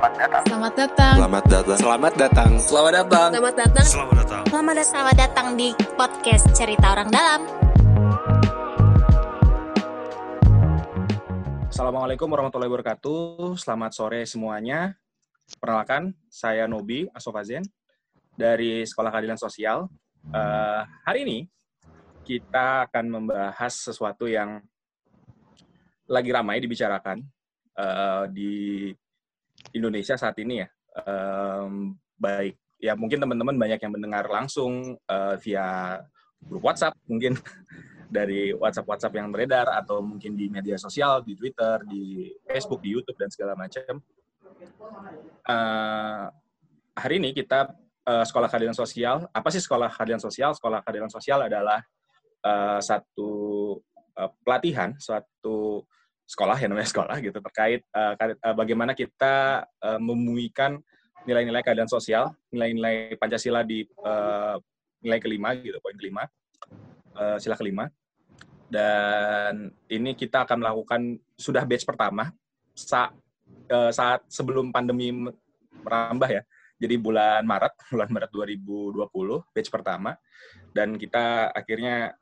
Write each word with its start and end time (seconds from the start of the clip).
Selamat 0.00 0.16
datang. 0.16 0.44
Selamat 0.48 0.72
datang. 0.80 1.14
Selamat 1.20 1.44
datang. 1.44 1.76
Selamat 1.76 2.12
datang. 2.16 2.50
Selamat 2.56 2.92
datang. 2.96 3.28
Selamat 3.28 3.52
datang. 3.60 3.84
Selamat 3.84 4.14
datang. 4.16 4.44
Selamat 4.48 4.72
datang. 4.72 4.88
Selamat 4.88 5.16
datang 5.20 5.46
di 5.60 5.68
podcast 5.92 6.44
Cerita 6.56 6.86
Orang 6.96 7.12
Dalam. 7.12 7.40
Assalamualaikum 11.68 12.32
warahmatullahi 12.32 12.72
wabarakatuh. 12.72 13.60
Selamat 13.60 13.92
sore 13.92 14.24
semuanya. 14.24 14.96
Perkenalkan, 15.60 16.16
saya 16.32 16.64
Nobi 16.64 17.04
Asofazen 17.12 17.68
dari 18.32 18.88
Sekolah 18.88 19.12
Keadilan 19.12 19.36
Sosial. 19.36 19.84
Uh, 20.32 20.80
hari 21.04 21.28
ini 21.28 21.38
kita 22.24 22.88
akan 22.88 23.04
membahas 23.20 23.76
sesuatu 23.76 24.24
yang 24.24 24.64
lagi 26.08 26.32
ramai 26.32 26.56
dibicarakan 26.56 27.20
uh, 27.76 28.24
di 28.32 28.88
Indonesia 29.74 30.14
saat 30.18 30.36
ini 30.42 30.62
ya. 30.64 30.68
Um, 31.06 31.94
baik, 32.18 32.58
ya 32.82 32.98
mungkin 32.98 33.22
teman-teman 33.22 33.56
banyak 33.56 33.80
yang 33.80 33.92
mendengar 33.94 34.26
langsung 34.26 34.98
uh, 35.06 35.34
via 35.38 36.00
grup 36.42 36.64
WhatsApp, 36.64 36.96
mungkin 37.06 37.36
dari 38.16 38.50
WhatsApp-WhatsApp 38.56 39.14
yang 39.14 39.30
beredar 39.30 39.70
atau 39.70 40.02
mungkin 40.02 40.34
di 40.34 40.50
media 40.50 40.74
sosial, 40.74 41.22
di 41.22 41.38
Twitter, 41.38 41.86
di 41.86 42.34
Facebook, 42.42 42.82
di 42.82 42.90
YouTube 42.90 43.16
dan 43.20 43.30
segala 43.30 43.54
macam. 43.54 44.02
Uh, 45.46 46.26
hari 46.98 47.22
ini 47.22 47.30
kita 47.30 47.70
uh, 48.04 48.24
Sekolah 48.26 48.50
Keadilan 48.50 48.74
Sosial. 48.74 49.30
Apa 49.30 49.48
sih 49.54 49.62
Sekolah 49.62 49.88
Keadilan 49.94 50.20
Sosial? 50.20 50.50
Sekolah 50.52 50.82
Keadilan 50.82 51.12
Sosial 51.12 51.46
adalah 51.46 51.80
uh, 52.42 52.80
satu 52.82 53.30
uh, 54.18 54.30
pelatihan, 54.42 54.98
suatu 54.98 55.86
sekolah 56.30 56.54
ya 56.54 56.70
namanya 56.70 56.86
sekolah 56.86 57.16
gitu 57.18 57.42
terkait 57.42 57.82
uh, 57.90 58.14
bagaimana 58.54 58.94
kita 58.94 59.66
uh, 59.82 59.98
membumikan 59.98 60.78
nilai-nilai 61.24 61.60
keadilan 61.60 61.90
sosial, 61.90 62.32
nilai-nilai 62.48 63.16
Pancasila 63.20 63.60
di 63.64 63.84
uh, 64.04 64.56
nilai 65.00 65.20
kelima 65.20 65.52
gitu, 65.56 65.76
poin 65.80 65.96
kelima, 65.96 66.24
uh, 67.16 67.36
sila 67.36 67.56
kelima. 67.56 67.88
Dan 68.70 69.74
ini 69.90 70.14
kita 70.14 70.46
akan 70.46 70.62
melakukan 70.62 71.00
sudah 71.34 71.66
batch 71.66 71.82
pertama 71.82 72.30
saat, 72.72 73.10
uh, 73.68 73.90
saat 73.90 74.22
sebelum 74.30 74.70
pandemi 74.70 75.10
merambah 75.82 76.30
ya. 76.30 76.42
Jadi 76.80 76.96
bulan 76.96 77.44
Maret, 77.44 77.74
bulan 77.92 78.08
Maret 78.08 78.30
2020, 78.32 79.10
batch 79.52 79.68
pertama. 79.68 80.16
Dan 80.72 80.96
kita 80.96 81.52
akhirnya 81.52 82.14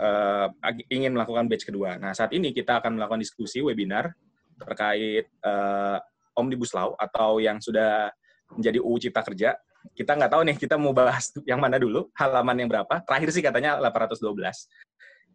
uh, 0.00 0.48
ingin 0.88 1.12
melakukan 1.12 1.46
batch 1.46 1.68
kedua. 1.68 2.00
Nah, 2.00 2.16
saat 2.16 2.32
ini 2.32 2.56
kita 2.56 2.80
akan 2.80 2.96
melakukan 2.96 3.20
diskusi 3.20 3.60
webinar 3.60 4.16
terkait 4.56 5.28
uh, 5.44 6.00
Omnibus 6.36 6.72
Law 6.72 6.96
atau 6.96 7.38
yang 7.38 7.60
sudah 7.60 8.08
menjadi 8.56 8.80
UU 8.80 8.96
Cipta 8.98 9.20
Kerja. 9.20 9.50
Kita 9.96 10.16
nggak 10.16 10.32
tahu 10.32 10.42
nih, 10.44 10.56
kita 10.60 10.76
mau 10.76 10.92
bahas 10.92 11.32
yang 11.48 11.60
mana 11.60 11.80
dulu, 11.80 12.08
halaman 12.16 12.56
yang 12.64 12.68
berapa. 12.68 13.00
Terakhir 13.04 13.28
sih 13.32 13.44
katanya 13.44 13.80
812. 13.80 14.68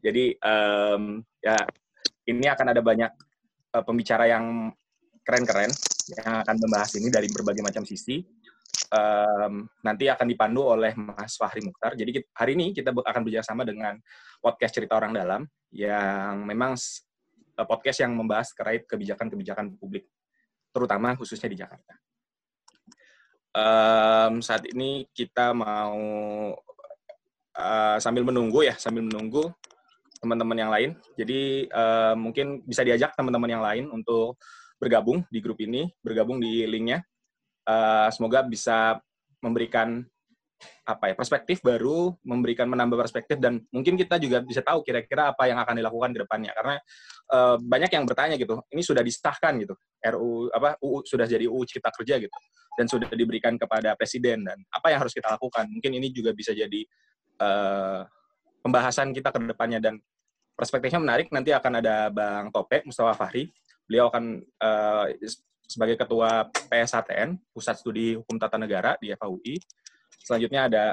Jadi, 0.06 0.38
um, 0.38 1.22
ya 1.42 1.58
ini 2.30 2.46
akan 2.46 2.68
ada 2.74 2.82
banyak 2.82 3.12
uh, 3.74 3.84
pembicara 3.86 4.30
yang 4.30 4.70
keren-keren 5.26 5.74
yang 6.14 6.46
akan 6.46 6.56
membahas 6.62 6.94
ini 7.02 7.10
dari 7.10 7.26
berbagai 7.34 7.66
macam 7.66 7.82
sisi 7.82 8.22
um, 8.96 9.68
nanti 9.84 10.08
akan 10.08 10.28
dipandu 10.28 10.64
oleh 10.64 10.96
Mas 10.96 11.36
Fahri 11.36 11.62
Mukhtar. 11.62 11.94
Jadi 12.00 12.24
hari 12.32 12.52
ini 12.56 12.72
kita 12.72 12.96
akan 12.96 13.22
bekerjasama 13.28 13.68
dengan 13.68 14.00
podcast 14.40 14.72
Cerita 14.72 14.96
Orang 14.96 15.12
Dalam 15.12 15.44
yang 15.76 16.48
memang 16.48 16.80
uh, 17.60 17.68
podcast 17.68 18.02
yang 18.08 18.16
membahas 18.16 18.56
terkait 18.56 18.88
kebijakan-kebijakan 18.88 19.76
publik, 19.76 20.08
terutama 20.72 21.14
khususnya 21.20 21.52
di 21.52 21.58
Jakarta. 21.60 21.94
Um, 23.56 24.44
saat 24.44 24.68
ini 24.68 25.08
kita 25.16 25.56
mau 25.56 25.96
uh, 27.56 27.98
sambil 28.04 28.28
menunggu 28.28 28.68
ya, 28.68 28.76
sambil 28.76 29.04
menunggu 29.04 29.48
teman-teman 30.20 30.58
yang 30.58 30.72
lain. 30.72 30.90
Jadi 31.16 31.70
uh, 31.72 32.16
mungkin 32.18 32.64
bisa 32.68 32.84
diajak 32.84 33.16
teman-teman 33.16 33.50
yang 33.52 33.64
lain 33.64 33.86
untuk 33.92 34.40
bergabung 34.76 35.24
di 35.32 35.40
grup 35.40 35.60
ini, 35.64 35.88
bergabung 36.04 36.44
di 36.44 36.68
linknya 36.68 37.00
uh, 37.68 38.08
semoga 38.14 38.46
bisa 38.46 39.02
memberikan 39.44 40.06
apa 40.86 41.12
ya 41.12 41.16
perspektif 41.18 41.60
baru, 41.66 42.14
memberikan 42.22 42.70
menambah 42.70 42.96
perspektif 42.96 43.42
dan 43.42 43.60
mungkin 43.74 43.98
kita 43.98 44.22
juga 44.22 44.40
bisa 44.42 44.62
tahu 44.62 44.86
kira-kira 44.86 45.34
apa 45.34 45.50
yang 45.50 45.60
akan 45.60 45.76
dilakukan 45.82 46.10
ke 46.16 46.20
depannya. 46.26 46.52
Karena 46.56 46.76
uh, 47.34 47.56
banyak 47.60 47.92
yang 47.92 48.06
bertanya 48.06 48.36
gitu, 48.38 48.62
ini 48.72 48.82
sudah 48.86 49.02
disahkan 49.02 49.58
gitu, 49.62 49.76
RU 50.16 50.50
apa 50.54 50.78
UU 50.80 51.04
sudah 51.06 51.26
jadi 51.26 51.50
UU 51.50 51.66
Cipta 51.68 51.90
Kerja 51.92 52.22
gitu 52.22 52.38
dan 52.76 52.86
sudah 52.86 53.08
diberikan 53.12 53.56
kepada 53.56 53.96
presiden 53.96 54.46
dan 54.46 54.58
apa 54.72 54.94
yang 54.94 55.00
harus 55.02 55.14
kita 55.14 55.28
lakukan? 55.34 55.66
Mungkin 55.70 55.92
ini 55.98 56.14
juga 56.14 56.32
bisa 56.32 56.54
jadi 56.54 56.82
uh, 57.42 58.06
pembahasan 58.62 59.12
kita 59.12 59.34
ke 59.34 59.40
depannya 59.42 59.80
dan 59.82 59.98
perspektifnya 60.56 61.02
menarik. 61.02 61.28
Nanti 61.30 61.52
akan 61.52 61.84
ada 61.84 62.10
Bang 62.10 62.50
Topek 62.50 62.88
Mustafa 62.88 63.14
Fahri. 63.14 63.52
Beliau 63.86 64.10
akan 64.10 64.42
uh, 64.42 65.06
sebagai 65.66 65.98
ketua 65.98 66.48
PSHTN 66.70 67.38
Pusat 67.52 67.76
Studi 67.82 68.14
Hukum 68.16 68.38
Tata 68.38 68.56
Negara 68.56 68.96
di 69.02 69.10
FAUI. 69.12 69.58
Selanjutnya 70.22 70.70
ada 70.70 70.86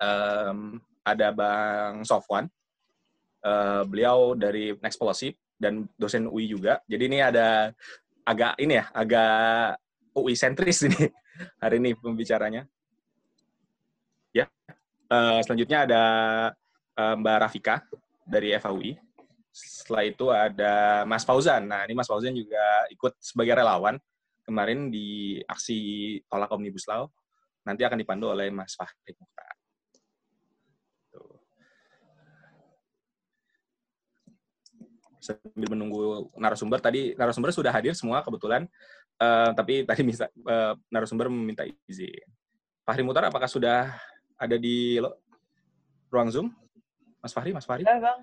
um, 0.00 0.80
ada 1.04 1.28
Bang 1.30 2.02
Sofwan, 2.02 2.48
uh, 3.44 3.82
beliau 3.84 4.32
dari 4.32 4.72
Next 4.80 4.96
Policy 4.96 5.36
dan 5.60 5.84
dosen 6.00 6.26
UI 6.26 6.48
juga. 6.48 6.80
Jadi 6.88 7.02
ini 7.06 7.18
ada 7.20 7.70
agak 8.24 8.56
ini 8.56 8.80
ya, 8.80 8.88
agak 8.90 9.78
UI 10.16 10.34
sentris 10.34 10.88
ini 10.88 11.12
hari 11.62 11.78
ini 11.78 11.92
pembicaranya. 11.92 12.64
Ya, 14.32 14.48
uh, 15.12 15.38
selanjutnya 15.44 15.84
ada 15.86 16.02
uh, 16.96 17.14
Mbak 17.20 17.36
Rafika 17.44 17.76
dari 18.24 18.56
FAUI. 18.56 18.96
Setelah 19.54 20.02
itu 20.02 20.26
ada 20.34 21.06
Mas 21.06 21.22
Fauzan. 21.22 21.62
Nah, 21.70 21.86
ini 21.86 21.94
Mas 21.94 22.10
Fauzan 22.10 22.34
juga 22.34 22.58
ikut 22.90 23.14
sebagai 23.22 23.54
relawan 23.54 23.94
kemarin 24.42 24.90
di 24.90 25.38
aksi 25.46 26.18
tolak 26.26 26.50
Omnibus 26.50 26.90
Law. 26.90 27.06
Nanti 27.62 27.86
akan 27.86 28.02
dipandu 28.02 28.34
oleh 28.34 28.50
Mas 28.50 28.74
Fahri 28.74 29.14
Mukhtar. 29.14 29.54
Sambil 35.22 35.70
menunggu 35.72 36.28
narasumber, 36.36 36.82
tadi 36.82 37.14
narasumber 37.14 37.54
sudah 37.54 37.72
hadir 37.72 37.96
semua 37.96 38.20
kebetulan, 38.20 38.68
uh, 39.22 39.56
tapi 39.56 39.86
tadi 39.88 40.02
bisa, 40.04 40.28
uh, 40.44 40.76
narasumber 40.92 41.32
meminta 41.32 41.64
izin. 41.88 42.26
Fahri 42.84 43.00
Mukhtar, 43.06 43.30
apakah 43.32 43.48
sudah 43.48 43.96
ada 44.36 44.56
di 44.58 45.00
ruang 46.12 46.28
Zoom? 46.28 46.52
Mas 47.22 47.32
Fahri, 47.32 47.56
Mas 47.56 47.64
Fahri? 47.64 47.86
Ya, 47.86 47.96
Bang. 48.02 48.20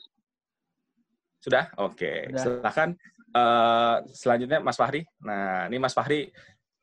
Sudah? 1.42 1.74
Oke. 1.82 2.30
Okay. 2.30 2.38
Silakan 2.38 2.94
uh, 3.34 4.06
selanjutnya 4.14 4.62
Mas 4.62 4.78
Fahri. 4.78 5.02
Nah, 5.26 5.66
ini 5.68 5.82
Mas 5.82 5.98
Fahri 5.98 6.30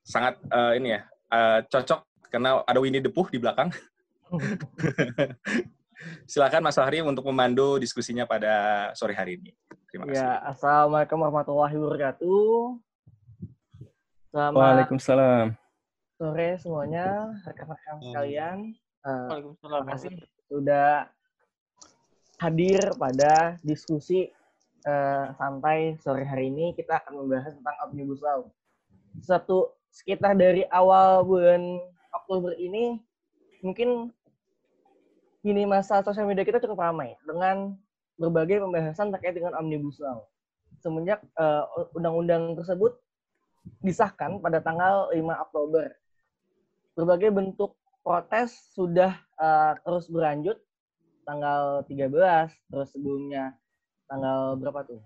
sangat 0.02 0.34
uh, 0.50 0.74
ini 0.74 0.98
ya, 0.98 1.00
uh, 1.30 1.62
cocok 1.62 2.00
karena 2.28 2.60
ada 2.66 2.78
Winnie 2.82 3.00
the 3.00 3.12
Pooh 3.12 3.30
di 3.30 3.38
belakang. 3.38 3.70
Silakan 6.30 6.66
Mas 6.66 6.74
Fahri 6.74 7.00
untuk 7.06 7.22
memandu 7.30 7.78
diskusinya 7.78 8.26
pada 8.26 8.90
sore 8.98 9.14
hari 9.14 9.38
ini. 9.38 9.54
Terima 9.88 10.04
kasih. 10.10 10.20
Ya, 10.20 10.42
Assalamualaikum 10.50 11.18
warahmatullahi 11.22 11.74
wabarakatuh. 11.78 12.50
Selamat 14.28 14.58
Waalaikumsalam. 14.58 15.46
Sore 16.18 16.48
semuanya, 16.58 17.30
rekan-rekan 17.46 17.96
sekalian. 18.02 18.56
Uh, 19.06 19.26
Waalaikumsalam. 19.32 19.80
Terima 19.86 19.94
kasih 19.94 20.10
sudah 20.48 20.90
hadir 22.38 22.80
pada 22.94 23.58
diskusi 23.66 24.30
uh, 24.86 25.34
santai 25.34 25.98
sore 25.98 26.22
hari 26.22 26.52
ini 26.52 26.76
kita 26.76 27.02
akan 27.02 27.24
membahas 27.24 27.56
tentang 27.56 27.76
Omnibus 27.88 28.20
Law. 28.22 28.50
Satu 29.24 29.74
sekitar 29.90 30.36
dari 30.38 30.62
awal 30.70 31.24
bulan 31.26 31.80
Oktober 32.14 32.54
ini 32.54 33.00
mungkin 33.64 34.12
ini 35.42 35.64
masa 35.64 36.04
sosial 36.04 36.28
media 36.28 36.44
kita 36.44 36.60
cukup 36.60 36.78
ramai 36.82 37.16
dengan 37.24 37.74
berbagai 38.18 38.62
pembahasan 38.62 39.14
terkait 39.14 39.34
dengan 39.34 39.56
Omnibus 39.58 39.98
Law. 40.02 40.26
Semenjak 40.78 41.24
uh, 41.38 41.66
undang-undang 41.96 42.54
tersebut 42.54 42.94
disahkan 43.82 44.38
pada 44.38 44.62
tanggal 44.62 45.10
5 45.10 45.18
Oktober. 45.48 45.86
Berbagai 46.94 47.30
bentuk 47.30 47.78
protes 48.02 48.74
sudah 48.74 49.14
uh, 49.38 49.74
terus 49.82 50.10
berlanjut 50.10 50.58
tanggal 51.26 51.84
13, 51.86 52.08
terus 52.72 52.88
sebelumnya 52.90 53.54
tanggal 54.08 54.56
berapa 54.56 54.80
tuh? 54.88 55.00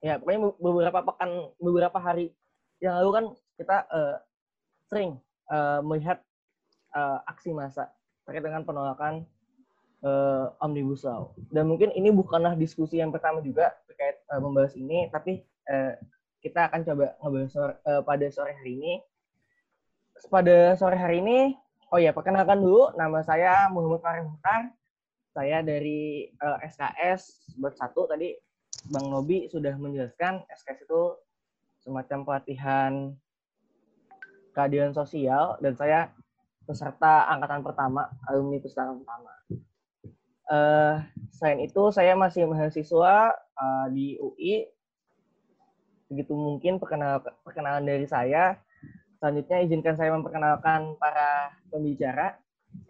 Ya, 0.00 0.20
pokoknya 0.20 0.40
beberapa 0.60 0.98
pekan, 1.04 1.30
beberapa 1.60 1.98
hari 2.00 2.32
yang 2.82 3.00
lalu 3.00 3.10
kan 3.12 3.24
kita 3.56 3.76
uh, 3.88 4.16
sering 4.90 5.16
uh, 5.48 5.80
melihat 5.80 6.20
uh, 6.92 7.24
aksi 7.28 7.56
massa 7.56 7.88
terkait 8.24 8.44
dengan 8.44 8.64
penolakan 8.64 9.24
uh, 10.04 10.52
Omnibus 10.60 11.04
Law. 11.08 11.32
Dan 11.48 11.68
mungkin 11.68 11.92
ini 11.96 12.12
bukanlah 12.12 12.52
diskusi 12.56 13.00
yang 13.00 13.12
pertama 13.12 13.40
juga 13.40 13.72
terkait 13.88 14.20
uh, 14.28 14.40
membahas 14.40 14.76
ini, 14.76 15.08
tapi 15.08 15.44
uh, 15.68 15.96
kita 16.44 16.68
akan 16.68 16.84
coba 16.84 17.06
sore, 17.48 17.76
uh, 17.88 18.04
pada 18.04 18.26
sore 18.28 18.52
hari 18.52 18.72
ini 18.76 18.92
pada 20.28 20.72
sore 20.78 20.96
hari 20.96 21.20
ini, 21.20 21.58
oh 21.92 22.00
ya 22.00 22.14
perkenalkan 22.14 22.60
dulu, 22.62 22.94
nama 22.96 23.20
saya 23.26 23.68
Muhammad 23.68 24.00
Farid 24.00 24.24
Muhtar. 24.24 24.72
Saya 25.34 25.66
dari 25.66 26.30
uh, 26.38 26.62
SKS 26.62 27.50
buat 27.58 27.74
satu 27.74 28.06
tadi 28.06 28.38
Bang 28.94 29.10
Nobi 29.10 29.50
sudah 29.50 29.74
menjelaskan 29.74 30.46
SKS 30.46 30.86
itu 30.86 31.02
semacam 31.82 32.18
pelatihan 32.22 32.92
keadilan 34.54 34.94
sosial 34.94 35.58
dan 35.58 35.74
saya 35.74 36.14
peserta 36.64 37.28
angkatan 37.28 37.60
pertama, 37.60 38.08
alumni 38.30 38.62
peserta 38.62 38.94
pertama. 38.94 39.32
Uh, 40.44 40.96
selain 41.34 41.64
itu, 41.64 41.82
saya 41.92 42.14
masih 42.16 42.48
mahasiswa 42.48 43.34
uh, 43.58 43.86
di 43.92 44.16
UI. 44.20 44.68
Begitu 46.08 46.32
mungkin 46.32 46.78
perkenal, 46.80 47.20
perkenalan 47.44 47.84
dari 47.84 48.06
saya. 48.08 48.60
Selanjutnya 49.20 49.64
izinkan 49.64 49.96
saya 49.96 50.12
memperkenalkan 50.12 51.00
para 51.00 51.52
pembicara. 51.72 52.36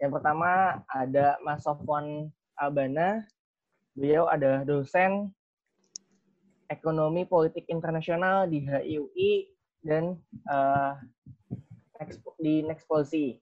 Yang 0.01 0.19
pertama 0.19 0.81
ada 0.89 1.39
Mas 1.45 1.63
Sofwan 1.63 2.31
Albana. 2.59 3.23
Beliau 3.95 4.27
adalah 4.27 4.67
dosen 4.67 5.31
ekonomi 6.67 7.23
politik 7.23 7.69
internasional 7.71 8.49
di 8.49 8.65
HIUI 8.65 9.47
dan 9.85 10.17
uh, 10.49 10.97
di 12.41 12.65
Next 12.65 12.89
Policy. 12.89 13.39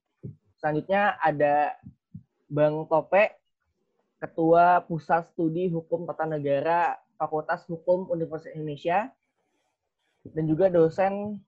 Selanjutnya 0.59 1.17
ada 1.19 1.73
Bang 2.47 2.85
Tope, 2.85 3.33
Ketua 4.21 4.85
Pusat 4.85 5.33
Studi 5.33 5.67
Hukum 5.73 6.05
Tata 6.05 6.29
Negara 6.29 6.95
Fakultas 7.17 7.65
Hukum 7.65 8.07
Universitas 8.11 8.53
Indonesia, 8.53 9.09
dan 10.31 10.43
juga 10.47 10.67
dosen 10.71 11.39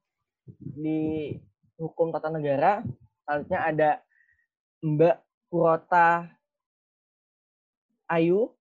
di 0.59 1.35
Hukum 1.79 2.11
Tata 2.11 2.31
Negara. 2.31 2.83
Selanjutnya 3.23 3.59
ada 3.61 3.89
Mbak 4.83 5.17
Kurota 5.47 6.34
Ayu, 8.09 8.53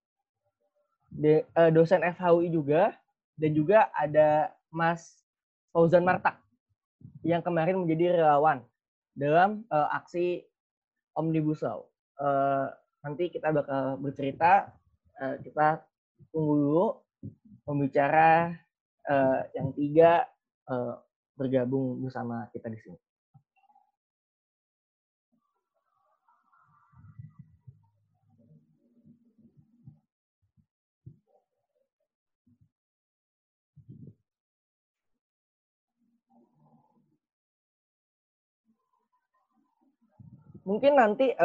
de, 1.13 1.45
uh, 1.55 1.71
dosen 1.71 2.01
FHUI 2.03 2.49
juga, 2.51 2.97
dan 3.37 3.51
juga 3.53 3.91
ada 3.95 4.55
Mas 4.71 5.23
Fauzan 5.75 6.07
Martak 6.07 6.39
yang 7.27 7.43
kemarin 7.43 7.81
menjadi 7.81 8.21
relawan 8.21 8.63
dalam 9.15 9.63
uh, 9.71 9.89
aksi 9.95 10.45
Omnibus 11.15 11.63
Law. 11.63 11.87
Uh, 12.19 12.71
nanti 13.03 13.31
kita 13.31 13.51
bakal 13.51 13.99
bercerita, 13.99 14.71
uh, 15.19 15.37
kita 15.43 15.83
tunggu 16.31 16.55
dulu 16.59 16.87
pembicara 17.65 18.55
uh, 19.09 19.41
yang 19.55 19.73
tiga 19.75 20.27
uh, 20.69 20.99
bergabung 21.35 22.03
bersama 22.03 22.47
kita 22.55 22.71
di 22.71 22.79
sini. 22.79 22.99
Mungkin 40.65 40.97
nanti 40.97 41.37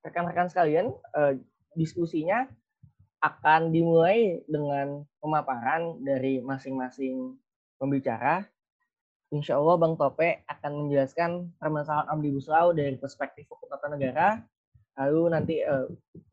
rekan-rekan 0.00 0.48
uh, 0.48 0.52
sekalian 0.52 0.86
uh, 1.12 1.36
diskusinya 1.76 2.48
akan 3.20 3.72
dimulai 3.72 4.40
dengan 4.48 5.04
pemaparan 5.20 6.00
dari 6.00 6.40
masing-masing 6.40 7.36
pembicara. 7.76 8.48
Insya 9.28 9.60
Allah 9.60 9.76
Bang 9.76 9.98
Tope 10.00 10.40
akan 10.48 10.86
menjelaskan 10.86 11.52
permasalahan 11.60 12.08
Omnibus 12.16 12.48
Law 12.48 12.72
dari 12.72 12.96
perspektif 12.96 13.44
hukum 13.50 13.68
tata 13.68 13.92
negara. 13.92 14.40
Lalu 14.96 15.22
nanti 15.36 15.54
uh, 15.60 15.84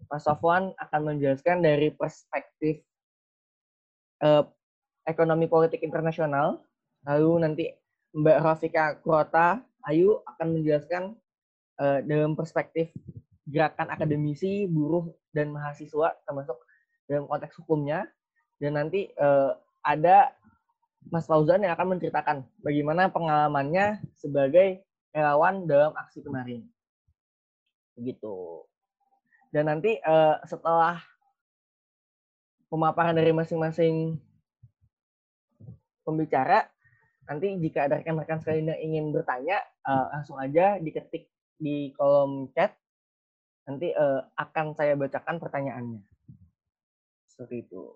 Pak 0.08 0.20
Sofwan 0.24 0.72
akan 0.80 1.02
menjelaskan 1.12 1.60
dari 1.60 1.92
perspektif 1.92 2.80
uh, 4.24 4.48
ekonomi 5.04 5.52
politik 5.52 5.84
internasional. 5.84 6.64
Lalu 7.04 7.32
nanti 7.44 7.66
Mbak 8.16 8.40
Rafika 8.40 8.86
Kurota 9.04 9.60
Ayu 9.84 10.24
akan 10.24 10.48
menjelaskan 10.56 11.04
uh, 11.80 12.00
dalam 12.04 12.36
perspektif 12.38 12.92
gerakan 13.48 13.92
akademisi, 13.92 14.66
buruh, 14.70 15.12
dan 15.36 15.52
mahasiswa 15.52 16.16
termasuk 16.24 16.58
dalam 17.08 17.28
konteks 17.28 17.60
hukumnya 17.60 18.08
dan 18.62 18.80
nanti 18.80 19.12
uh, 19.20 19.58
ada 19.84 20.32
Mas 21.12 21.28
Fauzan 21.28 21.68
yang 21.68 21.76
akan 21.76 21.98
menceritakan 21.98 22.48
bagaimana 22.64 23.12
pengalamannya 23.12 24.00
sebagai 24.16 24.88
relawan 25.12 25.68
dalam 25.68 25.92
aksi 26.00 26.24
kemarin. 26.24 26.64
Begitu. 28.00 28.64
Dan 29.52 29.68
nanti 29.68 30.00
uh, 30.02 30.40
setelah 30.48 31.04
pemaparan 32.72 33.14
dari 33.14 33.36
masing-masing 33.36 34.18
pembicara, 36.08 36.66
nanti 37.28 37.60
jika 37.60 37.86
ada 37.86 38.00
rekan-rekan 38.00 38.40
sekalian 38.40 38.74
yang 38.74 38.82
ingin 38.82 39.06
bertanya, 39.12 39.60
uh, 39.86 40.08
langsung 40.16 40.40
aja 40.40 40.80
diketik 40.80 41.30
di 41.58 41.92
kolom 41.98 42.50
chat. 42.54 42.76
Nanti 43.64 43.96
uh, 43.96 44.22
akan 44.36 44.76
saya 44.76 44.94
bacakan 45.00 45.40
pertanyaannya. 45.40 46.02
Seperti 47.30 47.64
itu. 47.64 47.96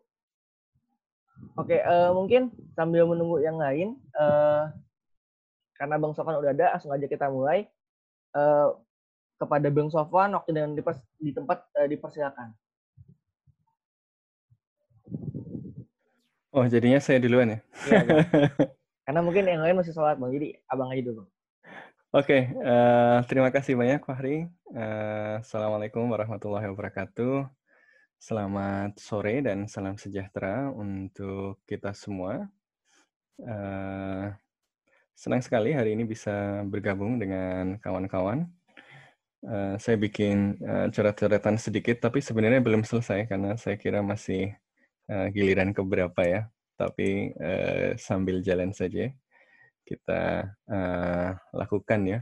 Oke, 1.54 1.78
uh, 1.82 2.14
mungkin 2.18 2.50
sambil 2.74 3.06
menunggu 3.06 3.38
yang 3.42 3.62
lain, 3.62 3.98
uh, 4.18 4.74
karena 5.78 6.02
Bang 6.02 6.18
Sofan 6.18 6.42
udah 6.42 6.54
ada, 6.54 6.74
langsung 6.74 6.94
aja 6.94 7.06
kita 7.06 7.30
mulai. 7.30 7.70
Uh, 8.34 8.74
kepada 9.38 9.70
Bang 9.70 9.94
Sofan, 9.94 10.34
waktu 10.34 10.50
dan 10.54 10.74
di, 10.74 10.82
di 11.22 11.32
tempat 11.34 11.62
uh, 11.78 11.86
dipersilakan. 11.86 12.58
Oh, 16.58 16.66
jadinya 16.66 16.98
saya 16.98 17.22
duluan 17.22 17.54
ya? 17.54 17.60
Iya, 17.86 18.02
karena 19.06 19.22
mungkin 19.22 19.46
yang 19.46 19.62
lain 19.62 19.78
masih 19.78 19.94
sholat, 19.94 20.18
Bang. 20.18 20.34
Jadi 20.34 20.58
abang 20.66 20.90
aja 20.90 21.06
dulu. 21.06 21.30
Oke, 22.18 22.34
okay, 22.34 22.44
uh, 22.66 23.22
terima 23.30 23.54
kasih 23.54 23.78
banyak, 23.78 24.02
Fahri. 24.02 24.50
Uh, 24.74 25.38
Assalamualaikum 25.38 26.02
warahmatullahi 26.10 26.66
wabarakatuh. 26.66 27.46
Selamat 28.18 28.98
sore 28.98 29.46
dan 29.46 29.70
salam 29.70 30.02
sejahtera 30.02 30.74
untuk 30.74 31.62
kita 31.70 31.94
semua. 31.94 32.50
Uh, 33.38 34.34
senang 35.14 35.46
sekali 35.46 35.78
hari 35.78 35.94
ini 35.94 36.10
bisa 36.10 36.66
bergabung 36.66 37.22
dengan 37.22 37.78
kawan-kawan. 37.78 38.50
Uh, 39.46 39.78
saya 39.78 40.02
bikin 40.02 40.58
uh, 40.66 40.90
coret-coretan 40.90 41.62
sedikit, 41.62 42.02
tapi 42.02 42.18
sebenarnya 42.18 42.66
belum 42.66 42.82
selesai 42.82 43.30
karena 43.30 43.54
saya 43.62 43.78
kira 43.78 44.02
masih 44.02 44.58
uh, 45.06 45.30
giliran 45.30 45.70
keberapa 45.70 46.26
ya. 46.26 46.50
Tapi 46.82 47.38
uh, 47.38 47.94
sambil 48.02 48.42
jalan 48.42 48.74
saja 48.74 49.14
kita 49.88 50.52
uh, 50.68 51.32
lakukan 51.56 52.00
ya. 52.04 52.20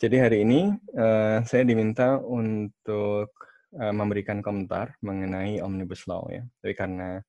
Jadi 0.00 0.16
hari 0.16 0.38
ini 0.48 0.72
uh, 0.96 1.44
saya 1.44 1.68
diminta 1.68 2.16
untuk 2.16 3.28
uh, 3.76 3.92
memberikan 3.92 4.40
komentar 4.40 4.96
mengenai 5.04 5.60
omnibus 5.60 6.08
law 6.08 6.24
ya. 6.32 6.40
Tapi 6.64 6.72
karena 6.72 7.20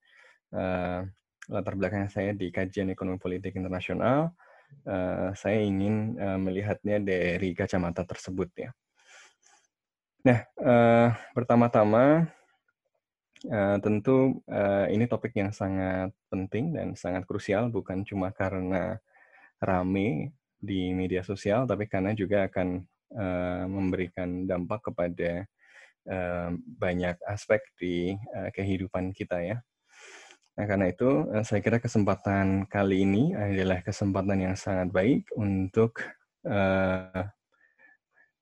uh, 0.55 1.03
latar 1.51 1.75
belakang 1.75 2.07
saya 2.07 2.31
di 2.31 2.47
kajian 2.49 2.95
ekonomi 2.95 3.19
politik 3.19 3.59
internasional, 3.59 4.31
uh, 4.87 5.35
saya 5.35 5.59
ingin 5.59 6.15
uh, 6.15 6.39
melihatnya 6.39 7.03
dari 7.03 7.51
kacamata 7.51 8.07
tersebut 8.07 8.49
ya. 8.55 8.71
Nah, 10.25 10.39
uh, 10.57 11.13
pertama-tama 11.37 12.25
uh, 13.45 13.77
tentu 13.77 14.41
uh, 14.49 14.89
ini 14.89 15.05
topik 15.05 15.37
yang 15.37 15.53
sangat 15.53 16.09
penting 16.33 16.73
dan 16.73 16.97
sangat 16.97 17.29
krusial 17.29 17.69
bukan 17.69 18.01
cuma 18.01 18.33
karena 18.33 18.97
rame 19.61 20.35
di 20.55 20.91
media 20.91 21.21
sosial, 21.21 21.67
tapi 21.69 21.85
karena 21.85 22.11
juga 22.11 22.47
akan 22.47 22.83
uh, 23.15 23.65
memberikan 23.69 24.47
dampak 24.47 24.91
kepada 24.91 25.45
banyak 26.77 27.17
aspek 27.25 27.65
di 27.81 28.13
kehidupan 28.53 29.09
kita 29.09 29.41
ya. 29.41 29.57
Nah, 30.53 30.65
karena 30.69 30.93
itu 30.93 31.25
saya 31.41 31.65
kira 31.65 31.81
kesempatan 31.81 32.69
kali 32.69 33.01
ini 33.01 33.33
adalah 33.33 33.81
kesempatan 33.81 34.37
yang 34.37 34.53
sangat 34.53 34.93
baik 34.93 35.25
untuk 35.33 36.05
uh, 36.45 37.25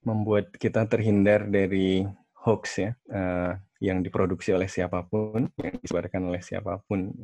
membuat 0.03 0.51
kita 0.59 0.85
terhindar 0.91 1.47
dari 1.47 2.03
hoax 2.43 2.83
ya, 2.83 2.91
uh, 3.15 3.55
yang 3.79 4.03
diproduksi 4.03 4.51
oleh 4.51 4.67
siapa 4.67 5.07
pun, 5.07 5.47
yang 5.55 5.79
disebarkan 5.79 6.27
oleh 6.27 6.43
siapa 6.43 6.83
pun. 6.83 7.15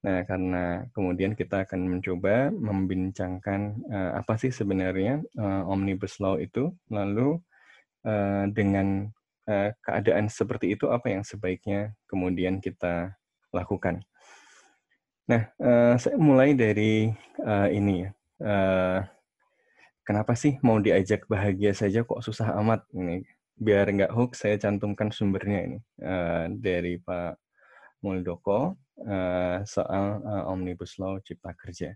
Nah, 0.00 0.24
karena 0.24 0.88
kemudian 0.96 1.36
kita 1.36 1.68
akan 1.68 1.98
mencoba 1.98 2.48
membincangkan 2.48 3.84
uh, 3.92 4.10
apa 4.20 4.40
sih 4.40 4.48
sebenarnya 4.48 5.20
uh, 5.36 5.68
omnibus 5.68 6.16
law 6.24 6.40
itu, 6.40 6.72
lalu 6.88 7.36
uh, 8.08 8.48
dengan 8.48 9.12
Eh, 9.50 9.74
keadaan 9.82 10.30
seperti 10.30 10.78
itu 10.78 10.86
apa 10.94 11.10
yang 11.10 11.26
sebaiknya 11.26 11.90
kemudian 12.06 12.62
kita 12.62 13.18
lakukan. 13.50 13.98
Nah, 15.26 15.50
uh, 15.58 15.94
saya 15.98 16.14
mulai 16.14 16.54
dari 16.54 17.10
uh, 17.42 17.66
ini 17.66 18.06
ya. 18.06 18.10
Uh, 18.38 18.98
kenapa 20.06 20.38
sih 20.38 20.54
mau 20.62 20.78
diajak 20.78 21.26
bahagia 21.26 21.74
saja 21.74 22.06
kok 22.06 22.22
susah 22.22 22.54
amat 22.62 22.86
ini 22.94 23.26
biar 23.58 23.90
nggak 23.90 24.14
hook 24.14 24.38
saya 24.38 24.56
cantumkan 24.56 25.10
sumbernya 25.10 25.60
ini 25.66 25.78
uh, 26.02 26.46
dari 26.54 26.98
Pak 27.02 27.34
Muldoko 28.06 28.78
uh, 29.04 29.64
soal 29.64 30.20
uh, 30.24 30.52
omnibus 30.52 30.96
law 31.00 31.16
cipta 31.20 31.52
kerja 31.56 31.92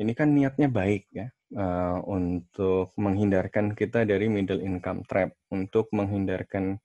ini 0.00 0.12
kan 0.16 0.32
niatnya 0.32 0.72
baik 0.72 1.12
ya 1.12 1.28
uh, 1.56 2.00
untuk 2.08 2.96
menghindarkan 2.96 3.76
kita 3.76 4.08
dari 4.08 4.26
middle 4.32 4.64
income 4.64 5.04
trap 5.04 5.36
untuk 5.52 5.92
menghindarkan 5.92 6.80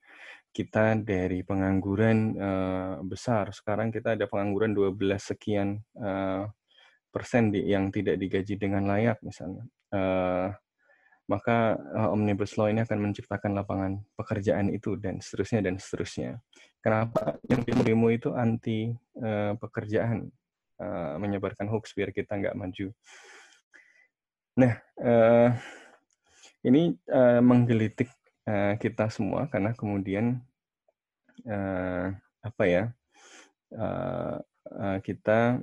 kita 0.52 0.98
dari 0.98 1.46
pengangguran 1.46 2.34
uh, 2.34 2.96
besar. 3.06 3.54
Sekarang 3.54 3.94
kita 3.94 4.18
ada 4.18 4.26
pengangguran 4.26 4.74
12 4.74 4.98
sekian 5.22 5.78
uh, 6.02 6.50
persen 7.14 7.54
di, 7.54 7.62
yang 7.70 7.94
tidak 7.94 8.18
digaji 8.18 8.58
dengan 8.58 8.90
layak 8.90 9.22
misalnya. 9.22 9.64
Uh, 9.94 10.50
maka 11.28 11.76
uh, 11.76 12.16
omnibus 12.16 12.56
law 12.56 12.72
ini 12.72 12.88
akan 12.88 13.12
menciptakan 13.12 13.52
lapangan 13.52 14.00
pekerjaan 14.16 14.72
itu 14.72 14.96
dan 14.96 15.20
seterusnya 15.20 15.60
dan 15.68 15.76
seterusnya. 15.76 16.40
Kenapa 16.80 17.36
yang 17.52 17.68
demo 17.84 18.08
itu 18.08 18.32
anti 18.32 18.96
uh, 19.20 19.52
pekerjaan, 19.60 20.32
uh, 20.80 21.20
menyebarkan 21.20 21.68
hoax 21.68 21.92
biar 21.92 22.16
kita 22.16 22.40
nggak 22.40 22.56
maju. 22.56 22.88
Nah, 24.58 24.74
uh, 25.04 25.52
ini 26.64 26.96
uh, 27.12 27.44
menggelitik 27.44 28.08
uh, 28.48 28.80
kita 28.80 29.12
semua 29.12 29.52
karena 29.52 29.76
kemudian 29.76 30.40
uh, 31.44 32.16
apa 32.40 32.64
ya 32.64 32.84
uh, 33.76 34.40
uh, 34.72 34.98
kita 35.04 35.60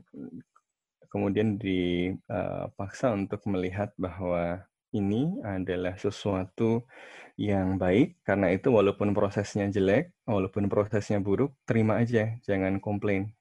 kemudian 1.08 1.54
dipaksa 1.54 3.14
untuk 3.14 3.38
melihat 3.46 3.94
bahwa 3.94 4.66
ini 4.94 5.42
adalah 5.42 5.98
sesuatu 5.98 6.86
yang 7.34 7.76
baik 7.82 8.22
karena 8.22 8.54
itu 8.54 8.70
walaupun 8.70 9.10
prosesnya 9.10 9.66
jelek 9.66 10.14
walaupun 10.22 10.70
prosesnya 10.70 11.18
buruk 11.18 11.50
terima 11.66 11.98
aja 11.98 12.38
jangan 12.46 12.78
komplain 12.78 13.34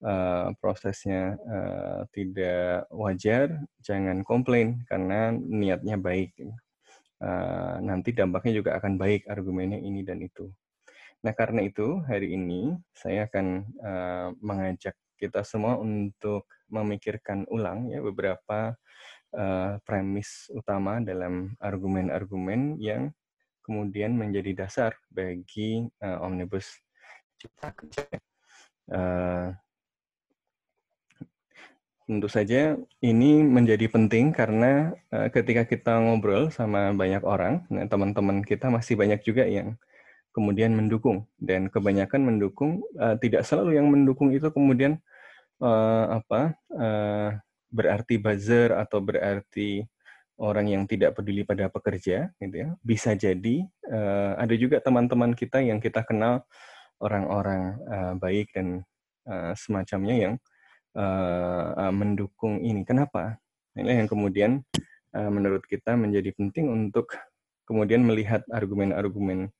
uh, 0.00 0.48
prosesnya 0.56 1.36
uh, 1.44 2.08
tidak 2.16 2.88
wajar 2.88 3.52
jangan 3.84 4.24
komplain 4.24 4.80
karena 4.88 5.28
niatnya 5.36 6.00
baik 6.00 6.32
uh, 7.22 7.76
nanti 7.80 8.10
dampaknya 8.12 8.52
juga 8.60 8.70
akan 8.76 8.98
baik 8.98 9.30
argumennya 9.30 9.78
ini 9.78 10.02
dan 10.02 10.18
itu. 10.20 10.50
Nah, 11.22 11.32
karena 11.38 11.62
itu 11.62 12.02
hari 12.02 12.34
ini 12.34 12.74
saya 12.90 13.30
akan 13.30 13.46
uh, 13.78 14.28
mengajak 14.42 14.98
kita 15.14 15.46
semua 15.46 15.78
untuk 15.78 16.50
memikirkan 16.66 17.46
ulang 17.46 17.86
ya 17.94 18.02
beberapa 18.02 18.74
uh, 19.36 19.80
premis 19.84 20.48
utama 20.52 21.00
dalam 21.00 21.56
argumen-argumen 21.58 22.76
yang 22.80 23.12
kemudian 23.62 24.14
menjadi 24.14 24.66
dasar 24.66 24.92
bagi 25.08 25.86
uh, 26.02 26.24
omnibus 26.24 26.68
cipta 27.38 27.72
kerja. 27.72 28.04
Uh, 28.90 29.54
tentu 32.02 32.28
saja 32.28 32.76
ini 33.00 33.40
menjadi 33.40 33.88
penting 33.88 34.34
karena 34.34 34.92
uh, 35.14 35.30
ketika 35.30 35.64
kita 35.64 35.96
ngobrol 36.02 36.50
sama 36.50 36.90
banyak 36.92 37.22
orang, 37.24 37.64
nah, 37.72 37.86
teman-teman 37.86 38.42
kita 38.42 38.68
masih 38.68 38.98
banyak 38.98 39.22
juga 39.22 39.46
yang 39.46 39.78
kemudian 40.32 40.72
mendukung 40.72 41.28
dan 41.38 41.68
kebanyakan 41.68 42.24
mendukung 42.24 42.82
uh, 42.98 43.14
tidak 43.20 43.44
selalu 43.44 43.78
yang 43.78 43.86
mendukung 43.88 44.32
itu 44.32 44.48
kemudian 44.48 44.98
uh, 45.60 46.20
apa 46.20 46.56
uh, 46.72 47.30
berarti 47.72 48.20
buzzer 48.20 48.76
atau 48.76 49.00
berarti 49.00 49.82
orang 50.36 50.68
yang 50.68 50.84
tidak 50.84 51.16
peduli 51.16 51.42
pada 51.42 51.72
pekerja 51.72 52.28
gitu 52.36 52.56
ya 52.56 52.68
bisa 52.84 53.16
jadi 53.16 53.64
uh, 53.88 54.36
ada 54.36 54.54
juga 54.56 54.78
teman-teman 54.84 55.32
kita 55.32 55.64
yang 55.64 55.80
kita 55.80 56.04
kenal 56.04 56.44
orang-orang 57.02 57.80
uh, 57.88 58.14
baik 58.16 58.54
dan 58.54 58.86
uh, 59.26 59.52
semacamnya 59.58 60.14
yang 60.14 60.34
uh, 60.94 61.66
uh, 61.74 61.92
mendukung 61.92 62.62
ini. 62.62 62.86
Kenapa? 62.86 63.36
Ini 63.74 64.04
yang 64.04 64.08
kemudian 64.08 64.62
uh, 65.16 65.30
menurut 65.32 65.66
kita 65.66 65.98
menjadi 65.98 66.30
penting 66.36 66.70
untuk 66.70 67.10
kemudian 67.66 68.06
melihat 68.06 68.46
argumen-argumen 68.52 69.50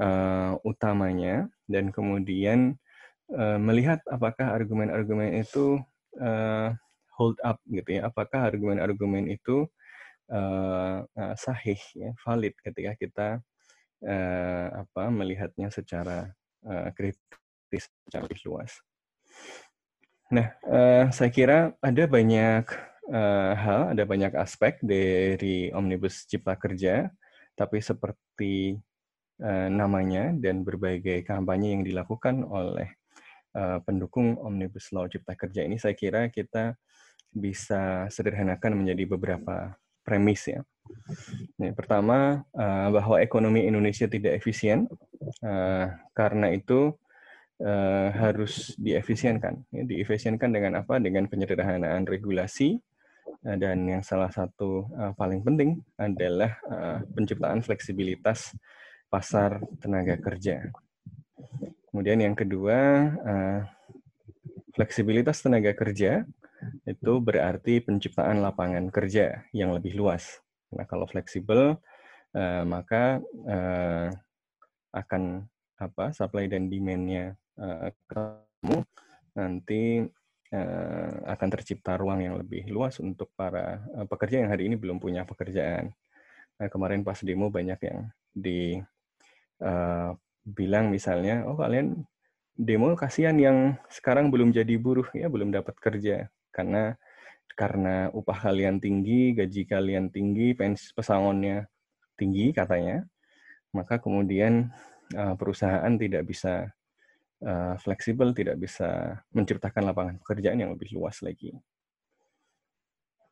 uh, 0.00 0.58
utamanya 0.66 1.48
dan 1.70 1.88
kemudian 1.94 2.76
uh, 3.32 3.58
melihat 3.60 4.02
apakah 4.10 4.52
argumen-argumen 4.52 5.40
itu 5.40 5.80
uh, 6.20 6.74
hold 7.14 7.38
up 7.46 7.62
gitu 7.70 8.00
ya 8.00 8.10
apakah 8.10 8.50
argumen-argumen 8.50 9.30
itu 9.30 9.66
uh, 10.30 11.04
sahih 11.36 11.80
ya 11.94 12.10
valid 12.24 12.54
ketika 12.60 12.92
kita 12.96 13.28
uh, 14.04 14.66
apa 14.84 15.04
melihatnya 15.12 15.68
secara 15.72 16.32
uh, 16.64 16.88
kritis 16.96 17.90
secara 18.06 18.28
lebih 18.28 18.42
luas. 18.48 18.72
Nah, 20.32 20.56
uh, 20.66 21.04
saya 21.12 21.30
kira 21.30 21.76
ada 21.78 22.04
banyak 22.08 22.64
uh, 23.12 23.52
hal, 23.54 23.80
ada 23.92 24.04
banyak 24.08 24.32
aspek 24.40 24.80
dari 24.80 25.68
omnibus 25.70 26.24
cipta 26.24 26.56
kerja, 26.56 27.12
tapi 27.54 27.78
seperti 27.84 28.80
uh, 29.44 29.68
namanya 29.68 30.32
dan 30.32 30.64
berbagai 30.64 31.22
kampanye 31.28 31.76
yang 31.76 31.84
dilakukan 31.84 32.44
oleh 32.44 32.88
pendukung 33.86 34.34
Omnibus 34.42 34.90
Law 34.90 35.06
Cipta 35.06 35.38
Kerja 35.38 35.62
ini, 35.62 35.78
saya 35.78 35.94
kira 35.94 36.26
kita 36.26 36.74
bisa 37.34 38.06
sederhanakan 38.08 38.78
menjadi 38.78 39.04
beberapa 39.10 39.74
premis 40.06 40.46
ya. 40.46 40.62
Yang 41.56 41.74
pertama 41.80 42.44
uh, 42.52 42.88
bahwa 42.92 43.16
ekonomi 43.18 43.64
Indonesia 43.64 44.04
tidak 44.04 44.36
efisien, 44.36 44.84
uh, 45.40 45.88
karena 46.12 46.52
itu 46.52 46.92
uh, 47.64 48.08
harus 48.12 48.76
diefisienkan. 48.76 49.64
Ya, 49.72 49.82
diefisienkan 49.88 50.52
dengan 50.52 50.84
apa? 50.84 51.00
Dengan 51.00 51.26
penyederhanaan 51.26 52.04
regulasi 52.04 52.78
dan 53.44 53.84
yang 53.84 54.00
salah 54.00 54.32
satu 54.32 54.88
paling 55.20 55.44
penting 55.44 55.76
adalah 56.00 56.56
penciptaan 57.12 57.60
fleksibilitas 57.60 58.56
pasar 59.12 59.60
tenaga 59.84 60.16
kerja. 60.16 60.72
Kemudian 61.92 62.24
yang 62.24 62.32
kedua, 62.32 63.12
fleksibilitas 64.72 65.44
tenaga 65.44 65.76
kerja 65.76 66.24
itu 66.84 67.12
berarti 67.20 67.80
penciptaan 67.80 68.44
lapangan 68.44 68.92
kerja 68.92 69.48
yang 69.56 69.72
lebih 69.72 69.96
luas. 69.96 70.44
Nah, 70.72 70.84
kalau 70.84 71.08
fleksibel, 71.08 71.80
uh, 72.36 72.64
maka 72.68 73.24
uh, 73.48 74.08
akan 74.92 75.48
apa 75.80 76.14
supply 76.14 76.46
dan 76.46 76.70
demand-nya 76.70 77.34
uh, 77.58 77.90
kamu 78.06 78.84
nanti 79.34 80.06
uh, 80.54 81.12
akan 81.24 81.48
tercipta 81.50 81.98
ruang 81.98 82.22
yang 82.22 82.36
lebih 82.38 82.68
luas 82.70 83.00
untuk 83.00 83.32
para 83.34 83.82
uh, 83.96 84.06
pekerja 84.06 84.44
yang 84.44 84.52
hari 84.52 84.68
ini 84.68 84.76
belum 84.76 85.00
punya 85.00 85.24
pekerjaan. 85.24 85.90
Nah, 86.60 86.68
kemarin 86.70 87.02
pas 87.02 87.18
demo 87.24 87.48
banyak 87.48 87.80
yang 87.80 87.98
di 88.30 88.78
uh, 89.64 90.14
bilang 90.44 90.92
misalnya, 90.92 91.48
oh 91.48 91.56
kalian 91.56 92.04
demo 92.54 92.94
kasihan 92.94 93.34
yang 93.34 93.74
sekarang 93.90 94.30
belum 94.30 94.54
jadi 94.54 94.78
buruh 94.78 95.08
ya 95.10 95.26
belum 95.26 95.50
dapat 95.50 95.74
kerja 95.80 96.30
karena 96.54 96.94
karena 97.54 98.10
upah 98.10 98.50
kalian 98.50 98.78
tinggi, 98.82 99.34
gaji 99.34 99.62
kalian 99.66 100.10
tinggi, 100.10 100.54
pensi 100.58 100.90
pesangonnya 100.90 101.66
tinggi 102.18 102.50
katanya, 102.50 103.06
maka 103.70 103.98
kemudian 104.02 104.70
uh, 105.14 105.34
perusahaan 105.38 105.94
tidak 105.98 106.26
bisa 106.26 106.70
uh, 107.42 107.74
fleksibel, 107.78 108.34
tidak 108.34 108.58
bisa 108.58 109.22
menciptakan 109.30 109.86
lapangan 109.90 110.16
pekerjaan 110.22 110.58
yang 110.62 110.74
lebih 110.74 110.94
luas 110.98 111.22
lagi. 111.22 111.54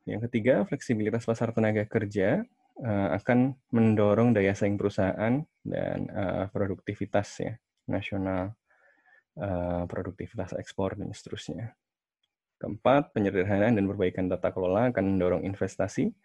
Yang 0.03 0.27
ketiga, 0.27 0.67
fleksibilitas 0.67 1.23
pasar 1.23 1.55
tenaga 1.55 1.87
kerja 1.87 2.43
uh, 2.83 3.09
akan 3.15 3.55
mendorong 3.71 4.35
daya 4.35 4.51
saing 4.55 4.75
perusahaan 4.75 5.43
dan 5.63 5.99
uh, 6.11 6.47
produktivitas 6.51 7.27
ya 7.39 7.53
nasional, 7.87 8.55
uh, 9.39 9.83
produktivitas 9.87 10.55
ekspor 10.59 10.99
dan 10.99 11.11
seterusnya. 11.11 11.75
Keempat, 12.63 13.11
penyederhanaan 13.11 13.75
dan 13.75 13.83
perbaikan 13.91 14.31
tata 14.31 14.55
kelola 14.55 14.87
akan 14.87 15.19
mendorong 15.19 15.43
investasi 15.43 16.15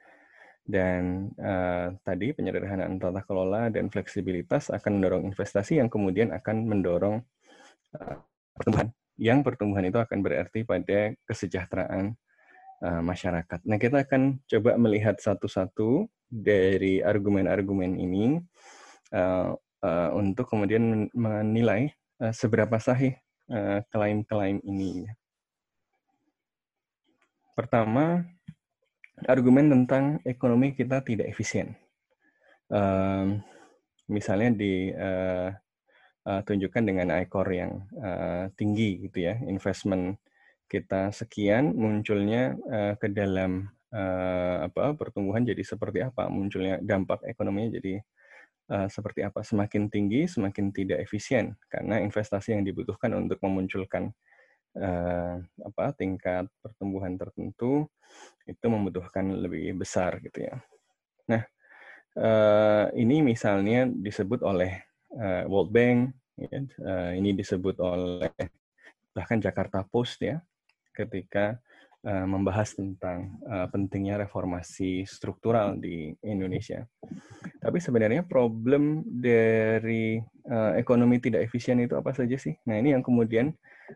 dan 0.63 1.35
uh, 1.43 1.91
tadi 2.07 2.31
penyederhanaan 2.31 3.03
tata 3.03 3.27
kelola 3.27 3.67
dan 3.75 3.91
fleksibilitas 3.91 4.71
akan 4.71 5.03
mendorong 5.03 5.27
investasi 5.27 5.83
yang 5.83 5.91
kemudian 5.91 6.31
akan 6.31 6.63
mendorong 6.63 7.27
uh, 7.99 8.23
pertumbuhan. 8.55 8.95
Yang 9.19 9.39
pertumbuhan 9.51 9.91
itu 9.91 9.99
akan 9.99 10.19
berarti 10.23 10.63
pada 10.63 11.11
kesejahteraan 11.27 12.15
uh, 12.87 13.03
masyarakat. 13.03 13.59
Nah, 13.67 13.83
kita 13.83 14.07
akan 14.07 14.39
coba 14.47 14.79
melihat 14.79 15.19
satu-satu 15.19 16.07
dari 16.31 17.03
argumen-argumen 17.03 17.99
ini 17.99 18.39
uh, 19.11 19.59
uh, 19.59 20.11
untuk 20.15 20.47
kemudian 20.47 21.11
menilai 21.19 21.91
uh, 22.23 22.31
seberapa 22.31 22.79
sahih 22.79 23.19
klaim-klaim 23.91 24.63
uh, 24.63 24.69
ini. 24.71 25.09
Pertama, 27.59 28.23
argumen 29.27 29.67
tentang 29.67 30.23
ekonomi 30.23 30.79
kita 30.79 31.03
tidak 31.03 31.27
efisien. 31.27 31.75
Um, 32.71 33.43
misalnya 34.07 34.55
ditunjukkan 36.23 36.83
uh, 36.85 36.87
dengan 36.87 37.11
ICOR 37.19 37.49
yang 37.51 37.83
uh, 37.99 38.47
tinggi 38.55 39.03
gitu 39.11 39.27
ya, 39.27 39.43
investment 39.43 40.23
kita 40.71 41.11
sekian 41.11 41.75
munculnya 41.75 42.55
uh, 42.71 42.95
ke 42.95 43.11
dalam 43.11 43.67
uh, 43.91 44.71
apa 44.71 44.95
pertumbuhan 44.95 45.43
jadi 45.43 45.67
seperti 45.67 46.07
apa, 46.07 46.31
munculnya 46.31 46.79
dampak 46.79 47.27
ekonominya 47.27 47.75
jadi 47.83 48.07
uh, 48.71 48.87
seperti 48.87 49.27
apa. 49.27 49.43
Semakin 49.43 49.91
tinggi 49.91 50.31
semakin 50.31 50.71
tidak 50.71 51.03
efisien 51.03 51.59
karena 51.67 51.99
investasi 52.07 52.55
yang 52.55 52.63
dibutuhkan 52.63 53.11
untuk 53.19 53.43
memunculkan 53.43 54.15
uh, 54.77 55.41
apa 55.41 55.85
tingkat 55.97 56.45
pertumbuhan 56.61 57.17
tertentu 57.17 57.89
itu 58.45 58.67
membutuhkan 58.69 59.25
lebih 59.41 59.77
besar 59.77 60.21
gitu 60.25 60.45
ya. 60.49 60.57
Nah, 61.29 61.43
uh, 62.17 62.89
ini 62.97 63.21
misalnya 63.21 63.89
disebut 63.89 64.41
oleh 64.45 64.85
uh, 65.17 65.45
World 65.49 65.73
Bank, 65.73 65.99
ya, 66.37 66.59
ini 67.17 67.37
disebut 67.37 67.77
oleh 67.81 68.33
bahkan 69.13 69.41
Jakarta 69.41 69.85
Post 69.85 70.25
ya, 70.25 70.41
ketika 70.97 71.59
membahas 72.09 72.79
tentang 72.79 73.43
pentingnya 73.75 74.23
reformasi 74.23 75.03
struktural 75.03 75.75
di 75.75 76.15
Indonesia. 76.23 76.87
Tapi 77.59 77.83
sebenarnya 77.83 78.23
problem 78.23 79.03
dari 79.03 80.15
ekonomi 80.79 81.19
tidak 81.19 81.51
efisien 81.51 81.83
itu 81.83 81.99
apa 81.99 82.15
saja 82.15 82.39
sih? 82.39 82.55
Nah 82.71 82.79
ini 82.79 82.95
yang 82.95 83.03
kemudian 83.03 83.51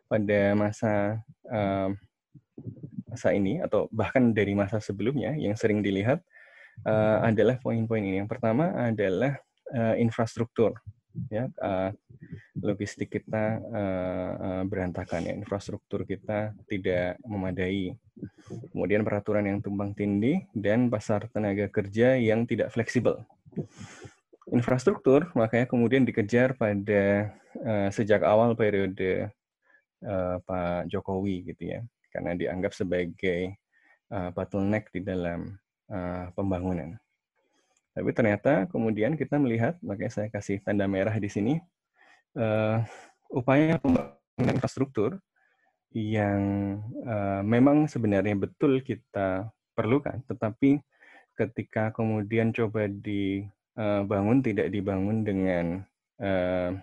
pada 0.09 0.55
masa 0.57 1.21
uh, 1.51 1.91
masa 3.13 3.29
ini 3.37 3.61
atau 3.61 3.93
bahkan 3.93 4.33
dari 4.33 4.57
masa 4.57 4.81
sebelumnya 4.81 5.37
yang 5.37 5.53
sering 5.53 5.85
dilihat 5.85 6.25
uh, 6.89 7.21
adalah 7.21 7.61
poin-poin 7.61 8.01
ini. 8.01 8.25
Yang 8.25 8.31
pertama 8.33 8.73
adalah 8.73 9.37
uh, 9.77 9.95
infrastruktur. 10.01 10.81
Ya, 11.29 11.45
uh, 11.61 11.93
logistik 12.57 13.13
kita 13.13 13.61
uh, 13.61 14.31
uh, 14.33 14.63
berantakan 14.65 15.29
ya, 15.29 15.37
infrastruktur 15.37 16.09
kita 16.09 16.57
tidak 16.65 17.21
memadai. 17.29 17.93
Kemudian 18.73 19.05
peraturan 19.05 19.45
yang 19.45 19.61
tumpang 19.61 19.93
tindih 19.93 20.49
dan 20.57 20.89
pasar 20.89 21.29
tenaga 21.29 21.69
kerja 21.69 22.17
yang 22.17 22.49
tidak 22.49 22.73
fleksibel. 22.73 23.21
Infrastruktur 24.49 25.29
makanya 25.37 25.69
kemudian 25.69 26.09
dikejar 26.09 26.57
pada 26.57 27.37
uh, 27.61 27.89
sejak 27.93 28.25
awal 28.25 28.57
periode 28.57 29.29
uh, 30.03 30.37
Pak 30.43 30.91
Jokowi 30.91 31.55
gitu 31.55 31.79
ya 31.79 31.81
karena 32.13 32.37
dianggap 32.37 32.77
sebagai 32.77 33.57
uh, 34.13 34.29
bottleneck 34.37 34.93
di 34.93 35.01
dalam 35.01 35.57
uh, 35.89 36.29
pembangunan. 36.37 37.01
Tapi 37.93 38.11
ternyata 38.13 38.69
kemudian 38.69 39.17
kita 39.17 39.41
melihat, 39.41 39.77
makanya 39.85 40.13
saya 40.13 40.29
kasih 40.29 40.61
tanda 40.61 40.85
merah 40.85 41.13
di 41.17 41.29
sini, 41.29 41.61
uh, 42.37 42.85
upaya 43.33 43.81
pembangunan 43.81 44.53
infrastruktur 44.53 45.21
yang 45.93 46.41
uh, 47.05 47.45
memang 47.45 47.89
sebenarnya 47.89 48.37
betul 48.37 48.81
kita 48.81 49.49
perlukan, 49.77 50.21
tetapi 50.29 50.81
ketika 51.37 51.93
kemudian 51.93 52.53
coba 52.53 52.89
dibangun 52.89 54.45
tidak 54.45 54.69
dibangun 54.69 55.25
dengan 55.25 55.65
uh, 56.21 56.77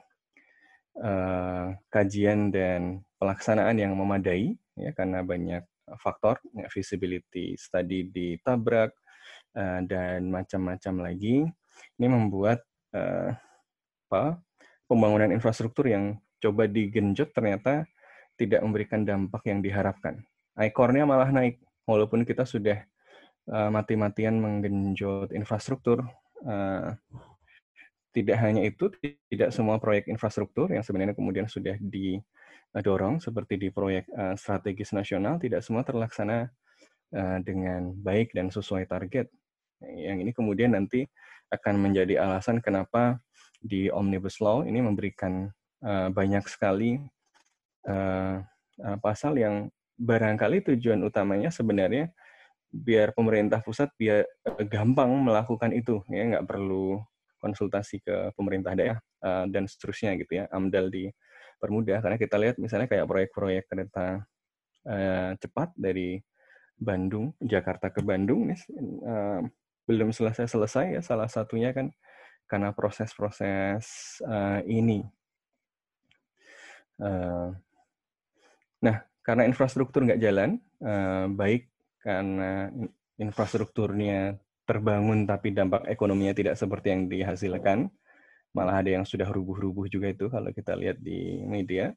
uh, 1.01 1.73
kajian 1.89 2.49
dan 2.53 3.01
pelaksanaan 3.19 3.75
yang 3.75 3.93
memadai, 3.93 4.55
ya 4.79 4.95
karena 4.95 5.21
banyak 5.21 5.63
faktor 5.99 6.39
ya, 6.55 6.71
visibility 6.71 7.57
study 7.59 8.07
ditabrak 8.07 8.95
uh, 9.57 9.81
dan 9.83 10.29
macam-macam 10.29 11.11
lagi 11.11 11.43
ini 11.99 12.07
membuat 12.07 12.61
uh, 12.93 13.33
apa 14.09 14.41
pembangunan 14.89 15.29
infrastruktur 15.29 15.85
yang 15.85 16.17
coba 16.41 16.65
digenjot 16.65 17.29
ternyata 17.35 17.85
tidak 18.39 18.63
memberikan 18.63 19.03
dampak 19.03 19.43
yang 19.51 19.59
diharapkan. 19.59 20.23
ICOR-nya 20.55 21.03
malah 21.03 21.29
naik 21.29 21.59
walaupun 21.83 22.23
kita 22.23 22.47
sudah 22.47 22.81
uh, 23.51 23.69
mati-matian 23.69 24.39
menggenjot 24.39 25.35
infrastruktur 25.35 26.07
uh, 26.47 26.95
tidak 28.09 28.37
hanya 28.41 28.65
itu, 28.65 28.89
tidak 29.29 29.53
semua 29.53 29.77
proyek 29.77 30.09
infrastruktur 30.09 30.71
yang 30.73 30.81
sebenarnya 30.81 31.13
kemudian 31.13 31.45
sudah 31.45 31.77
di 31.77 32.17
dorong 32.77 33.17
seperti 33.17 33.57
di 33.57 33.69
proyek 33.73 34.05
uh, 34.13 34.37
strategis 34.37 34.93
nasional 34.93 35.41
tidak 35.41 35.65
semua 35.65 35.81
terlaksana 35.81 36.45
uh, 37.17 37.37
dengan 37.41 37.89
baik 37.97 38.37
dan 38.37 38.53
sesuai 38.53 38.85
target. 38.85 39.25
Yang 39.81 40.17
ini 40.27 40.31
kemudian 40.35 40.77
nanti 40.77 41.07
akan 41.49 41.81
menjadi 41.81 42.21
alasan 42.21 42.61
kenapa 42.61 43.17
di 43.57 43.89
Omnibus 43.89 44.37
Law 44.37 44.61
ini 44.61 44.85
memberikan 44.85 45.49
uh, 45.83 46.09
banyak 46.13 46.45
sekali 46.45 47.01
pasal 49.01 49.39
yang 49.39 49.71
barangkali 49.97 50.61
tujuan 50.61 50.99
utamanya 51.01 51.49
sebenarnya 51.49 52.11
biar 52.69 53.17
pemerintah 53.17 53.63
pusat 53.65 53.89
biar 53.97 54.27
gampang 54.67 55.09
melakukan 55.09 55.73
itu 55.73 56.03
ya 56.11 56.37
nggak 56.37 56.45
perlu 56.45 57.01
konsultasi 57.41 58.03
ke 58.03 58.29
pemerintah 58.37 58.77
daerah 58.77 59.01
dan 59.49 59.65
seterusnya 59.65 60.19
gitu 60.21 60.43
ya 60.43 60.45
AMDAL 60.53 60.91
di 60.91 61.09
permudah 61.59 61.99
karena 61.99 62.17
kita 62.17 62.35
lihat 62.39 62.55
misalnya 62.57 62.87
kayak 62.87 63.05
proyek-proyek 63.05 63.67
kereta 63.67 64.23
uh, 64.87 65.31
cepat 65.35 65.75
dari 65.75 66.17
Bandung 66.79 67.35
Jakarta 67.43 67.91
ke 67.91 67.99
Bandung 67.99 68.47
nih 68.47 68.59
uh, 69.03 69.43
belum 69.83 70.15
selesai-selesai 70.15 70.95
ya 70.95 71.01
salah 71.03 71.27
satunya 71.27 71.75
kan 71.75 71.91
karena 72.49 72.73
proses-proses 72.73 73.85
uh, 74.25 74.61
ini. 74.65 75.05
Uh, 76.97 77.53
nah 78.81 79.05
karena 79.21 79.45
infrastruktur 79.45 80.03
nggak 80.07 80.19
jalan 80.19 80.57
uh, 80.81 81.29
baik 81.29 81.69
karena 82.01 82.73
infrastrukturnya 83.19 84.39
terbangun 84.65 85.27
tapi 85.29 85.53
dampak 85.53 85.85
ekonominya 85.85 86.33
tidak 86.33 86.55
seperti 86.57 86.87
yang 86.89 87.01
dihasilkan 87.05 87.91
malah 88.55 88.81
ada 88.81 88.89
yang 88.89 89.05
sudah 89.05 89.29
rubuh-rubuh 89.29 89.85
juga 89.87 90.09
itu 90.09 90.27
kalau 90.27 90.49
kita 90.49 90.73
lihat 90.73 90.97
di 90.99 91.41
media. 91.45 91.93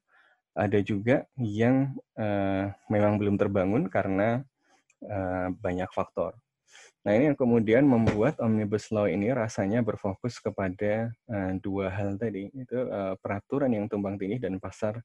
Ada 0.52 0.84
juga 0.84 1.24
yang 1.40 1.96
uh, 2.12 2.68
memang 2.92 3.16
belum 3.16 3.40
terbangun 3.40 3.88
karena 3.88 4.44
uh, 5.00 5.48
banyak 5.48 5.88
faktor. 5.96 6.36
Nah 7.02 7.16
ini 7.16 7.32
yang 7.32 7.38
kemudian 7.40 7.82
membuat 7.88 8.36
Omnibus 8.38 8.92
Law 8.92 9.08
ini 9.08 9.32
rasanya 9.32 9.80
berfokus 9.80 10.38
kepada 10.38 11.10
uh, 11.26 11.52
dua 11.58 11.88
hal 11.88 12.20
tadi, 12.20 12.52
itu 12.52 12.78
uh, 12.78 13.16
peraturan 13.18 13.72
yang 13.72 13.88
tumbang 13.88 14.20
tindih 14.20 14.38
dan 14.38 14.60
pasar 14.60 15.00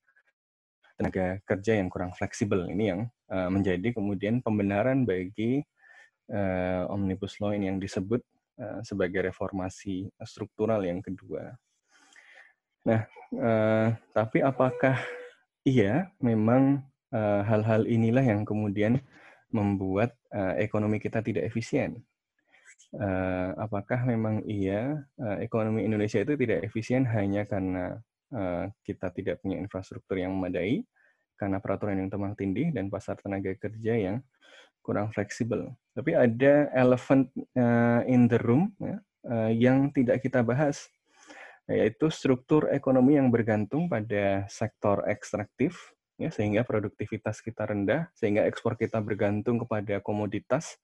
tenaga 1.00 1.40
kerja 1.48 1.80
yang 1.80 1.88
kurang 1.88 2.12
fleksibel. 2.14 2.68
Ini 2.68 2.84
yang 2.92 3.02
uh, 3.32 3.50
menjadi 3.50 3.96
kemudian 3.96 4.44
pembenaran 4.44 5.08
bagi 5.08 5.64
uh, 6.30 6.92
Omnibus 6.92 7.40
Law 7.42 7.56
ini 7.56 7.72
yang 7.72 7.80
disebut 7.80 8.20
Eh, 8.58 8.82
sebagai 8.82 9.22
reformasi 9.22 10.10
struktural 10.26 10.82
yang 10.82 10.98
kedua. 10.98 11.54
Nah, 12.90 13.06
uh, 13.38 13.94
tapi 14.10 14.42
apakah 14.42 14.98
iya 15.62 16.10
memang 16.18 16.82
uh, 17.14 17.46
hal-hal 17.46 17.86
inilah 17.86 18.26
yang 18.26 18.42
kemudian 18.42 18.98
membuat 19.54 20.18
uh, 20.34 20.58
ekonomi 20.58 20.98
kita 20.98 21.22
tidak 21.22 21.46
efisien? 21.46 22.02
Uh, 22.98 23.54
apakah 23.62 24.02
memang 24.10 24.42
iya 24.50 25.06
uh, 25.22 25.38
ekonomi 25.38 25.86
Indonesia 25.86 26.26
itu 26.26 26.34
tidak 26.34 26.66
efisien 26.66 27.06
hanya 27.06 27.46
karena 27.46 28.02
uh, 28.34 28.74
kita 28.82 29.14
tidak 29.14 29.38
punya 29.38 29.62
infrastruktur 29.62 30.18
yang 30.18 30.34
memadai, 30.34 30.82
karena 31.38 31.62
peraturan 31.62 32.02
yang 32.02 32.10
tumpang 32.10 32.34
tindih 32.34 32.74
dan 32.74 32.90
pasar 32.90 33.22
tenaga 33.22 33.54
kerja 33.54 33.94
yang 33.94 34.18
kurang 34.88 35.12
fleksibel. 35.12 35.76
Tapi 35.92 36.16
ada 36.16 36.72
elephant 36.72 37.28
uh, 37.60 38.08
in 38.08 38.32
the 38.32 38.40
room 38.40 38.72
ya, 38.80 38.96
uh, 39.28 39.52
yang 39.52 39.92
tidak 39.92 40.24
kita 40.24 40.40
bahas, 40.40 40.88
yaitu 41.68 42.08
struktur 42.08 42.72
ekonomi 42.72 43.20
yang 43.20 43.28
bergantung 43.28 43.92
pada 43.92 44.48
sektor 44.48 45.04
ekstraktif, 45.12 45.76
ya, 46.16 46.32
sehingga 46.32 46.64
produktivitas 46.64 47.44
kita 47.44 47.68
rendah, 47.68 48.08
sehingga 48.16 48.48
ekspor 48.48 48.80
kita 48.80 49.04
bergantung 49.04 49.60
kepada 49.60 50.00
komoditas. 50.00 50.80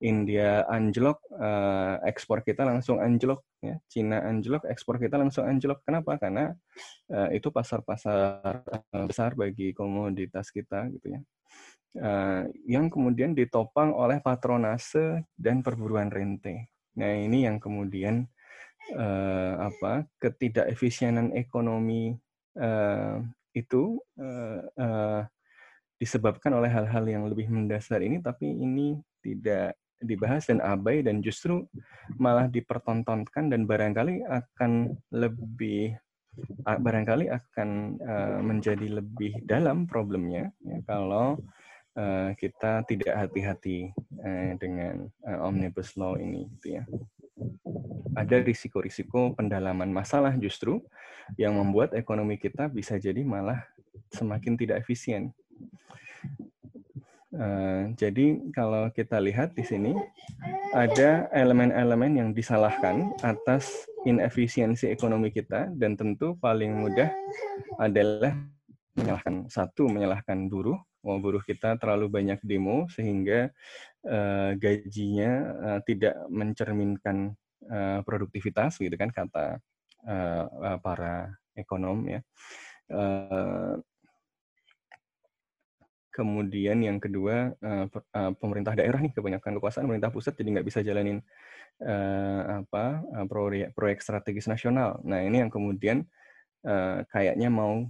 India 0.00 0.64
anjlok, 0.68 1.20
uh, 1.36 2.00
ekspor 2.04 2.44
kita 2.44 2.64
langsung 2.64 3.00
anjlok. 3.00 3.44
Ya. 3.60 3.76
Cina 3.92 4.24
anjlok, 4.24 4.64
ekspor 4.68 4.96
kita 4.96 5.20
langsung 5.20 5.44
anjlok. 5.44 5.84
Kenapa? 5.84 6.16
Karena 6.16 6.52
uh, 7.12 7.28
itu 7.32 7.52
pasar-pasar 7.52 8.64
besar 9.04 9.36
bagi 9.36 9.76
komoditas 9.76 10.48
kita, 10.48 10.88
gitu 10.92 11.16
ya 11.16 11.20
yang 12.66 12.86
kemudian 12.86 13.34
ditopang 13.34 13.90
oleh 13.90 14.22
patronase 14.22 15.26
dan 15.34 15.58
perburuan 15.58 16.06
rente. 16.06 16.70
Nah 16.94 17.10
ini 17.14 17.46
yang 17.46 17.58
kemudian 17.58 18.26
uh, 18.96 19.70
apa 19.70 20.06
ketidakefisienan 20.18 21.36
ekonomi 21.36 22.16
uh, 22.58 23.22
itu 23.54 23.98
uh, 24.18 24.62
uh, 24.78 25.20
disebabkan 26.00 26.56
oleh 26.56 26.70
hal-hal 26.72 27.04
yang 27.04 27.28
lebih 27.28 27.50
mendasar 27.52 28.00
ini, 28.00 28.24
tapi 28.24 28.48
ini 28.48 28.96
tidak 29.20 29.76
dibahas 30.00 30.48
dan 30.48 30.64
abai 30.64 31.04
dan 31.04 31.20
justru 31.20 31.68
malah 32.16 32.48
dipertontonkan 32.48 33.52
dan 33.52 33.68
barangkali 33.68 34.24
akan 34.24 34.96
lebih 35.12 35.92
barangkali 36.64 37.28
akan 37.28 38.00
menjadi 38.40 39.02
lebih 39.02 39.44
dalam 39.44 39.84
problemnya 39.84 40.48
ya, 40.64 40.78
kalau 40.88 41.36
uh, 41.96 42.30
kita 42.38 42.84
tidak 42.86 43.14
hati-hati 43.16 43.90
uh, 44.22 44.52
dengan 44.58 45.08
uh, 45.26 45.46
omnibus 45.46 45.96
law 45.98 46.14
ini 46.14 46.46
gitu 46.58 46.80
ya. 46.80 46.84
Ada 48.18 48.42
risiko-risiko 48.44 49.32
pendalaman 49.32 49.88
masalah 49.88 50.36
justru 50.36 50.82
yang 51.38 51.56
membuat 51.56 51.94
ekonomi 51.94 52.36
kita 52.36 52.68
bisa 52.68 52.98
jadi 52.98 53.22
malah 53.22 53.62
semakin 54.12 54.58
tidak 54.58 54.82
efisien. 54.82 55.30
Uh, 57.30 57.94
jadi 57.94 58.42
kalau 58.50 58.90
kita 58.90 59.22
lihat 59.22 59.54
di 59.54 59.62
sini 59.62 59.94
ada 60.74 61.30
elemen-elemen 61.30 62.18
yang 62.18 62.30
disalahkan 62.34 63.14
atas 63.22 63.86
inefisiensi 64.02 64.90
ekonomi 64.90 65.30
kita 65.30 65.70
dan 65.78 65.94
tentu 65.94 66.34
paling 66.42 66.74
mudah 66.74 67.06
adalah 67.78 68.34
menyalahkan. 68.98 69.46
Satu 69.46 69.86
menyalahkan 69.86 70.50
buruh 70.50 70.78
oh, 71.04 71.18
buruh 71.18 71.42
kita 71.44 71.76
terlalu 71.80 72.08
banyak 72.08 72.40
demo 72.44 72.86
sehingga 72.92 73.48
uh, 74.04 74.52
gajinya 74.56 75.30
uh, 75.56 75.80
tidak 75.84 76.14
mencerminkan 76.28 77.32
uh, 77.68 78.00
produktivitas 78.04 78.76
gitu 78.80 78.94
kan 78.96 79.10
kata 79.12 79.60
uh, 80.06 80.78
para 80.80 81.34
ekonom 81.56 82.04
ya. 82.08 82.20
Uh, 82.90 83.78
kemudian 86.10 86.82
yang 86.82 86.98
kedua 86.98 87.54
uh, 87.62 87.86
pemerintah 88.36 88.74
daerah 88.74 88.98
nih 88.98 89.14
kebanyakan 89.14 89.56
kekuasaan 89.56 89.86
pemerintah 89.86 90.10
pusat 90.10 90.34
jadi 90.34 90.58
nggak 90.58 90.66
bisa 90.66 90.82
jalanin 90.82 91.22
uh, 91.80 92.66
apa 92.66 93.00
proyek 93.30 93.72
proyek 93.72 94.02
strategis 94.02 94.50
nasional. 94.50 94.98
Nah 95.06 95.22
ini 95.22 95.40
yang 95.40 95.48
kemudian 95.48 96.04
uh, 96.66 97.06
kayaknya 97.08 97.48
mau 97.48 97.88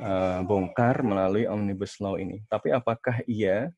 dibongkar 0.00 1.04
melalui 1.04 1.44
omnibus 1.44 2.00
law 2.00 2.16
ini. 2.16 2.40
Tapi 2.48 2.72
apakah 2.72 3.20
iya 3.28 3.68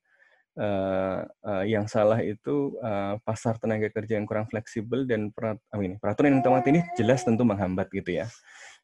uh, 0.54 1.26
uh, 1.26 1.64
yang 1.66 1.90
salah 1.90 2.22
itu 2.22 2.78
uh, 2.78 3.18
pasar 3.26 3.58
tenaga 3.58 3.90
kerja 3.90 4.16
yang 4.20 4.26
kurang 4.28 4.46
fleksibel 4.46 5.02
dan 5.02 5.34
perat, 5.34 5.58
uh, 5.74 5.82
ini, 5.82 5.98
peraturan 5.98 6.38
yang 6.38 6.42
utama 6.46 6.62
ini 6.62 6.80
jelas 6.94 7.26
tentu 7.26 7.42
menghambat 7.42 7.90
gitu 7.90 8.22
ya. 8.22 8.26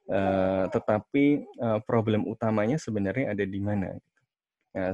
Uh, 0.09 0.67
tetapi 0.73 1.45
uh, 1.61 1.79
problem 1.85 2.25
utamanya 2.27 2.81
sebenarnya 2.81 3.37
ada 3.37 3.45
di 3.45 3.61
mana? 3.63 3.95
Uh, 4.75 4.93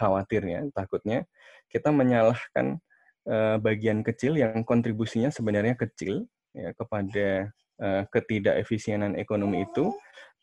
khawatirnya, 0.00 0.72
takutnya 0.72 1.28
kita 1.68 1.92
menyalahkan 1.92 2.80
uh, 3.28 3.60
bagian 3.60 4.00
kecil 4.00 4.40
yang 4.40 4.64
kontribusinya 4.64 5.28
sebenarnya 5.28 5.76
kecil 5.76 6.24
ya, 6.56 6.72
kepada 6.72 7.52
uh, 7.76 8.02
ketidakefisienan 8.08 9.20
ekonomi 9.20 9.68
itu 9.68 9.92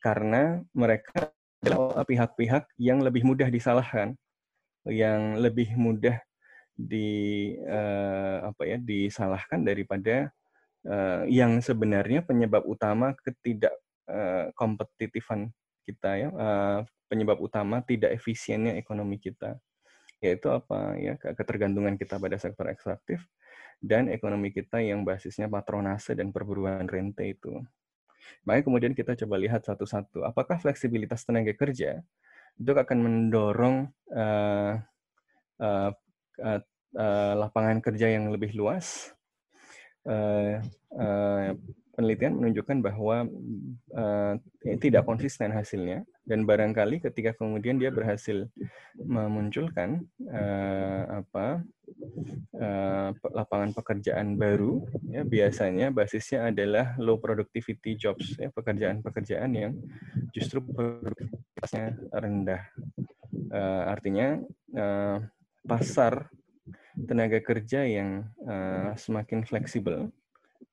karena 0.06 0.62
mereka 0.78 1.34
adalah 1.66 2.06
pihak-pihak 2.06 2.70
yang 2.78 3.02
lebih 3.02 3.26
mudah 3.26 3.50
disalahkan 3.50 4.14
yang 4.86 5.42
lebih 5.42 5.74
mudah 5.74 6.22
di 6.78 7.50
uh, 7.66 8.54
apa 8.54 8.62
ya 8.70 8.78
disalahkan 8.78 9.66
daripada 9.66 10.30
uh, 10.86 11.26
yang 11.26 11.58
sebenarnya 11.58 12.22
penyebab 12.22 12.62
utama 12.70 13.18
ketidak 13.18 13.74
uh, 14.06 14.54
kompetitifan 14.54 15.50
kita 15.82 16.22
ya 16.22 16.30
uh, 16.30 16.80
penyebab 17.10 17.42
utama 17.42 17.82
tidak 17.82 18.14
efisiennya 18.14 18.78
ekonomi 18.78 19.18
kita 19.18 19.58
yaitu 20.22 20.54
apa 20.54 20.94
ya 21.02 21.18
ketergantungan 21.18 21.98
kita 21.98 22.22
pada 22.22 22.38
sektor 22.38 22.70
ekstraktif 22.70 23.26
dan 23.82 24.10
ekonomi 24.10 24.54
kita 24.54 24.80
yang 24.82 25.02
basisnya 25.02 25.50
patronase 25.52 26.16
dan 26.16 26.32
perburuan 26.32 26.88
rente 26.88 27.26
itu. 27.28 27.62
Makanya 28.44 28.64
kemudian 28.66 28.94
kita 28.94 29.18
coba 29.26 29.36
lihat 29.42 29.66
satu-satu 29.66 30.26
apakah 30.26 30.58
fleksibilitas 30.62 31.26
tenaga 31.26 31.52
kerja 31.54 32.02
itu 32.56 32.72
akan 32.72 32.98
mendorong 33.04 33.92
uh, 34.16 34.80
uh, 35.60 35.92
uh, 36.40 36.60
uh, 36.96 37.34
lapangan 37.36 37.84
kerja 37.84 38.08
yang 38.12 38.32
lebih 38.32 38.56
luas. 38.56 39.12
Uh, 40.06 40.62
uh, 40.94 41.58
penelitian 41.96 42.38
menunjukkan 42.38 42.78
bahwa 42.84 43.26
uh, 43.96 44.34
tidak 44.84 45.08
konsisten 45.08 45.50
hasilnya 45.50 46.04
dan 46.28 46.44
barangkali 46.44 47.00
ketika 47.00 47.34
kemudian 47.40 47.80
dia 47.80 47.90
berhasil 47.90 48.46
memunculkan 49.00 50.04
uh, 50.28 51.24
apa 51.24 51.64
uh, 52.58 53.10
lapangan 53.34 53.72
pekerjaan 53.76 54.36
baru 54.40 54.84
ya 55.10 55.22
biasanya 55.26 55.92
basisnya 55.92 56.50
adalah 56.54 56.96
low 56.98 57.18
productivity 57.20 57.98
jobs 57.98 58.38
ya 58.38 58.50
pekerjaan-pekerjaan 58.52 59.52
yang 59.54 59.74
justru 60.32 60.62
produktivitasnya 60.64 62.00
rendah. 62.14 62.64
Uh, 63.52 63.84
artinya 63.92 64.40
uh, 64.76 65.18
pasar 65.66 66.30
tenaga 66.96 67.44
kerja 67.44 67.84
yang 67.84 68.24
uh, 68.48 68.96
semakin 68.96 69.44
fleksibel 69.44 70.08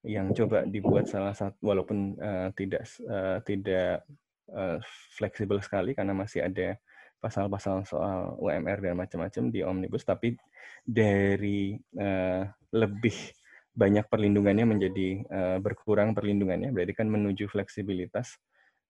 yang 0.03 0.35
coba 0.35 0.67
dibuat 0.67 1.07
salah 1.07 1.35
satu 1.35 1.59
walaupun 1.63 2.19
uh, 2.19 2.51
tidak 2.55 2.87
uh, 3.07 3.39
tidak 3.47 4.03
uh, 4.51 4.79
fleksibel 5.15 5.63
sekali 5.63 5.95
karena 5.95 6.15
masih 6.15 6.47
ada 6.47 6.79
pasal-pasal 7.23 7.87
soal 7.87 8.35
UMR 8.43 8.83
dan 8.83 8.99
macam-macam 8.99 9.45
di 9.55 9.63
omnibus 9.63 10.03
tapi 10.03 10.35
dari 10.83 11.79
uh, 11.97 12.43
lebih 12.75 13.15
banyak 13.73 14.05
perlindungannya 14.11 14.67
menjadi 14.69 15.09
uh, 15.33 15.59
berkurang 15.63 16.13
perlindungannya 16.13 16.75
berarti 16.75 16.93
kan 16.93 17.09
menuju 17.09 17.49
fleksibilitas 17.49 18.37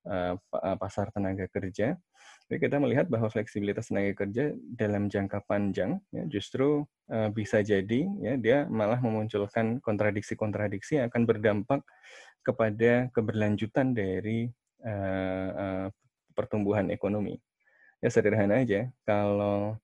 uh, 0.09 0.35
pasar 0.81 1.15
tenaga 1.15 1.47
kerja 1.47 1.95
jadi 2.51 2.69
kita 2.69 2.77
melihat 2.83 3.07
bahwa 3.09 3.33
fleksibilitas 3.33 3.89
tenaga 3.89 4.27
kerja 4.27 4.53
dalam 4.77 5.09
jangka 5.09 5.41
panjang 5.47 5.97
ya, 6.13 6.29
justru 6.29 6.85
uh, 7.09 7.31
bisa 7.33 7.63
jadi 7.63 8.05
ya 8.21 8.35
dia 8.37 8.59
malah 8.69 8.99
memunculkan 9.01 9.79
kontradiksi-kontradiksi 9.81 11.01
yang 11.01 11.09
akan 11.09 11.23
berdampak 11.25 11.81
kepada 12.43 13.09
keberlanjutan 13.15 13.95
dari 13.95 14.51
uh, 14.83 15.49
uh, 15.55 15.87
pertumbuhan 16.35 16.91
ekonomi. 16.91 17.39
Ya 18.03 18.11
sederhana 18.11 18.61
aja, 18.67 18.91
kalau 19.07 19.79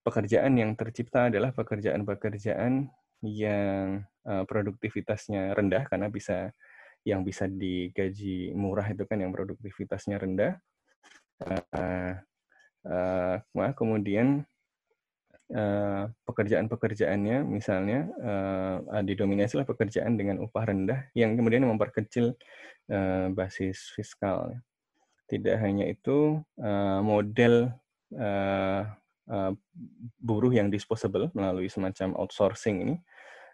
pekerjaan 0.00 0.56
yang 0.56 0.72
tercipta 0.76 1.28
adalah 1.28 1.52
pekerjaan-pekerjaan 1.52 2.88
yang 3.20 4.04
uh, 4.24 4.44
produktivitasnya 4.48 5.52
rendah 5.52 5.84
karena 5.88 6.08
bisa 6.08 6.52
yang 7.04 7.24
bisa 7.24 7.48
digaji 7.48 8.52
murah 8.52 8.84
itu 8.88 9.04
kan 9.08 9.20
yang 9.20 9.32
produktivitasnya 9.32 10.20
rendah 10.20 10.52
uh, 11.44 12.14
uh, 12.88 13.72
kemudian 13.76 14.44
pekerjaan-pekerjaannya 16.30 17.42
misalnya 17.42 18.06
uh, 18.22 19.02
didominasi 19.02 19.58
oleh 19.58 19.66
pekerjaan 19.66 20.14
dengan 20.14 20.38
upah 20.46 20.70
rendah 20.70 21.10
yang 21.18 21.34
kemudian 21.34 21.66
memperkecil 21.66 22.38
basis 23.34 23.90
fiskal. 23.90 24.54
Tidak 25.26 25.58
hanya 25.58 25.90
itu, 25.90 26.38
model 27.02 27.74
uh, 29.30 29.52
buruh 30.18 30.52
yang 30.52 30.68
disposable 30.68 31.30
melalui 31.32 31.70
semacam 31.70 32.18
outsourcing 32.18 32.82
ini 32.84 32.96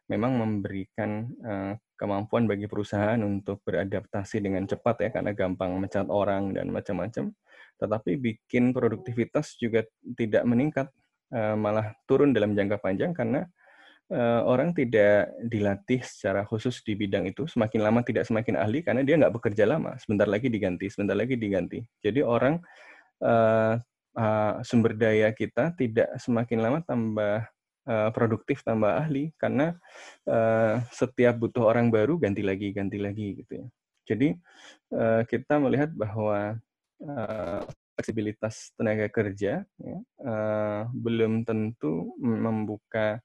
memang 0.08 0.38
memberikan 0.38 1.28
uh, 1.44 1.72
kemampuan 1.94 2.48
bagi 2.48 2.66
perusahaan 2.66 3.18
untuk 3.20 3.60
beradaptasi 3.62 4.40
dengan 4.40 4.64
cepat 4.64 4.96
ya 5.04 5.08
karena 5.12 5.36
gampang 5.36 5.76
mencat 5.76 6.08
orang 6.08 6.52
dan 6.56 6.72
macam-macam 6.72 7.36
tetapi 7.76 8.16
bikin 8.16 8.72
produktivitas 8.72 9.56
juga 9.60 9.84
tidak 10.16 10.42
meningkat, 10.48 10.88
eh, 11.32 11.56
malah 11.56 11.92
turun 12.08 12.32
dalam 12.32 12.56
jangka 12.56 12.80
panjang 12.80 13.12
karena 13.12 13.44
eh, 14.06 14.40
orang 14.46 14.70
tidak 14.70 15.34
dilatih 15.50 15.98
secara 16.06 16.46
khusus 16.46 16.80
di 16.86 16.94
bidang 16.94 17.26
itu. 17.26 17.44
Semakin 17.50 17.80
lama 17.82 18.00
tidak 18.06 18.24
semakin 18.24 18.54
ahli 18.54 18.80
karena 18.86 19.02
dia 19.02 19.18
nggak 19.18 19.34
bekerja 19.34 19.66
lama. 19.66 19.98
Sebentar 19.98 20.30
lagi 20.30 20.46
diganti, 20.46 20.86
sebentar 20.86 21.18
lagi 21.18 21.34
diganti. 21.34 21.82
Jadi 22.00 22.22
orang 22.22 22.54
uh, 24.16 24.58
sumber 24.64 24.96
daya 24.96 25.30
kita 25.30 25.76
tidak 25.76 26.08
semakin 26.18 26.58
lama 26.64 26.80
tambah 26.82 27.46
uh, 27.86 28.10
produktif, 28.10 28.64
tambah 28.64 28.90
ahli 28.90 29.30
karena 29.36 29.76
uh, 30.26 30.82
setiap 30.90 31.36
butuh 31.38 31.68
orang 31.68 31.92
baru 31.92 32.18
ganti 32.18 32.42
lagi, 32.42 32.72
ganti 32.74 32.98
lagi 32.98 33.44
gitu 33.44 33.62
ya. 33.62 33.66
Jadi 34.06 34.28
uh, 34.94 35.22
kita 35.28 35.58
melihat 35.60 35.90
bahwa 35.94 36.58
uh, 37.04 37.60
fleksibilitas 37.96 38.76
tenaga 38.76 39.08
kerja 39.08 39.64
ya, 39.64 39.98
uh, 40.22 40.82
belum 40.92 41.48
tentu 41.48 42.12
membuka 42.20 43.18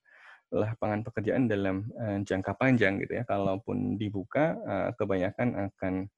lapangan 0.52 1.04
pekerjaan 1.08 1.48
dalam 1.48 1.88
uh, 1.96 2.20
jangka 2.24 2.56
panjang 2.60 3.00
gitu 3.00 3.20
ya. 3.20 3.24
Kalaupun 3.24 3.96
dibuka, 3.96 4.56
uh, 4.64 4.90
kebanyakan 4.96 5.72
akan 5.72 6.12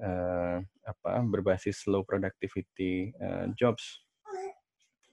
uh, 0.00 0.58
apa 0.62 1.10
berbasis 1.26 1.84
low 1.88 2.06
productivity 2.06 3.12
uh, 3.20 3.50
jobs. 3.56 4.04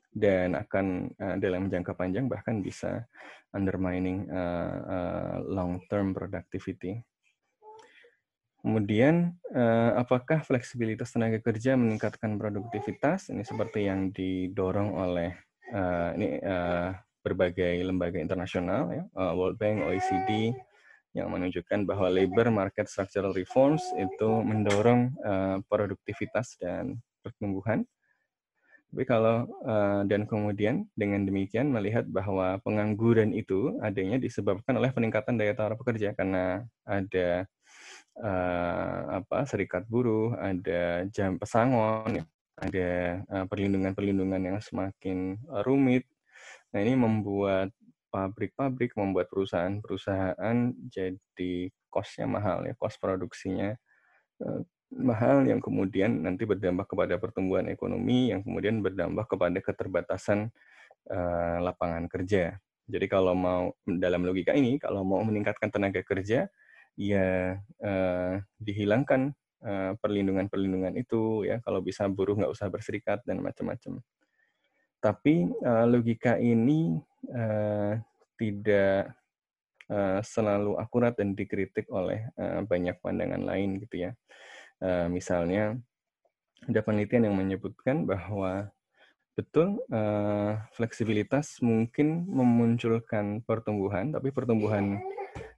dan 0.10 0.58
akan 0.58 1.14
uh, 1.22 1.38
dalam 1.38 1.70
jangka 1.70 1.94
panjang 1.94 2.26
bahkan 2.26 2.66
bisa 2.66 3.06
undermining 3.54 4.26
uh, 4.34 4.76
uh, 4.82 5.36
long-term 5.46 6.18
productivity. 6.18 7.06
Kemudian, 8.60 9.40
uh, 9.56 9.96
apakah 9.96 10.44
fleksibilitas 10.44 11.16
tenaga 11.16 11.40
kerja 11.40 11.80
meningkatkan 11.80 12.36
produktivitas? 12.36 13.32
Ini 13.32 13.46
seperti 13.48 13.88
yang 13.88 14.12
didorong 14.12 14.98
oleh 15.00 15.32
uh, 15.72 16.12
ini 16.18 16.42
uh, 16.44 16.92
berbagai 17.24 17.80
lembaga 17.86 18.20
internasional, 18.20 18.92
ya, 18.92 19.04
World 19.38 19.56
Bank, 19.62 19.88
OECD, 19.88 20.52
yang 21.18 21.34
menunjukkan 21.34 21.90
bahwa 21.90 22.08
labor 22.10 22.54
market 22.54 22.86
structural 22.86 23.34
reforms 23.34 23.82
itu 23.98 24.30
mendorong 24.46 25.10
uh, 25.26 25.58
produktivitas 25.66 26.58
dan 26.62 27.02
pertumbuhan. 27.26 27.82
Tapi 28.90 29.06
kalau 29.06 29.46
uh, 29.66 30.02
dan 30.10 30.26
kemudian 30.26 30.90
dengan 30.98 31.22
demikian 31.22 31.70
melihat 31.70 32.10
bahwa 32.10 32.58
pengangguran 32.66 33.38
itu 33.38 33.78
adanya 33.86 34.18
disebabkan 34.18 34.74
oleh 34.78 34.90
peningkatan 34.90 35.38
daya 35.38 35.54
tawar 35.54 35.78
pekerja 35.78 36.18
karena 36.18 36.66
ada 36.86 37.46
uh, 38.18 39.22
apa 39.22 39.46
serikat 39.46 39.86
buruh, 39.86 40.34
ada 40.38 41.06
jam 41.14 41.38
pesangon, 41.38 42.26
ada 42.58 42.90
perlindungan-perlindungan 43.48 44.42
yang 44.42 44.58
semakin 44.60 45.38
rumit. 45.64 46.04
Nah 46.74 46.80
ini 46.84 46.94
membuat 46.98 47.72
pabrik-pabrik, 48.10 48.98
membuat 48.98 49.30
perusahaan-perusahaan 49.30 50.58
jadi 50.90 51.54
kosnya 51.90 52.26
mahal 52.30 52.66
ya, 52.66 52.74
kos 52.78 52.98
produksinya 52.98 53.74
uh, 54.44 54.62
mahal 54.90 55.46
yang 55.46 55.62
kemudian 55.62 56.26
nanti 56.26 56.50
berdampak 56.50 56.90
kepada 56.90 57.22
pertumbuhan 57.22 57.70
ekonomi, 57.70 58.34
yang 58.34 58.42
kemudian 58.42 58.82
berdampak 58.82 59.30
kepada 59.30 59.62
keterbatasan 59.62 60.50
uh, 61.14 61.58
lapangan 61.62 62.10
kerja. 62.10 62.58
Jadi 62.90 63.06
kalau 63.06 63.38
mau 63.38 63.70
dalam 63.86 64.26
logika 64.26 64.58
ini, 64.58 64.82
kalau 64.82 65.06
mau 65.06 65.22
meningkatkan 65.22 65.70
tenaga 65.70 66.02
kerja, 66.02 66.50
ya 66.98 67.56
uh, 67.86 68.34
dihilangkan 68.58 69.34
perlindungan-perlindungan 70.00 70.96
itu 70.96 71.44
ya 71.44 71.60
kalau 71.60 71.84
bisa 71.84 72.08
buruh 72.08 72.32
nggak 72.32 72.48
usah 72.48 72.72
berserikat 72.72 73.20
dan 73.28 73.44
macam-macam 73.44 74.00
tapi 75.04 75.52
logika 75.84 76.40
ini 76.40 76.96
uh, 77.28 78.00
tidak 78.40 79.16
uh, 79.92 80.20
selalu 80.24 80.80
akurat 80.80 81.14
dan 81.18 81.36
dikritik 81.36 81.90
oleh 81.92 82.30
uh, 82.40 82.64
banyak 82.64 82.96
pandangan 83.04 83.44
lain 83.44 83.82
gitu 83.84 84.10
ya. 84.10 84.12
Uh, 84.80 85.12
misalnya 85.12 85.76
ada 86.68 86.80
penelitian 86.84 87.28
yang 87.28 87.36
menyebutkan 87.36 88.08
bahwa 88.08 88.72
betul 89.36 89.80
uh, 89.92 90.60
fleksibilitas 90.76 91.64
mungkin 91.64 92.28
memunculkan 92.28 93.40
pertumbuhan 93.48 94.12
tapi 94.12 94.36
pertumbuhan 94.36 95.00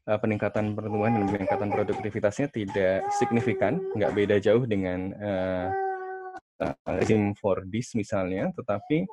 uh, 0.06 0.20
peningkatan 0.22 0.74
pertumbuhan 0.78 1.18
dan 1.18 1.26
peningkatan 1.30 1.70
produktivitasnya 1.70 2.48
tidak 2.54 3.06
signifikan, 3.18 3.82
nggak 3.98 4.14
beda 4.14 4.36
jauh 4.42 4.64
dengan 4.66 5.14
uh, 5.18 5.68
rezim 6.86 7.34
Fordis 7.38 7.98
misalnya, 7.98 8.54
tetapi 8.54 9.10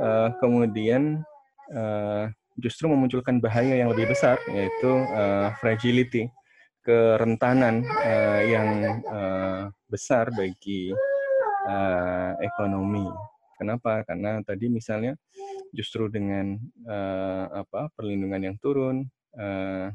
uh, 0.00 0.32
kemudian 0.40 1.20
uh, 1.72 2.30
justru 2.58 2.90
memunculkan 2.90 3.38
bahaya 3.38 3.78
yang 3.78 3.88
lebih 3.92 4.10
besar, 4.10 4.36
yaitu 4.50 4.90
uh, 5.14 5.54
fragility, 5.62 6.26
kerentanan 6.82 7.84
uh, 7.84 8.42
yang 8.42 8.68
uh, 9.06 9.62
besar 9.86 10.32
bagi 10.34 10.92
uh, 11.68 12.32
ekonomi. 12.40 13.06
Kenapa? 13.58 14.06
Karena 14.06 14.38
tadi 14.46 14.70
misalnya 14.70 15.18
justru 15.74 16.06
dengan 16.08 16.56
uh, 16.86 17.66
apa 17.66 17.90
perlindungan 17.94 18.52
yang 18.52 18.56
turun, 18.62 19.04
uh, 19.34 19.90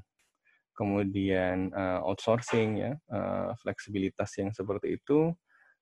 kemudian 0.73 1.69
uh, 1.71 2.01
outsourcing 2.03 2.81
ya 2.81 2.91
uh, 3.13 3.53
fleksibilitas 3.61 4.33
yang 4.41 4.49
seperti 4.51 4.97
itu 4.97 5.31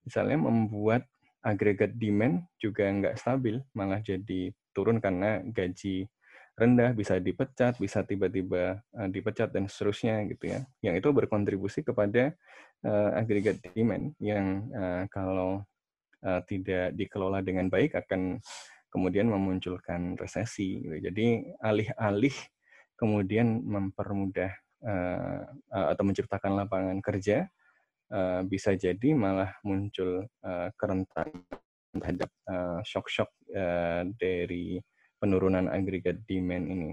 misalnya 0.04 0.38
membuat 0.38 1.08
agregat 1.42 1.96
demand 1.98 2.46
juga 2.62 2.86
nggak 2.86 3.18
stabil 3.18 3.58
malah 3.74 4.04
jadi 4.04 4.52
turun 4.72 5.04
karena 5.04 5.44
gaji 5.44 6.08
rendah 6.60 6.92
bisa 6.92 7.18
dipecat 7.18 7.80
bisa 7.80 8.04
tiba-tiba 8.04 8.84
uh, 8.96 9.10
dipecat 9.10 9.50
dan 9.50 9.72
seterusnya 9.72 10.28
gitu 10.28 10.52
ya 10.52 10.60
yang 10.84 11.00
itu 11.00 11.10
berkontribusi 11.10 11.82
kepada 11.82 12.36
uh, 12.84 13.10
agregat 13.16 13.64
demand 13.64 14.14
yang 14.20 14.68
uh, 14.76 15.04
kalau 15.08 15.64
uh, 16.22 16.42
tidak 16.46 16.94
dikelola 16.94 17.40
dengan 17.42 17.72
baik 17.72 17.96
akan 17.96 18.44
kemudian 18.92 19.32
memunculkan 19.32 20.20
resesi 20.20 20.84
gitu. 20.84 20.98
jadi 21.00 21.56
alih-alih 21.64 22.36
kemudian 23.00 23.64
mempermudah 23.64 24.52
uh, 24.84 25.42
atau 25.72 26.04
menciptakan 26.04 26.60
lapangan 26.60 27.00
kerja 27.00 27.48
uh, 28.12 28.44
bisa 28.46 28.76
jadi 28.76 29.16
malah 29.16 29.56
muncul 29.64 30.28
uh, 30.44 30.70
kerentanan 30.76 31.48
terhadap 31.92 32.32
shock-shock 32.88 33.32
uh, 33.52 34.08
dari 34.16 34.80
penurunan 35.22 35.70
agregat 35.70 36.24
demand 36.26 36.66
ini. 36.66 36.92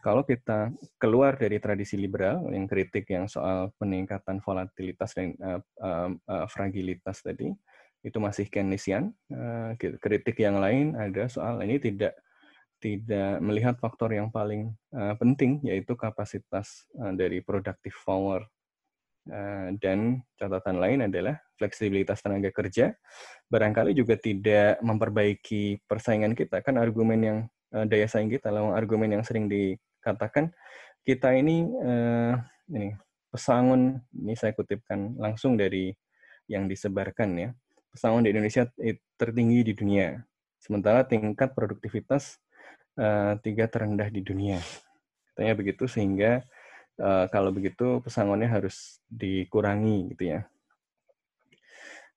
Kalau 0.00 0.24
kita 0.24 0.72
keluar 0.96 1.36
dari 1.36 1.60
tradisi 1.60 1.96
liberal 2.00 2.48
yang 2.48 2.64
kritik 2.64 3.04
yang 3.12 3.28
soal 3.28 3.68
peningkatan 3.76 4.40
volatilitas 4.40 5.12
dan 5.12 5.36
uh, 5.40 5.60
uh, 5.80 6.08
uh, 6.24 6.46
fragilitas 6.48 7.20
tadi, 7.20 7.52
itu 8.00 8.16
masih 8.16 8.48
Keynesian. 8.48 9.12
Uh, 9.28 9.76
kritik 9.76 10.40
yang 10.40 10.56
lain 10.56 10.96
ada 10.96 11.28
soal 11.28 11.60
ini 11.60 11.76
tidak 11.76 12.16
tidak 12.80 13.44
melihat 13.44 13.76
faktor 13.76 14.08
yang 14.16 14.32
paling 14.32 14.72
uh, 14.96 15.12
penting 15.20 15.60
yaitu 15.68 15.92
kapasitas 15.92 16.88
uh, 16.96 17.12
dari 17.12 17.44
productive 17.44 17.92
power 18.00 18.40
uh, 19.28 19.68
dan 19.76 20.24
catatan 20.40 20.80
lain 20.80 20.98
adalah 21.12 21.36
fleksibilitas 21.60 22.24
tenaga 22.24 22.48
kerja 22.48 22.96
barangkali 23.52 23.92
juga 23.92 24.16
tidak 24.16 24.80
memperbaiki 24.80 25.84
persaingan 25.84 26.32
kita 26.32 26.64
kan 26.64 26.80
argumen 26.80 27.20
yang 27.20 27.38
uh, 27.76 27.84
daya 27.84 28.08
saing 28.08 28.32
kita 28.32 28.48
lawan 28.48 28.72
argumen 28.72 29.12
yang 29.12 29.20
sering 29.20 29.44
dikatakan 29.44 30.48
kita 31.04 31.36
ini 31.36 31.68
uh, 31.84 32.40
ini 32.72 32.96
pesangon 33.28 34.00
ini 34.16 34.32
saya 34.32 34.56
kutipkan 34.56 35.20
langsung 35.20 35.60
dari 35.60 35.92
yang 36.48 36.64
disebarkan 36.64 37.28
ya 37.36 37.48
pesangon 37.92 38.24
di 38.24 38.32
Indonesia 38.32 38.64
tertinggi 39.20 39.60
di 39.60 39.74
dunia 39.76 40.16
sementara 40.60 41.04
tingkat 41.04 41.56
produktivitas 41.56 42.40
uh, 43.00 43.34
tiga 43.40 43.66
terendah 43.66 44.12
di 44.12 44.20
dunia. 44.20 44.60
Katanya 45.32 45.54
begitu 45.56 45.88
sehingga 45.88 46.44
uh, 47.00 47.26
kalau 47.32 47.50
begitu 47.50 48.04
pesangonnya 48.04 48.46
harus 48.52 49.00
dikurangi 49.08 50.12
gitu 50.14 50.36
ya. 50.36 50.40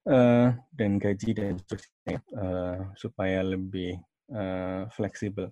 Uh, 0.03 0.51
dan 0.75 0.99
gaji 0.99 1.31
dan 1.31 1.55
seterusnya 1.63 2.19
uh, 2.35 2.91
supaya 2.99 3.39
lebih 3.39 3.95
uh, 4.35 4.83
fleksibel. 4.91 5.47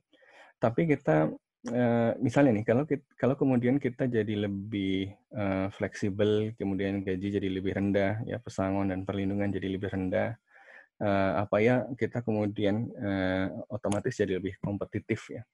Tapi 0.59 0.91
kita 0.91 1.31
uh, 1.71 2.11
misalnya 2.19 2.59
nih 2.59 2.67
kalau 2.67 2.83
kita, 2.83 2.99
kalau 3.15 3.39
kemudian 3.39 3.79
kita 3.79 4.11
jadi 4.11 4.43
lebih 4.43 5.07
uh, 5.31 5.71
fleksibel, 5.71 6.51
kemudian 6.59 6.99
gaji 6.99 7.39
jadi 7.39 7.47
lebih 7.47 7.79
rendah, 7.79 8.27
ya 8.27 8.43
pesangon 8.43 8.91
dan 8.91 9.07
perlindungan 9.07 9.55
jadi 9.55 9.71
lebih 9.71 9.87
rendah, 9.87 10.35
uh, 10.99 11.47
apa 11.47 11.57
ya 11.63 11.87
kita 11.95 12.19
kemudian 12.19 12.91
uh, 12.99 13.47
otomatis 13.71 14.19
jadi 14.19 14.35
lebih 14.35 14.59
kompetitif 14.59 15.31
ya. 15.31 15.47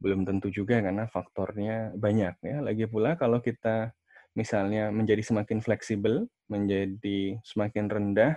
Belum 0.00 0.24
tentu 0.24 0.48
juga 0.48 0.80
karena 0.80 1.04
faktornya 1.12 1.92
banyak 1.92 2.40
ya. 2.40 2.56
Lagi 2.64 2.88
pula 2.88 3.20
kalau 3.20 3.44
kita 3.44 3.92
misalnya 4.36 4.90
menjadi 4.92 5.22
semakin 5.24 5.60
fleksibel, 5.60 6.28
menjadi 6.48 7.40
semakin 7.44 7.86
rendah, 7.88 8.34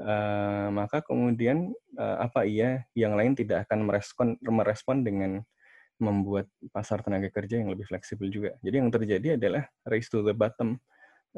uh, 0.00 0.68
maka 0.72 1.02
kemudian 1.02 1.72
uh, 1.98 2.24
apa 2.24 2.44
iya 2.46 2.84
yang 2.96 3.14
lain 3.14 3.34
tidak 3.34 3.68
akan 3.68 3.86
merespon 3.86 4.28
merespon 4.42 5.02
dengan 5.06 5.42
membuat 5.96 6.48
pasar 6.76 7.00
tenaga 7.00 7.32
kerja 7.32 7.60
yang 7.60 7.72
lebih 7.72 7.88
fleksibel 7.88 8.28
juga. 8.28 8.52
Jadi 8.60 8.76
yang 8.76 8.92
terjadi 8.92 9.40
adalah 9.40 9.64
race 9.88 10.12
to 10.12 10.20
the 10.20 10.36
bottom, 10.36 10.76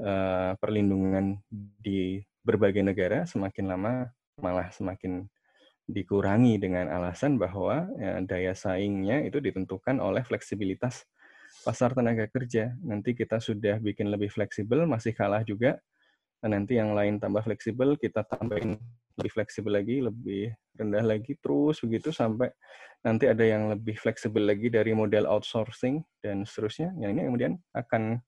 uh, 0.02 0.58
perlindungan 0.58 1.38
di 1.50 2.22
berbagai 2.42 2.82
negara 2.82 3.28
semakin 3.28 3.70
lama 3.70 3.92
malah 4.38 4.70
semakin 4.70 5.26
dikurangi 5.88 6.60
dengan 6.60 6.92
alasan 6.92 7.40
bahwa 7.40 7.88
ya, 7.96 8.20
daya 8.20 8.52
saingnya 8.52 9.24
itu 9.24 9.40
ditentukan 9.40 9.98
oleh 10.04 10.20
fleksibilitas 10.20 11.08
pasar 11.68 11.92
tenaga 11.92 12.24
kerja. 12.32 12.72
Nanti 12.80 13.12
kita 13.12 13.36
sudah 13.44 13.76
bikin 13.76 14.08
lebih 14.08 14.32
fleksibel, 14.32 14.88
masih 14.88 15.12
kalah 15.12 15.44
juga. 15.44 15.76
Nanti 16.40 16.80
yang 16.80 16.96
lain 16.96 17.20
tambah 17.20 17.44
fleksibel, 17.44 18.00
kita 18.00 18.24
tambahin 18.24 18.80
lebih 19.20 19.32
fleksibel 19.36 19.76
lagi, 19.76 20.00
lebih 20.00 20.48
rendah 20.80 21.04
lagi, 21.04 21.36
terus 21.36 21.84
begitu 21.84 22.08
sampai 22.08 22.48
nanti 23.04 23.28
ada 23.28 23.44
yang 23.44 23.68
lebih 23.68 24.00
fleksibel 24.00 24.48
lagi 24.48 24.72
dari 24.72 24.96
model 24.96 25.28
outsourcing 25.28 26.00
dan 26.24 26.48
seterusnya. 26.48 26.96
Yang 26.96 27.10
ini 27.12 27.22
kemudian 27.28 27.52
akan 27.76 28.22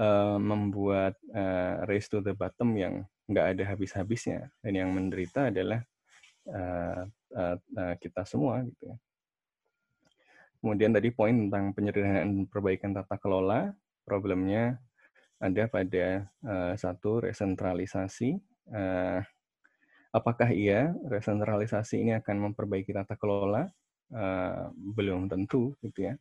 uh, 0.00 0.38
membuat 0.40 1.20
uh, 1.36 1.84
race 1.84 2.08
to 2.08 2.24
the 2.24 2.32
bottom 2.32 2.78
yang 2.80 3.04
nggak 3.28 3.58
ada 3.58 3.62
habis-habisnya 3.76 4.48
dan 4.64 4.72
yang 4.74 4.90
menderita 4.90 5.52
adalah 5.52 5.84
uh, 6.48 7.02
uh, 7.34 7.56
uh, 7.58 7.94
kita 8.00 8.24
semua 8.24 8.64
gitu 8.64 8.94
ya. 8.94 8.96
Kemudian 10.60 10.92
tadi 10.92 11.08
poin 11.08 11.32
tentang 11.32 11.72
penyederhanaan 11.72 12.44
perbaikan 12.44 12.92
tata 12.92 13.16
kelola, 13.16 13.72
problemnya 14.04 14.76
ada 15.40 15.64
pada 15.72 16.28
uh, 16.44 16.76
satu 16.76 17.24
resentralisasi. 17.24 18.36
Uh, 18.68 19.24
apakah 20.12 20.52
iya 20.52 20.92
resentralisasi 21.08 22.04
ini 22.04 22.12
akan 22.20 22.52
memperbaiki 22.52 22.92
tata 22.92 23.16
kelola? 23.16 23.72
Uh, 24.12 24.68
belum 24.76 25.32
tentu, 25.32 25.72
gitu 25.80 26.12
ya. 26.12 26.14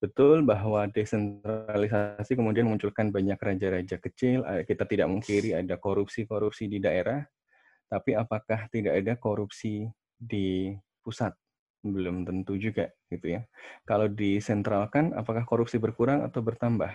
Betul 0.00 0.40
bahwa 0.44 0.88
desentralisasi 0.88 2.32
kemudian 2.32 2.68
munculkan 2.68 3.12
banyak 3.12 3.36
raja-raja 3.36 3.96
kecil. 4.00 4.44
Kita 4.64 4.84
tidak 4.88 5.08
mengkiri 5.08 5.56
ada 5.56 5.76
korupsi-korupsi 5.80 6.68
di 6.68 6.80
daerah, 6.80 7.24
tapi 7.88 8.12
apakah 8.12 8.68
tidak 8.68 9.04
ada 9.04 9.16
korupsi 9.16 9.88
di 10.16 10.76
pusat? 11.00 11.32
Belum 11.94 12.26
tentu 12.26 12.58
juga 12.58 12.90
gitu 13.10 13.38
ya. 13.38 13.46
Kalau 13.86 14.06
disentralkan, 14.10 15.14
apakah 15.14 15.46
korupsi 15.46 15.76
berkurang 15.82 16.22
atau 16.26 16.40
bertambah? 16.42 16.90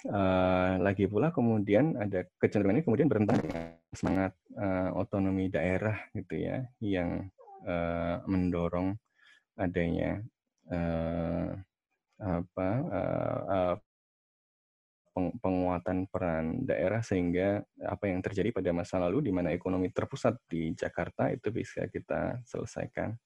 Uh, 0.00 0.80
lagi 0.80 1.04
pula 1.04 1.28
kemudian 1.28 1.92
ada 2.00 2.24
kecenderungan 2.40 2.80
ini 2.80 2.86
kemudian 2.88 3.04
bertentangan 3.04 3.44
dengan 3.44 3.64
semangat 3.92 4.32
uh, 4.56 4.96
otonomi 4.96 5.52
daerah 5.52 6.08
gitu 6.16 6.40
ya, 6.40 6.64
yang 6.80 7.28
uh, 7.68 8.24
mendorong 8.24 8.96
adanya 9.60 10.24
uh, 10.72 11.52
apa 12.16 12.68
uh, 12.88 13.40
uh, 13.44 13.74
penguatan 15.14 16.06
peran 16.06 16.62
daerah 16.64 17.02
sehingga 17.02 17.60
apa 17.82 18.06
yang 18.06 18.22
terjadi 18.22 18.54
pada 18.54 18.70
masa 18.70 19.02
lalu 19.02 19.26
di 19.26 19.32
mana 19.34 19.50
ekonomi 19.50 19.90
terpusat 19.90 20.38
di 20.46 20.70
Jakarta 20.72 21.28
itu 21.34 21.50
bisa 21.50 21.86
kita 21.90 22.38
selesaikan. 22.46 23.18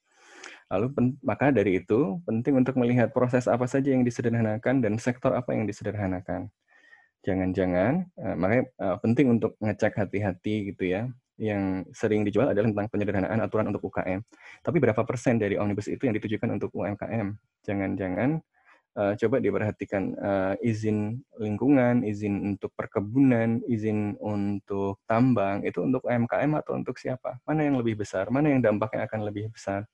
Lalu 0.72 1.16
maka 1.20 1.52
dari 1.52 1.84
itu 1.84 2.18
penting 2.24 2.56
untuk 2.64 2.80
melihat 2.80 3.12
proses 3.12 3.44
apa 3.46 3.68
saja 3.68 3.92
yang 3.92 4.02
disederhanakan 4.02 4.80
dan 4.80 4.96
sektor 4.96 5.36
apa 5.36 5.52
yang 5.52 5.68
disederhanakan. 5.68 6.48
Jangan-jangan 7.24 7.92
uh, 8.20 8.36
makanya 8.36 8.64
uh, 8.80 8.96
penting 9.00 9.32
untuk 9.32 9.56
ngecek 9.60 9.96
hati-hati 9.96 10.72
gitu 10.72 10.84
ya. 10.88 11.08
Yang 11.34 11.90
sering 11.90 12.22
dijual 12.22 12.46
adalah 12.52 12.70
tentang 12.70 12.88
penyederhanaan 12.92 13.40
aturan 13.42 13.66
untuk 13.72 13.90
UKM. 13.90 14.22
Tapi 14.62 14.76
berapa 14.78 15.02
persen 15.02 15.40
dari 15.40 15.58
omnibus 15.58 15.90
itu 15.90 16.06
yang 16.06 16.14
ditujukan 16.14 16.46
untuk 16.54 16.70
UMKM? 16.70 17.34
Jangan-jangan 17.66 18.38
uh, 18.94 19.12
coba 19.18 19.36
diperhatikan 19.42 20.14
uh, 20.18 20.54
izin 20.62 21.22
lingkungan, 21.38 22.06
izin 22.06 22.54
untuk 22.54 22.72
perkebunan, 22.74 23.62
izin 23.66 24.16
untuk 24.22 25.02
tambang 25.06 25.62
itu 25.66 25.82
untuk 25.82 26.06
UMKM 26.06 26.50
atau 26.62 26.78
untuk 26.78 26.96
siapa? 26.98 27.38
Mana 27.46 27.66
yang 27.66 27.78
lebih 27.78 28.00
besar? 28.00 28.30
Mana 28.30 28.50
yang 28.54 28.62
dampaknya 28.62 29.06
akan 29.06 29.20
lebih 29.26 29.50
besar? 29.50 29.86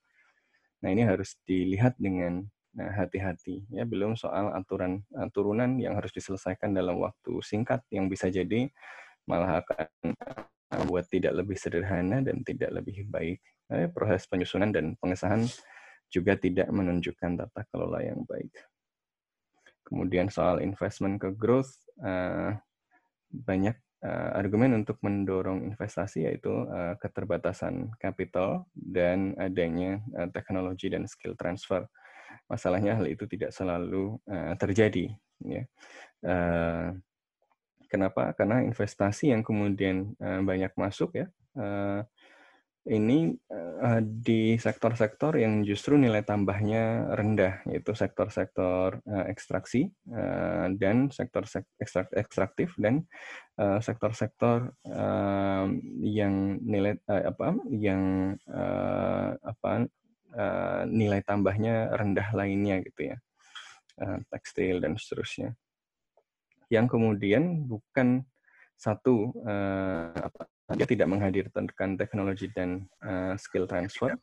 Nah 0.81 0.89
ini 0.93 1.05
harus 1.05 1.37
dilihat 1.45 1.97
dengan 2.01 2.45
nah, 2.73 2.93
hati-hati 2.93 3.69
ya. 3.73 3.85
Belum 3.89 4.17
soal 4.17 4.53
aturan 4.53 5.05
uh, 5.17 5.29
turunan 5.33 5.81
yang 5.81 5.97
harus 5.97 6.13
diselesaikan 6.13 6.73
dalam 6.73 7.01
waktu 7.01 7.41
singkat 7.45 7.85
yang 7.93 8.09
bisa 8.09 8.29
jadi 8.29 8.69
malah 9.29 9.63
akan 9.63 10.17
membuat 10.71 11.11
tidak 11.11 11.35
lebih 11.35 11.59
sederhana 11.59 12.23
dan 12.23 12.41
tidak 12.47 12.71
lebih 12.71 13.05
baik. 13.11 13.43
Nah, 13.71 13.87
proses 13.91 14.27
penyusunan 14.27 14.71
dan 14.71 14.95
pengesahan 14.99 15.47
juga 16.11 16.35
tidak 16.35 16.67
menunjukkan 16.75 17.39
tata 17.39 17.63
kelola 17.71 18.03
yang 18.03 18.27
baik. 18.27 18.51
Kemudian 19.91 20.31
soal 20.31 20.63
investment 20.63 21.19
ke 21.19 21.35
growth, 21.35 21.75
uh, 21.99 22.55
banyak 23.31 23.75
uh, 24.07 24.31
argumen 24.39 24.79
untuk 24.79 25.03
mendorong 25.03 25.67
investasi 25.67 26.31
yaitu 26.31 26.51
uh, 26.71 26.95
keterbatasan 27.03 27.91
kapital 27.99 28.71
dan 28.75 29.35
adanya 29.35 29.99
uh, 30.15 30.31
teknologi 30.31 30.87
dan 30.87 31.11
skill 31.11 31.35
transfer. 31.35 31.85
Masalahnya 32.47 32.99
hal 32.99 33.07
itu 33.11 33.27
tidak 33.27 33.51
selalu 33.51 34.19
uh, 34.31 34.55
terjadi. 34.55 35.11
Ya. 35.43 35.67
Uh, 36.23 36.95
kenapa? 37.91 38.31
Karena 38.39 38.63
investasi 38.63 39.35
yang 39.35 39.43
kemudian 39.43 40.15
uh, 40.23 40.39
banyak 40.47 40.71
masuk 40.79 41.19
ya. 41.19 41.27
Uh, 41.59 42.07
ini 42.89 43.37
uh, 43.53 44.01
di 44.01 44.57
sektor-sektor 44.57 45.37
yang 45.37 45.61
justru 45.69 46.01
nilai 46.01 46.25
tambahnya 46.25 47.13
rendah, 47.13 47.61
yaitu 47.69 47.93
sektor-sektor 47.93 49.05
uh, 49.05 49.25
ekstraksi 49.29 49.93
uh, 50.09 50.73
dan 50.81 51.13
sektor 51.13 51.45
sek 51.45 51.69
ekstrak 51.77 52.09
ekstraktif 52.17 52.73
dan 52.81 53.05
sektor-sektor 53.85 54.73
uh, 54.89 55.61
uh, 55.61 55.67
yang 56.01 56.57
nilai 56.65 56.97
uh, 57.05 57.29
apa 57.29 57.49
yang 57.69 58.35
uh, 58.49 59.37
apa 59.37 59.85
uh, 60.35 60.83
nilai 60.89 61.21
tambahnya 61.21 61.93
rendah 61.93 62.29
lainnya 62.33 62.81
gitu 62.85 63.13
ya, 63.15 63.17
uh, 64.01 64.19
tekstil 64.33 64.81
dan 64.81 64.97
seterusnya. 64.97 65.53
Yang 66.71 66.87
kemudian 66.97 67.67
bukan 67.67 68.25
satu 68.79 69.37
uh, 69.45 70.15
apa 70.17 70.49
dia 70.77 70.87
tidak 70.87 71.09
menghadirkan 71.11 71.99
teknologi 71.99 72.47
dan 72.55 72.87
uh, 73.03 73.35
skill 73.35 73.67
transfer, 73.67 74.15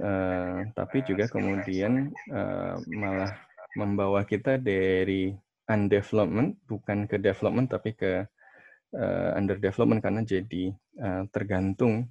uh, 0.00 0.60
tapi 0.76 1.00
juga 1.08 1.24
kemudian 1.28 2.12
uh, 2.32 2.76
malah 2.92 3.32
membawa 3.76 4.24
kita 4.24 4.60
dari 4.60 5.32
undevelopment 5.68 6.56
bukan 6.64 7.04
ke 7.04 7.20
development 7.20 7.68
tapi 7.68 7.92
ke 7.92 8.24
uh, 8.96 9.30
underdevelopment 9.36 10.00
karena 10.00 10.24
jadi 10.24 10.72
uh, 11.00 11.22
tergantung 11.28 12.08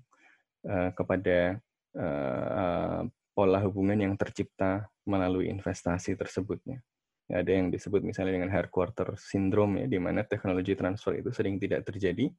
uh, 0.66 0.94
kepada 0.94 1.58
uh, 1.98 3.02
pola 3.34 3.60
hubungan 3.66 3.98
yang 3.98 4.14
tercipta 4.18 4.90
melalui 5.06 5.50
investasi 5.50 6.14
tersebutnya 6.14 6.82
ada 7.28 7.52
yang 7.52 7.68
disebut 7.68 8.08
misalnya 8.08 8.40
dengan 8.40 8.52
headquarter 8.52 9.20
syndrome 9.20 9.84
ya, 9.84 9.86
di 9.92 10.00
mana 10.00 10.24
teknologi 10.24 10.80
transfer 10.80 11.20
itu 11.20 11.32
sering 11.36 11.60
tidak 11.60 11.84
terjadi 11.84 12.32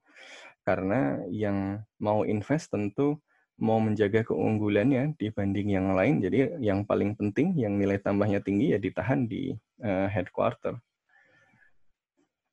karena 0.65 1.21
yang 1.29 1.81
mau 2.01 2.25
invest 2.25 2.73
tentu 2.73 3.21
mau 3.59 3.83
menjaga 3.83 4.23
keunggulannya 4.23 5.19
dibanding 5.19 5.75
yang 5.75 5.93
lain. 5.93 6.23
Jadi 6.23 6.63
yang 6.63 6.87
paling 6.87 7.19
penting, 7.19 7.59
yang 7.59 7.75
nilai 7.75 7.99
tambahnya 7.99 8.39
tinggi 8.39 8.73
ya 8.73 8.79
ditahan 8.79 9.27
di 9.27 9.51
uh, 9.83 10.07
headquarter. 10.07 10.79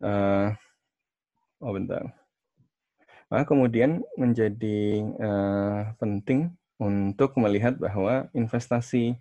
Uh, 0.01 0.51
oh 1.61 1.71
bentar. 1.71 2.09
Nah, 3.29 3.45
kemudian 3.45 4.01
menjadi 4.17 5.01
uh, 5.21 5.93
penting 6.01 6.53
untuk 6.81 7.37
melihat 7.39 7.77
bahwa 7.77 8.27
investasi 8.35 9.15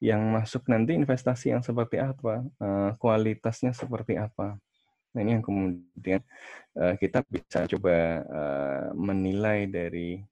yang 0.00 0.32
masuk 0.32 0.64
nanti 0.66 0.96
investasi 0.96 1.52
yang 1.52 1.60
seperti 1.60 2.00
apa, 2.00 2.40
uh, 2.58 2.90
kualitasnya 2.96 3.76
seperti 3.76 4.16
apa. 4.16 4.56
Nah 5.12 5.20
ini 5.20 5.36
yang 5.36 5.44
kemudian 5.44 6.24
uh, 6.80 6.96
kita 6.96 7.20
bisa 7.28 7.68
coba 7.68 7.96
uh, 8.24 8.86
menilai 8.96 9.68
dari 9.68 10.24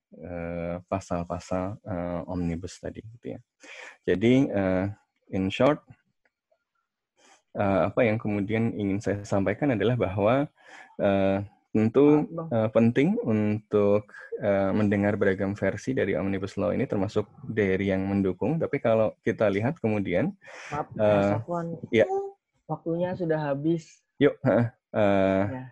pasal-pasal 0.89 1.85
omnibus 2.25 2.81
tadi, 2.81 3.05
gitu 3.05 3.37
ya. 3.37 3.41
Jadi 4.09 4.49
in 5.29 5.53
short, 5.53 5.85
apa 7.53 8.01
yang 8.09 8.17
kemudian 8.17 8.73
ingin 8.73 9.05
saya 9.05 9.21
sampaikan 9.29 9.77
adalah 9.77 10.01
bahwa 10.01 10.49
Tentu 11.79 12.27
uh, 12.51 12.67
penting 12.75 13.15
untuk 13.23 14.11
uh, 14.43 14.75
mendengar 14.75 15.15
beragam 15.15 15.55
versi 15.55 15.95
dari 15.95 16.19
Omnibus 16.19 16.59
Law 16.59 16.75
ini 16.75 16.91
termasuk 16.91 17.31
dari 17.47 17.95
yang 17.95 18.03
mendukung. 18.03 18.59
Tapi 18.59 18.83
kalau 18.83 19.15
kita 19.23 19.47
lihat 19.47 19.79
kemudian, 19.79 20.35
Maaf, 20.75 20.91
uh, 20.99 21.39
ya. 21.95 22.03
waktunya 22.67 23.15
sudah 23.15 23.39
habis. 23.39 24.03
Yuk, 24.19 24.35
uh, 24.43 24.67
uh, 24.91 25.43
ya, 25.47 25.63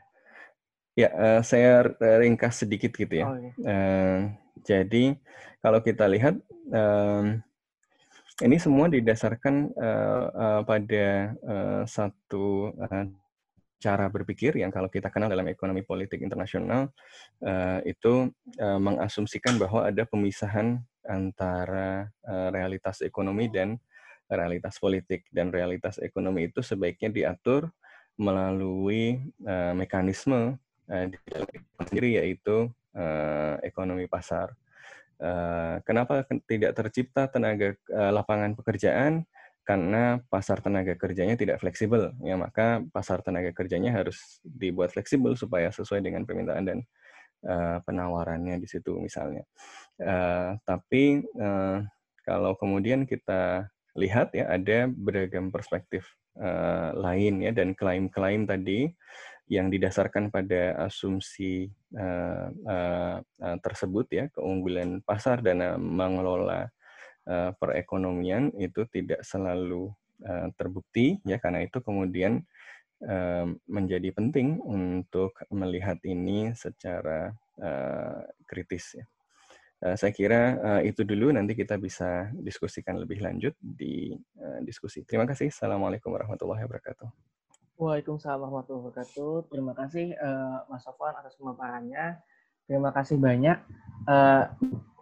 ya 0.95 1.09
uh, 1.11 1.41
saya 1.43 1.91
ringkas 2.23 2.63
sedikit 2.63 2.95
gitu 2.95 3.11
ya. 3.11 3.27
Oh, 3.27 3.35
okay. 3.35 3.51
uh, 3.67 4.19
jadi 4.63 5.05
kalau 5.59 5.83
kita 5.83 6.07
lihat, 6.07 6.39
uh, 6.71 7.35
ini 8.47 8.63
semua 8.63 8.87
didasarkan 8.87 9.75
uh, 9.75 10.25
uh, 10.31 10.61
pada 10.63 11.35
uh, 11.43 11.83
satu 11.83 12.71
uh, 12.79 13.11
cara 13.77 14.09
berpikir 14.09 14.57
yang 14.57 14.73
kalau 14.73 14.89
kita 14.89 15.13
kenal 15.13 15.29
dalam 15.29 15.45
ekonomi 15.53 15.85
politik 15.85 16.25
internasional 16.25 16.89
uh, 17.45 17.81
itu 17.85 18.33
uh, 18.61 18.81
mengasumsikan 18.81 19.61
bahwa 19.61 19.85
ada 19.85 20.09
pemisahan 20.09 20.81
antara 21.05 22.09
uh, 22.25 22.49
realitas 22.51 23.05
ekonomi 23.05 23.53
dan 23.53 23.77
realitas 24.27 24.81
politik 24.83 25.29
dan 25.31 25.55
realitas 25.55 26.03
ekonomi 26.03 26.51
itu 26.51 26.59
sebaiknya 26.59 27.15
diatur 27.15 27.71
melalui 28.19 29.23
mekanisme 29.77 30.59
di 30.89 31.15
dalam 31.31 31.47
sendiri 31.79 32.19
yaitu 32.19 32.67
ekonomi 33.63 34.11
pasar. 34.11 34.51
Kenapa 35.87 36.27
tidak 36.51 36.75
tercipta 36.75 37.31
tenaga 37.31 37.79
lapangan 37.87 38.59
pekerjaan? 38.59 39.23
Karena 39.67 40.23
pasar 40.31 40.63
tenaga 40.63 40.95
kerjanya 40.95 41.35
tidak 41.35 41.59
fleksibel 41.59 42.15
ya 42.23 42.39
maka 42.39 42.87
pasar 42.95 43.19
tenaga 43.27 43.51
kerjanya 43.51 43.91
harus 43.91 44.39
dibuat 44.47 44.95
fleksibel 44.95 45.35
supaya 45.35 45.75
sesuai 45.75 46.07
dengan 46.07 46.23
permintaan 46.23 46.65
dan 46.65 46.79
uh, 47.45 47.83
penawarannya 47.83 48.63
di 48.63 48.69
situ 48.71 48.97
misalnya. 49.03 49.43
Uh, 49.99 50.55
tapi 50.63 51.27
uh, 51.37 51.83
kalau 52.23 52.55
kemudian 52.55 53.05
kita 53.05 53.67
lihat 53.97 54.31
ya 54.37 54.47
ada 54.53 54.87
beragam 54.87 55.49
perspektif 55.51 56.07
uh, 56.39 56.93
lain 56.95 57.43
ya 57.43 57.51
dan 57.51 57.73
klaim-klaim 57.73 58.45
tadi 58.45 58.93
yang 59.47 59.71
didasarkan 59.71 60.29
pada 60.35 60.75
asumsi 60.91 61.71
uh, 61.95 62.51
uh, 62.67 63.19
tersebut 63.63 64.07
ya 64.11 64.25
keunggulan 64.35 65.01
pasar 65.07 65.39
dan 65.41 65.79
mengelola 65.79 66.67
uh, 67.27 67.51
perekonomian 67.59 68.55
itu 68.57 68.87
tidak 68.89 69.23
selalu 69.27 69.91
uh, 70.25 70.49
terbukti 70.55 71.19
ya 71.27 71.43
karena 71.43 71.67
itu 71.67 71.83
kemudian 71.83 72.43
uh, 73.05 73.47
menjadi 73.67 74.15
penting 74.15 74.63
untuk 74.63 75.37
melihat 75.51 76.01
ini 76.07 76.55
secara 76.55 77.35
kritis 78.45 79.01
ya. 79.01 79.09
Saya 79.97 80.13
kira 80.13 80.41
itu 80.85 81.09
dulu 81.09 81.33
nanti 81.33 81.57
kita 81.57 81.81
bisa 81.81 82.29
diskusikan 82.37 83.01
lebih 83.01 83.25
lanjut 83.25 83.57
di 83.57 84.13
diskusi. 84.61 85.09
Terima 85.09 85.25
kasih. 85.25 85.49
Assalamualaikum 85.49 86.13
warahmatullahi 86.13 86.69
wabarakatuh. 86.69 87.09
Waalaikumsalam 87.81 88.45
warahmatullahi 88.45 88.93
wabarakatuh. 88.93 89.49
Terima 89.49 89.73
kasih 89.73 90.13
Mas 90.69 90.85
Sofwan 90.85 91.17
atas 91.17 91.41
pemaparannya. 91.41 92.21
Terima 92.69 92.93
kasih 92.93 93.17
banyak. 93.17 93.57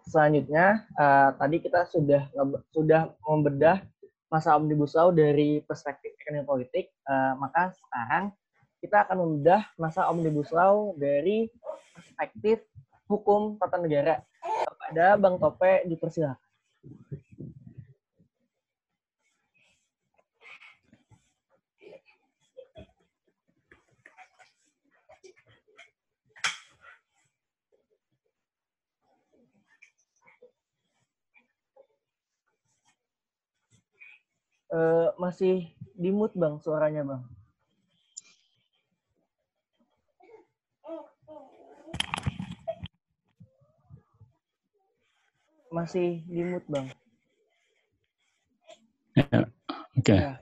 Selanjutnya 0.09 0.85
uh, 0.97 1.33
tadi 1.37 1.57
kita 1.61 1.89
sudah 1.89 2.29
sudah 2.73 3.13
membedah 3.25 3.85
masa 4.29 4.59
omnibus 4.59 4.99
law 4.99 5.15
dari 5.15 5.63
perspektif 5.63 6.13
ekonomi 6.21 6.45
politik. 6.45 6.91
Uh, 7.07 7.39
maka 7.39 7.71
sekarang 7.77 8.35
kita 8.83 9.07
akan 9.09 9.17
membedah 9.23 9.63
masa 9.81 10.11
omnibus 10.11 10.53
law 10.53 10.93
dari 10.99 11.49
perspektif 11.95 12.61
hukum 13.09 13.57
tata 13.57 13.79
negara. 13.81 14.21
Kepada 14.45 15.17
Bang 15.17 15.41
Tope 15.41 15.89
dipersilakan. 15.89 16.37
Uh, 34.75 35.15
masih 35.17 35.71
di 35.95 36.11
mute 36.11 36.35
bang 36.35 36.59
suaranya 36.59 37.07
bang. 37.07 37.23
Masih 45.71 46.23
di 46.27 46.43
mute 46.43 46.67
bang. 46.67 46.87
Ya, 49.15 49.47
oke. 49.95 50.03
Okay. 50.03 50.19
Ya. 50.19 50.35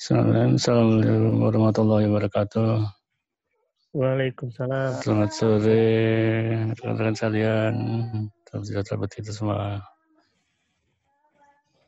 Assalamualaikum 0.00 1.38
warahmatullahi 1.38 2.10
wabarakatuh. 2.10 2.82
Waalaikumsalam. 3.94 5.02
Selamat 5.02 5.30
sore, 5.34 5.86
rekan-rekan 6.74 7.14
sekalian. 7.14 7.74
Salam 8.46 8.62
sejahtera 8.66 8.98
buat 8.98 9.12
kita 9.14 9.30
semua. 9.30 9.82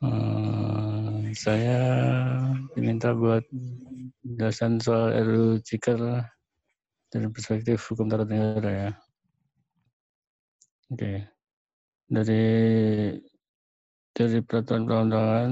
Uh, 0.03 1.31
saya 1.31 1.79
diminta 2.75 3.15
buat 3.15 3.47
penjelasan 4.19 4.83
soal 4.83 5.15
RU 5.23 5.63
Cikar 5.63 6.27
dari 7.07 7.31
perspektif 7.31 7.79
hukum 7.87 8.11
tata 8.11 8.27
negara 8.27 8.71
ya. 8.71 8.91
Oke. 10.91 10.99
Okay. 10.99 11.17
Dari 12.11 12.45
dari 14.11 14.37
peraturan 14.43 14.85
perundangan 14.85 15.51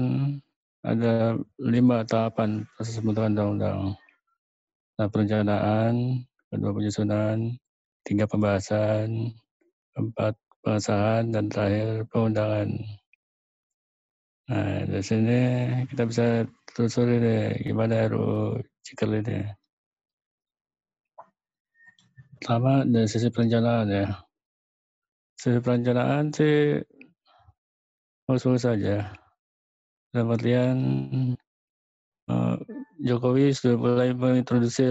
ada 0.84 1.38
lima 1.62 2.04
tahapan 2.04 2.68
proses 2.76 3.00
pembentukan 3.00 3.32
undang-undang. 3.32 3.80
Nah, 5.00 5.08
perencanaan, 5.08 5.94
kedua 6.52 6.70
penyusunan, 6.76 7.56
tiga 8.04 8.28
pembahasan, 8.28 9.32
empat 9.96 10.36
pengesahan, 10.60 11.32
dan 11.32 11.48
terakhir 11.48 12.04
Nah, 14.50 14.82
dari 14.90 15.04
sini 15.06 15.40
kita 15.86 16.02
bisa 16.02 16.42
telusuri 16.74 17.22
deh 17.22 17.62
gimana 17.62 18.10
RU 18.10 18.58
Cikal 18.82 19.22
ini. 19.22 19.38
Pertama 22.42 22.82
dari 22.82 23.06
sisi 23.06 23.30
perencanaan 23.30 23.86
ya. 23.86 24.06
Sisi 25.38 25.62
perencanaan 25.62 26.34
sih 26.34 26.74
bagus-bagus 28.26 28.66
saja. 28.66 29.14
Dalam 30.10 30.34
artian 30.34 30.76
uh, 32.26 32.58
Jokowi 32.98 33.54
sudah 33.54 33.78
mulai 33.78 34.10
mengintroduksi 34.10 34.90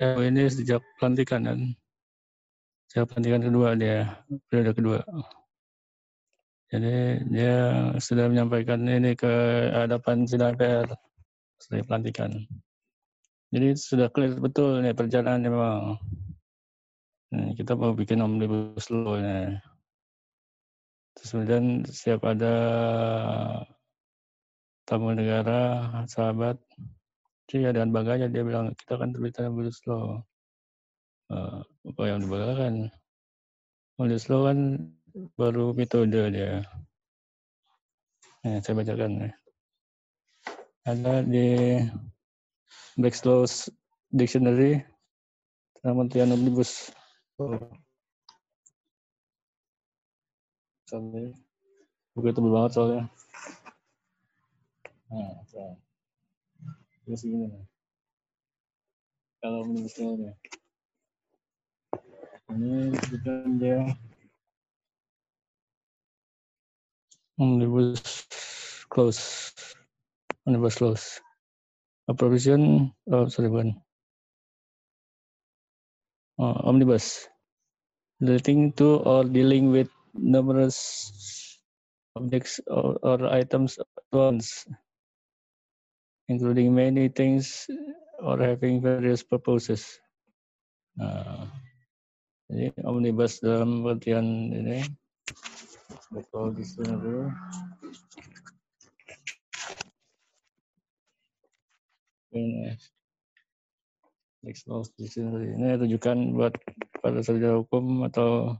RU 0.00 0.20
ini 0.24 0.48
sejak 0.48 0.80
pelantikan 0.96 1.44
kan. 1.44 1.60
Sejak 2.88 3.12
pelantikan 3.12 3.44
kedua 3.44 3.76
dia, 3.76 4.24
periode 4.48 4.72
kedua. 4.72 5.00
Jadi 6.72 7.20
dia 7.28 7.56
sudah 8.00 8.32
menyampaikan 8.32 8.80
ini 8.88 9.12
ke 9.12 9.28
hadapan 9.76 10.24
sidang 10.24 10.56
PR 10.56 10.88
setelah 11.60 11.84
pelantikan. 11.84 12.32
Jadi 13.52 13.76
sudah 13.76 14.08
clear 14.08 14.40
betul 14.40 14.80
nih 14.80 14.96
perjalanan 14.96 15.52
memang. 15.52 16.00
Nah, 17.36 17.52
kita 17.52 17.76
mau 17.76 17.92
bikin 17.92 18.24
omnibus 18.24 18.88
law 18.88 19.20
nih. 19.20 19.60
Terus 21.12 21.28
kemudian 21.36 21.84
setiap 21.84 22.24
ada 22.24 22.56
tamu 24.88 25.12
negara, 25.12 25.92
sahabat, 26.08 26.56
ya 27.52 27.68
dengan 27.68 27.92
bangganya 27.92 28.32
dia 28.32 28.48
bilang 28.48 28.72
kita 28.80 28.96
akan 28.96 29.12
terbit 29.12 29.36
omnibus 29.44 29.84
law. 29.84 30.24
Uh, 31.28 31.60
apa 31.84 32.02
yang 32.08 32.24
dibanggakan? 32.24 32.88
Omnibus 34.00 34.32
law 34.32 34.48
kan 34.48 34.88
baru 35.36 35.76
metode 35.76 36.32
dia. 36.32 36.64
Nah, 38.42 38.58
saya 38.58 38.74
bacakan. 38.74 39.30
Ada 40.82 41.22
di 41.22 41.78
Blackslow's 42.98 43.70
Dictionary 44.10 44.82
Kementerian 45.78 46.34
Omnibus. 46.34 46.90
Oh. 47.38 47.58
Buku 52.12 52.26
itu 52.28 52.40
banget 52.44 52.70
soalnya. 52.76 53.02
Nah, 55.08 55.32
so. 55.48 55.78
Terus 57.06 57.22
gini. 57.24 57.48
Kalau 59.42 59.66
omnibus 59.66 59.96
law 59.98 60.14
Ini 62.52 62.94
bukan 63.10 63.58
dia 63.58 63.80
omnibus 67.42 68.30
clause 68.86 69.50
omnibus 70.46 70.78
clause 70.78 71.06
a 72.06 72.14
provision 72.14 72.94
oh 73.10 73.26
sorry 73.26 73.50
bukan 73.50 73.74
uh, 76.42 76.58
omnibus. 76.66 77.28
Relating 78.22 78.70
to 78.78 79.02
or 79.02 79.24
dealing 79.24 79.70
with 79.74 79.90
numerous 80.14 81.58
objects 82.14 82.60
or, 82.66 82.94
or 83.02 83.26
items 83.26 83.78
at 83.78 83.86
once 84.12 84.66
including 86.28 86.74
many 86.74 87.08
things 87.08 87.66
or 88.22 88.38
having 88.38 88.80
various 88.80 89.22
purposes. 89.26 89.98
Uh, 91.00 91.48
omnibus 92.84 93.40
dalam 93.40 93.82
artian 93.88 94.52
ini 94.52 94.84
sini 96.20 96.92
dulu 96.92 97.24
ini 102.36 102.76
next 104.44 104.68
di 104.98 105.06
sini 105.08 105.56
ini 105.56 105.78
rujukan 105.80 106.36
buat 106.36 106.52
pada 107.02 107.18
sarjana 107.24 107.60
hukum 107.62 108.06
atau 108.06 108.54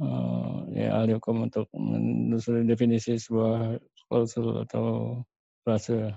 uh, 0.00 0.64
ya 0.72 1.02
ahli 1.02 1.14
hukum 1.18 1.46
untuk 1.46 1.66
menelusuri 1.74 2.66
definisi 2.66 3.20
sebuah 3.20 3.78
klausul 4.08 4.64
atau 4.64 5.20
frase. 5.64 6.12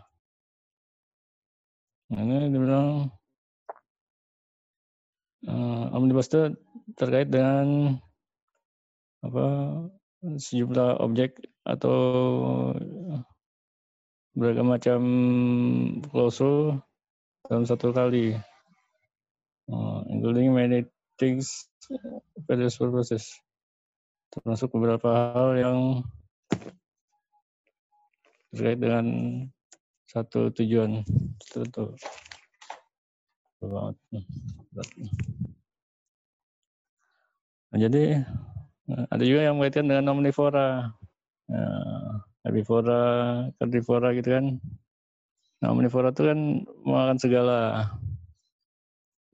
Nah, 2.07 2.23
ini 2.23 2.47
dibilang 2.51 3.11
uh, 5.47 5.85
omnibus 5.91 6.31
itu 6.31 6.55
terkait 6.95 7.27
dengan 7.27 7.99
apa 9.23 9.47
sejumlah 10.35 10.99
objek 10.99 11.39
atau 11.63 11.95
beragam 14.35 14.67
macam 14.67 14.99
klausul 16.11 16.83
dalam 17.47 17.63
satu 17.63 17.95
kali. 17.95 18.35
Oh, 19.67 20.03
including 20.07 20.51
many 20.55 20.87
things, 21.19 21.67
various 22.47 22.79
purposes, 22.79 23.27
termasuk 24.31 24.71
beberapa 24.71 25.11
hal 25.11 25.49
yang 25.59 25.79
terkait 28.55 28.79
dengan 28.79 29.05
satu 30.07 30.55
tujuan 30.55 31.03
tertentu. 31.43 31.99
Nah, 37.67 37.75
jadi 37.75 38.23
ada 38.87 39.23
juga 39.23 39.41
yang 39.43 39.59
berkaitan 39.59 39.91
dengan 39.91 40.15
omnivora, 40.15 40.95
nah, 41.51 42.23
herbivora, 42.47 43.03
carnivora 43.59 44.15
gitu 44.15 44.29
kan. 44.31 44.45
Nah, 45.59 45.67
omnivora 45.75 46.15
itu 46.15 46.23
kan 46.23 46.39
makan 46.87 47.17
segala. 47.19 47.59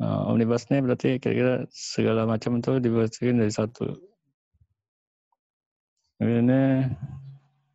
Nah, 0.02 0.26
omnibusnya 0.26 0.82
berarti 0.82 1.22
kira-kira 1.22 1.70
segala 1.70 2.26
macam 2.26 2.58
itu 2.58 2.82
dibacain 2.82 3.38
dari 3.38 3.54
satu. 3.54 3.94
Ini 6.18 6.90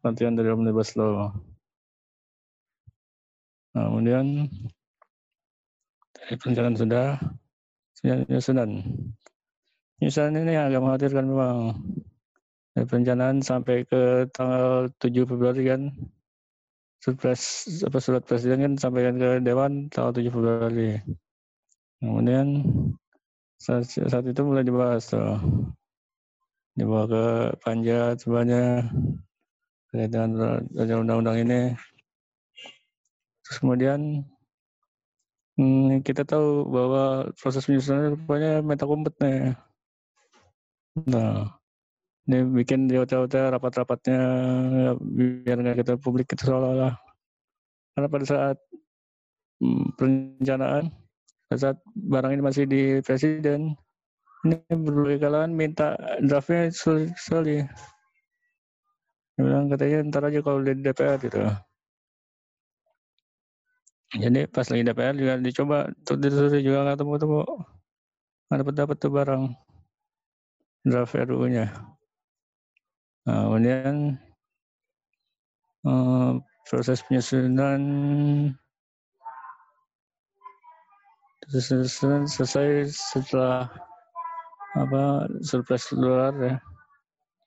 latihan 0.03 0.35
dari 0.35 0.51
omnibus 0.51 0.99
law. 0.99 1.31
Nah, 3.77 3.85
kemudian 3.87 4.51
dari 6.17 6.35
perencanaan 6.35 6.75
sudah, 6.75 7.21
penyusunan. 8.03 8.71
Penyusunan 9.99 10.47
ini 10.47 10.55
agak 10.55 10.79
mengkhawatirkan 10.79 11.27
memang. 11.27 11.59
Perencanaan 12.79 13.43
sampai 13.43 13.83
ke 13.83 14.31
tanggal 14.31 14.87
7 15.03 15.27
Februari 15.27 15.67
kan, 15.67 15.91
surprise 17.03 17.67
apa 17.83 17.99
surat 17.99 18.23
presiden 18.23 18.63
kan 18.63 18.75
sampaikan 18.79 19.19
ke 19.19 19.43
dewan 19.43 19.91
tanggal 19.91 20.15
7 20.15 20.31
Februari. 20.31 21.03
Kemudian 21.99 22.63
saat, 23.59 23.91
saat 23.91 24.23
itu 24.23 24.39
mulai 24.47 24.63
dibahas 24.63 25.11
tuh. 25.11 25.43
Dibawa 26.79 27.05
ke 27.11 27.25
panja 27.67 28.15
semuanya 28.15 28.87
terkait 29.91 30.15
dengan 30.15 30.63
undang-undang 30.79 31.43
ini. 31.43 31.75
Terus 33.43 33.59
kemudian 33.59 34.23
hmm, 35.59 36.07
kita 36.07 36.23
tahu 36.23 36.71
bahwa 36.71 37.35
proses 37.35 37.67
penyusunan 37.67 38.15
rupanya 38.15 38.63
metakompet 38.63 39.19
nih. 39.19 39.59
Nah, 41.07 41.47
ini 42.27 42.39
bikin 42.51 42.91
di 42.91 42.99
hotel-hotel 42.99 43.55
rapat-rapatnya 43.55 44.21
biar 44.99 45.57
nggak 45.63 45.77
kita 45.85 45.93
publik 46.01 46.27
itu 46.33 46.49
seolah-olah. 46.49 46.97
Karena 47.95 48.09
pada 48.11 48.25
saat 48.27 48.57
hmm, 49.63 49.95
perencanaan 49.95 50.91
pada 51.49 51.59
saat 51.59 51.79
barang 51.97 52.33
ini 52.37 52.43
masih 52.45 52.65
di 52.69 53.01
presiden, 53.01 53.73
ini 54.45 54.61
berbagai 54.69 55.25
kalangan 55.25 55.53
minta 55.57 55.97
draftnya 56.21 56.69
sulit 56.69 57.17
sekali. 57.17 57.65
Dia 59.39 59.41
bilang 59.41 59.73
katanya 59.73 59.99
ntar 60.13 60.29
aja 60.29 60.41
kalau 60.45 60.61
di 60.61 60.77
DPR 60.77 61.17
gitu. 61.23 61.41
Jadi 64.09 64.41
pas 64.49 64.67
lagi 64.69 64.83
DPR 64.85 65.15
juga 65.17 65.35
dicoba 65.41 65.79
ditelusuri 66.05 66.61
juga 66.61 66.79
nggak 66.85 66.99
temu-temu. 67.01 67.43
Nggak 68.49 68.59
dapat 68.61 68.75
dapat 68.77 68.97
tuh 69.01 69.13
barang 69.13 69.43
draft 70.89 71.15
RUU-nya. 71.15 71.69
Nah, 73.29 73.49
kemudian 73.49 74.17
uh, 75.85 76.41
proses 76.69 77.05
penyusunan. 77.05 77.81
Selesai 81.49 82.93
setelah 82.93 83.73
apa 84.77 85.25
surprise 85.41 85.89
luar 85.97 86.33
ya. 86.37 86.57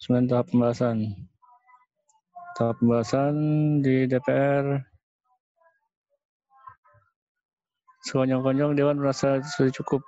Sembilan 0.02 0.26
tahap 0.26 0.46
pembahasan. 0.50 0.98
Tahap 2.58 2.82
pembahasan 2.82 3.34
di 3.86 4.10
DPR 4.10 4.82
sekonyong-konyong 8.06 8.74
Dewan 8.74 8.98
merasa 8.98 9.38
sudah 9.46 9.72
cukup 9.74 10.02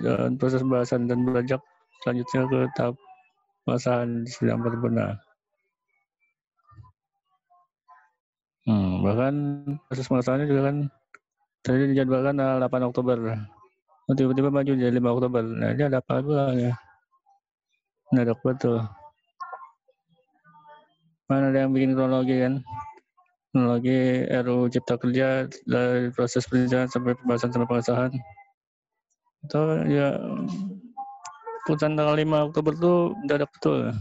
dan 0.00 0.38
proses 0.38 0.62
pembahasan 0.62 1.10
dan 1.10 1.26
beranjak 1.26 1.60
selanjutnya 2.04 2.40
ke 2.46 2.58
tahap 2.76 2.94
pembahasan 3.64 4.26
sidang 4.28 4.60
paripurna. 4.64 5.18
Hmm, 8.68 9.00
bahkan 9.00 9.34
proses 9.88 10.06
pembahasannya 10.08 10.44
juga 10.44 10.62
kan 10.68 10.76
Tadi 11.68 11.90
dijadwalkan 11.92 12.38
tanggal 12.38 12.56
8 12.64 12.88
Oktober. 12.88 13.18
Oh, 14.08 14.14
tiba-tiba 14.16 14.48
maju 14.48 14.72
jadi 14.72 14.94
5 14.94 15.12
Oktober. 15.12 15.42
Nah, 15.44 15.74
ini 15.74 15.82
ada 15.84 16.00
apa 16.00 16.22
pula 16.24 16.54
ya? 16.54 16.72
Mendadak 18.08 18.40
betul. 18.40 18.80
Mana 21.28 21.52
ada 21.52 21.68
yang 21.68 21.76
bikin 21.76 21.92
kronologi 21.92 22.40
kan? 22.40 22.64
Kronologi 23.52 24.24
RU 24.32 24.72
Cipta 24.72 24.96
Kerja 24.96 25.44
dari 25.68 26.08
proses 26.08 26.48
perencanaan 26.48 26.88
sampai 26.88 27.12
pembahasan 27.20 27.52
sampai 27.52 27.68
pengesahan. 27.68 28.10
Atau 29.44 29.84
ya 29.92 30.16
putusan 31.68 31.92
tanggal 32.00 32.16
5 32.16 32.48
Oktober 32.48 32.72
itu 32.72 32.92
mendadak 33.20 33.52
betul. 33.52 33.92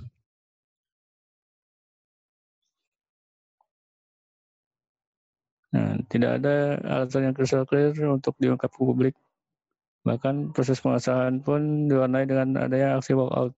Nah, 5.76 6.00
tidak 6.08 6.40
ada 6.40 6.80
alasan 6.88 7.28
yang 7.28 7.36
crystal 7.36 7.68
clear 7.68 7.92
untuk 8.08 8.40
diungkap 8.40 8.72
ke 8.72 8.80
publik. 8.80 9.16
Bahkan 10.08 10.56
proses 10.56 10.80
pengesahan 10.80 11.44
pun 11.44 11.92
diwarnai 11.92 12.24
dengan 12.24 12.56
adanya 12.56 12.96
aksi 12.96 13.12
walkout 13.12 13.52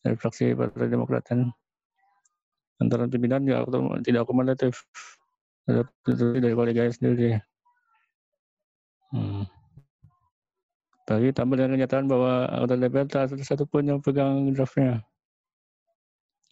dari 0.00 0.16
fraksi 0.16 0.56
Partai 0.56 0.88
Demokrat 0.88 1.28
dan 1.28 1.52
antara 2.80 3.04
pimpinan 3.04 3.44
tidak, 3.44 3.68
tidak 4.00 4.20
akomodatif 4.24 4.80
dari 6.16 6.56
koleganya 6.56 6.92
sendiri. 6.96 7.36
Hmm. 9.12 9.44
Bagi 11.10 11.34
tambah 11.34 11.58
dengan 11.58 11.74
kenyataan 11.74 12.06
bahwa 12.06 12.46
anggota 12.54 12.78
DPR 12.78 13.06
tak 13.10 13.22
ada 13.34 13.42
satu 13.42 13.66
pun 13.66 13.82
yang 13.82 13.98
pegang 13.98 14.46
draftnya. 14.54 15.02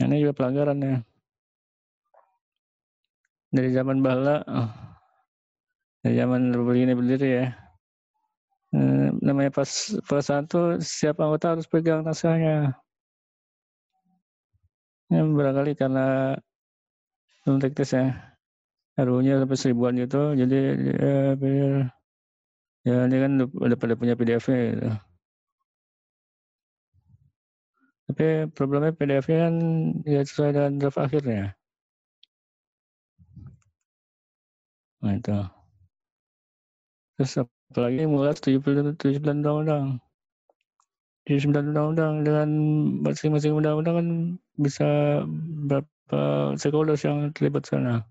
Ini 0.03 0.19
juga 0.19 0.35
pelanggaran 0.35 0.83
ya. 0.83 0.97
Dari 3.55 3.71
zaman 3.71 4.03
bala 4.03 4.43
oh, 4.51 4.71
dari 6.03 6.19
zaman 6.19 6.51
ini 6.75 6.91
berdiri 6.91 7.29
ya. 7.39 7.47
Eh, 8.75 9.15
namanya 9.23 9.55
pas 9.55 9.71
perusahaan 10.03 10.43
tuh 10.43 10.83
siapa 10.83 11.23
anggota 11.23 11.55
harus 11.55 11.71
pegang 11.71 12.03
naskahnya. 12.03 12.75
Ya, 15.07 15.23
barangkali 15.23 15.79
karena 15.79 16.35
belum 17.47 17.63
teknis 17.63 17.95
ya. 17.95 18.29
RU-nya 18.99 19.39
sampai 19.39 19.55
seribuan 19.55 19.95
gitu 19.95 20.35
jadi 20.35 20.59
biar, 21.39 21.95
ya 22.87 23.07
ini 23.07 23.17
kan 23.25 23.33
udah 23.49 23.77
pada 23.79 23.95
punya 23.99 24.15
PDF-nya 24.15 24.59
gitu. 24.75 24.89
tapi 28.09 28.27
problemnya 28.57 28.93
PDF-nya 28.97 29.39
kan 29.49 29.55
ya 30.09 30.21
sesuai 30.25 30.51
dengan 30.57 30.73
draft 30.81 31.01
akhirnya 31.01 31.59
Nah 35.03 35.15
itu. 35.15 35.39
Terus 37.19 37.33
apalagi 37.43 38.03
mulai 38.07 38.35
79 38.35 39.43
undang-undang. 39.43 39.99
Di 41.27 41.37
9 41.39 41.71
undang-undang 41.75 42.15
dengan 42.27 42.49
masing-masing 43.05 43.53
undang-undang 43.59 43.95
kan 43.99 44.09
bisa 44.59 44.89
berapa 45.69 46.19
stakeholders 46.59 47.05
yang 47.07 47.31
terlibat 47.37 47.69
sana. 47.69 48.03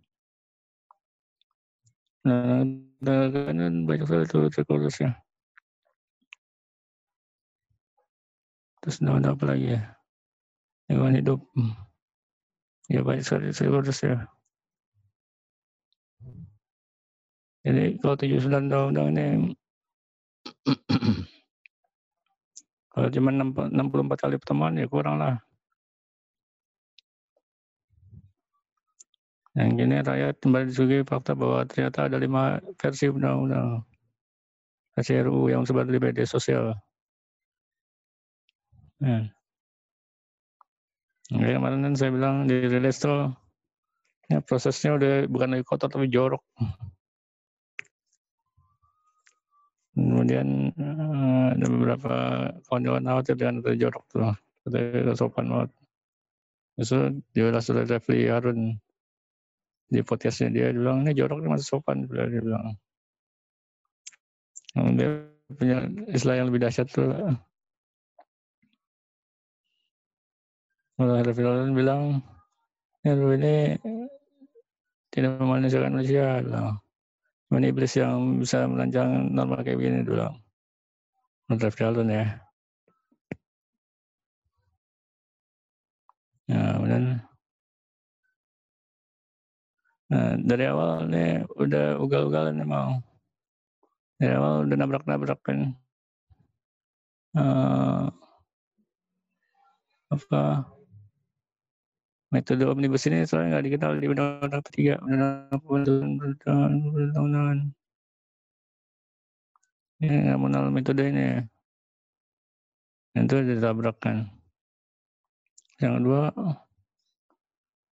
Nah, 2.27 2.63
kan 3.03 3.85
banyak 3.85 4.05
sekali 4.09 4.25
itu 4.25 4.39
stakeholdersnya. 4.49 5.11
Terus 8.81 9.03
undang-undang 9.03 9.35
apa 9.37 9.45
lagi 9.53 9.67
ya? 9.77 9.81
Lingkungan 10.87 11.17
hidup. 11.19 11.39
Ya 12.87 13.03
banyak 13.03 13.23
sekali 13.25 13.51
stakeholders 13.51 13.99
ya. 14.01 14.25
Jadi 17.67 17.99
kalau 17.99 18.15
79 18.15 18.47
undang-undang 18.63 19.07
ini 19.11 19.51
kalau 22.95 23.07
cuma 23.11 23.29
64 23.35 24.15
kali 24.15 24.39
pertemuan 24.39 24.79
ya 24.79 24.87
kurang 24.87 25.19
lah. 25.19 25.35
Yang 29.57 29.69
gini 29.73 29.95
rakyat 30.05 30.35
kembali 30.37 30.69
disuguhi 30.69 31.01
fakta 31.01 31.33
bahwa 31.33 31.65
ternyata 31.65 32.05
ada 32.05 32.21
lima 32.21 32.61
versi 32.77 33.09
undang-undang. 33.09 33.81
Versi 34.93 35.17
RUU 35.17 35.49
yang 35.49 35.65
sebar 35.65 35.89
di 35.89 35.97
media 35.97 36.29
sosial. 36.29 36.77
Nah, 39.01 39.25
kemarin 41.33 41.89
kan 41.89 41.93
saya 41.97 42.13
bilang 42.13 42.45
di 42.45 42.69
rilis 42.69 43.01
tuh 43.01 43.33
ya 44.29 44.41
prosesnya 44.45 44.93
udah 44.97 45.25
bukan 45.25 45.57
lagi 45.57 45.65
kotor 45.65 45.89
tapi 45.89 46.05
jorok. 46.05 46.45
Kemudian 49.97 50.69
uh, 50.77 51.57
ada 51.57 51.65
beberapa 51.65 52.13
kawan-kawan 52.69 53.09
khawatir 53.09 53.33
dengan 53.33 53.65
jorok 53.73 54.05
tuh 54.13 54.37
kata 54.69 55.17
sopan 55.17 55.49
banget. 55.49 55.69
Justru 56.77 57.25
dia 57.33 57.57
sudah 57.57 57.89
Refli 57.89 58.29
Harun 58.29 58.77
di 59.87 60.03
podcastnya 60.03 60.51
dia, 60.51 60.67
dia 60.71 60.79
bilang 60.79 61.07
ini 61.07 61.15
jorok 61.15 61.39
ini 61.39 61.49
masih 61.55 61.67
sopan. 61.67 62.03
Dia 62.07 62.27
bilang 62.27 62.75
nah, 64.75 64.91
dia 64.93 65.09
punya 65.47 65.77
istilah 66.11 66.35
yang 66.43 66.47
lebih 66.51 66.67
dahsyat 66.67 66.87
tuh 66.91 67.07
Malah 70.97 71.21
Refli 71.21 71.45
Harun 71.45 71.77
bilang 71.77 72.25
ya 73.05 73.13
ini 73.13 73.77
tidak 75.13 75.37
memanusiakan 75.37 75.93
manusia 75.93 76.41
bilang. 76.41 76.81
Ini 77.47 77.71
iblis 77.71 77.95
yang 77.95 78.43
bisa 78.43 78.67
merancang 78.67 79.31
normal 79.31 79.63
kayak 79.63 79.79
begini 79.79 80.03
dulu 80.03 80.27
menurut 81.47 81.75
Harun 81.79 82.11
ya. 82.11 82.25
Ya, 86.47 86.79
kemudian 86.79 87.03
Nah, 90.07 90.39
dari 90.39 90.63
awal 90.71 91.11
nih 91.11 91.43
udah 91.59 91.99
ugal-ugalan 91.99 92.63
mau. 92.63 92.95
Dari 94.19 94.33
awal 94.33 94.63
udah 94.63 94.77
nabrak-nabrak 94.79 95.39
kan. 95.43 95.75
Uh, 97.35 98.07
apa? 100.07 100.63
Metode 102.31 102.63
omnibus 102.67 103.07
ini 103.07 103.23
soalnya 103.27 103.59
nggak 103.59 103.65
dikenal 103.67 103.91
di 103.99 104.07
undang-undang 104.07 104.63
ketiga. 104.67 104.99
Undang-undang 105.03 106.15
ini 109.97 110.15
nggak 110.29 110.37
mengenal 110.37 110.69
metode 110.69 111.03
ini. 111.09 111.41
Itu 113.17 113.41
ditabrakkan. 113.41 114.29
Yang 115.81 115.93
kedua 116.01 116.21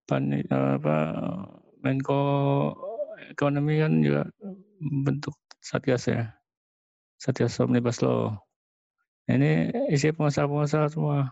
pan 0.09 0.25
apa 0.51 0.97
Menko 1.81 2.21
Ekonomi 3.31 3.79
kan 3.79 4.03
juga 4.03 4.27
bentuk 4.81 5.37
satgas 5.63 6.09
ya. 6.09 6.35
Satgas 7.21 7.61
omnibus 7.61 8.01
law. 8.01 8.37
Ini 9.31 9.71
isi 9.93 10.11
pengusaha-pengusaha 10.11 10.87
semua. 10.91 11.31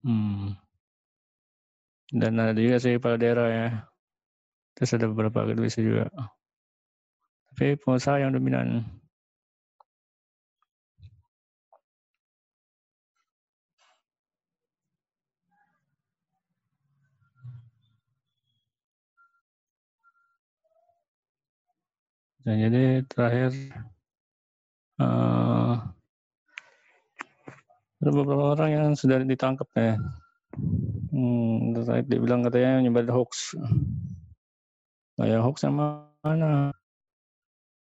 Hmm. 0.00 0.56
dan 2.10 2.40
ada 2.40 2.56
juga 2.56 2.80
sih 2.80 2.96
pada 2.96 3.20
daerah 3.20 3.48
ya. 3.52 3.68
Terus 4.74 4.96
ada 4.96 5.06
beberapa 5.12 5.44
akademisi 5.44 5.84
juga. 5.84 6.08
Tapi 7.52 7.76
pengusaha 7.76 8.16
yang 8.24 8.32
dominan 8.32 8.88
Nah, 22.40 22.56
jadi 22.56 23.04
terakhir 23.04 23.52
uh, 24.96 25.76
ada 28.00 28.10
beberapa 28.16 28.56
orang 28.56 28.70
yang 28.72 28.86
sudah 28.96 29.20
ditangkap 29.20 29.68
ya. 29.76 30.00
Hmm, 31.12 31.76
terkait 31.76 32.08
dibilang 32.08 32.40
katanya 32.40 32.80
nyebar 32.80 33.04
hoax. 33.12 33.52
Nah, 35.20 35.26
ya 35.28 35.44
hoax 35.44 35.68
yang 35.68 35.76
mana? 35.76 36.72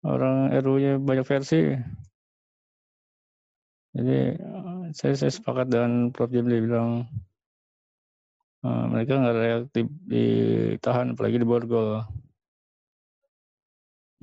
Orang 0.06 0.56
RU-nya 0.56 1.04
banyak 1.04 1.28
versi. 1.28 1.76
Jadi 3.96 4.40
saya, 4.96 5.14
saya 5.20 5.32
sepakat 5.32 5.68
dengan 5.68 6.16
Prof. 6.16 6.32
Jimli 6.32 6.64
bilang 6.64 7.08
uh, 8.64 8.86
mereka 8.88 9.20
nggak 9.20 9.36
reaktif 9.36 9.86
ditahan 10.08 11.12
apalagi 11.12 11.44
di 11.44 11.48
borgol. 11.48 12.08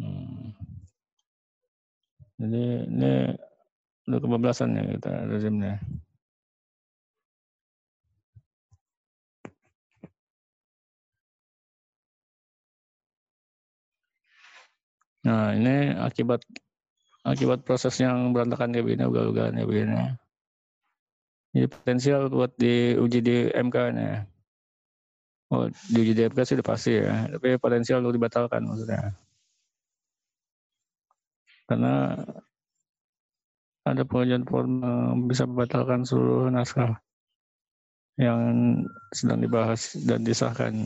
Hmm. 0.01 0.53
Jadi 2.43 2.63
ini 2.91 3.13
udah 4.09 4.19
kebablasan 4.19 4.75
ya 4.75 4.83
kita 4.99 5.13
rezimnya. 5.31 5.79
Nah 15.23 15.55
ini 15.55 15.95
akibat 15.95 16.43
akibat 17.23 17.63
proses 17.63 17.95
yang 18.03 18.35
berantakan 18.35 18.75
kayak 18.75 18.85
begini, 18.91 19.05
ugal-ugalan 19.07 19.55
kayak 19.55 19.71
begini. 19.71 19.95
Ini 21.55 21.67
potensial 21.71 22.27
buat 22.33 22.53
diuji 22.59 23.21
di 23.23 23.37
MK 23.55 23.77
nih. 23.95 24.15
Oh, 25.53 25.69
diuji 25.95 26.13
di 26.17 26.23
MK 26.27 26.39
sih 26.43 26.55
udah 26.59 26.67
pasti 26.67 26.93
ya, 26.97 27.29
tapi 27.29 27.61
potensial 27.61 28.03
untuk 28.03 28.17
dibatalkan 28.19 28.67
maksudnya 28.67 29.15
karena 31.73 32.21
ada 33.89 34.05
pengajuan 34.05 34.45
formal 34.45 35.25
bisa 35.25 35.49
membatalkan 35.49 36.05
seluruh 36.05 36.53
naskah 36.53 37.01
yang 38.21 38.39
sedang 39.17 39.41
dibahas 39.41 39.97
dan 40.05 40.21
disahkan. 40.21 40.85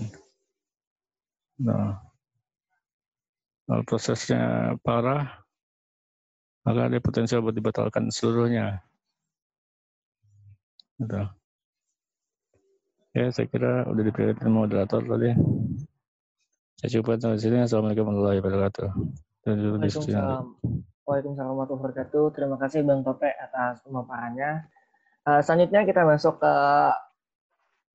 Nah, 1.59 1.99
kalau 3.67 3.83
prosesnya 3.83 4.79
parah, 4.87 5.43
maka 6.63 6.87
ada 6.87 7.03
potensial 7.03 7.43
buat 7.43 7.59
dibatalkan 7.59 8.15
seluruhnya. 8.15 8.79
Gitu. 11.03 11.23
Ya, 13.11 13.27
saya 13.35 13.51
kira 13.51 13.91
udah 13.91 14.03
dipilih 14.07 14.39
moderator 14.47 15.03
tadi. 15.03 15.35
Saya 16.79 17.01
coba 17.01 17.19
sampai 17.19 17.41
sini. 17.43 17.59
Assalamualaikum 17.65 18.07
warahmatullahi 18.07 18.39
wabarakatuh. 18.39 19.26
Waalaikumsalam. 19.47 20.59
Waalaikumsalam 21.07 21.55
warahmatullahi 21.55 21.83
wabarakatuh. 21.87 22.25
Terima 22.35 22.59
kasih 22.59 22.83
Bang 22.83 23.07
Tope 23.07 23.31
atas 23.31 23.79
pemaparannya. 23.87 24.67
Uh, 25.23 25.39
selanjutnya 25.39 25.87
kita 25.87 26.03
masuk 26.03 26.43
ke 26.43 26.55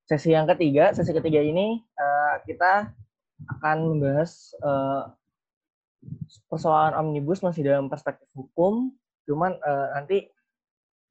sesi 0.08 0.32
yang 0.32 0.48
ketiga. 0.48 0.96
Sesi 0.96 1.12
ketiga 1.12 1.44
ini 1.44 1.84
uh, 2.00 2.40
kita 2.48 2.96
akan 3.60 3.78
membahas 3.84 4.56
uh, 4.64 5.12
persoalan 6.48 6.96
omnibus 6.96 7.44
masih 7.44 7.68
dalam 7.68 7.92
perspektif 7.92 8.32
hukum, 8.32 8.96
cuman 9.28 9.60
uh, 9.60 9.92
nanti 10.00 10.32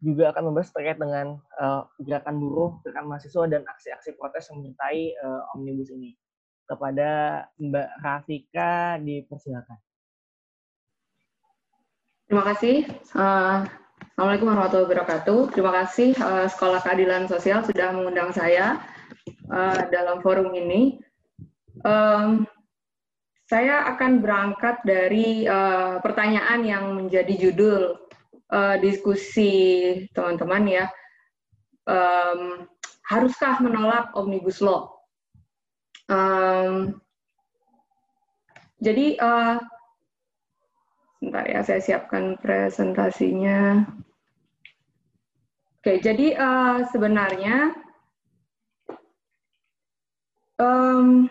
juga 0.00 0.32
akan 0.32 0.48
membahas 0.48 0.72
terkait 0.72 0.96
dengan 0.96 1.36
uh, 1.60 1.84
gerakan 2.00 2.40
buruh, 2.40 2.80
gerakan 2.80 3.12
mahasiswa 3.12 3.44
dan 3.44 3.60
aksi-aksi 3.68 4.16
protes 4.16 4.48
yang 4.48 4.64
menyertai 4.64 5.20
uh, 5.20 5.52
omnibus 5.52 5.92
ini. 5.92 6.16
Kepada 6.64 7.44
Mbak 7.60 7.88
Rafika 8.00 8.96
dipersilakan. 9.04 9.89
Terima 12.30 12.46
kasih. 12.46 12.86
Uh, 13.10 13.66
Assalamualaikum 14.14 14.54
warahmatullahi 14.54 14.86
wabarakatuh. 14.86 15.50
Terima 15.50 15.74
kasih 15.82 16.14
uh, 16.14 16.46
Sekolah 16.46 16.78
Keadilan 16.78 17.26
Sosial 17.26 17.66
sudah 17.66 17.90
mengundang 17.90 18.30
saya 18.30 18.78
uh, 19.50 19.90
dalam 19.90 20.22
forum 20.22 20.54
ini. 20.54 21.02
Um, 21.82 22.46
saya 23.50 23.82
akan 23.90 24.22
berangkat 24.22 24.78
dari 24.86 25.42
uh, 25.42 25.98
pertanyaan 26.06 26.62
yang 26.62 26.94
menjadi 26.94 27.34
judul 27.34 27.98
uh, 28.54 28.78
diskusi 28.78 29.50
teman-teman 30.14 30.70
ya. 30.70 30.86
Um, 31.82 32.70
haruskah 33.10 33.58
menolak 33.58 34.14
omnibus 34.14 34.62
law? 34.62 35.02
Um, 36.06 36.94
jadi 38.78 39.18
uh, 39.18 39.58
Sebentar 41.20 41.44
ya, 41.44 41.60
saya 41.60 41.84
siapkan 41.84 42.40
presentasinya. 42.40 43.84
Oke, 45.84 46.00
jadi 46.00 46.32
uh, 46.32 46.80
sebenarnya 46.88 47.76
um, 50.56 51.28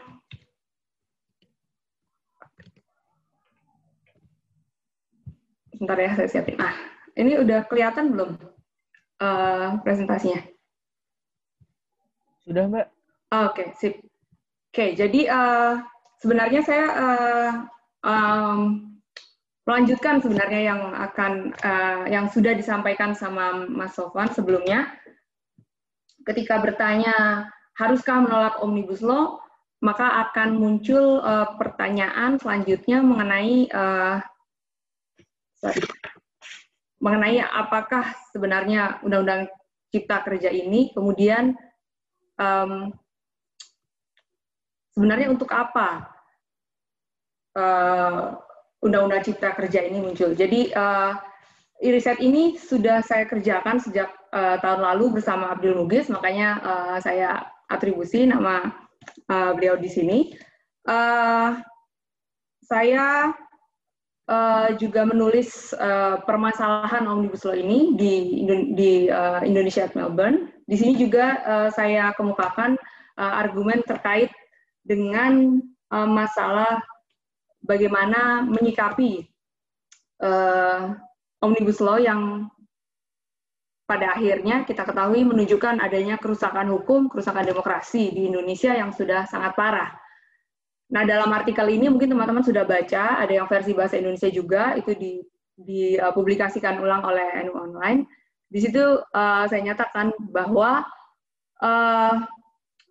sebentar 5.74 5.98
ya, 5.98 6.14
saya 6.22 6.30
siapin. 6.30 6.62
Ah, 6.62 6.78
ini 7.18 7.42
udah 7.42 7.66
kelihatan 7.66 8.14
belum 8.14 8.38
uh, 9.26 9.82
presentasinya? 9.82 10.46
Sudah, 12.46 12.70
Mbak. 12.70 12.86
Oke, 12.86 12.94
okay, 13.34 13.68
sip. 13.74 13.94
Oke, 13.98 14.06
okay, 14.70 14.90
jadi 14.94 15.22
uh, 15.34 15.82
sebenarnya 16.22 16.62
saya 16.62 16.86
uh, 16.94 17.52
um, 18.06 18.89
melanjutkan 19.70 20.18
sebenarnya 20.18 20.74
yang 20.74 20.82
akan 20.98 21.54
uh, 21.62 22.10
yang 22.10 22.26
sudah 22.26 22.58
disampaikan 22.58 23.14
sama 23.14 23.70
Mas 23.70 23.94
Sofwan 23.94 24.34
sebelumnya. 24.34 24.90
Ketika 26.26 26.58
bertanya 26.58 27.46
haruskah 27.78 28.26
menolak 28.26 28.58
omnibus 28.66 29.06
law? 29.06 29.38
Maka 29.80 30.28
akan 30.28 30.58
muncul 30.58 31.22
uh, 31.22 31.56
pertanyaan 31.56 32.36
selanjutnya 32.42 33.00
mengenai 33.00 33.70
uh, 33.72 34.20
sorry, 35.62 35.80
mengenai 37.00 37.40
apakah 37.40 38.12
sebenarnya 38.36 39.00
Undang-Undang 39.08 39.48
Cipta 39.88 40.20
Kerja 40.28 40.52
ini 40.52 40.92
kemudian 40.92 41.56
um, 42.36 42.92
sebenarnya 44.92 45.32
untuk 45.32 45.48
apa 45.56 46.12
Undang-Undang 48.80 49.24
Cipta 49.28 49.52
Kerja 49.56 49.84
ini 49.84 50.00
muncul. 50.00 50.32
Jadi 50.36 50.72
uh, 50.72 51.14
riset 51.80 52.20
ini 52.20 52.56
sudah 52.60 53.00
saya 53.04 53.28
kerjakan 53.28 53.80
sejak 53.80 54.12
uh, 54.32 54.60
tahun 54.60 54.84
lalu 54.84 55.20
bersama 55.20 55.52
Abdul 55.52 55.80
Mugis, 55.80 56.12
makanya 56.12 56.60
uh, 56.64 56.98
saya 57.00 57.48
atribusi 57.72 58.28
nama 58.28 58.72
uh, 59.32 59.52
beliau 59.56 59.76
di 59.80 59.88
sini. 59.92 60.20
Uh, 60.88 61.60
saya 62.70 63.36
uh, 64.30 64.68
juga 64.78 65.04
menulis 65.04 65.76
uh, 65.76 66.22
permasalahan 66.24 67.04
omnibus 67.10 67.44
law 67.44 67.58
ini 67.58 67.98
di, 67.98 68.14
di 68.78 68.92
uh, 69.10 69.42
Indonesia 69.44 69.88
at 69.90 69.96
Melbourne. 69.98 70.54
Di 70.70 70.78
sini 70.78 70.96
juga 70.96 71.42
uh, 71.44 71.70
saya 71.74 72.14
kemukakan 72.14 72.78
uh, 73.18 73.34
argumen 73.42 73.82
terkait 73.84 74.30
dengan 74.86 75.60
uh, 75.92 76.10
masalah 76.10 76.80
bagaimana 77.64 78.44
menyikapi 78.48 79.28
uh, 80.24 80.96
omnibus 81.44 81.80
law 81.80 82.00
yang 82.00 82.52
pada 83.90 84.14
akhirnya 84.14 84.70
kita 84.70 84.86
ketahui 84.86 85.26
menunjukkan 85.26 85.82
adanya 85.82 86.22
kerusakan 86.22 86.70
hukum, 86.70 87.10
kerusakan 87.10 87.42
demokrasi 87.42 88.14
di 88.14 88.30
Indonesia 88.30 88.70
yang 88.70 88.94
sudah 88.94 89.26
sangat 89.26 89.58
parah. 89.58 89.90
Nah, 90.94 91.06
dalam 91.10 91.34
artikel 91.34 91.66
ini 91.74 91.90
mungkin 91.90 92.14
teman-teman 92.14 92.46
sudah 92.46 92.70
baca, 92.70 93.18
ada 93.18 93.34
yang 93.34 93.50
versi 93.50 93.74
bahasa 93.74 93.98
Indonesia 93.98 94.30
juga, 94.30 94.78
itu 94.78 94.94
dipublikasikan 95.58 96.78
uh, 96.78 96.84
ulang 96.86 97.02
oleh 97.02 97.42
NU 97.50 97.58
Online. 97.58 98.06
Di 98.46 98.62
situ 98.62 98.82
uh, 99.02 99.46
saya 99.50 99.62
nyatakan 99.62 100.14
bahwa 100.34 100.86
uh, 101.62 102.14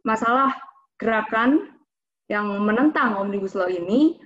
masalah 0.02 0.54
gerakan 0.98 1.78
yang 2.26 2.46
menentang 2.62 3.18
Omnibus 3.18 3.54
Law 3.54 3.70
ini 3.70 4.18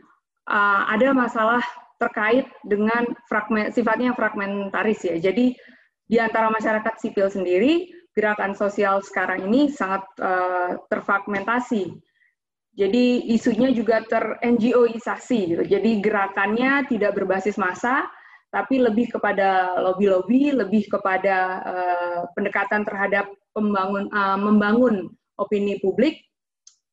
uh, 0.49 0.83
ada 0.91 1.15
masalah 1.15 1.63
terkait 2.01 2.51
dengan 2.67 3.07
fragmen, 3.31 3.71
sifatnya 3.71 4.11
fragmentaris 4.17 5.07
ya. 5.07 5.17
Jadi 5.19 5.55
di 6.07 6.17
antara 6.19 6.51
masyarakat 6.51 6.95
sipil 6.99 7.31
sendiri, 7.31 7.89
gerakan 8.13 8.53
sosial 8.59 9.01
sekarang 9.01 9.47
ini 9.47 9.71
sangat 9.71 10.03
uh, 10.19 10.77
terfragmentasi. 10.91 11.95
Jadi 12.73 13.29
isunya 13.29 13.69
juga 13.71 14.01
ter-NGO-isasi 14.09 15.39
gitu. 15.55 15.65
Jadi 15.69 16.01
gerakannya 16.01 16.89
tidak 16.89 17.21
berbasis 17.21 17.61
massa, 17.61 18.09
tapi 18.49 18.81
lebih 18.81 19.13
kepada 19.13 19.77
lobby-lobby, 19.81 20.57
lebih 20.57 20.89
kepada 20.89 21.37
uh, 21.65 22.21
pendekatan 22.33 22.85
terhadap 22.89 23.29
pembangun 23.53 24.09
uh, 24.13 24.41
membangun 24.41 25.13
opini 25.37 25.81
publik 25.81 26.21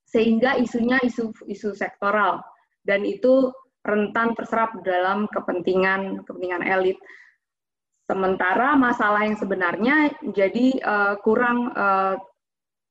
sehingga 0.10 0.58
isunya 0.58 0.98
isu 1.06 1.32
isu 1.48 1.78
sektoral 1.78 2.42
dan 2.90 3.06
itu 3.06 3.54
rentan 3.86 4.34
terserap 4.34 4.74
dalam 4.82 5.30
kepentingan 5.30 6.26
kepentingan 6.26 6.66
elit. 6.66 6.98
Sementara 8.10 8.74
masalah 8.74 9.22
yang 9.22 9.38
sebenarnya 9.38 10.10
jadi 10.34 10.82
uh, 10.82 11.14
kurang 11.22 11.70
uh, 11.78 12.18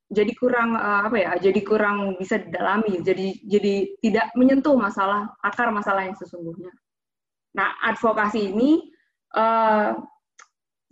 jadi 0.08 0.32
kurang 0.38 0.78
uh, 0.78 1.10
apa 1.10 1.16
ya? 1.18 1.32
Jadi 1.42 1.60
kurang 1.66 2.14
bisa 2.16 2.38
didalami. 2.38 3.02
Jadi 3.02 3.42
jadi 3.42 3.98
tidak 3.98 4.30
menyentuh 4.38 4.78
masalah 4.78 5.26
akar 5.42 5.74
masalah 5.74 6.06
yang 6.06 6.14
sesungguhnya. 6.14 6.70
Nah, 7.58 7.74
advokasi 7.90 8.54
ini 8.54 8.78
uh, 9.34 9.98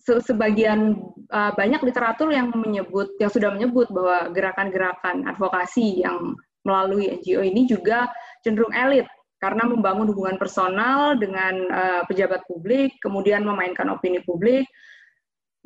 sebagian 0.03 0.99
uh, 1.31 1.55
banyak 1.55 1.83
literatur 1.87 2.35
yang 2.35 2.51
menyebut 2.51 3.15
yang 3.23 3.31
sudah 3.31 3.55
menyebut 3.55 3.91
bahwa 3.95 4.31
gerakan-gerakan 4.35 5.27
advokasi 5.31 6.03
yang 6.03 6.35
melalui 6.67 7.15
NGO 7.23 7.47
ini 7.47 7.71
juga 7.71 8.11
cenderung 8.47 8.71
elit 8.71 9.11
karena 9.43 9.67
membangun 9.67 10.07
hubungan 10.15 10.39
personal 10.39 11.19
dengan 11.19 11.55
uh, 11.69 12.03
pejabat 12.07 12.47
publik, 12.47 12.95
kemudian 13.03 13.43
memainkan 13.43 13.91
opini 13.91 14.23
publik. 14.23 14.65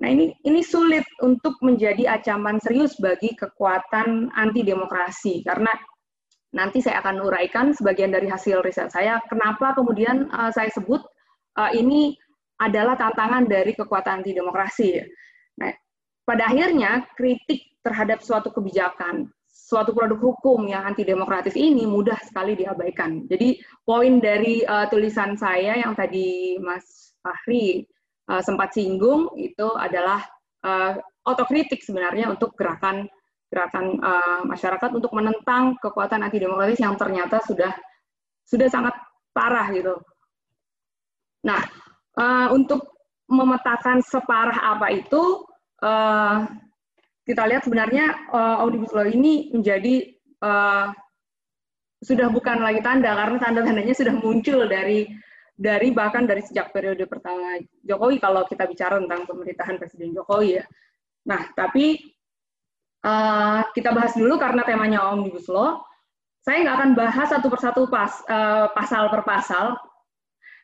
Nah 0.01 0.09
ini 0.09 0.33
ini 0.49 0.65
sulit 0.65 1.05
untuk 1.21 1.61
menjadi 1.61 2.17
ancaman 2.17 2.57
serius 2.57 2.97
bagi 2.97 3.37
kekuatan 3.37 4.33
anti 4.33 4.65
demokrasi 4.65 5.45
karena 5.45 5.69
nanti 6.57 6.81
saya 6.81 7.05
akan 7.05 7.21
uraikan 7.21 7.77
sebagian 7.77 8.11
dari 8.11 8.27
hasil 8.27 8.65
riset 8.65 8.91
saya 8.91 9.23
kenapa 9.29 9.77
kemudian 9.77 10.27
uh, 10.33 10.51
saya 10.51 10.73
sebut 10.73 11.05
uh, 11.61 11.71
ini 11.77 12.17
adalah 12.59 12.97
tantangan 12.97 13.45
dari 13.45 13.77
kekuatan 13.77 14.25
anti 14.25 14.33
demokrasi. 14.33 15.05
Nah, 15.61 15.73
pada 16.25 16.49
akhirnya 16.49 17.05
kritik 17.17 17.71
terhadap 17.85 18.21
suatu 18.21 18.53
kebijakan 18.53 19.29
suatu 19.71 19.95
produk 19.95 20.19
hukum 20.19 20.67
yang 20.67 20.83
anti 20.83 21.07
demokratis 21.07 21.55
ini 21.55 21.87
mudah 21.87 22.19
sekali 22.27 22.59
diabaikan. 22.59 23.31
Jadi 23.31 23.63
poin 23.87 24.19
dari 24.19 24.67
uh, 24.67 24.91
tulisan 24.91 25.39
saya 25.39 25.79
yang 25.79 25.95
tadi 25.95 26.59
Mas 26.59 27.15
Fahri 27.23 27.87
uh, 28.27 28.43
sempat 28.43 28.75
singgung 28.75 29.31
itu 29.39 29.71
adalah 29.79 30.27
uh, 30.67 30.99
otokritik 31.23 31.87
sebenarnya 31.87 32.35
untuk 32.35 32.59
gerakan 32.59 33.07
gerakan 33.47 33.99
uh, 34.03 34.43
masyarakat 34.43 34.91
untuk 34.91 35.15
menentang 35.15 35.79
kekuatan 35.79 36.27
anti 36.27 36.43
demokratis 36.43 36.83
yang 36.83 36.99
ternyata 36.99 37.39
sudah 37.47 37.71
sudah 38.43 38.67
sangat 38.67 38.95
parah 39.31 39.71
gitu. 39.71 39.95
Nah, 41.47 41.63
uh, 42.19 42.51
untuk 42.51 42.91
memetakan 43.31 44.03
separah 44.03 44.75
apa 44.75 44.91
itu, 44.91 45.47
uh, 45.87 46.51
kita 47.31 47.47
lihat 47.47 47.63
sebenarnya 47.63 48.27
uh, 48.35 48.67
omnibus 48.67 48.91
law 48.91 49.07
ini 49.07 49.55
menjadi 49.55 50.11
uh, 50.43 50.91
sudah 52.03 52.27
bukan 52.35 52.59
lagi 52.59 52.83
tanda 52.83 53.15
karena 53.15 53.39
tanda-tandanya 53.39 53.95
sudah 53.95 54.15
muncul 54.19 54.67
dari 54.67 55.07
dari 55.55 55.95
bahkan 55.95 56.27
dari 56.27 56.43
sejak 56.43 56.75
periode 56.75 57.07
pertama 57.07 57.63
Jokowi 57.87 58.19
kalau 58.19 58.43
kita 58.51 58.67
bicara 58.67 58.99
tentang 58.99 59.29
pemerintahan 59.31 59.77
Presiden 59.79 60.17
Jokowi 60.17 60.59
ya. 60.59 60.65
Nah, 61.29 61.53
tapi 61.53 62.01
uh, 63.05 63.63
kita 63.77 63.93
bahas 63.93 64.17
dulu 64.17 64.41
karena 64.41 64.67
temanya 64.67 65.07
omnibus 65.13 65.47
law. 65.47 65.85
Saya 66.41 66.65
nggak 66.65 66.77
akan 66.81 66.91
bahas 66.97 67.29
satu 67.29 67.53
persatu 67.53 67.85
pas, 67.93 68.25
uh, 68.25 68.73
pasal 68.73 69.13
per 69.13 69.23
pasal 69.29 69.77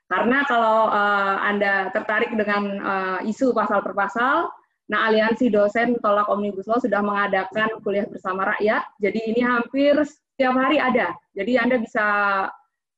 karena 0.07 0.47
kalau 0.47 0.89
uh, 0.89 1.37
Anda 1.45 1.91
tertarik 1.91 2.33
dengan 2.33 2.63
uh, 2.81 3.19
isu 3.27 3.51
pasal 3.53 3.83
per 3.83 3.93
pasal, 3.93 4.49
Nah, 4.87 5.11
Aliansi 5.11 5.51
Dosen 5.51 5.99
Tolak 5.99 6.31
Omnibus 6.31 6.71
Law 6.71 6.79
sudah 6.79 7.03
mengadakan 7.03 7.83
kuliah 7.83 8.07
bersama 8.07 8.47
rakyat. 8.55 8.87
Jadi 9.03 9.35
ini 9.35 9.43
hampir 9.43 9.99
setiap 10.07 10.55
hari 10.55 10.79
ada. 10.79 11.11
Jadi 11.35 11.53
Anda 11.59 11.77
bisa 11.83 12.07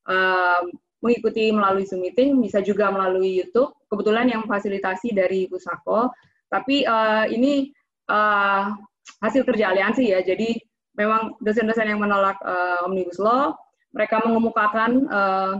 uh, 0.05 0.61
mengikuti 1.01 1.49
melalui 1.49 1.89
Zoom 1.89 2.05
meeting, 2.05 2.45
bisa 2.45 2.61
juga 2.61 2.93
melalui 2.93 3.41
YouTube. 3.41 3.72
Kebetulan 3.89 4.28
yang 4.28 4.45
fasilitasi 4.45 5.16
dari 5.16 5.49
Pusako. 5.49 6.12
Tapi 6.53 6.84
uh, 6.84 7.24
ini 7.32 7.72
uh, 8.12 8.68
hasil 9.24 9.49
kerja 9.49 9.72
aliansi 9.72 10.12
ya. 10.12 10.20
Jadi 10.20 10.61
memang 10.93 11.41
dosen-dosen 11.41 11.89
yang 11.89 12.05
menolak 12.05 12.36
uh, 12.45 12.84
Omnibus 12.84 13.16
Law, 13.16 13.57
mereka 13.95 14.20
mengemukakan 14.26 15.09
uh, 15.09 15.55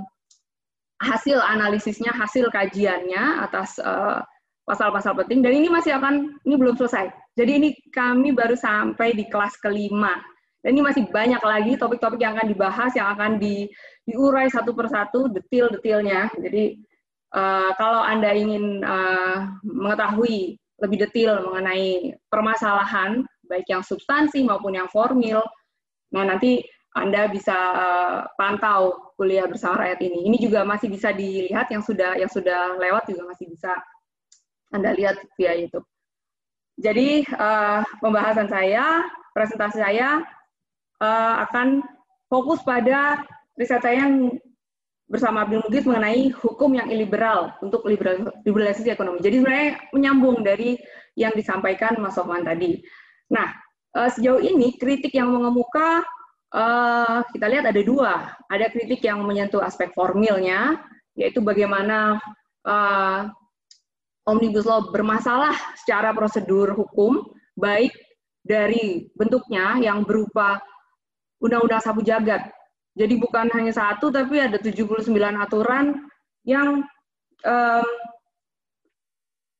hasil 0.99 1.39
analisisnya, 1.39 2.11
hasil 2.11 2.51
kajiannya 2.51 3.47
atas 3.47 3.79
uh, 3.79 4.21
pasal-pasal 4.69 5.17
penting 5.25 5.41
dan 5.41 5.57
ini 5.57 5.73
masih 5.73 5.97
akan 5.97 6.37
ini 6.45 6.55
belum 6.61 6.77
selesai. 6.77 7.09
Jadi 7.41 7.53
ini 7.57 7.69
kami 7.89 8.37
baru 8.37 8.53
sampai 8.53 9.17
di 9.17 9.25
kelas 9.25 9.57
kelima 9.65 10.21
dan 10.61 10.75
ini 10.75 10.83
masih 10.83 11.07
banyak 11.09 11.41
lagi 11.41 11.73
topik-topik 11.81 12.21
yang 12.21 12.35
akan 12.37 12.51
dibahas 12.51 12.93
yang 12.93 13.09
akan 13.15 13.39
di, 13.39 13.71
diurai 14.05 14.51
satu 14.51 14.75
persatu 14.75 15.31
detail-detailnya. 15.31 16.29
Jadi 16.35 16.83
uh, 17.33 17.73
kalau 17.79 18.03
anda 18.03 18.35
ingin 18.35 18.83
uh, 18.83 19.49
mengetahui 19.63 20.59
lebih 20.83 20.99
detail 21.09 21.43
mengenai 21.47 22.15
permasalahan 22.29 23.23
baik 23.49 23.65
yang 23.71 23.81
substansi 23.81 24.45
maupun 24.45 24.77
yang 24.77 24.91
formil, 24.93 25.41
nah 26.13 26.27
nanti 26.27 26.61
anda 26.93 27.31
bisa 27.31 27.55
uh, 27.55 28.19
pantau 28.35 29.15
kuliah 29.15 29.47
bersama 29.47 29.87
rakyat 29.87 30.05
ini. 30.05 30.27
Ini 30.27 30.37
juga 30.43 30.67
masih 30.67 30.91
bisa 30.91 31.15
dilihat 31.15 31.71
yang 31.71 31.87
sudah 31.87 32.19
yang 32.19 32.29
sudah 32.29 32.77
lewat 32.77 33.07
juga 33.07 33.31
masih 33.31 33.47
bisa 33.47 33.73
anda 34.73 34.93
lihat 34.93 35.17
via 35.37 35.57
YouTube. 35.57 35.85
Jadi 36.79 37.27
uh, 37.35 37.83
pembahasan 37.99 38.47
saya, 38.47 39.03
presentasi 39.35 39.83
saya 39.83 40.23
uh, 41.03 41.35
akan 41.49 41.83
fokus 42.31 42.63
pada 42.63 43.19
riset 43.59 43.83
saya 43.83 44.07
yang 44.07 44.31
bersama 45.09 45.43
Abdul 45.43 45.65
Mugis 45.67 45.89
mengenai 45.89 46.31
hukum 46.37 46.77
yang 46.77 46.93
iliberal 46.93 47.57
untuk 47.65 47.83
liberalisasi 48.45 48.93
ekonomi. 48.93 49.25
Jadi 49.25 49.41
sebenarnya 49.41 49.71
menyambung 49.91 50.45
dari 50.45 50.77
yang 51.17 51.33
disampaikan 51.35 51.97
Mas 51.99 52.15
Sofwan 52.15 52.45
tadi. 52.47 52.79
Nah, 53.33 53.51
uh, 53.99 54.07
sejauh 54.13 54.39
ini 54.39 54.77
kritik 54.79 55.17
yang 55.17 55.33
mengemuka 55.33 56.05
kita 57.29 57.45
lihat 57.45 57.69
ada 57.69 57.83
dua. 57.85 58.33
Ada 58.49 58.73
kritik 58.73 59.05
yang 59.05 59.21
menyentuh 59.21 59.61
aspek 59.61 59.93
formilnya, 59.93 60.81
yaitu 61.13 61.45
bagaimana 61.45 62.17
Omnibus 64.29 64.69
Law 64.69 64.93
bermasalah 64.93 65.57
secara 65.81 66.13
prosedur 66.13 66.77
hukum, 66.77 67.25
baik 67.57 67.97
dari 68.45 69.09
bentuknya 69.17 69.81
yang 69.81 70.05
berupa 70.05 70.61
Undang-Undang 71.41 71.81
Sapu 71.81 72.05
Jagat. 72.05 72.53
Jadi 72.93 73.15
bukan 73.17 73.49
hanya 73.57 73.73
satu, 73.73 74.13
tapi 74.13 74.43
ada 74.43 74.61
79 74.61 75.09
aturan 75.17 76.11
yang 76.45 76.85
um, 77.47 77.89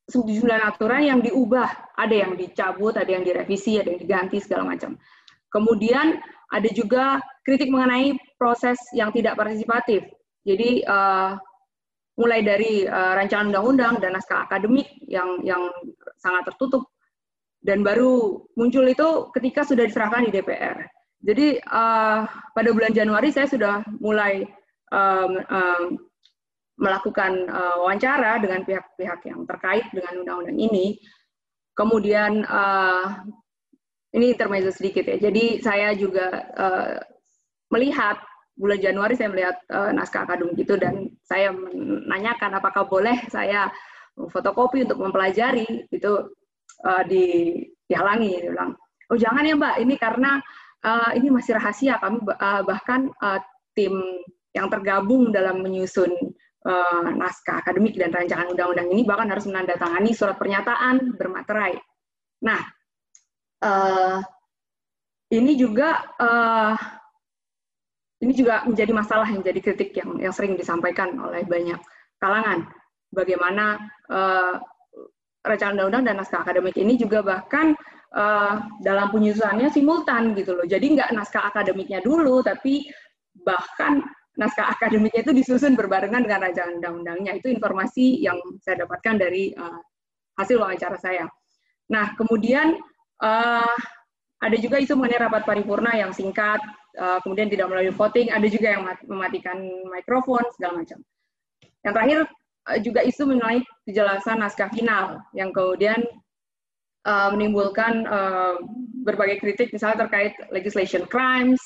79 0.09 0.49
aturan 0.49 1.03
yang 1.05 1.21
diubah, 1.21 1.69
ada 1.97 2.15
yang 2.17 2.33
dicabut, 2.35 2.97
ada 2.97 3.09
yang 3.09 3.25
direvisi, 3.25 3.77
ada 3.77 3.93
yang 3.93 4.01
diganti 4.01 4.41
segala 4.41 4.65
macam. 4.65 4.97
Kemudian 5.53 6.17
ada 6.49 6.69
juga 6.73 7.21
kritik 7.45 7.69
mengenai 7.69 8.17
proses 8.41 8.81
yang 8.97 9.13
tidak 9.13 9.37
partisipatif. 9.37 10.05
Jadi 10.49 10.81
uh, 10.89 11.37
mulai 12.19 12.43
dari 12.43 12.83
uh, 12.83 13.15
rancangan 13.15 13.55
undang-undang 13.55 14.03
dan 14.03 14.19
naskah 14.19 14.45
akademik 14.45 14.91
yang 15.07 15.39
yang 15.47 15.71
sangat 16.19 16.51
tertutup 16.51 16.91
dan 17.63 17.87
baru 17.87 18.43
muncul 18.59 18.83
itu 18.87 19.31
ketika 19.39 19.63
sudah 19.63 19.87
diserahkan 19.87 20.27
di 20.27 20.35
DPR. 20.35 20.83
Jadi 21.23 21.59
uh, 21.63 22.27
pada 22.27 22.71
bulan 22.75 22.95
Januari 22.95 23.31
saya 23.31 23.47
sudah 23.51 23.83
mulai 23.99 24.47
um, 24.91 25.33
um, 25.51 25.83
melakukan 26.79 27.51
uh, 27.51 27.83
wawancara 27.83 28.39
dengan 28.39 28.63
pihak-pihak 28.63 29.27
yang 29.27 29.43
terkait 29.47 29.87
dengan 29.91 30.23
undang-undang 30.23 30.59
ini. 30.59 30.99
Kemudian 31.75 32.47
uh, 32.47 33.19
ini 34.15 34.35
intermezzo 34.35 34.71
sedikit 34.71 35.07
ya. 35.07 35.19
Jadi 35.19 35.59
saya 35.59 35.95
juga 35.99 36.47
uh, 36.55 36.99
melihat 37.75 38.23
bulan 38.59 38.83
Januari 38.83 39.15
saya 39.15 39.31
melihat 39.31 39.57
uh, 39.71 39.95
naskah 39.95 40.27
akademik 40.27 40.59
itu 40.59 40.75
dan 40.75 41.09
saya 41.23 41.55
menanyakan 41.55 42.59
apakah 42.59 42.91
boleh 42.91 43.15
saya 43.31 43.71
fotokopi 44.19 44.83
untuk 44.83 44.99
mempelajari 44.99 45.87
itu 45.95 46.13
uh, 46.83 47.03
di 47.07 47.55
dihalangi. 47.87 48.43
Dia 48.43 48.51
bilang 48.51 48.75
oh 49.09 49.19
jangan 49.19 49.47
ya 49.47 49.55
mbak. 49.55 49.75
Ini 49.79 49.95
karena 49.97 50.43
uh, 50.83 51.11
ini 51.15 51.31
masih 51.31 51.55
rahasia. 51.55 52.03
Kami 52.03 52.19
uh, 52.27 52.63
bahkan 52.67 53.09
uh, 53.23 53.39
tim 53.79 53.95
yang 54.53 54.67
tergabung 54.67 55.31
dalam 55.31 55.63
menyusun 55.63 56.11
uh, 56.67 57.09
naskah 57.15 57.63
akademik 57.63 57.95
dan 57.95 58.11
rancangan 58.11 58.51
undang-undang 58.51 58.91
ini 58.91 59.07
bahkan 59.07 59.31
harus 59.31 59.47
menandatangani 59.47 60.11
surat 60.11 60.35
pernyataan 60.35 61.15
bermaterai. 61.15 61.79
Nah 62.43 62.61
uh, 63.63 64.19
ini 65.31 65.55
juga 65.55 66.03
uh, 66.19 66.98
ini 68.19 68.33
juga 68.35 68.67
menjadi 68.67 68.91
masalah 68.91 69.29
yang 69.31 69.43
jadi 69.47 69.61
kritik 69.63 69.95
yang 69.95 70.19
yang 70.19 70.35
sering 70.35 70.59
disampaikan 70.59 71.15
oleh 71.23 71.47
banyak 71.47 71.79
kalangan. 72.19 72.67
Bagaimana 73.09 73.79
uh, 74.11 74.59
rancangan 75.47 75.81
undang-undang 75.81 76.05
dan 76.05 76.15
naskah 76.21 76.45
akademik 76.45 76.77
ini 76.77 76.99
juga 76.99 77.25
bahkan 77.25 77.73
uh, 78.13 78.61
dalam 78.83 79.09
penyusunannya 79.15 79.71
simultan 79.71 80.35
gitu 80.35 80.53
loh. 80.59 80.67
Jadi 80.67 80.99
nggak 80.99 81.15
naskah 81.15 81.47
akademiknya 81.49 82.03
dulu, 82.03 82.43
tapi 82.43 82.85
bahkan 83.47 84.03
naskah 84.37 84.71
akademiknya 84.71 85.25
itu 85.25 85.33
disusun 85.35 85.79
berbarengan 85.79 86.27
dengan 86.27 86.43
rancangan 86.43 86.75
undang-undangnya. 86.83 87.33
Itu 87.39 87.49
informasi 87.49 88.23
yang 88.23 88.37
saya 88.61 88.85
dapatkan 88.85 89.15
dari 89.15 89.55
uh, 89.55 89.81
hasil 90.37 90.59
wawancara 90.59 90.99
saya. 90.99 91.27
Nah, 91.89 92.13
kemudian 92.15 92.77
uh, 93.25 93.77
ada 94.39 94.57
juga 94.61 94.79
isu 94.79 94.95
mengenai 94.95 95.27
rapat 95.27 95.43
paripurna 95.43 95.97
yang 95.99 96.15
singkat, 96.15 96.61
uh, 96.99 97.19
kemudian 97.23 97.49
tidak 97.49 97.71
melalui 97.71 97.95
voting, 97.95 98.29
ada 98.35 98.45
juga 98.51 98.75
yang 98.75 98.83
mematikan 99.07 99.63
mikrofon, 99.95 100.43
segala 100.59 100.83
macam. 100.83 100.99
Yang 101.87 101.93
terakhir 101.95 102.19
uh, 102.69 102.79
juga 102.83 103.01
isu 103.07 103.23
mengenai 103.31 103.63
kejelasan 103.87 104.43
naskah 104.43 104.69
final, 104.75 105.23
yang 105.33 105.55
kemudian 105.55 106.03
uh, 107.07 107.31
menimbulkan 107.33 108.05
berbagai 109.07 109.41
kritik, 109.41 109.73
misalnya 109.73 110.05
terkait 110.05 110.37
legislation 110.53 111.07
crimes, 111.09 111.63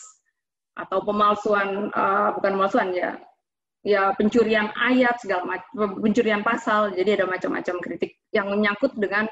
atau 0.72 1.04
pemalsuan, 1.04 1.92
bukan 2.32 2.52
pemalsuan 2.56 2.96
ya, 2.96 3.20
ya 3.84 4.14
pencurian 4.16 4.72
ayat, 4.72 5.20
segala 5.20 5.44
macam, 5.44 6.00
pencurian 6.00 6.40
pasal, 6.40 6.96
jadi 6.96 7.20
ada 7.20 7.26
macam-macam 7.28 7.76
kritik 7.82 8.16
yang 8.32 8.48
menyangkut 8.48 8.94
dengan 8.96 9.28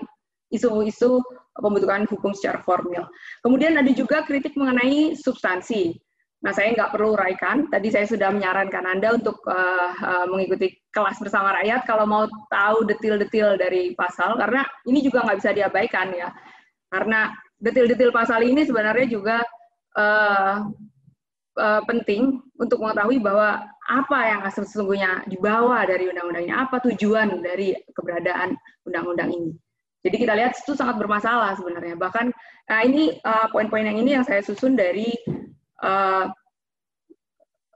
isu-isu 0.50 1.22
pembentukan 1.60 2.08
hukum 2.08 2.32
secara 2.34 2.64
formal. 2.64 3.06
Kemudian 3.44 3.76
ada 3.76 3.88
juga 3.92 4.24
kritik 4.24 4.56
mengenai 4.56 5.14
substansi. 5.14 5.96
Nah, 6.40 6.56
saya 6.56 6.72
nggak 6.72 6.96
perlu 6.96 7.20
uraikan. 7.20 7.68
Tadi 7.68 7.92
saya 7.92 8.08
sudah 8.08 8.32
menyarankan 8.32 8.84
Anda 8.88 9.12
untuk 9.12 9.44
uh, 9.44 9.92
uh, 9.92 10.26
mengikuti 10.32 10.72
kelas 10.88 11.20
bersama 11.20 11.52
rakyat 11.60 11.84
kalau 11.84 12.08
mau 12.08 12.24
tahu 12.48 12.88
detil-detil 12.88 13.60
dari 13.60 13.92
pasal, 13.92 14.40
karena 14.40 14.64
ini 14.88 15.04
juga 15.04 15.20
nggak 15.28 15.36
bisa 15.36 15.52
diabaikan 15.52 16.08
ya. 16.16 16.32
Karena 16.88 17.28
detil-detil 17.60 18.08
pasal 18.08 18.40
ini 18.40 18.64
sebenarnya 18.64 19.06
juga 19.12 19.44
uh, 20.00 20.64
uh, 21.60 21.82
penting 21.84 22.40
untuk 22.56 22.80
mengetahui 22.80 23.20
bahwa 23.20 23.60
apa 23.90 24.18
yang 24.32 24.40
sesungguhnya 24.48 25.28
dibawa 25.28 25.84
dari 25.84 26.08
undang-undangnya, 26.08 26.64
apa 26.64 26.80
tujuan 26.88 27.44
dari 27.44 27.76
keberadaan 27.92 28.56
undang-undang 28.88 29.28
ini. 29.28 29.52
Jadi 30.00 30.16
kita 30.16 30.32
lihat 30.32 30.56
itu 30.56 30.72
sangat 30.72 30.96
bermasalah 30.96 31.52
sebenarnya. 31.60 31.96
Bahkan 31.96 32.26
nah 32.70 32.80
ini 32.86 33.20
uh, 33.20 33.46
poin-poin 33.52 33.84
yang 33.84 33.98
ini 34.00 34.16
yang 34.16 34.24
saya 34.24 34.40
susun 34.40 34.72
dari 34.72 35.12
uh, 35.84 36.24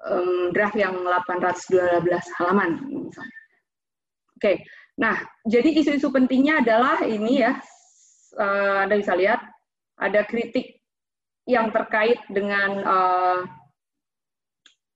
um, 0.09 0.53
draft 0.57 0.77
yang 0.77 0.97
812 1.05 2.09
halaman. 2.41 2.81
Oke, 4.35 4.41
okay. 4.41 4.57
nah 4.97 5.21
jadi 5.45 5.69
isu-isu 5.81 6.09
pentingnya 6.13 6.65
adalah 6.65 7.05
ini 7.05 7.45
ya, 7.45 7.61
uh, 8.41 8.89
Anda 8.89 9.01
bisa 9.01 9.17
lihat 9.17 9.41
ada 10.01 10.25
kritik 10.25 10.81
yang 11.45 11.69
terkait 11.71 12.19
dengan 12.33 12.71
uh, 12.85 13.41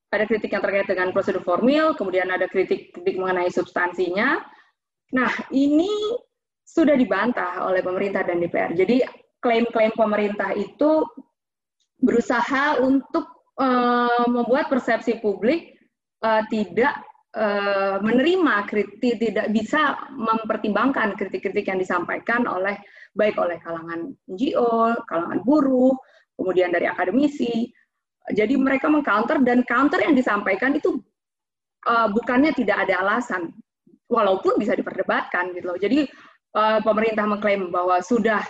ada 0.08 0.24
kritik 0.24 0.48
yang 0.48 0.64
terkait 0.64 0.88
dengan 0.88 1.12
prosedur 1.12 1.44
formil, 1.44 1.92
kemudian 1.92 2.32
ada 2.32 2.48
kritik-kritik 2.48 3.20
mengenai 3.20 3.52
substansinya. 3.52 4.40
Nah, 5.12 5.28
ini 5.52 5.92
sudah 6.68 6.94
dibantah 7.00 7.64
oleh 7.64 7.80
pemerintah 7.80 8.20
dan 8.28 8.44
DPR. 8.44 8.76
Jadi 8.76 9.00
klaim-klaim 9.40 9.96
pemerintah 9.96 10.52
itu 10.52 11.00
berusaha 11.98 12.76
untuk 12.84 13.24
uh, 13.56 14.28
membuat 14.28 14.68
persepsi 14.68 15.16
publik 15.18 15.72
uh, 16.22 16.44
tidak 16.52 17.00
uh, 17.32 17.98
menerima 18.04 18.68
kritik, 18.68 19.16
tidak 19.16 19.48
bisa 19.50 19.96
mempertimbangkan 20.12 21.16
kritik-kritik 21.16 21.66
yang 21.72 21.80
disampaikan 21.80 22.44
oleh 22.44 22.76
baik 23.16 23.40
oleh 23.40 23.56
kalangan 23.64 24.12
NGO, 24.28 24.94
kalangan 25.08 25.40
buruh, 25.42 25.96
kemudian 26.36 26.70
dari 26.70 26.84
akademisi. 26.86 27.72
Jadi 28.28 28.60
mereka 28.60 28.92
mengcounter 28.92 29.40
dan 29.40 29.64
counter 29.64 30.04
yang 30.04 30.12
disampaikan 30.12 30.76
itu 30.76 31.00
uh, 31.88 32.12
bukannya 32.12 32.52
tidak 32.52 32.84
ada 32.86 33.00
alasan, 33.00 33.56
walaupun 34.08 34.60
bisa 34.60 34.76
diperdebatkan 34.76 35.56
gitu 35.56 35.66
loh. 35.68 35.78
Jadi 35.80 36.08
uh, 36.56 36.80
pemerintah 36.80 37.24
mengklaim 37.28 37.68
bahwa 37.68 38.00
sudah 38.00 38.40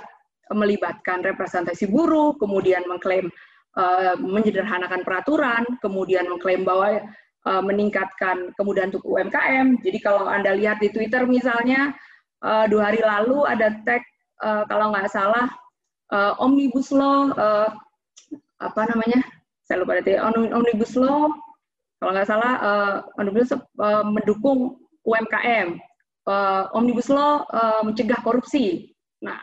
melibatkan 0.55 1.21
representasi 1.25 1.91
buruh, 1.91 2.37
kemudian 2.39 2.85
mengklaim 2.89 3.29
uh, 3.77 4.15
menyederhanakan 4.21 5.03
peraturan, 5.03 5.65
kemudian 5.85 6.29
mengklaim 6.31 6.63
bahwa 6.63 7.03
uh, 7.49 7.63
meningkatkan 7.65 8.53
kemudahan 8.57 8.95
untuk 8.95 9.05
UMKM. 9.05 9.83
Jadi 9.83 9.99
kalau 10.01 10.29
Anda 10.29 10.55
lihat 10.55 10.81
di 10.81 10.93
Twitter 10.93 11.27
misalnya, 11.27 11.93
dua 12.71 12.95
hari 12.95 13.03
lalu 13.03 13.43
ada 13.51 13.75
tag, 13.83 13.99
kalau 14.71 14.95
nggak 14.95 15.11
salah, 15.11 15.51
Omnibus 16.39 16.95
Law, 16.95 17.35
apa 18.63 18.83
namanya, 18.87 19.27
saya 19.67 19.83
lupa 19.83 19.99
tadi, 19.99 20.15
Omnibus 20.55 20.95
Law, 20.95 21.35
kalau 21.99 22.15
nggak 22.15 22.31
salah, 22.31 22.53
Omnibus 23.19 23.51
mendukung 24.15 24.79
UMKM 25.03 25.83
uh, 26.29 26.69
omnibus 26.77 27.09
law 27.09 27.43
uh, 27.49 27.81
mencegah 27.83 28.21
korupsi. 28.21 28.93
Nah, 29.25 29.41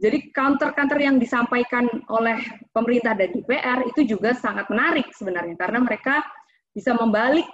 jadi 0.00 0.32
counter-counter 0.32 0.96
yang 0.96 1.20
disampaikan 1.20 1.84
oleh 2.08 2.40
pemerintah 2.72 3.12
dan 3.12 3.36
DPR 3.36 3.84
itu 3.84 4.16
juga 4.16 4.32
sangat 4.32 4.70
menarik 4.72 5.12
sebenarnya 5.12 5.60
karena 5.60 5.84
mereka 5.84 6.24
bisa 6.72 6.96
membalik 6.96 7.44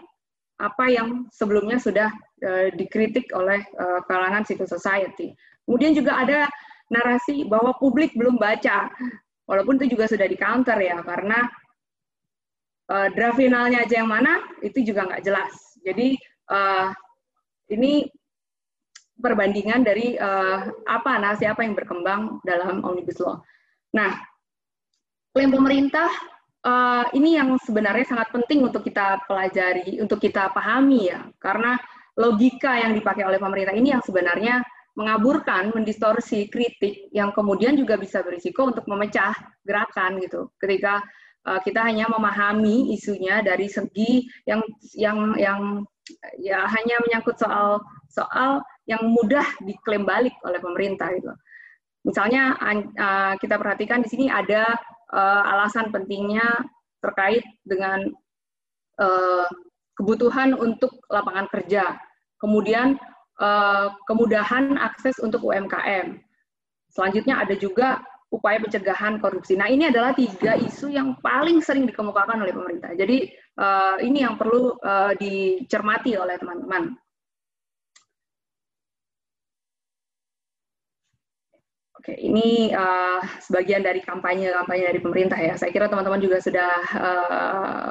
apa 0.57 0.89
yang 0.89 1.27
sebelumnya 1.35 1.77
sudah 1.77 2.09
uh, 2.47 2.69
dikritik 2.77 3.33
oleh 3.35 3.65
uh, 3.77 4.01
kalangan 4.07 4.47
civil 4.47 4.69
society. 4.69 5.35
Kemudian 5.67 5.93
juga 5.97 6.23
ada 6.23 6.47
narasi 6.87 7.43
bahwa 7.51 7.75
publik 7.83 8.15
belum 8.15 8.39
baca, 8.39 8.87
walaupun 9.51 9.83
itu 9.83 9.99
juga 9.99 10.07
sudah 10.07 10.27
di 10.31 10.39
counter 10.39 10.79
ya 10.79 11.03
karena 11.03 11.43
uh, 12.95 13.09
draft 13.11 13.43
finalnya 13.43 13.83
aja 13.83 14.07
yang 14.07 14.11
mana 14.11 14.39
itu 14.63 14.87
juga 14.87 15.11
nggak 15.11 15.25
jelas. 15.27 15.53
Jadi 15.83 16.15
uh, 16.51 16.95
ini 17.75 18.07
perbandingan 19.17 19.81
dari 19.83 20.17
uh, 20.21 20.69
apa 20.85 21.17
narasi 21.17 21.49
apa 21.49 21.65
yang 21.65 21.73
berkembang 21.73 22.41
dalam 22.45 22.85
omnibus 22.85 23.21
law. 23.21 23.41
Nah, 23.97 24.13
klaim 25.33 25.53
pemerintah 25.53 26.09
uh, 26.65 27.05
ini 27.17 27.41
yang 27.41 27.57
sebenarnya 27.61 28.05
sangat 28.05 28.29
penting 28.33 28.65
untuk 28.67 28.85
kita 28.85 29.25
pelajari, 29.25 29.99
untuk 30.01 30.21
kita 30.21 30.53
pahami 30.53 31.09
ya, 31.13 31.25
karena 31.41 31.81
logika 32.17 32.77
yang 32.81 32.97
dipakai 32.97 33.25
oleh 33.25 33.41
pemerintah 33.41 33.77
ini 33.77 33.93
yang 33.93 34.05
sebenarnya 34.05 34.65
mengaburkan, 34.97 35.77
mendistorsi 35.77 36.49
kritik 36.49 37.13
yang 37.13 37.29
kemudian 37.37 37.77
juga 37.77 38.01
bisa 38.01 38.25
berisiko 38.25 38.73
untuk 38.73 38.89
memecah 38.89 39.37
gerakan 39.61 40.17
gitu. 40.25 40.49
Ketika 40.57 41.05
uh, 41.45 41.61
kita 41.61 41.85
hanya 41.85 42.09
memahami 42.09 42.97
isunya 42.97 43.45
dari 43.45 43.69
segi 43.69 44.25
yang 44.49 44.65
yang 44.97 45.37
yang 45.37 45.61
ya 46.41 46.65
hanya 46.65 46.97
menyangkut 47.05 47.37
soal 47.37 47.85
soal 48.09 48.63
yang 48.87 49.03
mudah 49.03 49.45
diklaim 49.67 50.07
balik 50.07 50.35
oleh 50.47 50.63
pemerintah 50.63 51.11
gitu. 51.15 51.33
Misalnya 52.07 52.55
kita 53.43 53.59
perhatikan 53.59 53.99
di 53.99 54.07
sini 54.07 54.27
ada 54.31 54.79
uh, 55.11 55.43
alasan 55.59 55.91
pentingnya 55.91 56.63
terkait 57.03 57.43
dengan 57.67 58.07
uh, 59.03 59.51
kebutuhan 59.99 60.55
untuk 60.55 61.03
lapangan 61.11 61.51
kerja, 61.51 61.99
kemudian 62.39 62.95
uh, 63.43 63.91
kemudahan 64.07 64.79
akses 64.79 65.19
untuk 65.19 65.43
UMKM. 65.43 66.23
Selanjutnya 66.95 67.43
ada 67.43 67.59
juga 67.59 68.07
upaya 68.31 68.63
pencegahan 68.63 69.19
korupsi. 69.19 69.59
Nah 69.59 69.67
ini 69.67 69.91
adalah 69.91 70.15
tiga 70.15 70.55
isu 70.55 70.95
yang 70.95 71.19
paling 71.19 71.59
sering 71.59 71.91
dikemukakan 71.91 72.43
oleh 72.43 72.55
pemerintah. 72.55 72.95
Jadi 72.95 73.31
ini 74.05 74.19
yang 74.21 74.37
perlu 74.37 74.77
dicermati 75.17 76.19
oleh 76.19 76.37
teman-teman. 76.37 76.93
Oke, 82.07 82.23
ini 82.23 82.71
uh, 82.71 83.19
sebagian 83.43 83.83
dari 83.83 83.99
kampanye-kampanye 83.99 84.95
dari 84.95 85.03
pemerintah 85.03 85.35
ya. 85.43 85.59
Saya 85.59 85.75
kira 85.75 85.91
teman-teman 85.91 86.23
juga 86.23 86.39
sudah 86.39 86.73
uh, 86.95 87.91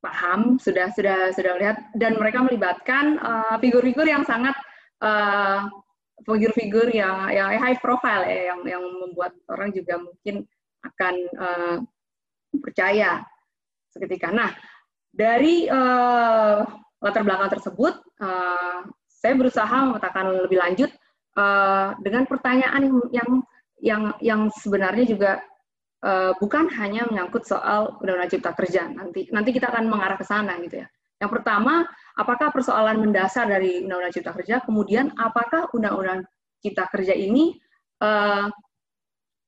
paham, 0.00 0.56
sudah 0.56 0.88
sudah 0.96 1.28
sudah 1.36 1.52
melihat 1.60 1.84
dan 2.00 2.16
mereka 2.16 2.40
melibatkan 2.40 3.20
figur-figur 3.60 4.08
uh, 4.08 4.12
yang 4.16 4.24
sangat 4.24 4.56
figur-figur 6.24 6.88
uh, 6.88 6.96
yang 6.96 7.28
yang 7.28 7.60
high 7.60 7.76
profile 7.76 8.24
ya, 8.24 8.56
yang 8.56 8.64
yang 8.64 8.80
membuat 8.80 9.36
orang 9.52 9.68
juga 9.76 10.00
mungkin 10.00 10.48
akan 10.80 11.14
uh, 11.36 11.76
percaya 12.56 13.20
seketika. 13.92 14.32
Nah, 14.32 14.48
dari 15.12 15.68
uh, 15.68 16.64
latar 17.04 17.20
belakang 17.20 17.52
tersebut, 17.52 18.00
uh, 18.24 18.88
saya 19.12 19.36
berusaha 19.36 19.92
memetakan 19.92 20.48
lebih 20.48 20.56
lanjut 20.56 20.88
uh, 21.36 21.94
dengan 22.00 22.24
pertanyaan 22.26 22.82
yang 23.10 23.30
yang 23.80 24.02
yang 24.20 24.40
sebenarnya 24.52 25.04
juga 25.08 25.32
uh, 26.04 26.32
bukan 26.36 26.68
hanya 26.76 27.06
menyangkut 27.08 27.46
soal 27.46 27.96
undang-undang 28.00 28.32
cipta 28.32 28.52
kerja. 28.56 28.88
Nanti 28.88 29.28
nanti 29.32 29.50
kita 29.52 29.68
akan 29.72 29.88
mengarah 29.88 30.18
ke 30.18 30.26
sana 30.26 30.58
gitu 30.62 30.76
ya. 30.84 30.88
Yang 31.20 31.30
pertama, 31.40 31.84
apakah 32.16 32.48
persoalan 32.48 33.04
mendasar 33.04 33.44
dari 33.44 33.84
undang-undang 33.84 34.14
cipta 34.16 34.32
kerja? 34.32 34.64
Kemudian 34.64 35.12
apakah 35.20 35.68
undang-undang 35.76 36.24
cipta 36.60 36.88
kerja 36.88 37.12
ini 37.12 37.60
uh, 38.00 38.48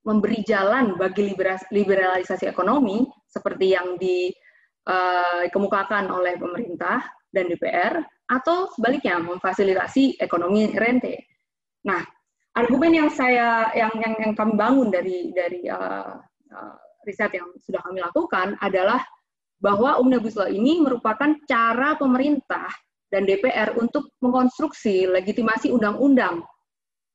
memberi 0.03 0.43
jalan 0.43 0.99
bagi 0.99 1.31
liberalisasi 1.71 2.51
ekonomi 2.51 3.07
seperti 3.31 3.71
yang 3.71 3.95
dikemukakan 4.03 6.11
oleh 6.11 6.35
pemerintah 6.43 7.07
dan 7.31 7.47
DPR 7.47 8.03
atau 8.29 8.69
sebaliknya 8.75 9.23
memfasilitasi 9.23 10.19
ekonomi 10.19 10.75
rente. 10.75 11.32
Nah, 11.83 12.03
argumen 12.55 12.93
yang 12.95 13.09
saya 13.11 13.71
yang 13.75 13.93
yang, 13.99 14.15
yang 14.19 14.33
kami 14.37 14.55
bangun 14.55 14.89
dari 14.93 15.33
dari 15.35 15.67
uh, 15.67 16.19
uh, 16.53 16.77
riset 17.07 17.35
yang 17.35 17.49
sudah 17.59 17.83
kami 17.83 18.03
lakukan 18.03 18.55
adalah 18.63 19.03
bahwa 19.63 19.99
Omnibus 20.03 20.35
Law 20.35 20.51
ini 20.51 20.83
merupakan 20.83 21.39
cara 21.47 21.95
pemerintah 21.95 22.67
dan 23.13 23.29
DPR 23.29 23.79
untuk 23.79 24.11
mengkonstruksi 24.19 25.07
legitimasi 25.07 25.71
undang-undang 25.71 26.43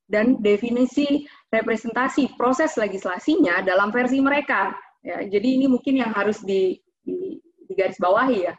dan 0.07 0.39
definisi 0.39 1.27
representasi 1.51 2.39
proses 2.39 2.79
legislasinya 2.79 3.59
dalam 3.65 3.91
versi 3.91 4.23
mereka. 4.23 4.71
Ya, 5.03 5.23
jadi 5.27 5.59
ini 5.59 5.67
mungkin 5.67 5.99
yang 5.99 6.15
harus 6.15 6.39
di, 6.39 6.79
di, 7.03 7.39
digarisbawahi 7.67 8.47
ya. 8.47 8.55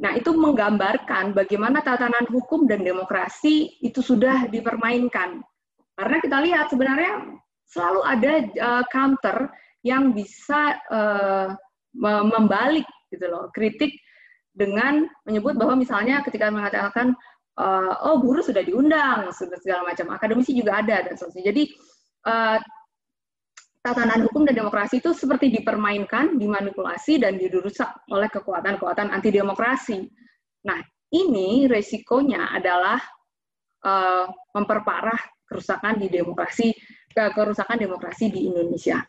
Nah, 0.00 0.16
itu 0.16 0.32
menggambarkan 0.32 1.36
bagaimana 1.36 1.84
tatanan 1.84 2.24
hukum 2.32 2.64
dan 2.64 2.80
demokrasi 2.80 3.76
itu 3.84 4.00
sudah 4.00 4.48
dipermainkan. 4.48 5.44
Karena 5.92 6.16
kita 6.24 6.36
lihat 6.40 6.66
sebenarnya 6.72 7.36
selalu 7.68 8.00
ada 8.08 8.32
uh, 8.64 8.84
counter 8.88 9.52
yang 9.84 10.16
bisa 10.16 10.80
uh, 10.88 11.52
membalik 11.92 12.88
gitu 13.12 13.28
loh, 13.28 13.52
kritik 13.52 13.92
dengan 14.56 15.04
menyebut 15.28 15.58
bahwa 15.60 15.76
misalnya 15.76 16.24
ketika 16.24 16.48
mengatakan 16.48 17.12
uh, 17.60 17.92
oh 18.08 18.24
buruh 18.24 18.40
sudah 18.40 18.64
diundang, 18.64 19.28
sudah 19.36 19.60
segala 19.60 19.92
macam, 19.92 20.16
akademisi 20.16 20.56
juga 20.56 20.80
ada 20.80 21.04
dan 21.04 21.12
seterusnya. 21.12 21.44
Jadi 21.52 21.62
uh, 22.24 22.56
tatanan 23.80 24.28
hukum 24.28 24.44
dan 24.44 24.56
demokrasi 24.56 25.00
itu 25.00 25.16
seperti 25.16 25.48
dipermainkan, 25.48 26.36
dimanipulasi, 26.36 27.20
dan 27.20 27.40
dirusak 27.40 27.88
oleh 28.12 28.28
kekuatan-kekuatan 28.28 29.08
anti 29.08 29.32
demokrasi. 29.32 30.04
Nah, 30.68 30.80
ini 31.16 31.64
resikonya 31.64 32.52
adalah 32.52 33.00
uh, 33.84 34.28
memperparah 34.52 35.18
kerusakan 35.48 35.98
di 35.98 36.06
demokrasi, 36.12 36.70
kerusakan 37.10 37.80
demokrasi 37.80 38.30
di 38.30 38.46
Indonesia. 38.46 39.02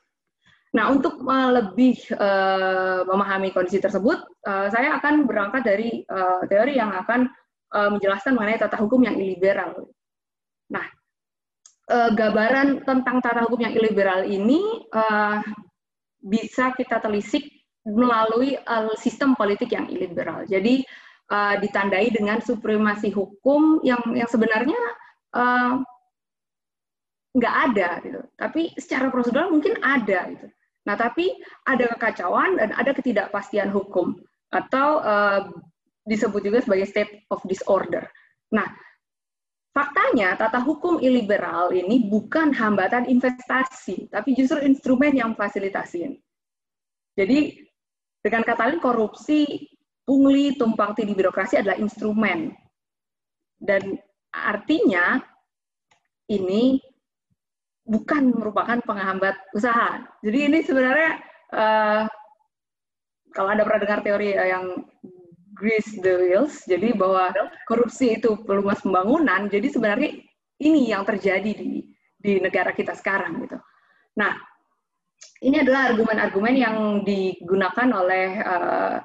Nah, 0.71 0.87
untuk 0.87 1.19
uh, 1.27 1.51
lebih 1.51 1.99
uh, 2.15 3.03
memahami 3.03 3.51
kondisi 3.51 3.83
tersebut, 3.83 4.23
uh, 4.47 4.71
saya 4.71 4.95
akan 4.97 5.27
berangkat 5.27 5.67
dari 5.67 5.99
uh, 6.07 6.47
teori 6.47 6.79
yang 6.79 6.95
akan 6.95 7.27
uh, 7.75 7.89
menjelaskan 7.91 8.39
mengenai 8.39 8.55
tata 8.55 8.79
hukum 8.79 9.03
yang 9.03 9.19
iliberal. 9.19 9.91
Nah, 10.71 10.87
uh, 11.91 12.11
gambaran 12.15 12.87
tentang 12.87 13.19
tata 13.19 13.43
hukum 13.43 13.67
yang 13.67 13.75
iliberal 13.75 14.23
ini 14.23 14.87
uh, 14.95 15.43
bisa 16.23 16.71
kita 16.79 17.03
telisik 17.03 17.43
melalui 17.83 18.55
uh, 18.55 18.95
sistem 18.95 19.35
politik 19.35 19.75
yang 19.75 19.91
iliberal. 19.91 20.47
Jadi 20.47 20.87
uh, 21.27 21.59
ditandai 21.59 22.07
dengan 22.15 22.39
supremasi 22.39 23.11
hukum 23.11 23.83
yang 23.83 23.99
yang 24.15 24.29
sebenarnya 24.31 24.79
nggak 27.35 27.55
uh, 27.55 27.63
ada 27.67 27.89
gitu. 28.07 28.21
Tapi 28.39 28.71
secara 28.79 29.11
prosedural 29.11 29.51
mungkin 29.51 29.75
ada 29.83 30.31
gitu. 30.31 30.47
Nah, 30.81 30.97
tapi 30.97 31.29
ada 31.69 31.85
kekacauan 31.93 32.57
dan 32.57 32.73
ada 32.73 32.89
ketidakpastian 32.95 33.69
hukum 33.69 34.17
atau 34.49 34.97
uh, 35.05 35.41
disebut 36.09 36.41
juga 36.41 36.59
sebagai 36.65 36.89
state 36.89 37.29
of 37.29 37.37
disorder. 37.45 38.09
Nah, 38.49 38.65
Faktanya, 39.71 40.35
tata 40.35 40.59
hukum 40.59 40.99
iliberal 40.99 41.71
ini 41.71 42.03
bukan 42.03 42.51
hambatan 42.51 43.07
investasi, 43.07 44.11
tapi 44.11 44.35
justru 44.35 44.59
instrumen 44.67 45.15
yang 45.15 45.31
fasilitasi. 45.31 46.11
Jadi, 47.15 47.55
dengan 48.19 48.43
kata 48.43 48.67
lain, 48.67 48.83
korupsi, 48.83 49.71
pungli, 50.03 50.59
tumpang 50.59 50.91
tindih 50.91 51.15
birokrasi 51.15 51.63
adalah 51.63 51.79
instrumen. 51.79 52.51
Dan 53.55 53.95
artinya, 54.35 55.23
ini 56.27 56.75
bukan 57.87 58.35
merupakan 58.35 58.79
penghambat 58.83 59.55
usaha. 59.55 60.03
Jadi 60.19 60.51
ini 60.51 60.59
sebenarnya, 60.67 61.11
uh, 61.55 62.03
kalau 63.31 63.47
Anda 63.55 63.63
pernah 63.63 63.81
dengar 63.87 63.99
teori 64.03 64.35
yang 64.35 64.83
grease 65.61 65.93
the 66.01 66.17
wheels, 66.17 66.65
jadi 66.65 66.97
bahwa 66.97 67.29
korupsi 67.69 68.17
itu 68.17 68.41
pelumas 68.41 68.81
pembangunan, 68.81 69.45
jadi 69.45 69.69
sebenarnya 69.69 70.17
ini 70.57 70.89
yang 70.89 71.05
terjadi 71.05 71.53
di 71.53 71.85
di 72.21 72.41
negara 72.41 72.73
kita 72.73 72.97
sekarang 72.97 73.45
gitu. 73.45 73.57
Nah, 74.17 74.33
ini 75.41 75.61
adalah 75.61 75.93
argumen-argumen 75.93 76.55
yang 76.57 76.77
digunakan 77.05 77.87
oleh 77.93 78.27
uh, 78.41 78.97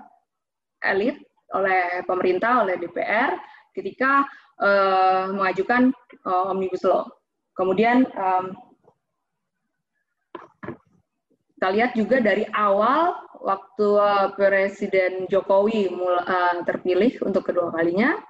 elit, 0.85 1.17
oleh 1.57 2.05
pemerintah, 2.05 2.65
oleh 2.65 2.77
DPR 2.77 3.37
ketika 3.73 4.25
uh, 4.61 5.33
mengajukan 5.33 5.93
uh, 6.29 6.53
omnibus 6.53 6.85
law. 6.85 7.09
Kemudian 7.57 8.05
um, 8.17 8.53
kita 11.57 11.73
lihat 11.73 11.97
juga 11.97 12.21
dari 12.21 12.45
awal 12.53 13.17
waktu 13.41 13.89
uh, 13.97 14.29
Presiden 14.37 15.25
Jokowi 15.25 15.89
uh, 15.89 16.61
terpilih 16.69 17.17
untuk 17.25 17.49
kedua 17.49 17.73
kalinya, 17.73 18.21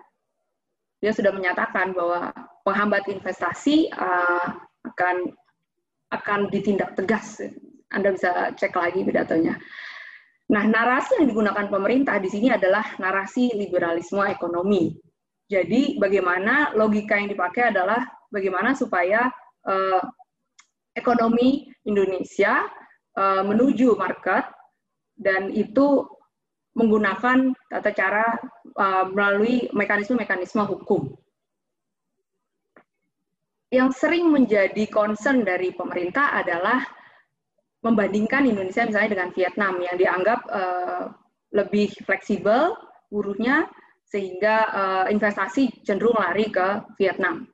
dia 1.02 1.10
sudah 1.10 1.34
menyatakan 1.34 1.90
bahwa 1.90 2.30
penghambat 2.62 3.02
investasi 3.10 3.90
uh, 3.90 4.54
akan 4.86 5.34
akan 6.14 6.40
ditindak 6.54 6.94
tegas. 6.94 7.42
Anda 7.90 8.14
bisa 8.14 8.54
cek 8.54 8.78
lagi 8.78 9.02
pidatonya. 9.02 9.58
Nah, 10.46 10.62
narasi 10.62 11.18
yang 11.18 11.26
digunakan 11.26 11.66
pemerintah 11.66 12.22
di 12.22 12.30
sini 12.30 12.54
adalah 12.54 12.94
narasi 13.02 13.50
liberalisme 13.58 14.22
ekonomi. 14.30 14.94
Jadi, 15.50 15.98
bagaimana 15.98 16.78
logika 16.78 17.18
yang 17.18 17.26
dipakai 17.26 17.74
adalah 17.74 18.06
bagaimana 18.30 18.78
supaya 18.78 19.26
uh, 19.66 20.02
ekonomi 20.94 21.66
Indonesia 21.82 22.70
uh, 23.16 23.42
menuju 23.42 23.96
market 23.96 24.46
dan 25.16 25.48
itu 25.50 26.04
menggunakan 26.76 27.56
tata 27.72 27.90
cara 27.96 28.36
uh, 28.76 29.08
melalui 29.08 29.72
mekanisme-mekanisme 29.72 30.60
hukum. 30.68 31.16
yang 33.70 33.90
sering 33.90 34.30
menjadi 34.30 34.86
concern 34.86 35.42
dari 35.42 35.74
pemerintah 35.74 36.38
adalah 36.38 36.86
membandingkan 37.82 38.46
Indonesia 38.46 38.86
misalnya 38.86 39.12
dengan 39.18 39.30
Vietnam 39.34 39.74
yang 39.82 39.96
dianggap 39.98 40.40
uh, 40.48 41.04
lebih 41.54 41.90
fleksibel 42.06 42.74
buruhnya 43.10 43.66
sehingga 44.06 44.56
uh, 44.70 45.04
investasi 45.10 45.82
cenderung 45.82 46.14
lari 46.14 46.46
ke 46.50 46.82
Vietnam. 46.98 47.46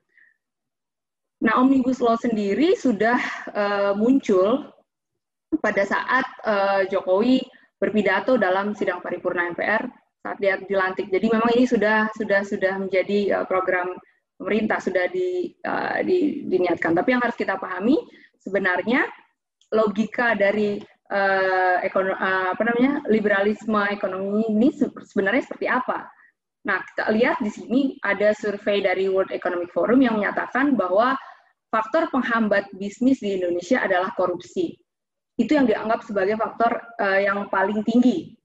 Nah, 1.42 1.58
Omnibus 1.58 1.98
Law 1.98 2.14
sendiri 2.14 2.78
sudah 2.78 3.18
uh, 3.50 3.92
muncul 3.98 4.68
pada 5.62 5.86
saat 5.86 6.26
uh, 6.42 6.82
Jokowi 6.90 7.40
berpidato 7.78 8.34
dalam 8.34 8.74
sidang 8.74 8.98
paripurna 8.98 9.46
MPR 9.54 9.86
saat 10.22 10.38
dia 10.42 10.58
dilantik. 10.58 11.10
Jadi 11.10 11.30
memang 11.30 11.50
ini 11.54 11.66
sudah 11.66 12.10
sudah 12.18 12.42
sudah 12.42 12.82
menjadi 12.82 13.42
uh, 13.42 13.46
program 13.46 13.94
pemerintah 14.42 14.82
sudah 14.82 15.06
di, 15.06 15.54
uh, 15.62 16.02
di, 16.02 16.42
diniatkan. 16.50 16.98
Tapi 16.98 17.14
yang 17.14 17.22
harus 17.22 17.38
kita 17.38 17.62
pahami 17.62 17.94
sebenarnya 18.42 19.06
logika 19.70 20.34
dari 20.34 20.82
uh, 21.14 21.78
ekonomi, 21.86 22.18
uh, 22.18 22.50
apa 22.50 22.62
namanya 22.66 23.06
liberalisme 23.06 23.78
ekonomi 23.94 24.50
ini 24.50 24.74
sebenarnya 25.06 25.46
seperti 25.46 25.70
apa? 25.70 26.10
Nah, 26.66 26.82
kita 26.82 27.10
lihat 27.14 27.38
di 27.42 27.50
sini 27.50 27.80
ada 28.02 28.34
survei 28.34 28.82
dari 28.82 29.06
World 29.10 29.30
Economic 29.30 29.70
Forum 29.74 30.02
yang 30.02 30.18
menyatakan 30.18 30.74
bahwa 30.78 31.14
faktor 31.70 32.06
penghambat 32.10 32.70
bisnis 32.78 33.18
di 33.18 33.38
Indonesia 33.38 33.82
adalah 33.82 34.14
korupsi. 34.14 34.74
Itu 35.40 35.56
yang 35.56 35.64
dianggap 35.64 36.04
sebagai 36.04 36.36
faktor 36.36 36.76
uh, 37.00 37.20
yang 37.20 37.48
paling 37.48 37.80
tinggi 37.86 38.36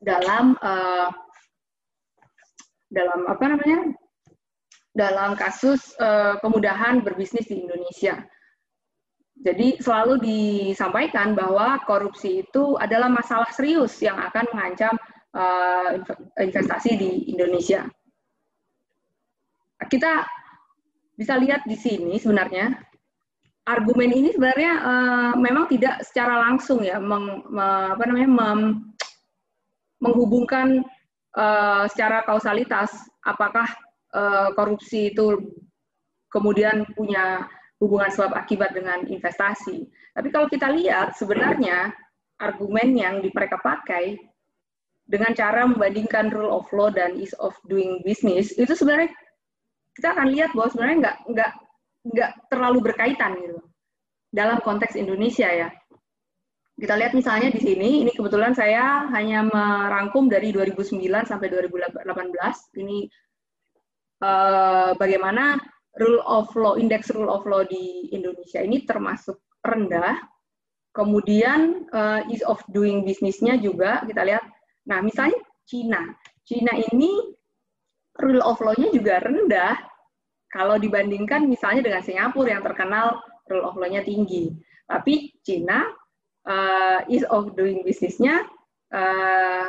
dalam 0.00 0.56
uh, 0.62 1.12
dalam 2.88 3.28
apa 3.28 3.44
namanya 3.44 3.92
dalam 4.96 5.36
kasus 5.36 5.94
uh, 6.00 6.40
kemudahan 6.40 7.04
berbisnis 7.04 7.46
di 7.46 7.62
Indonesia. 7.62 8.24
Jadi 9.38 9.78
selalu 9.78 10.18
disampaikan 10.18 11.38
bahwa 11.38 11.78
korupsi 11.86 12.42
itu 12.42 12.74
adalah 12.74 13.06
masalah 13.06 13.46
serius 13.54 13.94
yang 14.02 14.18
akan 14.18 14.50
mengancam 14.50 14.98
uh, 15.30 15.94
investasi 16.42 16.98
di 16.98 17.10
Indonesia. 17.30 17.86
Kita 19.78 20.26
bisa 21.14 21.38
lihat 21.38 21.62
di 21.70 21.78
sini 21.78 22.18
sebenarnya 22.18 22.74
argumen 23.68 24.08
ini 24.08 24.32
sebenarnya 24.32 24.72
uh, 24.80 25.32
memang 25.36 25.68
tidak 25.68 26.00
secara 26.00 26.40
langsung 26.48 26.80
ya 26.80 26.96
meng, 26.96 27.44
me, 27.52 27.92
apa 27.92 28.02
namanya 28.08 28.30
mem, 28.32 28.60
menghubungkan 30.00 30.80
uh, 31.36 31.84
secara 31.92 32.24
kausalitas 32.24 32.88
apakah 33.28 33.68
uh, 34.16 34.48
korupsi 34.56 35.12
itu 35.12 35.52
kemudian 36.32 36.88
punya 36.96 37.44
hubungan 37.78 38.08
sebab 38.10 38.34
akibat 38.34 38.72
dengan 38.74 39.04
investasi. 39.06 39.86
Tapi 40.16 40.28
kalau 40.32 40.48
kita 40.50 40.72
lihat 40.72 41.14
sebenarnya 41.14 41.92
argumen 42.40 42.96
yang 42.96 43.20
mereka 43.22 43.60
pakai 43.60 44.18
dengan 45.08 45.32
cara 45.32 45.64
membandingkan 45.64 46.28
rule 46.32 46.52
of 46.52 46.68
law 46.72 46.92
dan 46.92 47.16
ease 47.16 47.32
of 47.40 47.56
doing 47.68 48.00
business 48.04 48.52
itu 48.60 48.76
sebenarnya 48.76 49.08
kita 49.96 50.14
akan 50.14 50.28
lihat 50.30 50.52
bahwa 50.52 50.68
sebenarnya 50.68 50.98
nggak 51.00 51.16
nggak 51.32 51.52
nggak 52.06 52.50
terlalu 52.52 52.92
berkaitan 52.92 53.38
gitu 53.38 53.58
dalam 54.28 54.60
konteks 54.60 54.94
Indonesia 54.94 55.48
ya. 55.48 55.68
Kita 56.78 56.94
lihat 56.94 57.10
misalnya 57.10 57.50
di 57.50 57.58
sini, 57.58 58.06
ini 58.06 58.12
kebetulan 58.14 58.54
saya 58.54 59.10
hanya 59.10 59.42
merangkum 59.42 60.30
dari 60.30 60.54
2009 60.54 60.94
sampai 61.26 61.50
2018. 61.50 62.06
Ini 62.78 62.98
uh, 64.22 64.94
bagaimana 64.94 65.58
rule 65.98 66.22
of 66.22 66.46
law, 66.54 66.78
indeks 66.78 67.10
rule 67.10 67.34
of 67.34 67.42
law 67.50 67.66
di 67.66 68.14
Indonesia 68.14 68.62
ini 68.62 68.86
termasuk 68.86 69.42
rendah. 69.66 70.22
Kemudian 70.94 71.90
uh, 71.90 72.22
ease 72.30 72.46
of 72.46 72.62
doing 72.70 73.02
bisnisnya 73.02 73.58
juga 73.58 74.06
kita 74.06 74.22
lihat. 74.22 74.46
Nah, 74.86 75.02
misalnya 75.02 75.38
Cina. 75.66 76.14
Cina 76.46 76.78
ini 76.94 77.10
rule 78.22 78.42
of 78.42 78.58
law-nya 78.62 78.88
juga 78.94 79.18
rendah 79.18 79.74
kalau 80.48 80.80
dibandingkan 80.80 81.44
misalnya 81.44 81.84
dengan 81.84 82.02
Singapura 82.04 82.56
yang 82.56 82.64
terkenal 82.64 83.20
rule 83.48 83.64
of 83.68 83.76
law-nya 83.76 84.04
tinggi. 84.04 84.52
Tapi 84.88 85.36
Cina 85.44 85.84
uh, 86.48 87.00
ease 87.12 87.28
of 87.28 87.52
doing 87.52 87.84
bisnisnya, 87.84 88.48
uh, 88.92 89.68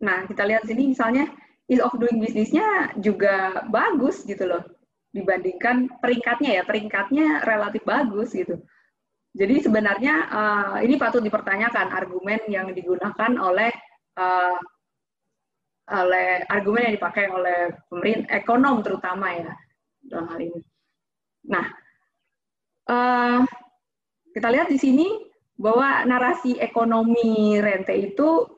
nah 0.00 0.18
kita 0.30 0.46
lihat 0.46 0.62
sini 0.66 0.94
misalnya 0.94 1.26
ease 1.66 1.82
of 1.82 1.94
doing 1.98 2.22
bisnisnya 2.22 2.94
juga 3.02 3.66
bagus 3.70 4.22
gitu 4.26 4.46
loh 4.46 4.62
dibandingkan 5.10 5.90
peringkatnya 5.98 6.50
ya 6.58 6.62
peringkatnya 6.62 7.42
relatif 7.42 7.82
bagus 7.82 8.30
gitu. 8.30 8.62
Jadi 9.30 9.62
sebenarnya 9.62 10.14
uh, 10.30 10.76
ini 10.82 10.98
patut 10.98 11.22
dipertanyakan 11.22 11.94
argumen 11.94 12.42
yang 12.50 12.70
digunakan 12.74 13.30
oleh 13.38 13.70
uh, 14.18 14.58
oleh 15.90 16.46
argumen 16.46 16.90
yang 16.90 16.94
dipakai 16.94 17.26
oleh 17.30 17.74
pemerintah 17.90 18.30
ekonom 18.38 18.78
terutama 18.82 19.34
ya 19.34 19.50
dalam 20.04 20.26
hal 20.30 20.40
ini. 20.40 20.60
Nah, 21.48 21.66
uh, 22.88 23.40
kita 24.34 24.48
lihat 24.52 24.68
di 24.70 24.78
sini 24.78 25.08
bahwa 25.60 26.08
narasi 26.08 26.56
ekonomi 26.56 27.60
rente 27.60 27.92
itu 27.92 28.48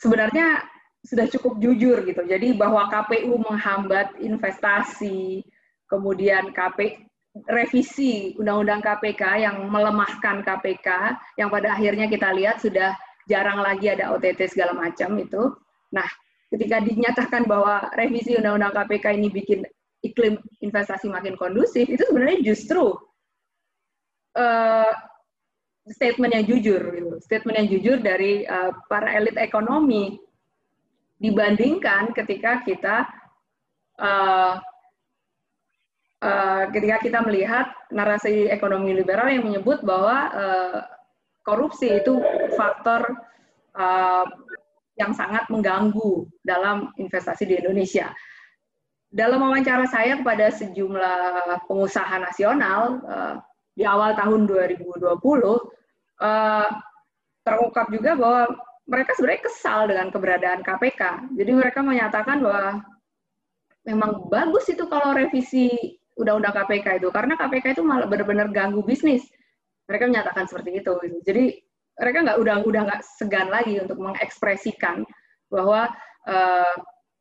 sebenarnya 0.00 0.64
sudah 1.04 1.26
cukup 1.30 1.60
jujur 1.62 2.02
gitu. 2.02 2.22
Jadi 2.26 2.56
bahwa 2.56 2.88
KPU 2.88 3.38
menghambat 3.38 4.18
investasi, 4.18 5.44
kemudian 5.86 6.50
KP 6.50 7.06
revisi 7.46 8.32
Undang-Undang 8.40 8.80
KPK 8.80 9.22
yang 9.44 9.56
melemahkan 9.68 10.40
KPK, 10.40 10.88
yang 11.36 11.52
pada 11.52 11.76
akhirnya 11.76 12.08
kita 12.08 12.32
lihat 12.32 12.58
sudah 12.64 12.96
jarang 13.28 13.60
lagi 13.60 13.92
ada 13.92 14.16
OTT 14.16 14.48
segala 14.48 14.72
macam 14.72 15.14
itu. 15.20 15.52
Nah, 15.92 16.08
ketika 16.48 16.80
dinyatakan 16.80 17.44
bahwa 17.44 17.86
revisi 17.94 18.34
Undang-Undang 18.40 18.74
KPK 18.74 19.06
ini 19.20 19.28
bikin 19.28 19.60
iklim 20.12 20.38
investasi 20.62 21.10
makin 21.10 21.34
kondusif, 21.34 21.86
itu 21.86 22.02
sebenarnya 22.06 22.42
justru 22.42 22.94
uh, 24.36 24.92
statement 25.86 26.32
yang 26.34 26.44
jujur, 26.46 26.82
gitu. 26.82 27.14
statement 27.22 27.56
yang 27.62 27.68
jujur 27.70 27.96
dari 28.02 28.42
uh, 28.46 28.74
para 28.90 29.14
elit 29.14 29.38
ekonomi 29.38 30.18
dibandingkan 31.16 32.12
ketika 32.12 32.60
kita 32.66 33.08
uh, 34.02 34.60
uh, 36.20 36.64
ketika 36.74 36.96
kita 37.00 37.18
melihat 37.24 37.72
narasi 37.88 38.50
ekonomi 38.52 38.92
liberal 38.92 39.30
yang 39.30 39.46
menyebut 39.46 39.80
bahwa 39.86 40.16
uh, 40.34 40.78
korupsi 41.46 42.02
itu 42.02 42.18
faktor 42.58 43.06
uh, 43.78 44.26
yang 44.96 45.12
sangat 45.12 45.46
mengganggu 45.52 46.26
dalam 46.42 46.90
investasi 46.96 47.44
di 47.46 47.54
Indonesia. 47.60 48.10
Dalam 49.14 49.38
wawancara 49.38 49.86
saya 49.86 50.18
kepada 50.18 50.50
sejumlah 50.50 51.64
pengusaha 51.70 52.16
nasional 52.18 53.00
uh, 53.06 53.34
di 53.78 53.86
awal 53.86 54.16
tahun 54.18 54.50
2020, 54.50 54.98
uh, 56.20 56.68
terungkap 57.46 57.86
juga 57.94 58.18
bahwa 58.18 58.42
mereka 58.86 59.14
sebenarnya 59.14 59.42
kesal 59.46 59.80
dengan 59.90 60.08
keberadaan 60.10 60.60
KPK. 60.62 61.02
Jadi 61.38 61.50
mereka 61.54 61.82
menyatakan 61.82 62.42
bahwa 62.42 62.82
memang 63.86 64.26
bagus 64.30 64.66
itu 64.70 64.86
kalau 64.90 65.14
revisi 65.14 65.70
undang-undang 66.18 66.54
KPK 66.64 67.02
itu 67.02 67.08
karena 67.14 67.38
KPK 67.38 67.78
itu 67.78 67.82
malah 67.86 68.10
benar-benar 68.10 68.50
ganggu 68.50 68.82
bisnis. 68.82 69.26
Mereka 69.86 70.10
menyatakan 70.10 70.50
seperti 70.50 70.82
itu. 70.82 70.94
Jadi 71.22 71.44
mereka 71.96 72.18
nggak 72.26 72.38
udah 72.42 72.56
udah 72.66 72.82
nggak 72.90 73.02
segan 73.06 73.48
lagi 73.50 73.78
untuk 73.78 73.98
mengekspresikan 74.02 75.06
bahwa 75.46 75.90
uh, 76.26 76.74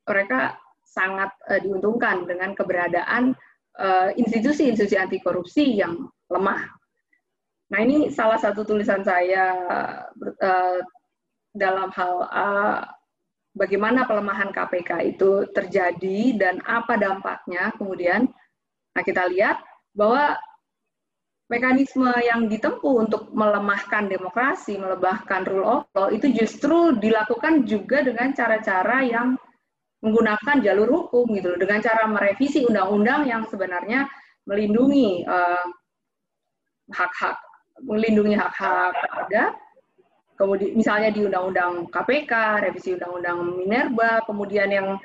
mereka 0.06 0.58
sangat 0.96 1.36
uh, 1.52 1.60
diuntungkan 1.60 2.24
dengan 2.24 2.56
keberadaan 2.56 3.36
institusi-institusi 4.16 4.96
uh, 4.96 5.04
anti 5.04 5.20
korupsi 5.20 5.76
yang 5.84 6.08
lemah 6.32 6.64
Nah 7.74 7.80
ini 7.82 8.14
salah 8.14 8.38
satu 8.38 8.62
tulisan 8.62 9.02
saya 9.02 9.58
uh, 10.22 10.80
dalam 11.56 11.90
hal 11.90 12.14
uh, 12.30 12.80
bagaimana 13.58 14.06
pelemahan 14.06 14.54
KPK 14.54 15.18
itu 15.18 15.50
terjadi 15.50 16.20
dan 16.38 16.62
apa 16.68 17.00
dampaknya 17.00 17.74
kemudian. 17.74 18.30
Nah 18.94 19.04
kita 19.04 19.26
lihat 19.34 19.66
bahwa 19.98 20.38
mekanisme 21.50 22.10
yang 22.22 22.46
ditempuh 22.50 23.06
untuk 23.10 23.34
melemahkan 23.34 24.10
demokrasi, 24.10 24.78
melebahkan 24.78 25.46
rule 25.50 25.66
of 25.66 25.86
law 25.98 26.10
itu 26.14 26.30
justru 26.34 26.94
dilakukan 27.02 27.66
juga 27.66 28.06
dengan 28.06 28.34
cara-cara 28.34 29.02
yang 29.06 29.38
menggunakan 30.06 30.62
jalur 30.62 30.86
hukum 30.86 31.34
gitu 31.34 31.58
dengan 31.58 31.82
cara 31.82 32.06
merevisi 32.06 32.62
undang-undang 32.62 33.26
yang 33.26 33.42
sebenarnya 33.50 34.06
melindungi 34.46 35.26
uh, 35.26 35.66
hak-hak 36.94 37.42
melindungi 37.82 38.38
hak-hak 38.38 38.94
warga. 39.10 39.58
Kemudian 40.36 40.76
misalnya 40.76 41.16
di 41.16 41.24
Undang-Undang 41.24 41.88
KPK, 41.96 42.60
revisi 42.60 43.00
Undang-Undang 43.00 43.56
Minerba, 43.56 44.20
kemudian 44.28 44.68
yang 44.68 45.00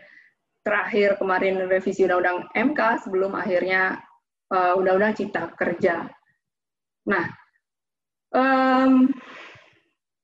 terakhir 0.66 1.16
kemarin 1.22 1.70
revisi 1.70 2.02
Undang-Undang 2.02 2.50
MK 2.50 2.80
sebelum 3.06 3.32
akhirnya 3.38 4.02
uh, 4.50 4.74
Undang-Undang 4.74 5.14
Cipta 5.14 5.54
Kerja. 5.54 6.10
Nah, 7.06 7.24
um, 8.34 9.06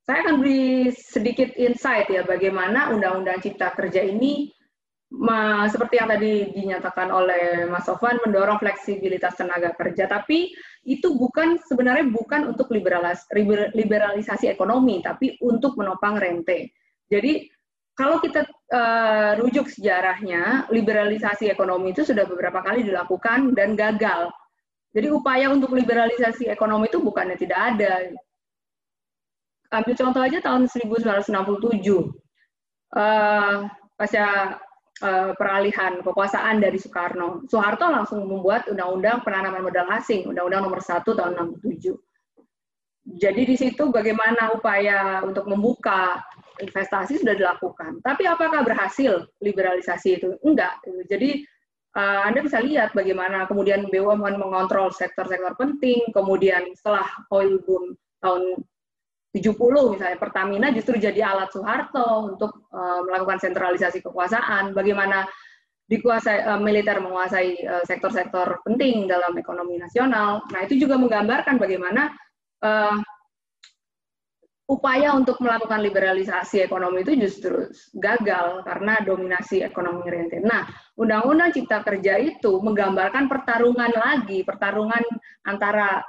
saya 0.07 0.19
akan 0.27 0.43
beri 0.43 0.91
sedikit 0.91 1.55
insight 1.55 2.11
ya 2.11 2.27
bagaimana 2.27 2.91
Undang-Undang 2.91 3.47
Cipta 3.47 3.75
Kerja 3.79 4.03
ini 4.03 4.51
ma, 5.17 5.65
seperti 5.67 5.97
yang 5.97 6.09
tadi 6.13 6.53
dinyatakan 6.53 7.09
oleh 7.09 7.65
Mas 7.67 7.89
Sofwan 7.89 8.21
mendorong 8.21 8.61
fleksibilitas 8.61 9.41
tenaga 9.41 9.73
kerja, 9.73 10.07
tapi 10.07 10.53
itu 10.85 11.17
bukan 11.17 11.57
sebenarnya 11.65 12.07
bukan 12.13 12.53
untuk 12.53 12.69
liberalis, 12.71 13.25
liberalisasi 13.75 14.53
ekonomi, 14.53 15.01
tapi 15.01 15.41
untuk 15.41 15.75
menopang 15.81 16.21
rente. 16.21 16.71
Jadi 17.09 17.49
kalau 17.97 18.21
kita 18.21 18.45
uh, 18.77 19.41
rujuk 19.41 19.73
sejarahnya, 19.73 20.69
liberalisasi 20.69 21.49
ekonomi 21.49 21.97
itu 21.97 22.05
sudah 22.05 22.29
beberapa 22.29 22.61
kali 22.61 22.85
dilakukan 22.85 23.57
dan 23.57 23.73
gagal. 23.73 24.29
Jadi 24.93 25.09
upaya 25.09 25.49
untuk 25.49 25.73
liberalisasi 25.73 26.53
ekonomi 26.53 26.93
itu 26.93 27.01
bukannya 27.01 27.37
tidak 27.41 27.61
ada, 27.77 28.13
ambil 29.71 29.95
contoh 29.99 30.23
aja 30.23 30.39
tahun 30.41 30.71
1967 30.71 31.27
uh, 32.95 33.67
pasca 33.99 34.25
uh, 34.25 34.47
peralihan 35.37 36.01
kekuasaan 36.01 36.57
dari 36.57 36.81
Soekarno. 36.81 37.45
Soeharto 37.49 37.85
langsung 37.89 38.25
membuat 38.25 38.65
undang-undang 38.73 39.21
penanaman 39.21 39.61
modal 39.61 39.85
asing, 39.93 40.25
undang-undang 40.25 40.65
nomor 40.65 40.81
1 40.81 41.05
tahun 41.05 41.33
67. 41.61 41.93
Jadi 43.07 43.43
di 43.47 43.55
situ 43.55 43.93
bagaimana 43.95 44.51
upaya 44.51 45.23
untuk 45.23 45.47
membuka 45.47 46.27
investasi 46.59 47.23
sudah 47.23 47.39
dilakukan. 47.39 48.03
Tapi 48.03 48.27
apakah 48.27 48.67
berhasil 48.67 49.31
liberalisasi 49.39 50.19
itu? 50.19 50.35
Enggak. 50.43 50.83
Jadi 51.07 51.47
uh, 51.95 52.27
Anda 52.27 52.43
bisa 52.43 52.59
lihat 52.59 52.99
bagaimana 52.99 53.47
kemudian 53.47 53.87
BUMN 53.93 54.43
mengontrol 54.43 54.91
sektor-sektor 54.91 55.55
penting, 55.55 56.03
kemudian 56.11 56.67
setelah 56.75 57.07
oil 57.31 57.63
boom 57.63 57.95
tahun 58.25 58.65
70 59.37 59.53
misalnya 59.93 60.17
Pertamina 60.17 60.73
justru 60.73 60.97
jadi 60.97 61.21
alat 61.21 61.53
Soeharto 61.53 62.33
untuk 62.33 62.73
uh, 62.73 63.05
melakukan 63.05 63.37
sentralisasi 63.37 64.01
kekuasaan. 64.01 64.73
Bagaimana 64.73 65.29
dikuasai 65.87 66.49
uh, 66.49 66.59
militer 66.59 66.99
menguasai 66.99 67.85
sektor-sektor 67.85 68.49
uh, 68.49 68.61
penting 68.65 69.05
dalam 69.05 69.37
ekonomi 69.37 69.77
nasional. 69.77 70.41
Nah 70.49 70.61
itu 70.65 70.81
juga 70.81 70.97
menggambarkan 70.97 71.61
bagaimana 71.61 72.11
uh, 72.65 72.97
upaya 74.67 75.15
untuk 75.15 75.39
melakukan 75.39 75.79
liberalisasi 75.79 76.67
ekonomi 76.67 77.07
itu 77.07 77.15
justru 77.15 77.71
gagal 77.95 78.67
karena 78.67 78.99
dominasi 78.99 79.63
ekonomi 79.63 80.11
rente. 80.11 80.43
Nah, 80.43 80.67
Undang-Undang 80.99 81.55
Cipta 81.55 81.87
Kerja 81.87 82.19
itu 82.19 82.59
menggambarkan 82.59 83.31
pertarungan 83.31 83.95
lagi, 83.95 84.43
pertarungan 84.43 85.07
antara 85.47 86.03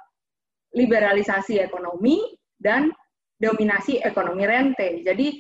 liberalisasi 0.74 1.62
ekonomi 1.62 2.18
dan 2.58 2.90
dominasi 3.38 4.02
ekonomi 4.02 4.44
rente. 4.44 5.02
Jadi 5.06 5.38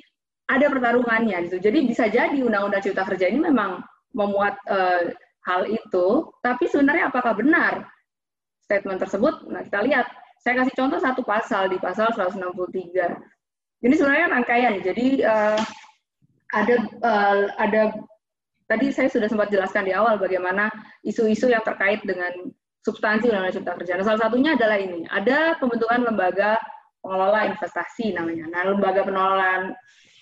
ada 0.48 0.66
pertarungannya 0.72 1.38
gitu. 1.50 1.58
Jadi 1.60 1.80
bisa 1.84 2.08
jadi 2.08 2.38
Undang-Undang 2.40 2.82
Cipta 2.82 3.04
Kerja 3.04 3.28
ini 3.28 3.44
memang 3.44 3.84
memuat 4.16 4.56
uh, 4.72 5.12
hal 5.44 5.62
itu, 5.68 6.32
tapi 6.40 6.68
sebenarnya 6.72 7.12
apakah 7.12 7.36
benar 7.36 7.88
statement 8.64 9.00
tersebut? 9.04 9.48
Nah, 9.52 9.64
kita 9.64 9.84
lihat. 9.84 10.08
Saya 10.38 10.64
kasih 10.64 10.80
contoh 10.80 11.02
satu 11.02 11.26
pasal 11.28 11.68
di 11.68 11.76
pasal 11.82 12.14
163. 12.14 13.84
Ini 13.84 13.94
sebenarnya 14.00 14.32
rangkaian. 14.32 14.80
Jadi 14.80 15.20
uh, 15.26 15.60
ada 16.56 16.76
uh, 17.04 17.52
ada 17.60 17.92
tadi 18.70 18.88
saya 18.96 19.12
sudah 19.12 19.28
sempat 19.28 19.52
jelaskan 19.52 19.84
di 19.84 19.92
awal 19.92 20.16
bagaimana 20.16 20.72
isu-isu 21.04 21.52
yang 21.52 21.66
terkait 21.68 22.00
dengan 22.08 22.32
substansi 22.86 23.28
Undang-Undang 23.28 23.56
Cipta 23.60 23.74
Kerja. 23.76 23.94
Nah, 24.00 24.06
salah 24.08 24.22
satunya 24.30 24.56
adalah 24.56 24.80
ini. 24.80 25.04
Ada 25.12 25.60
pembentukan 25.60 26.08
lembaga 26.08 26.56
pengelola 27.08 27.48
investasi 27.48 28.12
namanya. 28.12 28.52
Nah, 28.52 28.62
lembaga 28.68 29.08
pengelolaan 29.08 29.72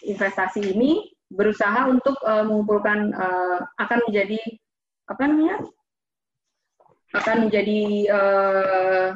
investasi 0.06 0.78
ini 0.78 1.10
berusaha 1.34 1.90
untuk 1.90 2.22
uh, 2.22 2.46
mengumpulkan 2.46 3.10
uh, 3.18 3.66
akan 3.82 4.00
menjadi 4.06 4.38
apa 5.10 5.22
namanya 5.26 5.58
akan 7.18 7.50
menjadi 7.50 7.82
uh, 8.14 9.08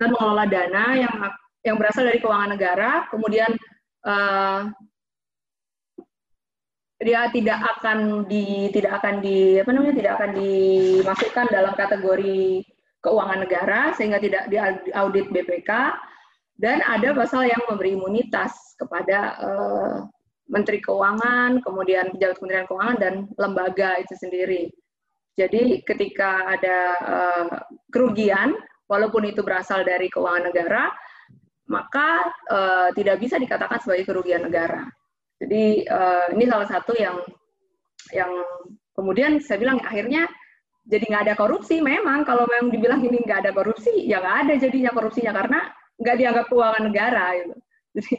akan 0.00 0.10
mengelola 0.16 0.44
dana 0.48 0.84
yang 0.96 1.14
yang 1.66 1.76
berasal 1.76 2.08
dari 2.08 2.22
keuangan 2.24 2.56
negara, 2.56 3.04
kemudian 3.12 3.52
uh, 4.08 4.72
dia 6.98 7.30
tidak 7.30 7.60
akan 7.78 8.24
di 8.26 8.72
tidak 8.72 9.02
akan 9.02 9.20
di 9.20 9.60
apa 9.60 9.70
namanya 9.70 9.94
tidak 10.00 10.12
akan 10.18 10.30
dimasukkan 10.34 11.46
dalam 11.52 11.74
kategori 11.76 12.66
keuangan 12.98 13.38
negara 13.46 13.80
sehingga 13.94 14.18
tidak 14.18 14.50
diaudit 14.50 15.30
BPK 15.30 15.70
dan 16.58 16.82
ada 16.82 17.14
pasal 17.14 17.46
yang 17.46 17.62
memberi 17.70 17.94
imunitas 17.94 18.74
kepada 18.74 19.38
uh, 19.38 19.96
Menteri 20.50 20.82
Keuangan, 20.82 21.62
kemudian 21.62 22.10
pejabat 22.10 22.36
Kementerian 22.42 22.66
Keuangan 22.66 22.98
dan 22.98 23.14
lembaga 23.38 23.94
itu 24.02 24.18
sendiri. 24.18 24.66
Jadi 25.38 25.86
ketika 25.86 26.50
ada 26.50 26.78
uh, 26.98 27.46
kerugian, 27.94 28.58
walaupun 28.90 29.30
itu 29.30 29.46
berasal 29.46 29.86
dari 29.86 30.10
keuangan 30.10 30.50
negara, 30.50 30.90
maka 31.70 32.26
uh, 32.50 32.88
tidak 32.96 33.22
bisa 33.22 33.38
dikatakan 33.38 33.78
sebagai 33.78 34.08
kerugian 34.10 34.42
negara. 34.42 34.82
Jadi 35.38 35.86
uh, 35.86 36.34
ini 36.34 36.44
salah 36.50 36.66
satu 36.66 36.96
yang 36.98 37.22
yang 38.10 38.32
kemudian 38.98 39.38
saya 39.38 39.62
bilang 39.62 39.78
akhirnya 39.78 40.26
jadi 40.88 41.04
nggak 41.06 41.24
ada 41.30 41.34
korupsi. 41.38 41.78
Memang 41.78 42.26
kalau 42.26 42.48
memang 42.50 42.74
dibilang 42.74 42.98
ini 43.04 43.22
nggak 43.22 43.46
ada 43.46 43.52
korupsi, 43.54 44.10
ya 44.10 44.18
nggak 44.18 44.36
ada 44.48 44.52
jadinya 44.58 44.90
korupsinya 44.90 45.30
karena 45.30 45.60
nggak 45.98 46.16
dianggap 46.18 46.46
keuangan 46.46 46.82
negara 46.86 47.24
gitu. 47.36 47.54
Jadi, 47.98 48.14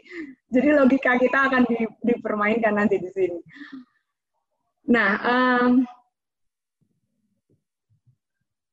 jadi 0.50 0.70
logika 0.76 1.16
kita 1.16 1.40
akan 1.46 1.62
di, 1.70 1.88
dipermainkan 2.04 2.74
nanti 2.74 3.00
di 3.00 3.08
sini. 3.16 3.40
Nah, 4.92 5.10
um, 5.24 5.86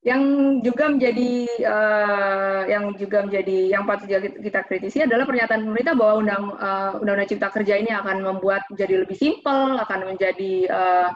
yang 0.07 0.23
juga 0.63 0.87
menjadi 0.87 1.31
uh, 1.67 2.61
yang 2.65 2.95
juga 2.95 3.23
menjadi 3.23 3.75
yang 3.75 3.83
patut 3.83 4.07
kita 4.39 4.63
kritisi 4.63 5.03
adalah 5.05 5.27
pernyataan 5.27 5.67
pemerintah 5.67 5.95
bahwa 5.99 6.13
undang 6.23 6.43
uh, 6.55 6.91
undang-undang 7.03 7.29
cipta 7.29 7.51
kerja 7.51 7.75
ini 7.75 7.93
akan 7.93 8.25
membuat 8.25 8.63
menjadi 8.71 9.03
lebih 9.03 9.15
simpel, 9.15 9.75
akan 9.75 9.99
menjadi 10.15 10.53
uh, 10.71 11.09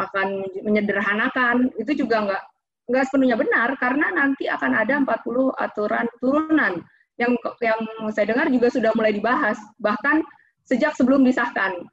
akan 0.00 0.28
menyederhanakan. 0.64 1.68
Itu 1.76 1.92
juga 1.96 2.24
nggak 2.28 2.42
nggak 2.88 3.04
sepenuhnya 3.04 3.36
benar 3.36 3.76
karena 3.76 4.08
nanti 4.16 4.48
akan 4.48 4.72
ada 4.72 5.04
40 5.04 5.52
aturan 5.52 6.06
turunan 6.16 6.80
yang 7.18 7.34
yang 7.60 7.80
saya 8.14 8.30
dengar 8.30 8.46
juga 8.48 8.70
sudah 8.70 8.90
mulai 8.94 9.10
dibahas 9.10 9.58
bahkan 9.82 10.22
sejak 10.64 10.94
sebelum 10.94 11.26
disahkan 11.26 11.86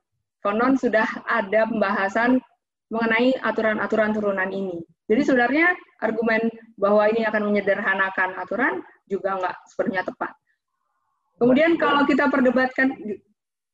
konon 0.45 0.77
sudah 0.77 1.09
ada 1.25 1.65
pembahasan 1.65 2.37
mengenai 2.93 3.33
aturan-aturan 3.41 4.13
turunan 4.13 4.49
ini. 4.53 4.77
Jadi 5.09 5.21
sebenarnya 5.25 5.73
argumen 6.05 6.49
bahwa 6.77 7.09
ini 7.09 7.25
akan 7.25 7.49
menyederhanakan 7.49 8.37
aturan 8.37 8.85
juga 9.09 9.41
nggak 9.41 9.55
sepenuhnya 9.69 10.05
tepat. 10.05 10.33
Kemudian 11.41 11.75
kalau 11.81 12.05
kita 12.05 12.29
perdebatkan, 12.29 12.93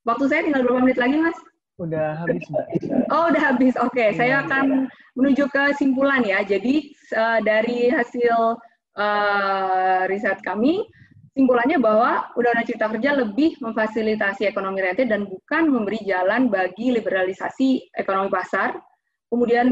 waktu 0.07 0.26
saya 0.32 0.41
tinggal 0.48 0.64
berapa 0.65 0.82
menit 0.82 0.98
lagi, 0.98 1.15
Mas? 1.19 1.38
Udah 1.80 2.19
habis, 2.23 2.44
Mbak. 2.49 2.65
Oh, 3.14 3.30
udah 3.30 3.44
habis. 3.53 3.73
Oke, 3.80 3.95
okay. 3.95 4.10
saya 4.18 4.44
akan 4.48 4.90
menuju 5.15 5.45
ke 5.52 5.76
simpulan 5.78 6.26
ya. 6.26 6.41
Jadi 6.41 6.90
uh, 7.15 7.40
dari 7.44 7.90
hasil 7.90 8.57
uh, 8.98 10.02
riset 10.10 10.41
kami, 10.41 10.84
Simpulannya 11.31 11.79
bahwa 11.79 12.27
Undang-Undang 12.35 12.67
Cipta 12.67 12.91
Kerja 12.91 13.11
lebih 13.15 13.55
memfasilitasi 13.63 14.51
ekonomi 14.51 14.83
rente 14.83 15.07
dan 15.07 15.23
bukan 15.23 15.63
memberi 15.71 16.03
jalan 16.03 16.51
bagi 16.51 16.91
liberalisasi 16.91 17.95
ekonomi 17.95 18.27
pasar. 18.27 18.75
Kemudian 19.31 19.71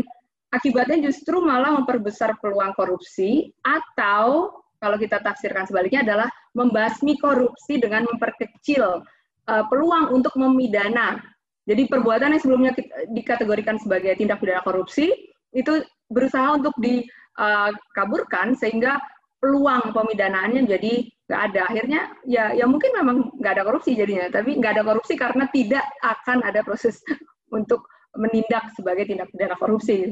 akibatnya 0.55 1.11
justru 1.11 1.43
malah 1.43 1.75
memperbesar 1.75 2.39
peluang 2.39 2.71
korupsi 2.79 3.51
atau 3.59 4.55
kalau 4.79 4.95
kita 4.95 5.19
tafsirkan 5.19 5.67
sebaliknya 5.67 6.07
adalah 6.07 6.31
membasmi 6.55 7.19
korupsi 7.19 7.75
dengan 7.75 8.07
memperkecil 8.07 9.03
uh, 9.51 9.63
peluang 9.67 10.15
untuk 10.15 10.31
memidana. 10.39 11.19
Jadi 11.67 11.91
perbuatan 11.91 12.33
yang 12.33 12.41
sebelumnya 12.41 12.71
dikategorikan 13.11 13.75
sebagai 13.77 14.15
tindak 14.15 14.39
pidana 14.39 14.63
korupsi 14.63 15.11
itu 15.51 15.83
berusaha 16.07 16.55
untuk 16.55 16.71
dikaburkan 16.79 18.55
uh, 18.55 18.57
sehingga 18.57 18.95
peluang 19.43 19.91
pemidanaannya 19.91 20.65
menjadi 20.65 21.05
nggak 21.29 21.41
ada. 21.53 21.61
Akhirnya 21.69 22.01
ya 22.25 22.51
ya 22.57 22.65
mungkin 22.65 22.89
memang 22.97 23.17
nggak 23.37 23.53
ada 23.53 23.63
korupsi 23.63 23.93
jadinya 23.93 24.27
tapi 24.33 24.57
nggak 24.57 24.81
ada 24.81 24.83
korupsi 24.83 25.13
karena 25.13 25.45
tidak 25.53 25.85
akan 26.01 26.41
ada 26.41 26.65
proses 26.65 26.99
untuk 27.57 27.85
menindak 28.17 28.73
sebagai 28.73 29.05
tindak 29.05 29.29
pidana 29.29 29.53
korupsi. 29.55 30.09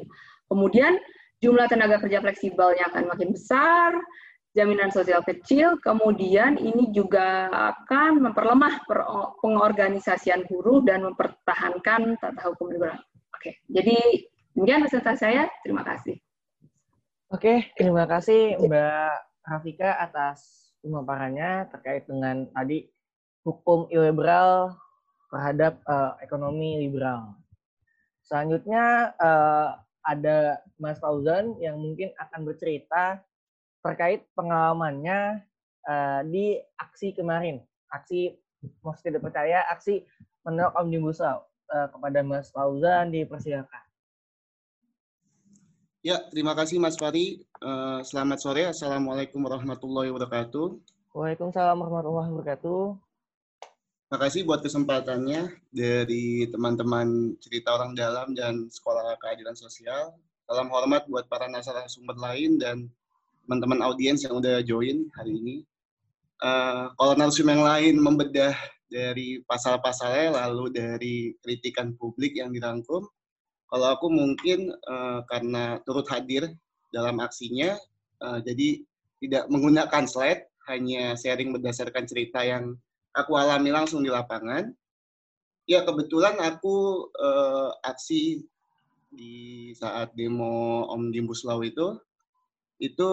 Kemudian 0.48 0.96
jumlah 1.42 1.66
tenaga 1.68 1.98
kerja 2.00 2.22
fleksibelnya 2.22 2.88
akan 2.94 3.10
makin 3.10 3.34
besar 3.34 3.94
jaminan 4.58 4.90
sosial 4.90 5.22
kecil 5.22 5.78
kemudian 5.86 6.58
ini 6.58 6.90
juga 6.90 7.46
akan 7.54 8.26
memperlemah 8.26 8.90
pengorganisasian 9.38 10.50
buruh 10.50 10.82
dan 10.82 11.06
mempertahankan 11.06 12.18
tata 12.18 12.42
hukum 12.50 12.74
liberal 12.74 12.98
oke 13.38 13.54
jadi 13.70 14.02
demikian 14.58 14.82
presentasi 14.90 15.22
saya. 15.22 15.44
Terima 15.62 15.86
kasih. 15.86 16.18
Oke, 17.30 17.70
terima 17.78 18.10
kasih 18.10 18.58
Mbak 18.58 19.14
Rafika 19.46 20.02
atas 20.02 20.67
pemaparannya 20.88 21.68
terkait 21.70 22.08
dengan 22.08 22.48
tadi 22.56 22.88
hukum 23.44 23.88
iliberal 23.92 24.76
terhadap 25.32 25.80
uh, 25.88 26.16
ekonomi 26.24 26.84
liberal. 26.84 27.36
Selanjutnya 28.24 29.16
uh, 29.20 29.80
ada 30.04 30.60
Mas 30.80 31.00
Fauzan 31.00 31.56
yang 31.60 31.80
mungkin 31.80 32.12
akan 32.20 32.48
bercerita 32.48 33.24
terkait 33.84 34.28
pengalamannya 34.36 35.44
uh, 35.88 36.22
di 36.28 36.60
aksi 36.80 37.16
kemarin, 37.16 37.64
aksi 37.92 38.36
most 38.84 39.04
tidak 39.04 39.24
percaya, 39.24 39.64
aksi 39.72 40.04
menolak 40.44 40.76
omnibus 40.76 41.20
law. 41.24 41.44
Uh, 41.68 41.92
kepada 41.92 42.24
Mas 42.24 42.48
Fauzan 42.56 43.12
dipersilakan. 43.12 43.87
Ya, 46.06 46.22
terima 46.30 46.54
kasih 46.54 46.78
Mas 46.78 46.94
Fari. 46.94 47.42
Uh, 47.58 48.06
selamat 48.06 48.38
sore. 48.38 48.70
Assalamualaikum 48.70 49.42
warahmatullahi 49.42 50.14
wabarakatuh. 50.14 50.78
Waalaikumsalam 51.10 51.74
warahmatullahi 51.74 52.30
wabarakatuh. 52.30 53.02
Terima 54.06 54.18
kasih 54.22 54.46
buat 54.46 54.62
kesempatannya 54.62 55.58
dari 55.74 56.46
teman-teman 56.54 57.34
cerita 57.42 57.74
orang 57.74 57.98
dalam 57.98 58.38
dan 58.38 58.70
sekolah 58.70 59.18
keadilan 59.18 59.58
sosial. 59.58 60.14
Salam 60.46 60.70
hormat 60.70 61.10
buat 61.10 61.26
para 61.26 61.50
narasumber 61.50 62.14
lain 62.14 62.62
dan 62.62 62.88
teman-teman 63.50 63.82
audiens 63.82 64.22
yang 64.22 64.38
udah 64.38 64.62
join 64.62 65.10
hari 65.18 65.34
ini. 65.34 65.56
Uh, 66.46 66.94
kalau 66.94 67.18
narasumber 67.18 67.58
yang 67.58 67.66
lain 67.66 67.96
membedah 67.98 68.54
dari 68.86 69.42
pasal-pasalnya 69.50 70.46
lalu 70.46 70.70
dari 70.70 71.16
kritikan 71.42 71.98
publik 71.98 72.38
yang 72.38 72.54
dirangkum, 72.54 73.02
kalau 73.68 73.88
aku 73.92 74.08
mungkin 74.08 74.72
uh, 74.88 75.24
karena 75.28 75.84
turut 75.84 76.08
hadir 76.08 76.48
dalam 76.96 77.20
aksinya, 77.20 77.76
uh, 78.24 78.40
jadi 78.40 78.80
tidak 79.20 79.44
menggunakan 79.52 80.08
slide, 80.08 80.48
hanya 80.72 81.16
sharing 81.20 81.52
berdasarkan 81.52 82.08
cerita 82.08 82.44
yang 82.44 82.76
aku 83.12 83.36
alami 83.36 83.72
langsung 83.72 84.04
di 84.04 84.12
lapangan. 84.12 84.72
Ya 85.68 85.84
kebetulan 85.84 86.40
aku 86.40 87.08
uh, 87.12 87.76
aksi 87.84 88.48
di 89.12 89.72
saat 89.76 90.16
demo 90.16 90.88
Omnibus 90.88 91.44
Law 91.44 91.60
itu, 91.60 92.00
itu 92.80 93.12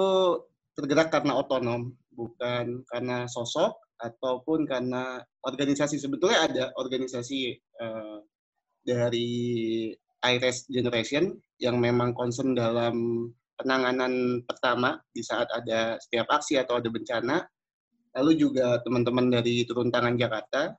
tergerak 0.78 1.10
karena 1.10 1.34
otonom, 1.34 1.94
bukan 2.14 2.86
karena 2.86 3.26
sosok 3.26 3.74
ataupun 3.98 4.70
karena 4.70 5.18
organisasi. 5.42 5.98
Sebetulnya 5.98 6.46
ada 6.46 6.64
organisasi 6.78 7.58
uh, 7.82 8.22
dari 8.86 9.90
IRES 10.24 10.72
Generation 10.72 11.36
yang 11.60 11.76
memang 11.76 12.16
concern 12.16 12.56
dalam 12.56 13.28
penanganan 13.54 14.42
pertama 14.42 14.98
di 15.12 15.22
saat 15.22 15.46
ada 15.52 16.00
setiap 16.00 16.26
aksi 16.32 16.58
atau 16.58 16.80
ada 16.80 16.88
bencana. 16.90 17.44
Lalu 18.14 18.32
juga 18.38 18.78
teman-teman 18.82 19.30
dari 19.30 19.66
Turun 19.68 19.90
Tangan 19.92 20.16
Jakarta. 20.16 20.72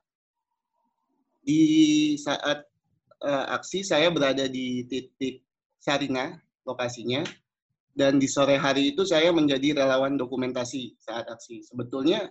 Di 1.46 1.62
saat 2.18 2.66
uh, 3.22 3.46
aksi 3.54 3.86
saya 3.86 4.10
berada 4.10 4.48
di 4.50 4.82
titik 4.88 5.44
Sarina, 5.78 6.34
lokasinya. 6.66 7.22
Dan 7.96 8.20
di 8.20 8.28
sore 8.28 8.60
hari 8.60 8.92
itu 8.92 9.08
saya 9.08 9.32
menjadi 9.32 9.72
relawan 9.72 10.20
dokumentasi 10.20 11.00
saat 11.00 11.24
aksi. 11.32 11.64
Sebetulnya 11.64 12.28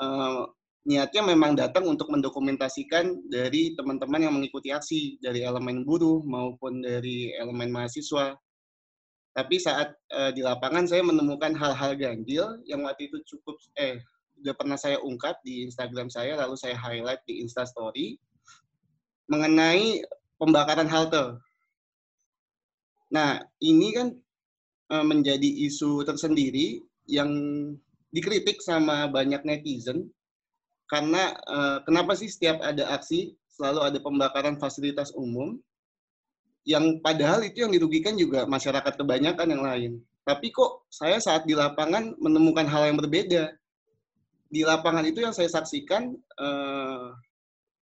uh, 0.00 0.48
niatnya 0.84 1.24
memang 1.24 1.56
datang 1.56 1.88
untuk 1.88 2.12
mendokumentasikan 2.12 3.28
dari 3.32 3.72
teman-teman 3.72 4.20
yang 4.20 4.34
mengikuti 4.36 4.68
aksi 4.68 5.16
dari 5.16 5.40
elemen 5.40 5.80
buruh 5.82 6.20
maupun 6.20 6.84
dari 6.84 7.32
elemen 7.40 7.72
mahasiswa. 7.72 8.36
Tapi 9.34 9.56
saat 9.58 9.96
uh, 10.14 10.30
di 10.30 10.44
lapangan 10.44 10.86
saya 10.86 11.02
menemukan 11.02 11.56
hal-hal 11.56 11.96
ganjil 11.98 12.60
yang 12.68 12.86
waktu 12.86 13.10
itu 13.10 13.18
cukup 13.26 13.58
eh 13.80 13.98
sudah 14.38 14.54
pernah 14.54 14.78
saya 14.78 15.00
ungkap 15.00 15.40
di 15.42 15.64
Instagram 15.66 16.12
saya 16.12 16.36
lalu 16.36 16.54
saya 16.54 16.76
highlight 16.76 17.24
di 17.24 17.40
Insta 17.40 17.64
Story 17.64 18.20
mengenai 19.26 20.04
pembakaran 20.36 20.86
halte. 20.86 21.40
Nah, 23.08 23.40
ini 23.64 23.88
kan 23.96 24.12
uh, 24.92 25.06
menjadi 25.06 25.48
isu 25.64 26.04
tersendiri 26.04 26.84
yang 27.08 27.32
dikritik 28.12 28.60
sama 28.60 29.08
banyak 29.08 29.40
netizen 29.48 30.12
karena 30.90 31.32
uh, 31.48 31.78
kenapa 31.88 32.12
sih 32.12 32.28
setiap 32.28 32.60
ada 32.60 32.92
aksi 32.92 33.32
selalu 33.48 33.80
ada 33.86 33.98
pembakaran 34.02 34.56
fasilitas 34.60 35.14
umum 35.14 35.56
yang 36.64 37.00
padahal 37.04 37.44
itu 37.44 37.64
yang 37.64 37.72
dirugikan 37.72 38.16
juga 38.16 38.48
masyarakat 38.48 38.96
kebanyakan 38.96 39.48
yang 39.52 39.62
lain. 39.64 39.92
Tapi 40.24 40.48
kok 40.48 40.88
saya 40.88 41.20
saat 41.20 41.44
di 41.44 41.52
lapangan 41.52 42.16
menemukan 42.16 42.64
hal 42.64 42.88
yang 42.88 42.96
berbeda. 42.96 43.52
Di 44.48 44.64
lapangan 44.64 45.04
itu 45.04 45.20
yang 45.20 45.36
saya 45.36 45.52
saksikan 45.52 46.16
uh, 46.40 47.12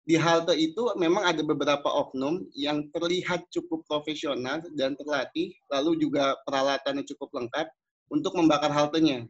di 0.04 0.18
halte 0.18 0.58
itu 0.58 0.90
memang 1.00 1.24
ada 1.24 1.40
beberapa 1.46 1.86
oknum 1.86 2.44
yang 2.58 2.90
terlihat 2.92 3.48
cukup 3.54 3.86
profesional 3.86 4.60
dan 4.76 4.98
terlatih, 4.98 5.54
lalu 5.72 6.02
juga 6.02 6.36
peralatannya 6.44 7.06
cukup 7.08 7.30
lengkap 7.32 7.70
untuk 8.12 8.34
membakar 8.36 8.74
haltenya. 8.74 9.30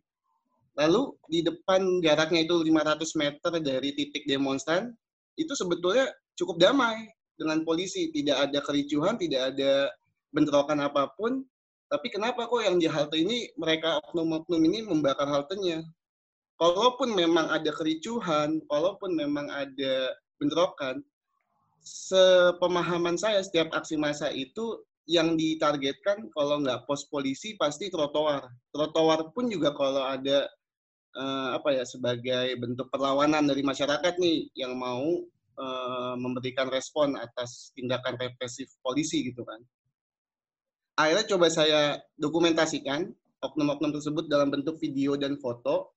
Lalu 0.74 1.14
di 1.30 1.46
depan 1.46 2.02
jaraknya 2.02 2.50
itu 2.50 2.56
500 2.66 3.22
meter 3.22 3.52
dari 3.62 3.90
titik 3.94 4.26
demonstran, 4.26 4.90
itu 5.38 5.54
sebetulnya 5.54 6.10
cukup 6.34 6.58
damai 6.58 7.10
dengan 7.38 7.62
polisi. 7.62 8.10
Tidak 8.10 8.50
ada 8.50 8.60
kericuhan, 8.66 9.18
tidak 9.22 9.54
ada 9.54 9.94
bentrokan 10.34 10.82
apa 10.82 11.14
pun. 11.14 11.46
Tapi 11.94 12.10
kenapa 12.10 12.50
kok 12.50 12.66
yang 12.66 12.82
di 12.82 12.90
halte 12.90 13.22
ini, 13.22 13.54
mereka 13.54 14.02
oknum-oknum 14.10 14.62
ini 14.66 14.82
membakar 14.82 15.30
haltenya? 15.30 15.86
Kalaupun 16.58 17.14
memang 17.14 17.54
ada 17.54 17.70
kericuhan, 17.70 18.58
kalaupun 18.66 19.14
memang 19.14 19.46
ada 19.54 20.18
bentrokan, 20.42 21.06
sepemahaman 21.86 23.14
saya 23.14 23.46
setiap 23.46 23.70
aksi 23.78 24.00
massa 24.00 24.34
itu 24.34 24.82
yang 25.06 25.36
ditargetkan 25.36 26.32
kalau 26.32 26.64
nggak 26.64 26.88
pos 26.88 27.06
polisi 27.12 27.60
pasti 27.60 27.92
trotoar. 27.92 28.48
Trotoar 28.72 29.36
pun 29.36 29.52
juga 29.52 29.76
kalau 29.76 30.02
ada 30.02 30.48
uh, 31.18 31.58
apa 31.58 31.74
ya 31.74 31.84
sebagai 31.86 32.58
bentuk 32.58 32.90
perlawanan 32.90 33.46
dari 33.46 33.62
masyarakat 33.62 34.18
nih 34.20 34.50
yang 34.58 34.78
mau 34.78 35.24
uh, 35.58 36.14
memberikan 36.18 36.70
respon 36.70 37.18
atas 37.18 37.74
tindakan 37.78 38.18
represif 38.18 38.70
polisi 38.82 39.30
gitu 39.30 39.46
kan. 39.46 39.62
Akhirnya 40.94 41.26
coba 41.26 41.48
saya 41.50 41.98
dokumentasikan 42.22 43.10
oknum-oknum 43.42 43.92
tersebut 43.98 44.30
dalam 44.30 44.54
bentuk 44.54 44.78
video 44.78 45.18
dan 45.18 45.42
foto. 45.42 45.92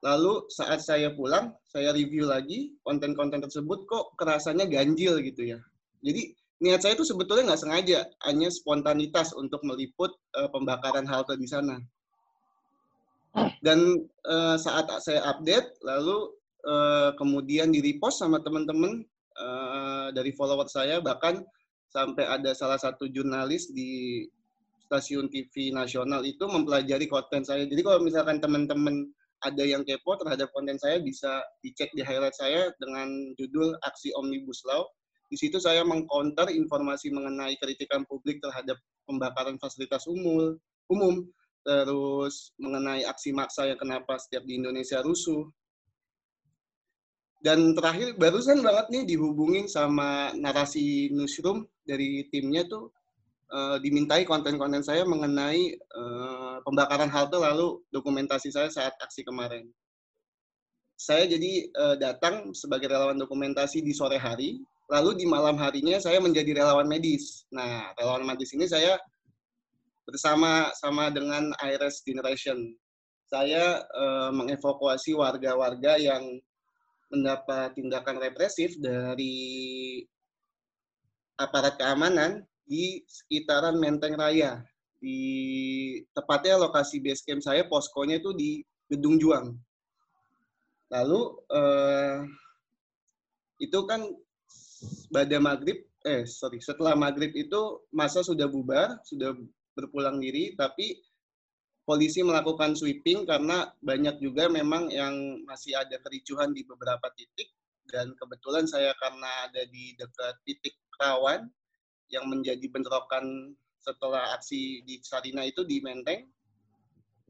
Lalu 0.00 0.48
saat 0.48 0.80
saya 0.80 1.12
pulang, 1.12 1.52
saya 1.68 1.92
review 1.92 2.24
lagi 2.24 2.72
konten-konten 2.86 3.44
tersebut 3.44 3.84
kok 3.84 4.16
kerasanya 4.16 4.64
ganjil 4.64 5.20
gitu 5.20 5.44
ya. 5.44 5.60
Jadi 6.00 6.32
niat 6.64 6.80
saya 6.80 6.96
itu 6.96 7.04
sebetulnya 7.04 7.52
nggak 7.52 7.60
sengaja, 7.60 8.00
hanya 8.24 8.48
spontanitas 8.48 9.36
untuk 9.36 9.60
meliput 9.60 10.16
uh, 10.40 10.48
pembakaran 10.48 11.04
halte 11.04 11.36
di 11.36 11.44
sana. 11.44 11.76
Dan 13.60 14.08
uh, 14.26 14.56
saat 14.58 14.90
saya 15.04 15.22
update, 15.30 15.78
lalu 15.84 16.32
uh, 16.66 17.14
kemudian 17.14 17.70
di 17.70 17.78
repost 17.84 18.18
sama 18.18 18.42
teman-teman 18.42 19.04
uh, 19.38 20.08
dari 20.10 20.34
follower 20.34 20.66
saya, 20.66 20.98
bahkan 20.98 21.44
sampai 21.90 22.26
ada 22.26 22.54
salah 22.54 22.78
satu 22.78 23.10
jurnalis 23.10 23.70
di 23.70 24.24
stasiun 24.90 25.30
TV 25.30 25.70
nasional 25.70 26.26
itu 26.26 26.42
mempelajari 26.50 27.06
konten 27.06 27.46
saya. 27.46 27.62
Jadi 27.66 27.82
kalau 27.86 28.02
misalkan 28.02 28.42
teman-teman 28.42 29.06
ada 29.40 29.64
yang 29.64 29.86
kepo 29.86 30.18
terhadap 30.20 30.52
konten 30.52 30.76
saya 30.76 31.00
bisa 31.00 31.40
dicek 31.64 31.88
di 31.96 32.02
highlight 32.04 32.36
saya 32.36 32.68
dengan 32.76 33.08
judul 33.38 33.72
Aksi 33.86 34.12
Omnibus 34.18 34.66
Law. 34.68 34.84
Di 35.30 35.38
situ 35.38 35.62
saya 35.62 35.86
mengcounter 35.86 36.50
informasi 36.50 37.14
mengenai 37.14 37.54
kritikan 37.62 38.02
publik 38.10 38.42
terhadap 38.42 38.76
pembakaran 39.06 39.56
fasilitas 39.62 40.04
umum, 40.10 40.58
umum 40.90 41.22
terus 41.60 42.52
mengenai 42.56 43.04
aksi 43.04 43.30
maksa 43.36 43.68
yang 43.68 43.78
kenapa 43.80 44.16
setiap 44.16 44.44
di 44.44 44.56
Indonesia 44.56 45.00
rusuh. 45.04 45.44
Dan 47.40 47.72
terakhir 47.72 48.20
barusan 48.20 48.60
banget 48.60 48.92
nih 48.92 49.04
dihubungin 49.16 49.64
sama 49.64 50.28
narasi 50.36 51.08
newsroom 51.08 51.64
dari 51.88 52.28
timnya 52.28 52.68
tuh 52.68 52.92
uh, 53.48 53.76
dimintai 53.80 54.28
konten-konten 54.28 54.84
saya 54.84 55.08
mengenai 55.08 55.72
uh, 55.96 56.60
pembakaran 56.68 57.08
halte 57.08 57.40
lalu 57.40 57.80
dokumentasi 57.90 58.52
saya 58.52 58.68
saat 58.68 58.92
aksi 59.00 59.24
kemarin. 59.24 59.66
Saya 61.00 61.24
jadi 61.24 61.64
uh, 61.72 61.96
datang 61.96 62.52
sebagai 62.52 62.92
relawan 62.92 63.16
dokumentasi 63.16 63.80
di 63.80 63.96
sore 63.96 64.20
hari, 64.20 64.60
lalu 64.92 65.16
di 65.16 65.24
malam 65.24 65.56
harinya 65.56 65.96
saya 65.96 66.20
menjadi 66.20 66.60
relawan 66.60 66.84
medis. 66.84 67.48
Nah, 67.48 67.96
relawan 67.96 68.28
medis 68.28 68.52
ini 68.52 68.68
saya 68.68 69.00
bersama 70.10 70.74
sama 70.76 71.08
dengan 71.14 71.54
IRS 71.62 72.02
Generation. 72.02 72.58
Saya 73.30 73.86
uh, 73.94 74.34
mengevakuasi 74.34 75.14
warga-warga 75.14 75.94
yang 75.96 76.42
mendapat 77.10 77.74
tindakan 77.74 78.22
represif 78.22 78.78
dari 78.78 80.02
aparat 81.38 81.74
keamanan 81.78 82.46
di 82.70 83.02
sekitaran 83.10 83.74
Menteng 83.74 84.14
Raya 84.14 84.62
Di 85.00 85.18
tepatnya 86.12 86.60
lokasi 86.60 87.00
base 87.00 87.24
camp 87.24 87.40
saya 87.40 87.64
poskonya 87.64 88.20
itu 88.20 88.30
di 88.36 88.50
Gedung 88.92 89.16
Juang. 89.16 89.56
Lalu 90.92 91.20
eh, 91.56 92.18
itu 93.64 93.78
kan 93.88 94.04
pada 95.08 95.40
maghrib, 95.40 95.88
eh 96.04 96.28
sorry, 96.28 96.60
setelah 96.60 96.92
maghrib 96.92 97.32
itu 97.32 97.80
masa 97.88 98.20
sudah 98.20 98.44
bubar, 98.44 99.00
sudah 99.08 99.32
berpulang 99.74 100.18
diri, 100.18 100.54
tapi 100.58 100.98
polisi 101.84 102.22
melakukan 102.22 102.78
sweeping 102.78 103.26
karena 103.26 103.66
banyak 103.82 104.22
juga 104.22 104.46
memang 104.46 104.92
yang 104.94 105.42
masih 105.48 105.74
ada 105.74 105.98
kericuhan 106.04 106.54
di 106.54 106.62
beberapa 106.62 107.10
titik 107.18 107.50
dan 107.90 108.14
kebetulan 108.14 108.64
saya 108.70 108.94
karena 109.02 109.50
ada 109.50 109.66
di 109.66 109.98
dekat 109.98 110.38
titik 110.46 110.78
rawan 111.02 111.50
yang 112.10 112.30
menjadi 112.30 112.62
bentrokan 112.70 113.54
setelah 113.80 114.36
aksi 114.36 114.84
di 114.84 115.00
Sarina 115.00 115.42
itu 115.42 115.64
di 115.64 115.80
Menteng, 115.80 116.28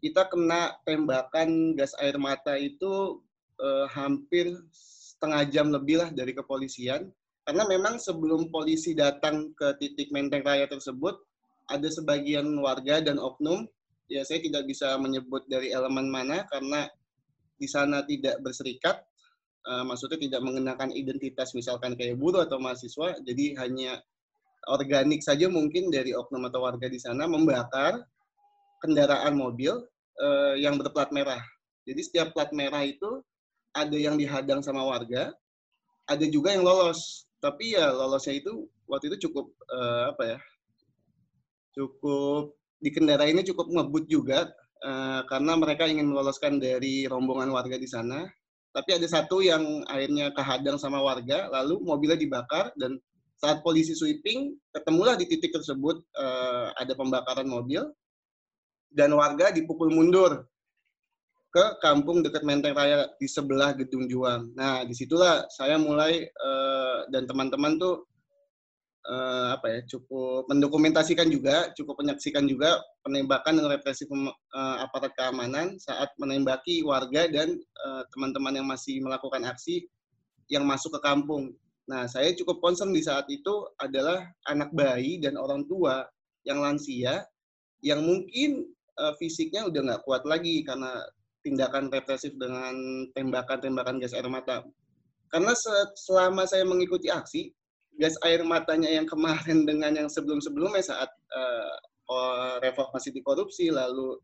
kita 0.02 0.26
kena 0.28 0.76
tembakan 0.82 1.78
gas 1.78 1.94
air 2.02 2.18
mata 2.18 2.58
itu 2.58 3.22
eh, 3.60 3.86
hampir 3.92 4.50
setengah 4.74 5.46
jam 5.52 5.66
lebih 5.70 6.00
lah 6.00 6.10
dari 6.10 6.32
kepolisian. 6.34 7.08
Karena 7.44 7.64
memang 7.66 7.96
sebelum 7.96 8.52
polisi 8.52 8.92
datang 8.92 9.56
ke 9.56 9.76
titik 9.80 10.12
Menteng 10.12 10.44
Raya 10.44 10.68
tersebut, 10.68 11.18
ada 11.70 11.86
sebagian 11.86 12.50
warga 12.58 12.98
dan 12.98 13.22
oknum, 13.22 13.64
ya 14.10 14.26
saya 14.26 14.42
tidak 14.42 14.66
bisa 14.66 14.98
menyebut 14.98 15.46
dari 15.46 15.70
elemen 15.70 16.10
mana 16.10 16.42
karena 16.50 16.90
di 17.54 17.70
sana 17.70 18.02
tidak 18.02 18.42
berserikat, 18.42 18.98
uh, 19.70 19.86
maksudnya 19.86 20.18
tidak 20.18 20.42
mengenakan 20.42 20.90
identitas 20.90 21.54
misalkan 21.54 21.94
kayak 21.94 22.18
buruh 22.18 22.42
atau 22.42 22.58
mahasiswa, 22.58 23.22
jadi 23.22 23.54
hanya 23.62 24.02
organik 24.68 25.22
saja 25.22 25.46
mungkin 25.48 25.88
dari 25.88 26.12
oknum 26.12 26.50
atau 26.50 26.66
warga 26.66 26.90
di 26.90 27.00
sana 27.00 27.24
membakar 27.24 28.02
kendaraan 28.82 29.38
mobil 29.38 29.78
uh, 30.20 30.54
yang 30.58 30.76
berplat 30.76 31.14
merah. 31.14 31.40
Jadi 31.86 32.00
setiap 32.04 32.36
plat 32.36 32.50
merah 32.52 32.84
itu 32.84 33.24
ada 33.72 33.94
yang 33.96 34.18
dihadang 34.18 34.60
sama 34.60 34.82
warga, 34.82 35.32
ada 36.10 36.26
juga 36.26 36.52
yang 36.52 36.66
lolos. 36.66 37.24
Tapi 37.40 37.72
ya 37.72 37.88
lolosnya 37.88 38.36
itu 38.36 38.68
waktu 38.84 39.14
itu 39.14 39.30
cukup 39.30 39.48
uh, 39.72 40.12
apa 40.12 40.36
ya? 40.36 40.38
Cukup 41.76 42.56
dikendarainya 42.80 43.44
cukup 43.44 43.70
ngebut 43.70 44.04
juga 44.08 44.48
uh, 44.82 45.22
karena 45.28 45.52
mereka 45.54 45.84
ingin 45.84 46.08
meloloskan 46.08 46.56
dari 46.56 47.04
rombongan 47.04 47.52
warga 47.52 47.76
di 47.76 47.86
sana 47.86 48.24
tapi 48.70 48.94
ada 48.94 49.06
satu 49.06 49.42
yang 49.42 49.82
akhirnya 49.90 50.30
kehadang 50.30 50.78
sama 50.78 51.02
warga, 51.02 51.50
lalu 51.50 51.82
mobilnya 51.82 52.14
dibakar 52.14 52.70
dan 52.78 53.02
saat 53.34 53.66
polisi 53.66 53.98
sweeping, 53.98 54.54
ketemulah 54.70 55.18
di 55.18 55.26
titik 55.26 55.50
tersebut 55.50 55.98
uh, 56.14 56.70
ada 56.78 56.94
pembakaran 56.94 57.50
mobil 57.50 57.82
dan 58.94 59.10
warga 59.16 59.50
dipukul 59.50 59.90
mundur 59.90 60.46
ke 61.50 61.64
kampung 61.82 62.22
dekat 62.22 62.46
Menteng 62.46 62.78
Raya 62.78 63.10
di 63.18 63.26
sebelah 63.26 63.74
Gedung 63.74 64.06
Juang. 64.06 64.54
Nah, 64.54 64.86
di 64.86 64.94
situlah 64.94 65.50
saya 65.50 65.74
mulai 65.74 66.30
uh, 66.30 67.10
dan 67.10 67.26
teman-teman 67.26 67.74
tuh 67.74 68.06
uh, 69.08 69.56
apa 69.56 69.66
ya 69.68 69.80
cukup 69.96 70.50
mendokumentasikan 70.50 71.30
juga, 71.32 71.72
cukup 71.72 72.02
menyaksikan 72.04 72.44
juga 72.44 72.76
penembakan 73.06 73.56
dan 73.60 73.66
represi 73.70 74.04
uh, 74.10 74.30
aparat 74.84 75.14
keamanan 75.16 75.80
saat 75.80 76.12
menembaki 76.20 76.84
warga 76.84 77.30
dan 77.30 77.56
uh, 77.86 78.02
teman-teman 78.12 78.60
yang 78.60 78.66
masih 78.68 79.00
melakukan 79.00 79.46
aksi 79.46 79.88
yang 80.50 80.66
masuk 80.66 80.98
ke 80.98 81.00
kampung. 81.00 81.54
Nah, 81.88 82.06
saya 82.06 82.34
cukup 82.36 82.62
concern 82.62 82.94
di 82.94 83.02
saat 83.02 83.26
itu 83.30 83.66
adalah 83.80 84.22
anak 84.46 84.70
bayi 84.74 85.18
dan 85.18 85.34
orang 85.38 85.64
tua 85.66 86.06
yang 86.44 86.60
lansia 86.60 87.24
yang 87.80 88.04
mungkin 88.04 88.68
uh, 89.00 89.16
fisiknya 89.16 89.64
udah 89.66 89.80
nggak 89.80 90.02
kuat 90.04 90.22
lagi 90.28 90.60
karena 90.62 91.00
tindakan 91.40 91.88
represif 91.88 92.36
dengan 92.36 92.76
tembakan-tembakan 93.16 93.96
gas 93.96 94.12
air 94.12 94.28
mata. 94.28 94.60
Karena 95.30 95.54
selama 95.96 96.44
saya 96.44 96.66
mengikuti 96.66 97.08
aksi, 97.08 97.54
gas 98.00 98.16
air 98.24 98.40
matanya 98.40 98.88
yang 98.88 99.04
kemarin 99.04 99.68
dengan 99.68 99.92
yang 99.92 100.08
sebelum-sebelumnya 100.08 100.80
saat 100.80 101.12
uh, 101.36 102.56
reformasi 102.64 103.12
di 103.12 103.20
korupsi 103.20 103.68
lalu 103.68 104.16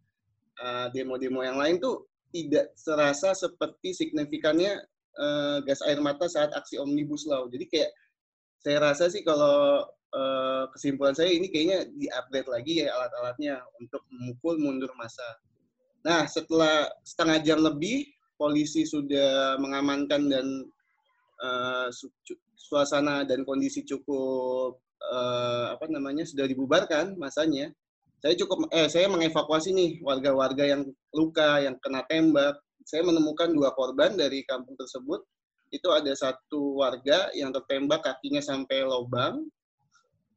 uh, 0.65 0.89
demo-demo 0.91 1.45
yang 1.45 1.61
lain 1.61 1.77
tuh 1.77 2.09
tidak 2.33 2.73
serasa 2.75 3.37
seperti 3.37 3.93
signifikannya 3.93 4.81
uh, 5.21 5.61
gas 5.63 5.85
air 5.85 6.01
mata 6.01 6.27
saat 6.27 6.51
aksi 6.57 6.81
omnibus 6.81 7.29
law. 7.29 7.47
Jadi 7.53 7.69
kayak 7.69 7.91
saya 8.65 8.83
rasa 8.83 9.13
sih 9.13 9.23
kalau 9.23 9.87
uh, 10.17 10.65
kesimpulan 10.75 11.15
saya 11.15 11.31
ini 11.31 11.53
kayaknya 11.53 11.87
di-upgrade 11.95 12.51
lagi 12.51 12.73
ya 12.83 12.91
alat-alatnya 12.97 13.63
untuk 13.79 14.03
memukul 14.11 14.59
mundur 14.59 14.91
masa. 14.99 15.25
Nah, 16.03 16.25
setelah 16.27 16.91
setengah 17.03 17.39
jam 17.43 17.59
lebih 17.63 18.07
polisi 18.39 18.85
sudah 18.87 19.59
mengamankan 19.59 20.29
dan 20.29 20.47
uh, 21.43 21.89
suasana 22.57 23.25
dan 23.25 23.45
kondisi 23.45 23.85
cukup 23.85 24.81
uh, 25.01 25.77
apa 25.77 25.87
namanya 25.89 26.25
sudah 26.25 26.49
dibubarkan 26.49 27.17
masanya 27.17 27.73
saya 28.25 28.35
cukup 28.43 28.67
eh 28.73 28.89
saya 28.89 29.07
mengevakuasi 29.13 29.77
nih 29.77 29.91
warga-warga 30.01 30.65
yang 30.65 30.83
luka 31.13 31.61
yang 31.61 31.77
kena 31.79 32.03
tembak. 32.09 32.57
Saya 32.87 33.07
menemukan 33.07 33.51
dua 33.55 33.75
korban 33.77 34.19
dari 34.19 34.47
kampung 34.47 34.75
tersebut. 34.75 35.21
Itu 35.71 35.95
ada 35.95 36.11
satu 36.11 36.81
warga 36.81 37.31
yang 37.39 37.55
tertembak 37.55 38.03
kakinya 38.03 38.43
sampai 38.43 38.87
lubang 38.87 39.47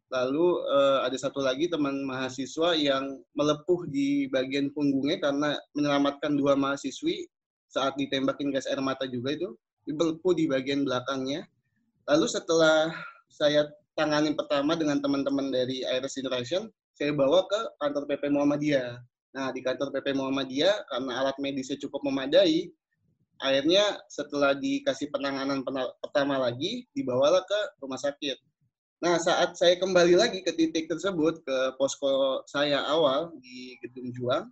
lalu 0.09 0.57
uh, 0.65 1.05
ada 1.05 1.13
satu 1.21 1.37
lagi 1.37 1.69
teman 1.69 2.01
mahasiswa 2.01 2.73
yang 2.73 3.21
melepuh 3.37 3.85
di 3.93 4.25
bagian 4.33 4.73
punggungnya 4.73 5.21
karena 5.21 5.53
menyelamatkan 5.77 6.33
dua 6.33 6.57
mahasiswi 6.57 7.29
saat 7.69 7.93
ditembakin 7.93 8.49
gas 8.49 8.65
air 8.65 8.81
mata 8.81 9.05
juga 9.05 9.37
itu 9.37 9.53
melepuh 9.87 10.33
di 10.35 10.45
bagian 10.49 10.83
belakangnya 10.83 11.47
Lalu 12.09 12.25
setelah 12.25 12.89
saya 13.29 13.69
tangani 13.93 14.33
pertama 14.33 14.73
dengan 14.73 14.97
teman-teman 14.97 15.53
dari 15.53 15.85
Iris 15.85 16.17
Generation, 16.17 16.65
saya 16.97 17.13
bawa 17.13 17.45
ke 17.45 17.59
kantor 17.77 18.09
PP 18.09 18.33
Muhammadiyah. 18.33 18.97
Nah, 19.37 19.53
di 19.53 19.61
kantor 19.61 19.93
PP 19.93 20.17
Muhammadiyah, 20.17 20.89
karena 20.89 21.11
alat 21.21 21.37
medisnya 21.37 21.77
cukup 21.77 22.01
memadai, 22.09 22.73
akhirnya 23.45 24.01
setelah 24.09 24.57
dikasih 24.57 25.13
penanganan 25.13 25.61
pertama 26.01 26.41
lagi, 26.41 26.89
dibawalah 26.97 27.45
ke 27.45 27.59
rumah 27.77 28.01
sakit. 28.01 28.41
Nah, 29.05 29.21
saat 29.21 29.53
saya 29.53 29.77
kembali 29.77 30.17
lagi 30.17 30.41
ke 30.41 30.49
titik 30.57 30.89
tersebut, 30.89 31.45
ke 31.45 31.57
posko 31.77 32.41
saya 32.49 32.89
awal 32.89 33.37
di 33.37 33.77
Gedung 33.85 34.09
Juang, 34.17 34.49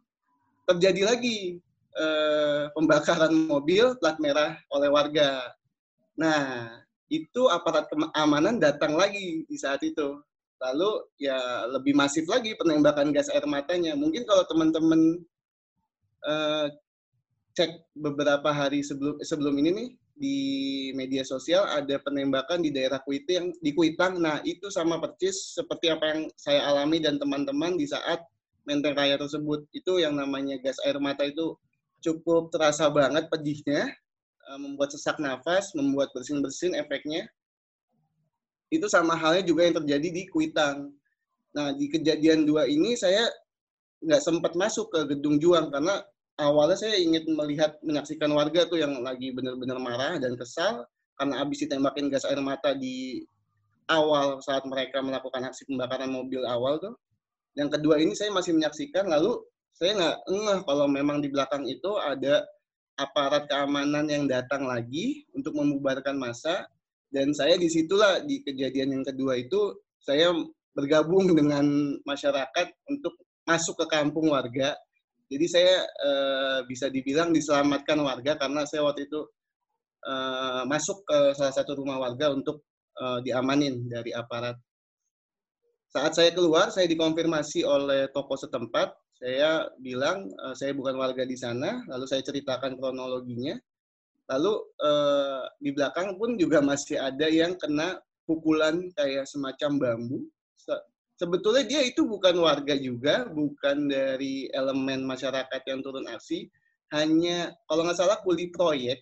terjadi 0.69 1.09
lagi 1.09 1.57
eh, 1.97 2.63
pembakaran 2.77 3.33
mobil 3.49 3.97
plat 3.97 4.17
merah 4.21 4.55
oleh 4.71 4.89
warga. 4.89 5.51
Nah, 6.17 6.69
itu 7.07 7.47
aparat 7.49 7.87
keamanan 7.89 8.59
datang 8.61 8.95
lagi 8.95 9.45
di 9.47 9.57
saat 9.57 9.81
itu. 9.83 10.21
Lalu 10.57 11.05
ya 11.21 11.69
lebih 11.69 11.93
masif 11.93 12.25
lagi 12.25 12.57
penembakan 12.57 13.13
gas 13.13 13.29
air 13.29 13.45
matanya. 13.45 13.93
Mungkin 13.93 14.25
kalau 14.25 14.41
teman-teman 14.49 15.21
uh, 16.25 16.67
cek 17.53 17.93
beberapa 17.97 18.49
hari 18.49 18.81
sebelum 18.81 19.17
sebelum 19.21 19.53
ini 19.61 19.69
nih 19.73 19.89
di 20.17 20.37
media 20.97 21.21
sosial 21.21 21.65
ada 21.69 22.01
penembakan 22.01 22.65
di 22.65 22.73
daerah 22.73 22.97
Kuitang 23.05 23.53
di 23.61 23.71
Kuitang. 23.73 24.17
Nah, 24.17 24.41
itu 24.41 24.73
sama 24.73 24.97
persis 24.97 25.53
seperti 25.53 25.93
apa 25.93 26.05
yang 26.09 26.21
saya 26.33 26.65
alami 26.65 26.97
dan 26.97 27.21
teman-teman 27.21 27.77
di 27.77 27.85
saat 27.85 28.25
Menteng 28.65 28.97
Raya 28.97 29.15
tersebut. 29.21 29.69
Itu 29.71 30.01
yang 30.01 30.17
namanya 30.17 30.57
gas 30.59 30.81
air 30.83 30.97
mata 30.97 31.23
itu 31.23 31.53
cukup 32.01 32.53
terasa 32.53 32.87
banget 32.89 33.29
pedihnya 33.29 33.91
Eh, 34.47 34.59
membuat 34.63 34.95
sesak 34.95 35.19
nafas, 35.19 35.75
membuat 35.75 36.15
bersin-bersin 36.15 36.71
efeknya. 36.79 37.27
Itu 38.71 38.87
sama 38.87 39.11
halnya 39.19 39.43
juga 39.43 39.67
yang 39.67 39.75
terjadi 39.83 40.07
di 40.07 40.23
Kuitang. 40.31 40.95
Nah, 41.51 41.75
di 41.75 41.91
kejadian 41.91 42.47
dua 42.47 42.63
ini 42.63 42.95
saya 42.95 43.27
nggak 43.99 44.23
sempat 44.23 44.55
masuk 44.55 44.87
ke 44.87 44.99
gedung 45.11 45.35
Juang 45.35 45.67
karena 45.67 45.99
awalnya 46.39 46.79
saya 46.79 46.95
ingin 46.95 47.27
melihat 47.35 47.75
menyaksikan 47.83 48.31
warga 48.31 48.63
tuh 48.71 48.79
yang 48.79 48.95
lagi 49.03 49.35
benar-benar 49.35 49.83
marah 49.83 50.15
dan 50.15 50.39
kesal 50.39 50.85
karena 51.17 51.43
habis 51.43 51.65
ditembakin 51.67 52.07
gas 52.07 52.23
air 52.23 52.39
mata 52.39 52.71
di 52.71 53.25
awal 53.91 54.39
saat 54.39 54.63
mereka 54.63 55.03
melakukan 55.03 55.43
aksi 55.43 55.67
pembakaran 55.67 56.07
mobil 56.07 56.47
awal 56.47 56.79
tuh. 56.79 56.95
Yang 57.59 57.79
kedua 57.79 57.99
ini 57.99 58.15
saya 58.15 58.31
masih 58.31 58.55
menyaksikan 58.55 59.11
lalu 59.11 59.43
saya 59.77 59.91
nggak 59.93 60.17
ngeh 60.25 60.59
kalau 60.65 60.85
memang 60.89 61.21
di 61.21 61.29
belakang 61.29 61.69
itu 61.69 62.01
ada 62.01 62.41
aparat 62.97 63.45
keamanan 63.45 64.09
yang 64.09 64.25
datang 64.25 64.65
lagi 64.65 65.23
untuk 65.37 65.53
membubarkan 65.53 66.17
massa. 66.17 66.65
Dan 67.07 67.31
saya 67.31 67.55
di 67.55 67.71
situlah 67.71 68.19
di 68.25 68.43
kejadian 68.43 68.99
yang 68.99 69.05
kedua 69.05 69.37
itu 69.39 69.77
saya 70.01 70.33
bergabung 70.73 71.29
dengan 71.39 71.95
masyarakat 72.03 72.67
untuk 72.89 73.15
masuk 73.45 73.77
ke 73.79 73.85
kampung 73.93 74.33
warga. 74.33 74.73
Jadi 75.27 75.45
saya 75.45 75.83
uh, 75.83 76.59
bisa 76.65 76.89
dibilang 76.89 77.31
diselamatkan 77.31 77.99
warga 77.99 78.35
karena 78.39 78.63
saya 78.65 78.83
waktu 78.83 79.05
itu 79.07 79.27
uh, 80.07 80.63
masuk 80.65 81.03
ke 81.03 81.35
salah 81.35 81.53
satu 81.53 81.77
rumah 81.79 81.99
warga 81.99 82.31
untuk 82.31 82.63
uh, 82.97 83.19
diamanin 83.21 83.85
dari 83.87 84.15
aparat. 84.15 84.55
Saat 85.87 86.19
saya 86.19 86.31
keluar, 86.35 86.71
saya 86.71 86.87
dikonfirmasi 86.87 87.63
oleh 87.63 88.11
toko 88.11 88.35
setempat. 88.35 88.91
Saya 89.17 89.65
bilang 89.81 90.29
uh, 90.37 90.53
saya 90.53 90.77
bukan 90.77 90.93
warga 90.97 91.25
di 91.25 91.33
sana. 91.33 91.81
Lalu 91.89 92.05
saya 92.05 92.21
ceritakan 92.21 92.77
kronologinya. 92.77 93.57
Lalu 94.29 94.53
uh, 94.83 95.43
di 95.57 95.73
belakang 95.73 96.19
pun 96.21 96.37
juga 96.37 96.61
masih 96.61 97.01
ada 97.01 97.25
yang 97.25 97.57
kena 97.57 97.97
pukulan 98.29 98.91
kayak 98.93 99.25
semacam 99.25 99.71
bambu. 99.79 100.19
Sebetulnya 101.17 101.65
dia 101.65 101.81
itu 101.81 102.05
bukan 102.05 102.37
warga 102.37 102.77
juga, 102.77 103.25
bukan 103.25 103.89
dari 103.89 104.53
elemen 104.53 105.01
masyarakat 105.01 105.65
yang 105.65 105.81
turun 105.81 106.05
aksi, 106.05 106.45
hanya 106.93 107.57
kalau 107.65 107.89
nggak 107.89 107.97
salah 107.97 108.21
kuli 108.21 108.53
proyek 108.53 109.01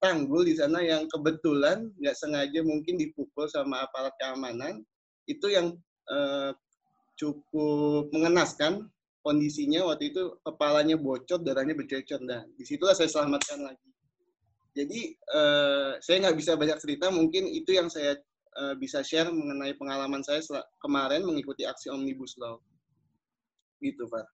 tanggul 0.00 0.42
di 0.42 0.56
sana 0.56 0.80
yang 0.80 1.04
kebetulan 1.06 1.92
nggak 2.00 2.16
sengaja 2.16 2.60
mungkin 2.64 2.96
dipukul 2.96 3.46
sama 3.46 3.84
aparat 3.84 4.16
keamanan 4.16 4.80
itu 5.28 5.46
yang 5.52 5.76
eh, 6.08 6.50
cukup 7.20 8.08
mengenaskan 8.10 8.88
kondisinya 9.20 9.84
waktu 9.88 10.12
itu 10.12 10.40
kepalanya 10.42 10.96
bocor 10.96 11.40
darahnya 11.44 11.76
bercocor 11.76 12.20
dan 12.24 12.48
di 12.56 12.64
situlah 12.64 12.96
saya 12.96 13.08
selamatkan 13.08 13.60
lagi 13.64 13.88
jadi 14.72 15.00
eh, 15.12 15.92
saya 16.00 16.16
nggak 16.24 16.38
bisa 16.38 16.56
banyak 16.56 16.78
cerita 16.80 17.12
mungkin 17.12 17.48
itu 17.50 17.74
yang 17.74 17.90
saya 17.90 18.16
uh, 18.58 18.74
bisa 18.78 19.04
share 19.04 19.30
mengenai 19.30 19.76
pengalaman 19.78 20.24
saya 20.24 20.42
kemarin 20.82 21.22
mengikuti 21.22 21.62
aksi 21.62 21.92
Omnibus 21.92 22.34
Law. 22.40 22.58
Gitu, 23.78 24.04
Pak. 24.10 24.26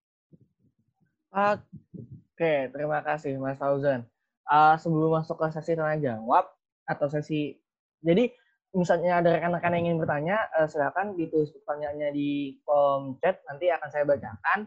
Oke, 1.37 2.71
terima 2.73 2.99
kasih 3.05 3.37
Mas 3.37 3.59
Fauzan. 3.59 4.05
Uh, 4.47 4.79
sebelum 4.79 5.19
masuk 5.19 5.35
ke 5.43 5.47
sesi 5.51 5.75
tanya 5.75 6.15
jawab 6.15 6.47
atau 6.87 7.11
sesi, 7.11 7.59
jadi 7.99 8.31
misalnya 8.77 9.17
ada 9.17 9.33
rekan-rekan 9.33 9.73
yang 9.73 9.83
ingin 9.89 9.99
bertanya, 9.99 10.37
uh, 10.53 10.69
silakan 10.69 11.17
ditulis 11.17 11.49
pertanyaannya 11.49 12.13
di 12.13 12.61
kolom 12.61 13.17
chat, 13.17 13.41
nanti 13.49 13.73
akan 13.73 13.89
saya 13.89 14.05
bacakan. 14.05 14.59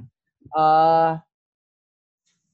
Uh, 0.50 1.14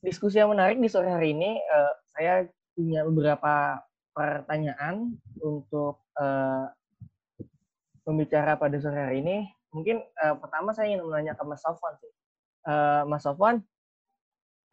diskusi 0.05 0.37
yang 0.37 0.53
menarik 0.53 0.77
di 0.77 0.93
sore 0.93 1.09
hari 1.09 1.33
ini, 1.33 1.57
uh, 1.57 1.93
saya 2.13 2.45
punya 2.77 3.09
beberapa 3.09 3.81
pertanyaan 4.13 5.17
untuk 5.41 6.05
uh, 6.21 6.69
pembicara 8.05 8.61
pada 8.61 8.77
sore 8.77 9.01
hari 9.01 9.25
ini, 9.25 9.49
mungkin 9.73 10.05
uh, 10.21 10.37
pertama 10.37 10.77
saya 10.77 10.93
ingin 10.93 11.09
menanya 11.09 11.33
ke 11.33 11.43
Mas 11.49 11.65
Sofwan. 11.65 11.97
Uh, 12.69 13.03
Mas 13.09 13.25
Sofwan, 13.25 13.65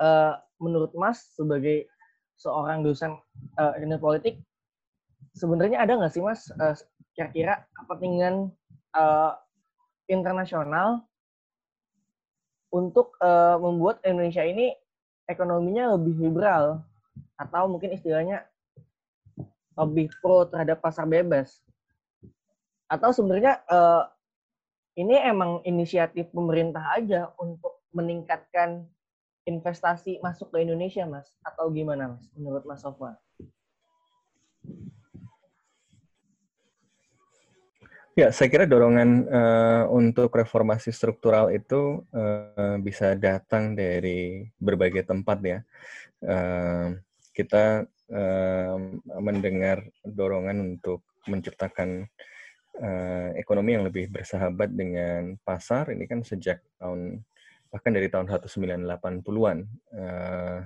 uh, 0.03 0.35
menurut 0.60 0.91
Mas 0.99 1.31
sebagai 1.31 1.88
seorang 2.35 2.84
dosen 2.84 3.15
uh, 3.55 3.72
ilmu 3.80 4.03
politik, 4.03 4.43
sebenarnya 5.34 5.81
ada 5.81 5.97
nggak 5.97 6.14
sih 6.14 6.23
Mas 6.23 6.49
uh, 6.57 6.77
kira-kira 7.18 7.65
kepentingan 7.77 8.49
uh, 8.93 9.34
internasional 10.10 11.05
untuk 12.73 13.18
uh, 13.22 13.57
membuat 13.61 14.01
Indonesia 14.01 14.41
ini 14.41 14.73
ekonominya 15.30 15.93
lebih 15.97 16.18
liberal 16.18 16.81
atau 17.38 17.69
mungkin 17.69 17.93
istilahnya 17.93 18.45
lebih 19.73 20.10
pro 20.22 20.45
terhadap 20.45 20.81
pasar 20.81 21.05
bebas 21.10 21.61
atau 22.89 23.10
sebenarnya 23.10 23.61
uh, 23.69 24.05
ini 24.93 25.18
emang 25.18 25.65
inisiatif 25.65 26.30
pemerintah 26.30 26.93
aja 26.93 27.34
untuk 27.41 27.81
meningkatkan 27.89 28.85
investasi 29.49 30.22
masuk 30.22 30.53
ke 30.53 30.61
Indonesia, 30.61 31.03
Mas? 31.10 31.26
Atau 31.41 31.73
gimana, 31.73 32.14
Mas? 32.14 32.26
Menurut 32.38 32.64
Mas 32.69 32.85
Sofwan? 32.85 33.18
Ya, 38.14 38.30
saya 38.30 38.45
kira 38.45 38.69
dorongan 38.69 39.26
uh, 39.26 39.84
untuk 39.90 40.30
reformasi 40.38 40.94
struktural 40.94 41.49
itu 41.49 42.06
uh, 42.14 42.77
bisa 42.77 43.18
datang 43.18 43.73
dari 43.73 44.45
berbagai 44.61 45.02
tempat 45.02 45.41
ya. 45.41 45.60
Uh, 46.22 47.02
kita 47.34 47.90
uh, 48.14 48.77
mendengar 49.18 49.81
dorongan 50.06 50.61
untuk 50.61 51.02
menciptakan 51.26 52.06
uh, 52.77 53.34
ekonomi 53.34 53.81
yang 53.81 53.90
lebih 53.90 54.14
bersahabat 54.14 54.69
dengan 54.69 55.34
pasar 55.41 55.90
ini 55.90 56.06
kan 56.06 56.22
sejak 56.22 56.61
tahun 56.77 57.26
bahkan 57.73 57.98
dari 57.98 58.14
tahun 58.14 58.30
1980-an 58.30 59.57
uh, 59.98 60.57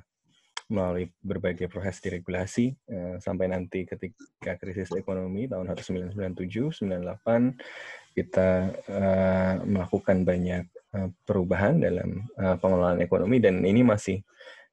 melalui 0.67 1.07
berbagai 1.23 1.71
proses 1.71 2.03
diregulasi 2.03 2.75
uh, 2.91 3.15
sampai 3.23 3.47
nanti 3.47 3.87
ketika 3.87 4.59
krisis 4.59 4.91
ekonomi 4.99 5.47
tahun 5.47 5.71
1997 5.71 6.83
98 6.83 8.15
kita 8.17 8.49
uh, 8.91 9.53
melakukan 9.63 10.27
banyak 10.27 10.67
uh, 10.91 11.07
perubahan 11.23 11.79
dalam 11.79 12.27
uh, 12.35 12.59
pengelolaan 12.59 12.99
ekonomi 12.99 13.39
dan 13.39 13.63
ini 13.63 13.79
masih 13.79 14.19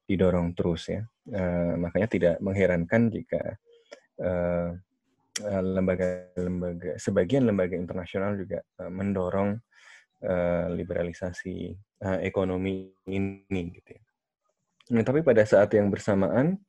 didorong 0.04 0.52
terus 0.52 0.92
ya 0.92 1.00
makanya 1.80 2.08
tidak 2.12 2.34
mengherankan 2.44 3.08
jika 3.08 3.56
lembaga-lembaga 5.48 7.00
sebagian 7.00 7.48
lembaga 7.48 7.72
internasional 7.72 8.36
juga 8.36 8.60
mendorong 8.84 9.56
liberalisasi 10.76 11.72
ekonomi 12.20 12.92
ini 13.08 13.72
gitu 13.80 13.96
ya. 13.96 14.03
Nah, 14.92 15.00
tapi 15.00 15.24
pada 15.24 15.40
saat 15.48 15.72
yang 15.72 15.88
bersamaan 15.88 16.60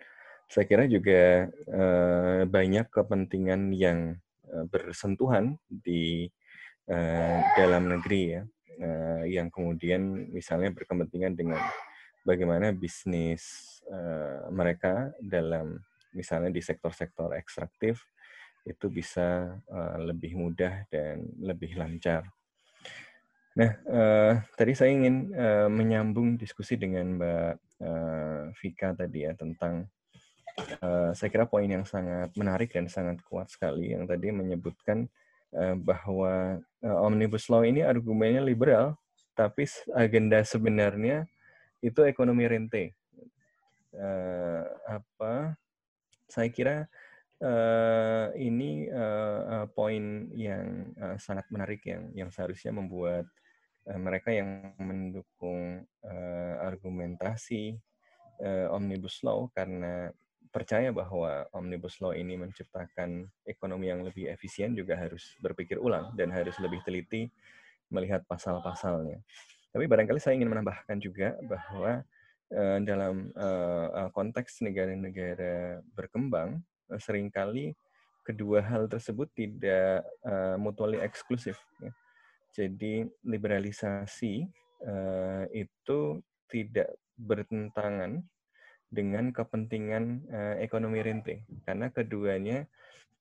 saya 0.45 0.65
kira 0.69 0.85
juga 0.85 1.49
uh, 1.67 2.45
banyak 2.45 2.87
kepentingan 2.93 3.73
yang 3.73 4.15
uh, 4.47 4.65
bersentuhan 4.69 5.57
di 5.67 6.29
uh, 6.87 7.39
dalam 7.57 7.89
negeri 7.89 8.39
ya 8.39 8.41
uh, 8.79 9.23
yang 9.25 9.49
kemudian 9.49 10.29
misalnya 10.29 10.69
berkepentingan 10.71 11.33
dengan 11.33 11.59
bagaimana 12.21 12.71
bisnis 12.71 13.77
uh, 13.89 14.47
mereka 14.53 15.11
dalam 15.17 15.81
misalnya 16.13 16.53
di 16.53 16.61
sektor-sektor 16.61 17.35
ekstraktif 17.35 18.05
itu 18.65 18.89
bisa 18.89 19.59
uh, 19.69 19.97
lebih 20.01 20.33
mudah 20.33 20.89
dan 20.89 21.21
lebih 21.37 21.77
lancar. 21.77 22.25
Nah, 23.55 23.71
uh, 23.87 24.33
tadi 24.59 24.75
saya 24.75 24.91
ingin 24.91 25.31
uh, 25.31 25.71
menyambung 25.71 26.35
diskusi 26.35 26.75
dengan 26.75 27.15
Mbak 27.15 27.53
uh, 27.87 28.41
Vika 28.59 28.91
tadi 28.91 29.23
ya 29.23 29.31
tentang 29.31 29.87
uh, 30.83 31.15
saya 31.15 31.29
kira 31.31 31.47
poin 31.47 31.63
yang 31.63 31.87
sangat 31.87 32.35
menarik 32.35 32.75
dan 32.75 32.91
sangat 32.91 33.23
kuat 33.23 33.47
sekali 33.47 33.95
yang 33.95 34.03
tadi 34.03 34.35
menyebutkan 34.35 35.07
uh, 35.55 35.71
bahwa 35.79 36.59
uh, 36.83 36.97
omnibus 37.07 37.47
law 37.47 37.63
ini 37.63 37.79
argumennya 37.79 38.43
liberal, 38.43 38.99
tapi 39.39 39.63
agenda 39.95 40.43
sebenarnya 40.43 41.23
itu 41.79 42.03
ekonomi 42.03 42.43
rente. 42.51 42.91
Uh, 43.95 44.67
apa? 44.83 45.55
Saya 46.27 46.51
kira 46.51 46.91
uh, 47.39 48.35
ini 48.35 48.91
uh, 48.91 49.63
poin 49.71 50.27
yang 50.35 50.91
uh, 50.99 51.15
sangat 51.15 51.47
menarik 51.47 51.87
yang 51.87 52.11
yang 52.11 52.27
seharusnya 52.35 52.75
membuat 52.75 53.23
uh, 53.89 53.99
mereka 53.99 54.29
yang 54.33 54.73
mendukung 54.79 55.83
uh, 56.05 56.53
argumentasi 56.65 57.77
uh, 58.41 58.73
omnibus 58.73 59.21
law 59.25 59.47
karena 59.53 60.11
percaya 60.49 60.93
bahwa 60.95 61.43
omnibus 61.51 61.99
law 61.99 62.15
ini 62.15 62.39
menciptakan 62.39 63.27
ekonomi 63.43 63.91
yang 63.91 64.07
lebih 64.07 64.31
efisien 64.31 64.71
juga 64.71 64.95
harus 64.95 65.35
berpikir 65.43 65.75
ulang 65.75 66.15
dan 66.15 66.31
harus 66.31 66.55
lebih 66.63 66.79
teliti 66.87 67.27
melihat 67.91 68.23
pasal-pasalnya. 68.25 69.19
Tapi 69.75 69.83
barangkali 69.83 70.19
saya 70.23 70.39
ingin 70.39 70.47
menambahkan 70.47 70.97
juga 71.03 71.35
bahwa 71.43 72.01
uh, 72.55 72.79
dalam 72.87 73.35
uh, 73.35 74.07
konteks 74.15 74.63
negara-negara 74.63 75.83
berkembang 75.91 76.63
Eh, 76.85 77.01
sering 77.01 77.33
kali 77.33 77.73
kedua 78.25 78.61
hal 78.61 78.89
tersebut 78.89 79.29
tidak 79.33 80.05
uh, 80.25 80.57
mutually 80.57 81.01
eksklusif. 81.01 81.57
Ya. 81.81 81.93
Jadi 82.55 83.03
liberalisasi 83.27 84.47
uh, 84.87 85.43
itu 85.51 86.23
tidak 86.47 86.95
bertentangan 87.19 88.23
dengan 88.87 89.35
kepentingan 89.35 90.23
uh, 90.31 90.55
ekonomi 90.63 91.03
rente, 91.03 91.43
karena 91.67 91.91
keduanya 91.91 92.63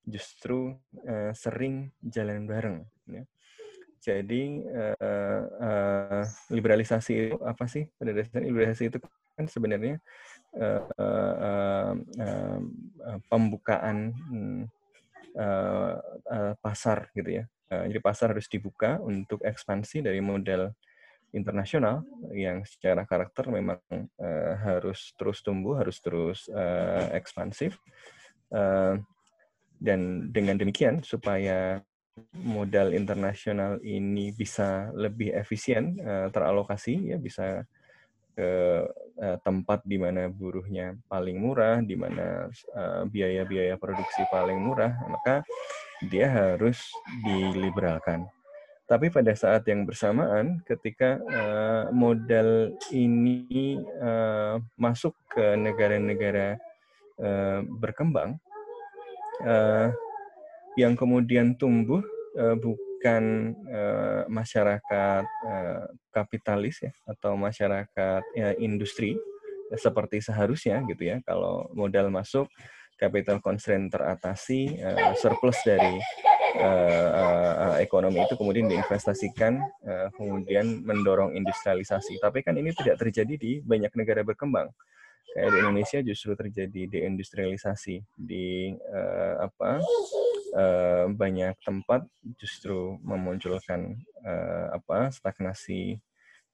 justru 0.07 0.79
uh, 1.03 1.35
sering 1.35 1.91
jalan 1.99 2.47
bareng. 2.47 2.87
Ya. 3.11 3.27
Jadi 4.05 4.61
liberalisasi 6.53 7.13
itu 7.17 7.41
apa 7.41 7.65
sih? 7.65 7.89
Pada 7.97 8.13
dasarnya 8.13 8.45
liberalisasi 8.53 8.93
itu 8.93 9.01
kan 9.33 9.49
sebenarnya 9.49 9.97
pembukaan 13.33 14.13
uh, 15.41 15.97
pasar 16.61 17.09
gitu 17.17 17.41
ya. 17.41 17.49
Uh, 17.73 17.89
jadi 17.89 18.01
pasar 18.05 18.37
harus 18.37 18.45
dibuka 18.45 19.01
untuk 19.01 19.41
ekspansi 19.41 20.05
dari 20.05 20.21
model 20.21 20.69
internasional 21.33 22.05
yang 22.31 22.63
secara 22.63 23.09
karakter 23.09 23.49
memang 23.49 23.81
uh, 24.21 24.53
harus 24.61 25.17
terus 25.17 25.41
tumbuh, 25.41 25.81
harus 25.81 25.99
terus 25.99 26.47
uh, 26.53 27.09
ekspansif. 27.17 27.77
Dan 29.75 30.31
dengan 30.31 30.55
demikian 30.55 31.03
supaya 31.03 31.83
modal 32.39 32.95
internasional 32.95 33.83
ini 33.83 34.31
bisa 34.31 34.95
lebih 34.95 35.35
efisien 35.35 35.99
teralokasi 36.31 37.11
ya 37.11 37.19
bisa 37.19 37.67
ke 38.39 38.51
tempat 39.43 39.83
di 39.83 39.99
mana 39.99 40.31
buruhnya 40.31 40.95
paling 41.11 41.43
murah, 41.43 41.83
di 41.83 41.99
mana 41.99 42.47
biaya-biaya 43.11 43.75
produksi 43.75 44.23
paling 44.31 44.63
murah, 44.63 44.95
maka 45.11 45.43
dia 46.07 46.29
harus 46.29 46.79
diliberalkan. 47.25 48.29
Tapi 48.85 49.09
pada 49.09 49.33
saat 49.33 49.65
yang 49.65 49.89
bersamaan, 49.89 50.61
ketika 50.69 51.17
uh, 51.17 51.89
modal 51.89 52.69
ini 52.93 53.81
uh, 53.97 54.61
masuk 54.77 55.17
ke 55.33 55.57
negara-negara 55.57 56.61
uh, 57.17 57.65
berkembang, 57.81 58.37
uh, 59.41 59.89
yang 60.77 60.93
kemudian 61.01 61.57
tumbuh 61.57 62.05
uh, 62.37 62.61
bukan 62.61 63.57
uh, 63.73 64.29
masyarakat 64.29 65.25
uh, 65.25 65.89
kapitalis 66.13 66.85
ya, 66.85 66.93
atau 67.09 67.41
masyarakat 67.41 68.23
ya, 68.37 68.53
industri 68.61 69.17
seperti 69.81 70.21
seharusnya 70.21 70.85
gitu 70.85 71.09
ya. 71.09 71.25
Kalau 71.25 71.73
modal 71.73 72.13
masuk, 72.13 72.53
capital 72.97 73.43
constraint 73.43 73.91
teratasi, 73.91 74.79
uh, 74.81 75.13
surplus 75.19 75.59
dari 75.67 75.99
uh, 76.59 77.11
uh, 77.13 77.77
ekonomi 77.83 78.23
itu 78.23 78.35
kemudian 78.39 78.71
diinvestasikan, 78.71 79.59
uh, 79.85 80.09
kemudian 80.15 80.83
mendorong 80.87 81.35
industrialisasi. 81.35 82.23
Tapi 82.23 82.47
kan 82.47 82.55
ini 82.55 82.71
tidak 82.73 83.03
terjadi 83.03 83.35
di 83.35 83.53
banyak 83.61 83.91
negara 83.99 84.23
berkembang. 84.23 84.71
Kayak 85.35 85.51
di 85.51 85.59
Indonesia 85.67 85.99
justru 86.07 86.31
terjadi 86.39 86.83
deindustrialisasi 86.87 87.97
di 88.15 88.71
uh, 88.71 89.51
apa 89.51 89.83
uh, 90.55 91.07
banyak 91.11 91.59
tempat 91.67 92.07
justru 92.39 93.03
memunculkan 93.03 93.99
uh, 94.23 94.79
apa 94.79 95.11
stagnasi 95.11 95.99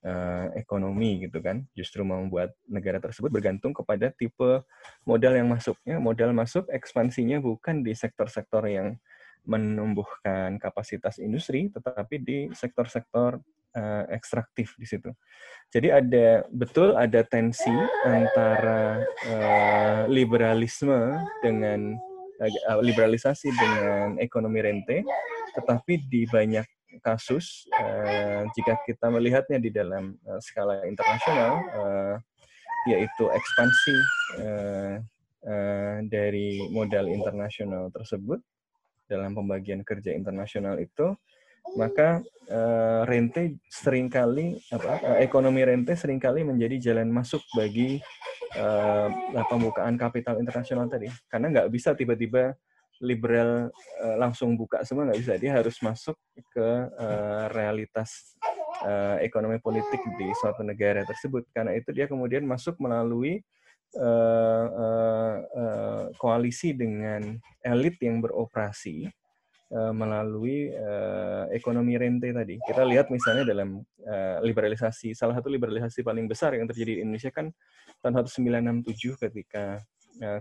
uh, 0.04 0.48
ekonomi 0.56 1.26
gitu 1.28 1.40
kan 1.40 1.64
justru 1.76 2.04
membuat 2.04 2.56
negara 2.68 3.00
tersebut 3.00 3.28
bergantung 3.28 3.72
kepada 3.72 4.12
tipe 4.12 4.64
modal 5.04 5.32
yang 5.36 5.48
masuknya 5.48 5.96
modal 6.00 6.32
masuk 6.32 6.68
ekspansinya 6.72 7.40
bukan 7.40 7.84
di 7.84 7.92
sektor-sektor 7.92 8.64
yang 8.68 8.96
menumbuhkan 9.48 10.60
kapasitas 10.60 11.16
industri, 11.16 11.72
tetapi 11.72 12.20
di 12.20 12.38
sektor-sektor 12.52 13.40
uh, 13.72 14.04
ekstraktif 14.12 14.76
di 14.76 14.84
situ. 14.84 15.10
Jadi 15.72 15.88
ada 15.88 16.44
betul 16.50 16.92
ada 16.98 17.24
tensi 17.24 17.72
antara 18.04 19.00
uh, 19.30 20.00
liberalisme 20.10 21.24
dengan 21.40 21.96
liberalisasi 22.80 23.52
dengan 23.52 24.16
ekonomi 24.16 24.64
rente, 24.64 25.04
tetapi 25.52 26.08
di 26.08 26.24
banyak 26.24 26.64
kasus 26.98 27.70
uh, 27.70 28.42
jika 28.58 28.74
kita 28.82 29.06
melihatnya 29.06 29.62
di 29.62 29.70
dalam 29.70 30.18
uh, 30.26 30.42
skala 30.42 30.82
internasional, 30.90 31.52
uh, 31.70 32.16
yaitu 32.90 33.24
ekspansi 33.30 33.96
uh, 34.42 34.94
uh, 35.46 35.96
dari 36.10 36.66
modal 36.74 37.06
internasional 37.06 37.94
tersebut 37.94 38.42
dalam 39.06 39.34
pembagian 39.34 39.86
kerja 39.86 40.10
internasional 40.14 40.78
itu, 40.78 41.14
maka 41.78 42.22
uh, 42.50 43.02
rente 43.06 43.58
sering 43.70 44.10
kali 44.10 44.58
apa 44.70 44.92
uh, 45.02 45.18
ekonomi 45.22 45.62
rente 45.62 45.94
sering 45.94 46.18
kali 46.18 46.42
menjadi 46.42 46.90
jalan 46.90 47.10
masuk 47.10 47.42
bagi 47.54 48.02
uh, 48.58 49.08
pembukaan 49.46 49.94
kapital 49.94 50.38
internasional 50.42 50.90
tadi. 50.90 51.06
Karena 51.30 51.50
nggak 51.50 51.68
bisa 51.70 51.94
tiba-tiba 51.94 52.54
liberal 53.00 53.72
uh, 54.04 54.16
langsung 54.20 54.54
buka 54.54 54.84
semua 54.84 55.08
nggak 55.08 55.20
bisa. 55.20 55.34
Dia 55.40 55.56
harus 55.56 55.80
masuk 55.80 56.14
ke 56.52 56.68
uh, 56.94 57.48
realitas 57.50 58.36
uh, 58.84 59.16
ekonomi 59.24 59.56
politik 59.58 60.00
di 60.20 60.28
suatu 60.36 60.60
negara 60.60 61.02
tersebut. 61.08 61.48
Karena 61.50 61.72
itu 61.74 61.90
dia 61.90 62.04
kemudian 62.06 62.44
masuk 62.44 62.76
melalui 62.76 63.40
uh, 63.96 64.66
uh, 64.68 65.36
uh, 65.40 66.04
koalisi 66.20 66.76
dengan 66.76 67.40
elit 67.64 67.96
yang 68.04 68.20
beroperasi 68.20 69.08
uh, 69.72 69.92
melalui 69.94 70.70
uh, 70.74 71.48
ekonomi 71.50 71.96
rente 71.96 72.30
tadi. 72.30 72.60
Kita 72.60 72.82
lihat 72.84 73.08
misalnya 73.08 73.48
dalam 73.48 73.80
uh, 74.04 74.36
liberalisasi, 74.44 75.16
salah 75.16 75.38
satu 75.38 75.48
liberalisasi 75.48 76.04
paling 76.04 76.28
besar 76.28 76.54
yang 76.54 76.68
terjadi 76.68 77.00
di 77.00 77.02
Indonesia 77.02 77.32
kan 77.32 77.50
tahun 78.00 78.26
1967 78.28 79.24
ketika 79.28 79.80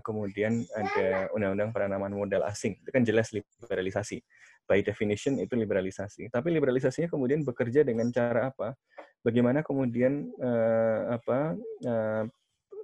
kemudian 0.04 0.60
ada 0.76 1.32
undang-undang 1.32 1.72
penanaman 1.72 2.12
modal 2.12 2.44
asing. 2.44 2.76
Itu 2.84 2.90
kan 2.92 3.02
jelas 3.02 3.32
liberalisasi. 3.32 4.20
By 4.68 4.84
definition 4.84 5.40
itu 5.40 5.56
liberalisasi. 5.56 6.28
Tapi 6.28 6.52
liberalisasinya 6.52 7.08
kemudian 7.08 7.42
bekerja 7.42 7.82
dengan 7.82 8.12
cara 8.12 8.52
apa? 8.52 8.76
Bagaimana 9.24 9.64
kemudian 9.64 10.28
uh, 10.40 11.16
apa 11.16 11.56
uh, 11.84 12.24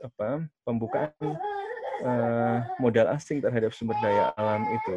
apa 0.05 0.45
pembukaan 0.65 1.13
uh, 2.05 2.59
modal 2.83 3.09
asing 3.15 3.41
terhadap 3.41 3.73
sumber 3.73 3.97
daya 4.05 4.33
alam 4.37 4.65
itu 4.69 4.95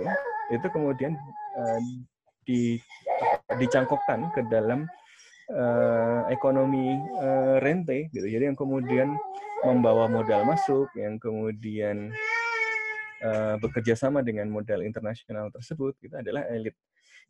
itu 0.52 0.68
kemudian 0.74 1.16
uh, 1.56 1.82
di 2.44 2.82
dicangkokkan 3.62 4.34
ke 4.34 4.42
dalam 4.50 4.90
uh, 5.54 6.26
ekonomi 6.34 6.98
uh, 7.22 7.62
rente 7.62 8.10
gitu 8.12 8.26
jadi 8.26 8.52
yang 8.52 8.58
kemudian 8.58 9.16
membawa 9.66 10.08
modal 10.08 10.48
masuk 10.48 10.88
yang 10.96 11.20
kemudian 11.20 12.12
uh, 13.24 13.56
bekerja 13.60 13.96
sama 13.96 14.24
dengan 14.24 14.48
modal 14.48 14.84
internasional 14.84 15.52
tersebut 15.52 15.96
itu 16.04 16.16
adalah 16.16 16.48
elit 16.52 16.76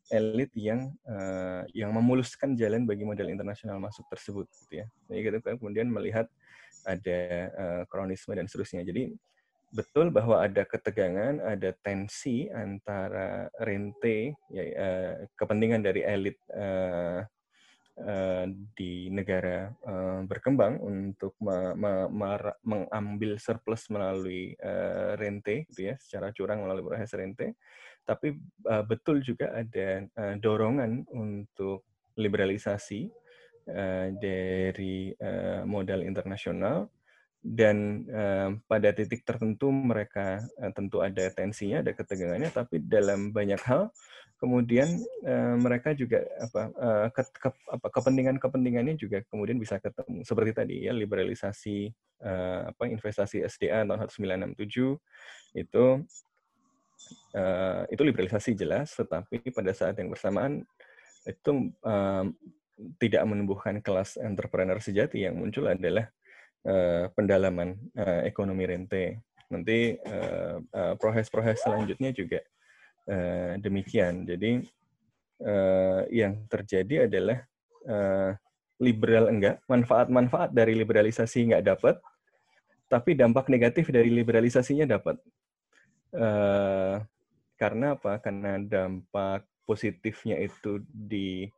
elit 0.10 0.50
yang 0.56 0.90
uh, 1.06 1.66
yang 1.76 1.92
memuluskan 1.94 2.56
jalan 2.56 2.88
bagi 2.88 3.04
modal 3.04 3.28
internasional 3.28 3.78
masuk 3.78 4.06
tersebut 4.10 4.46
gitu 4.66 4.86
ya 4.86 4.88
jadi 5.12 5.20
kita 5.42 5.58
kemudian 5.60 5.90
melihat 5.92 6.30
ada 6.88 7.20
uh, 7.56 7.82
kronisme 7.90 8.36
dan 8.36 8.48
seterusnya. 8.48 8.86
Jadi 8.86 9.12
betul 9.70 10.10
bahwa 10.10 10.42
ada 10.42 10.66
ketegangan, 10.66 11.42
ada 11.44 11.70
tensi 11.86 12.50
antara 12.50 13.52
rente, 13.62 14.34
ya, 14.50 14.64
uh, 14.78 15.14
kepentingan 15.36 15.82
dari 15.84 16.02
elit 16.06 16.38
uh, 16.54 17.26
di 18.72 19.12
negara 19.12 19.68
uh, 19.68 20.24
berkembang 20.24 20.80
untuk 20.80 21.36
me, 21.44 21.76
me, 21.76 22.08
me, 22.08 22.30
mengambil 22.64 23.36
surplus 23.36 23.92
melalui 23.92 24.56
uh, 24.60 25.20
rente, 25.20 25.68
gitu 25.74 25.92
ya, 25.92 25.96
secara 26.00 26.32
curang 26.32 26.64
melalui 26.64 26.88
proses 26.88 27.12
rente. 27.16 27.60
Tapi 28.08 28.34
betul 28.90 29.22
juga 29.22 29.54
ada 29.54 30.02
dorongan 30.42 31.06
untuk 31.14 31.86
liberalisasi 32.18 33.06
dari 34.18 35.14
modal 35.70 36.02
internasional 36.02 36.90
dan 37.40 38.04
uh, 38.12 38.50
pada 38.68 38.92
titik 38.92 39.24
tertentu 39.24 39.72
mereka 39.72 40.44
uh, 40.60 40.72
tentu 40.76 41.00
ada 41.00 41.32
tensinya, 41.32 41.80
ada 41.80 41.96
ketegangannya, 41.96 42.52
tapi 42.52 42.84
dalam 42.84 43.32
banyak 43.32 43.60
hal 43.64 43.88
kemudian 44.40 44.88
uh, 45.28 45.56
mereka 45.60 45.92
juga 45.92 46.24
apa, 46.40 46.62
uh, 46.80 47.08
ke, 47.12 47.22
ke, 47.28 47.50
apa 47.76 47.88
kepentingan-kepentingannya 47.92 48.96
juga 48.96 49.20
kemudian 49.28 49.60
bisa 49.60 49.80
ketemu. 49.80 50.24
Seperti 50.24 50.52
tadi 50.56 50.76
ya 50.88 50.96
liberalisasi 50.96 51.92
uh, 52.24 52.72
apa 52.72 52.84
investasi 52.88 53.44
SDA 53.44 53.84
tahun 53.84 54.08
1967 54.56 54.96
itu 55.60 55.86
uh, 57.36 57.84
itu 57.92 58.02
liberalisasi 58.04 58.56
jelas, 58.56 58.96
tetapi 58.96 59.52
pada 59.52 59.72
saat 59.76 60.00
yang 60.00 60.08
bersamaan 60.12 60.64
itu 61.28 61.72
uh, 61.84 62.26
tidak 62.96 63.24
menumbuhkan 63.28 63.84
kelas 63.84 64.16
entrepreneur 64.20 64.80
sejati 64.80 65.28
yang 65.28 65.36
muncul 65.36 65.68
adalah 65.68 66.08
uh, 66.66 67.12
pendalaman 67.14 67.78
uh, 67.96 68.24
ekonomi 68.26 68.66
rente. 68.68 69.22
Nanti 69.50 69.98
proses-proses 71.02 71.58
uh, 71.58 71.60
uh, 71.60 71.64
selanjutnya 71.66 72.14
juga 72.14 72.40
uh, 73.10 73.58
demikian. 73.58 74.22
Jadi 74.30 74.62
uh, 75.42 76.06
yang 76.14 76.46
terjadi 76.46 77.10
adalah 77.10 77.42
uh, 77.90 78.38
liberal 78.80 79.28
enggak, 79.28 79.60
manfaat-manfaat 79.66 80.54
dari 80.54 80.78
liberalisasi 80.78 81.50
enggak 81.50 81.66
dapat, 81.66 81.96
tapi 82.88 83.18
dampak 83.18 83.50
negatif 83.50 83.90
dari 83.90 84.14
liberalisasinya 84.14 84.86
dapat. 84.86 85.18
Uh, 86.14 87.02
karena 87.58 87.98
apa? 87.98 88.22
Karena 88.22 88.62
dampak 88.62 89.50
positifnya 89.66 90.38
itu 90.40 90.82
di 90.90 91.50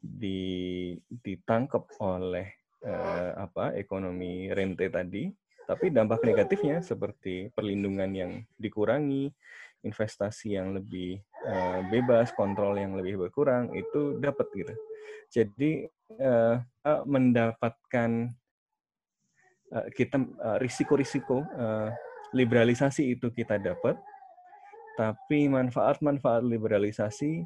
di, 0.00 0.96
ditangkap 1.08 1.84
oleh 2.00 2.59
eh, 2.84 3.30
apa 3.36 3.76
ekonomi 3.76 4.48
rente 4.52 4.88
tadi, 4.88 5.28
tapi 5.68 5.92
dampak 5.94 6.24
negatifnya 6.26 6.82
seperti 6.82 7.52
perlindungan 7.54 8.10
yang 8.10 8.32
dikurangi, 8.58 9.30
investasi 9.86 10.58
yang 10.60 10.76
lebih 10.76 11.20
eh, 11.46 11.80
bebas, 11.88 12.32
kontrol 12.36 12.76
yang 12.76 12.96
lebih 12.96 13.16
berkurang 13.28 13.72
itu 13.72 14.18
dapat 14.20 14.46
gitu. 14.52 14.74
Jadi 15.30 15.86
eh, 16.18 16.56
mendapatkan 17.06 18.10
eh, 19.72 19.88
kita 19.94 20.16
eh, 20.20 20.58
risiko-risiko 20.60 21.46
eh, 21.46 21.88
liberalisasi 22.30 23.18
itu 23.18 23.30
kita 23.30 23.58
dapat, 23.58 23.98
tapi 24.94 25.48
manfaat-manfaat 25.48 26.44
liberalisasi 26.44 27.42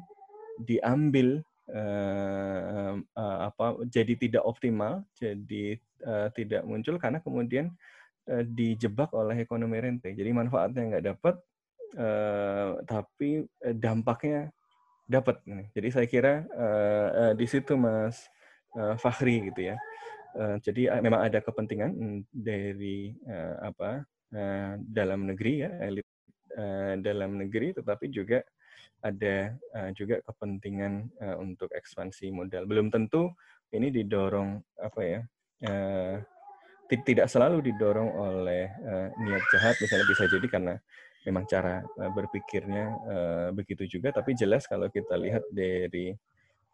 diambil 0.61 1.41
uh, 1.71 2.93
uh, 3.01 3.37
apa 3.49 3.81
jadi 3.89 4.13
tidak 4.17 4.43
optimal, 4.45 5.01
jadi 5.17 5.79
uh, 6.05 6.27
tidak 6.33 6.61
muncul 6.67 6.99
karena 7.01 7.21
kemudian 7.21 7.73
uh, 8.29 8.43
dijebak 8.45 9.09
oleh 9.15 9.41
ekonomi 9.41 9.81
rente. 9.81 10.13
Jadi 10.13 10.29
manfaatnya 10.33 10.83
nggak 10.95 11.05
dapat, 11.15 11.35
uh, 11.97 12.81
tapi 12.85 13.45
dampaknya 13.77 14.53
dapat. 15.05 15.41
Jadi 15.73 15.87
saya 15.93 16.07
kira 16.09 16.33
uh, 16.53 17.09
uh, 17.13 17.33
di 17.37 17.45
situ 17.45 17.77
Mas 17.77 18.25
uh, 18.77 18.97
Fahri 18.97 19.49
gitu 19.53 19.73
ya. 19.73 19.77
Uh, 20.35 20.59
jadi 20.59 20.91
uh, 20.91 21.01
memang 21.01 21.23
ada 21.23 21.39
kepentingan 21.39 21.95
dari 22.29 23.15
uh, 23.29 23.71
apa 23.71 24.03
uh, 24.35 24.73
dalam 24.83 25.25
negeri 25.29 25.65
ya 25.65 25.71
elit 25.81 26.05
dalam 27.03 27.35
negeri, 27.35 27.75
tetapi 27.75 28.07
juga 28.07 28.39
ada 29.01 29.53
uh, 29.75 29.89
juga 29.91 30.21
kepentingan 30.23 31.09
uh, 31.21 31.35
untuk 31.41 31.71
ekspansi 31.73 32.31
modal. 32.31 32.69
Belum 32.69 32.87
tentu 32.87 33.33
ini 33.73 33.91
didorong 33.91 34.61
apa 34.79 35.01
ya? 35.03 35.19
Uh, 35.65 36.19
tidak 36.85 37.27
selalu 37.27 37.65
didorong 37.65 38.13
oleh 38.13 38.69
uh, 38.85 39.09
niat 39.25 39.43
jahat, 39.49 39.73
misalnya 39.81 40.05
bisa 40.05 40.23
jadi 40.29 40.45
karena 40.45 40.73
memang 41.25 41.49
cara 41.49 41.81
uh, 41.81 42.11
berpikirnya 42.13 42.85
uh, 43.09 43.47
begitu 43.51 43.89
juga. 43.89 44.13
Tapi 44.13 44.37
jelas 44.37 44.69
kalau 44.69 44.85
kita 44.93 45.17
lihat 45.17 45.41
dari 45.49 46.13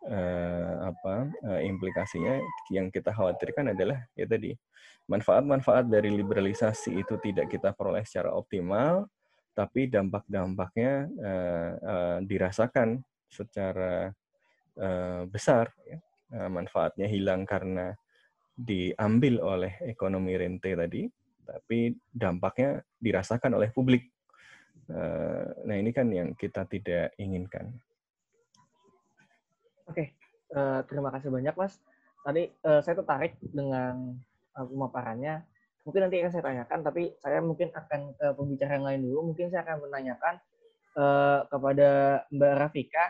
uh, 0.08 0.92
apa 0.92 1.32
uh, 1.48 1.62
implikasinya 1.64 2.44
yang 2.74 2.92
kita 2.92 3.16
khawatirkan 3.16 3.72
adalah 3.72 4.04
ya 4.18 4.28
tadi 4.28 4.52
manfaat-manfaat 5.08 5.88
dari 5.88 6.12
liberalisasi 6.14 7.00
itu 7.00 7.16
tidak 7.24 7.52
kita 7.52 7.74
peroleh 7.74 8.04
secara 8.06 8.36
optimal 8.36 9.08
tapi 9.52 9.92
dampak-dampaknya 9.92 11.12
uh, 11.20 11.72
uh, 11.80 12.18
dirasakan 12.24 13.04
secara 13.28 14.12
uh, 14.80 15.24
besar. 15.28 15.72
Ya. 15.84 16.00
Uh, 16.32 16.48
manfaatnya 16.48 17.12
hilang 17.12 17.44
karena 17.44 17.92
diambil 18.56 19.44
oleh 19.44 19.74
ekonomi 19.84 20.32
rente 20.40 20.72
tadi, 20.72 21.04
tapi 21.44 21.92
dampaknya 22.08 22.80
dirasakan 23.04 23.60
oleh 23.60 23.68
publik. 23.76 24.08
Uh, 24.88 25.52
nah 25.68 25.76
ini 25.76 25.92
kan 25.92 26.08
yang 26.08 26.32
kita 26.36 26.64
tidak 26.72 27.12
inginkan. 27.20 27.76
Oke, 29.92 30.16
uh, 30.56 30.80
terima 30.88 31.12
kasih 31.12 31.28
banyak 31.28 31.56
Mas. 31.60 31.84
Tadi 32.24 32.48
uh, 32.64 32.80
saya 32.80 32.96
tertarik 32.96 33.36
dengan 33.44 34.16
pemaparannya 34.56 35.44
mungkin 35.82 36.08
nanti 36.08 36.22
akan 36.22 36.32
saya 36.32 36.46
tanyakan, 36.46 36.80
tapi 36.86 37.04
saya 37.18 37.40
mungkin 37.42 37.74
akan 37.74 38.14
ke 38.14 38.26
pembicara 38.38 38.78
yang 38.78 38.86
lain 38.86 39.02
dulu. 39.06 39.34
Mungkin 39.34 39.50
saya 39.50 39.66
akan 39.66 39.78
menanyakan 39.90 40.34
uh, 40.98 41.40
kepada 41.50 41.90
Mbak 42.30 42.54
Rafika. 42.58 43.06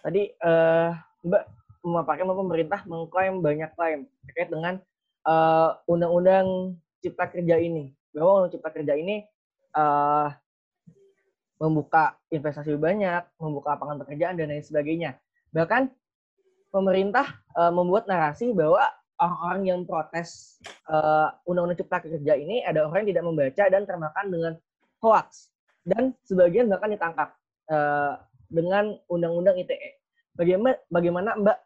Tadi 0.00 0.22
uh, 0.40 0.90
Mbak 1.24 1.42
memaparkan 1.84 2.26
pemerintah 2.26 2.80
mengklaim 2.88 3.40
banyak 3.40 3.70
klaim 3.76 4.00
terkait 4.26 4.50
dengan 4.50 4.80
undang 5.28 5.84
undang-undang 5.86 6.46
Cipta 7.04 7.28
Kerja 7.28 7.60
ini. 7.60 7.92
Bahwa 8.16 8.42
undang 8.42 8.52
Cipta 8.56 8.72
Kerja 8.72 8.96
ini 8.96 9.22
uh, 9.76 10.32
membuka 11.58 12.16
investasi 12.32 12.72
banyak, 12.78 13.26
membuka 13.36 13.76
lapangan 13.76 14.00
pekerjaan 14.06 14.38
dan 14.40 14.48
lain 14.48 14.64
sebagainya. 14.64 15.20
Bahkan 15.52 15.90
pemerintah 16.72 17.36
uh, 17.58 17.72
membuat 17.74 18.06
narasi 18.08 18.54
bahwa 18.56 18.84
orang-orang 19.18 19.62
yang 19.66 19.80
protes 19.84 20.58
uh, 20.90 21.34
Undang-Undang 21.46 21.78
Cipta 21.82 21.98
Kerja 22.02 22.34
ini 22.38 22.62
ada 22.62 22.86
orang 22.86 23.04
yang 23.04 23.18
tidak 23.18 23.24
membaca 23.26 23.64
dan 23.66 23.82
termakan 23.84 24.26
dengan 24.30 24.52
hoax 25.02 25.50
dan 25.86 26.14
sebagian 26.26 26.70
bahkan 26.70 26.94
ditangkap 26.94 27.28
uh, 27.70 28.18
dengan 28.48 28.96
Undang-Undang 29.10 29.60
ITE. 29.62 30.00
Bagaimana, 30.38 30.78
bagaimana 30.88 31.30
Mbak? 31.36 31.58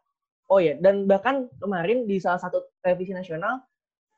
Oh 0.51 0.59
ya, 0.59 0.75
dan 0.81 1.07
bahkan 1.07 1.47
kemarin 1.61 2.05
di 2.09 2.19
salah 2.19 2.41
satu 2.41 2.61
televisi 2.83 3.15
nasional 3.15 3.63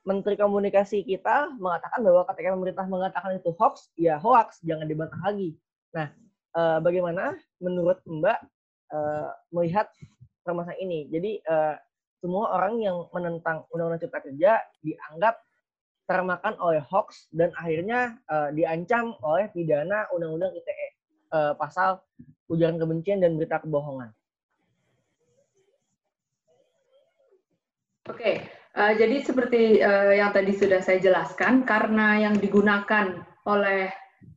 Menteri 0.05 0.37
Komunikasi 0.37 1.01
kita 1.01 1.53
mengatakan 1.57 2.05
bahwa 2.05 2.23
ketika 2.33 2.49
pemerintah 2.53 2.85
mengatakan 2.85 3.31
itu 3.41 3.49
hoax, 3.57 3.89
ya 3.97 4.21
hoax, 4.21 4.61
jangan 4.61 4.85
dibantah 4.85 5.17
lagi. 5.21 5.57
Nah, 5.93 6.13
uh, 6.53 6.77
bagaimana 6.81 7.33
menurut 7.57 7.99
Mbak 8.05 8.39
uh, 8.93 9.29
melihat 9.49 9.89
permasalahan 10.45 10.81
ini? 10.81 10.99
Jadi 11.09 11.31
uh, 11.49 11.75
semua 12.25 12.57
orang 12.57 12.81
yang 12.81 13.05
menentang 13.13 13.69
Undang-Undang 13.69 14.01
Cipta 14.01 14.19
Kerja 14.25 14.57
dianggap 14.81 15.37
termakan 16.09 16.57
oleh 16.57 16.81
hoax 16.81 17.29
dan 17.29 17.53
akhirnya 17.53 18.17
uh, 18.25 18.49
diancam 18.49 19.13
oleh 19.21 19.45
pidana 19.53 20.09
Undang-Undang 20.09 20.57
ITE 20.57 20.73
uh, 21.29 21.37
eh, 21.37 21.53
pasal 21.53 22.01
ujaran 22.49 22.81
kebencian 22.81 23.21
dan 23.21 23.37
berita 23.37 23.61
kebohongan. 23.61 24.09
Oke, 28.09 28.17
okay. 28.17 28.35
uh, 28.73 28.89
eh, 28.89 28.93
jadi 28.97 29.15
seperti 29.21 29.61
uh, 29.85 30.13
yang 30.13 30.33
tadi 30.33 30.53
sudah 30.53 30.81
saya 30.81 30.97
jelaskan, 30.97 31.65
karena 31.65 32.25
yang 32.25 32.37
digunakan 32.37 33.21
oleh 33.45 33.89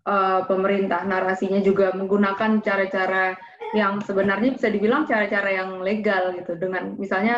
uh, 0.08 0.44
pemerintah 0.44 1.04
narasinya 1.04 1.60
juga 1.64 1.92
menggunakan 1.96 2.60
cara-cara 2.64 3.36
yang 3.76 4.00
sebenarnya 4.00 4.56
bisa 4.56 4.72
dibilang 4.72 5.04
cara-cara 5.04 5.52
yang 5.52 5.84
legal 5.84 6.32
gitu 6.32 6.56
dengan 6.56 6.96
misalnya 6.96 7.36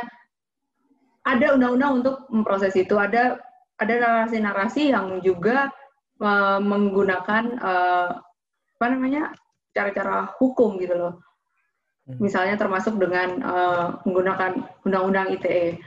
ada 1.37 1.47
undang-undang 1.55 1.93
untuk 2.03 2.17
memproses 2.33 2.75
itu. 2.75 2.95
Ada 2.99 3.39
ada 3.81 3.95
narasi-narasi 3.97 4.93
yang 4.93 5.25
juga 5.25 5.73
uh, 6.21 6.61
menggunakan 6.61 7.45
uh, 7.59 8.09
apa 8.81 8.87
namanya 8.93 9.33
cara-cara 9.73 10.29
hukum 10.37 10.77
gitu 10.81 10.97
loh. 10.97 11.15
Hmm. 12.09 12.17
Misalnya 12.21 12.57
termasuk 12.61 13.01
dengan 13.01 13.41
uh, 13.41 13.87
menggunakan 14.05 14.85
undang-undang 14.85 15.33
ITE. 15.37 15.81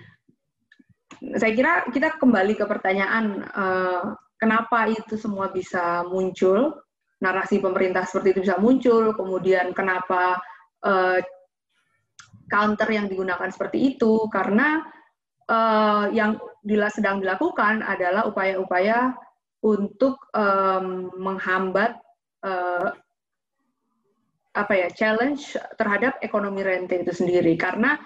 Saya 1.39 1.51
kira 1.55 1.73
kita 1.93 2.19
kembali 2.19 2.57
ke 2.57 2.65
pertanyaan 2.67 3.47
uh, 3.55 4.17
kenapa 4.35 4.91
itu 4.91 5.15
semua 5.15 5.47
bisa 5.53 6.03
muncul, 6.03 6.83
narasi 7.23 7.63
pemerintah 7.63 8.03
seperti 8.03 8.35
itu 8.35 8.39
bisa 8.43 8.59
muncul, 8.59 9.15
kemudian 9.15 9.71
kenapa 9.71 10.43
uh, 10.83 11.23
counter 12.51 12.89
yang 12.91 13.07
digunakan 13.07 13.47
seperti 13.47 13.95
itu 13.95 14.27
karena 14.27 14.83
uh, 15.47 16.11
yang 16.11 16.39
dila, 16.63 16.87
sedang 16.91 17.19
dilakukan 17.19 17.83
adalah 17.83 18.27
upaya-upaya 18.27 19.15
untuk 19.63 20.19
um, 20.35 21.09
menghambat 21.15 21.95
uh, 22.43 22.91
apa 24.53 24.73
ya 24.77 24.87
challenge 24.93 25.57
terhadap 25.79 26.19
ekonomi 26.21 26.61
rente 26.61 26.99
itu 26.99 27.15
sendiri. 27.15 27.55
Karena 27.57 27.97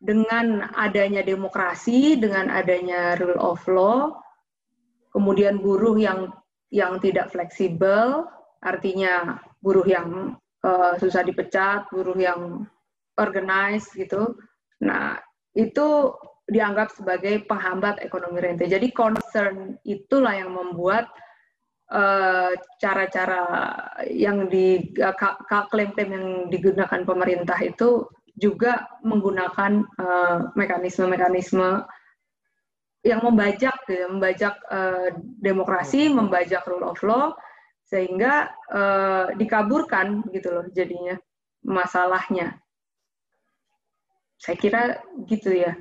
dengan 0.00 0.64
adanya 0.72 1.20
demokrasi 1.20 2.16
dengan 2.16 2.48
adanya 2.48 3.20
rule 3.20 3.36
of 3.36 3.60
law 3.68 4.16
kemudian 5.12 5.60
buruh 5.60 6.00
yang 6.00 6.32
yang 6.72 6.96
tidak 7.04 7.28
fleksibel 7.28 8.24
artinya 8.64 9.36
buruh 9.60 9.84
yang 9.84 10.40
uh, 10.64 10.96
susah 10.96 11.20
dipecat 11.20 11.92
buruh 11.92 12.16
yang 12.16 12.64
organized 13.20 13.92
gitu. 13.92 14.40
Nah 14.80 15.20
itu 15.52 16.16
dianggap 16.50 16.90
sebagai 16.90 17.46
penghambat 17.46 18.02
ekonomi 18.02 18.42
rente. 18.42 18.66
Jadi 18.66 18.90
concern 18.90 19.78
itulah 19.86 20.34
yang 20.34 20.50
membuat 20.50 21.06
eh, 21.90 22.52
cara-cara 22.82 23.42
uh, 23.46 24.04
yang 24.10 24.50
di 24.50 24.90
klaim-klaim 25.70 26.10
yang 26.10 26.26
digunakan 26.50 27.00
pemerintah 27.06 27.58
itu 27.62 28.10
juga 28.34 28.90
menggunakan 29.06 29.72
eh, 29.86 30.38
mekanisme-mekanisme 30.58 31.86
uh, 31.86 31.86
yang 33.00 33.24
membajak, 33.24 33.80
ya, 33.88 34.04
membajak 34.12 34.60
uh, 34.68 35.08
demokrasi, 35.40 36.12
membajak 36.12 36.60
rule 36.68 36.84
of 36.84 37.00
law, 37.00 37.32
sehingga 37.88 38.52
uh, 38.68 39.32
dikaburkan 39.40 40.20
gitu 40.28 40.52
loh 40.52 40.66
jadinya 40.68 41.16
masalahnya. 41.64 42.60
Saya 44.36 44.56
kira 44.56 44.82
gitu 45.28 45.52
ya. 45.52 45.76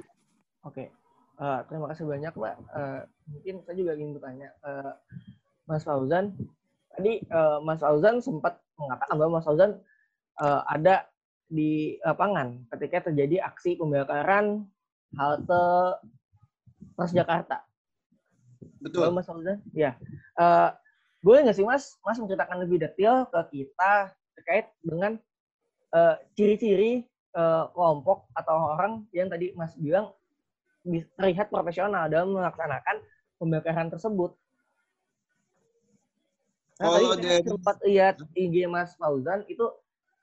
Oke, 0.67 0.91
uh, 1.39 1.63
terima 1.71 1.87
kasih 1.87 2.03
banyak 2.03 2.33
Mbak. 2.35 2.55
Uh, 2.75 3.01
mungkin 3.31 3.55
saya 3.63 3.75
juga 3.79 3.91
ingin 3.95 4.11
bertanya, 4.19 4.49
uh, 4.59 4.91
Mas 5.63 5.87
Fauzan. 5.87 6.35
Tadi 6.91 7.23
uh, 7.31 7.63
Mas 7.63 7.79
Fauzan 7.79 8.19
sempat 8.19 8.59
mengatakan 8.75 9.15
bahwa 9.15 9.39
Mas 9.39 9.47
Fauzan 9.47 9.79
uh, 10.43 10.61
ada 10.67 11.07
di 11.47 11.95
lapangan 12.03 12.67
ketika 12.75 13.09
terjadi 13.09 13.47
aksi 13.47 13.79
pembakaran 13.79 14.67
halte 15.15 15.63
Transjakarta. 16.99 17.63
Betul. 18.83 19.15
Mas 19.15 19.23
Fauzan? 19.23 19.63
Ya. 19.71 19.95
Uh, 20.35 20.75
boleh 21.23 21.47
nggak 21.47 21.55
sih 21.55 21.63
Mas, 21.63 21.95
Mas 22.03 22.19
menceritakan 22.19 22.67
lebih 22.67 22.83
detail 22.83 23.27
ke 23.31 23.63
kita 23.63 24.11
terkait 24.35 24.67
dengan 24.83 25.19
ciri-ciri 26.37 27.01
uh, 27.33 27.65
uh, 27.65 27.65
kelompok 27.73 28.29
atau 28.37 28.77
orang 28.77 29.09
yang 29.09 29.25
tadi 29.25 29.51
Mas 29.57 29.73
bilang 29.73 30.13
terlihat 30.87 31.51
profesional 31.51 32.07
dalam 32.07 32.35
melaksanakan 32.35 33.03
pembakaran 33.39 33.87
tersebut. 33.91 34.35
Nah, 36.79 36.95
Kalau 36.95 37.11
tadi 37.15 37.27
dari... 37.27 37.43
sempat 37.43 37.77
lihat 37.83 38.15
IG 38.35 38.55
Mas 38.71 38.95
Fauzan 38.95 39.43
itu 39.51 39.67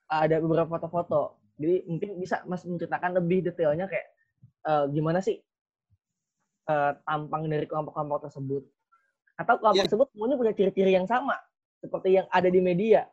ada 0.08 0.40
beberapa 0.40 0.72
foto-foto. 0.72 1.36
Jadi 1.60 1.84
mungkin 1.88 2.16
bisa 2.16 2.40
Mas 2.48 2.64
menceritakan 2.64 3.16
lebih 3.20 3.44
detailnya 3.44 3.88
kayak 3.88 4.06
uh, 4.64 4.84
gimana 4.88 5.20
sih 5.20 5.40
uh, 6.68 6.96
tampang 7.04 7.48
dari 7.48 7.68
kelompok-kelompok 7.68 8.28
tersebut? 8.28 8.64
Atau 9.36 9.60
kelompok 9.60 9.84
yeah. 9.84 9.86
tersebut 9.88 10.06
semuanya 10.16 10.36
punya 10.40 10.52
ciri-ciri 10.56 10.92
yang 10.96 11.04
sama 11.04 11.36
seperti 11.80 12.16
yang 12.16 12.26
ada 12.32 12.48
di 12.48 12.60
media? 12.64 13.04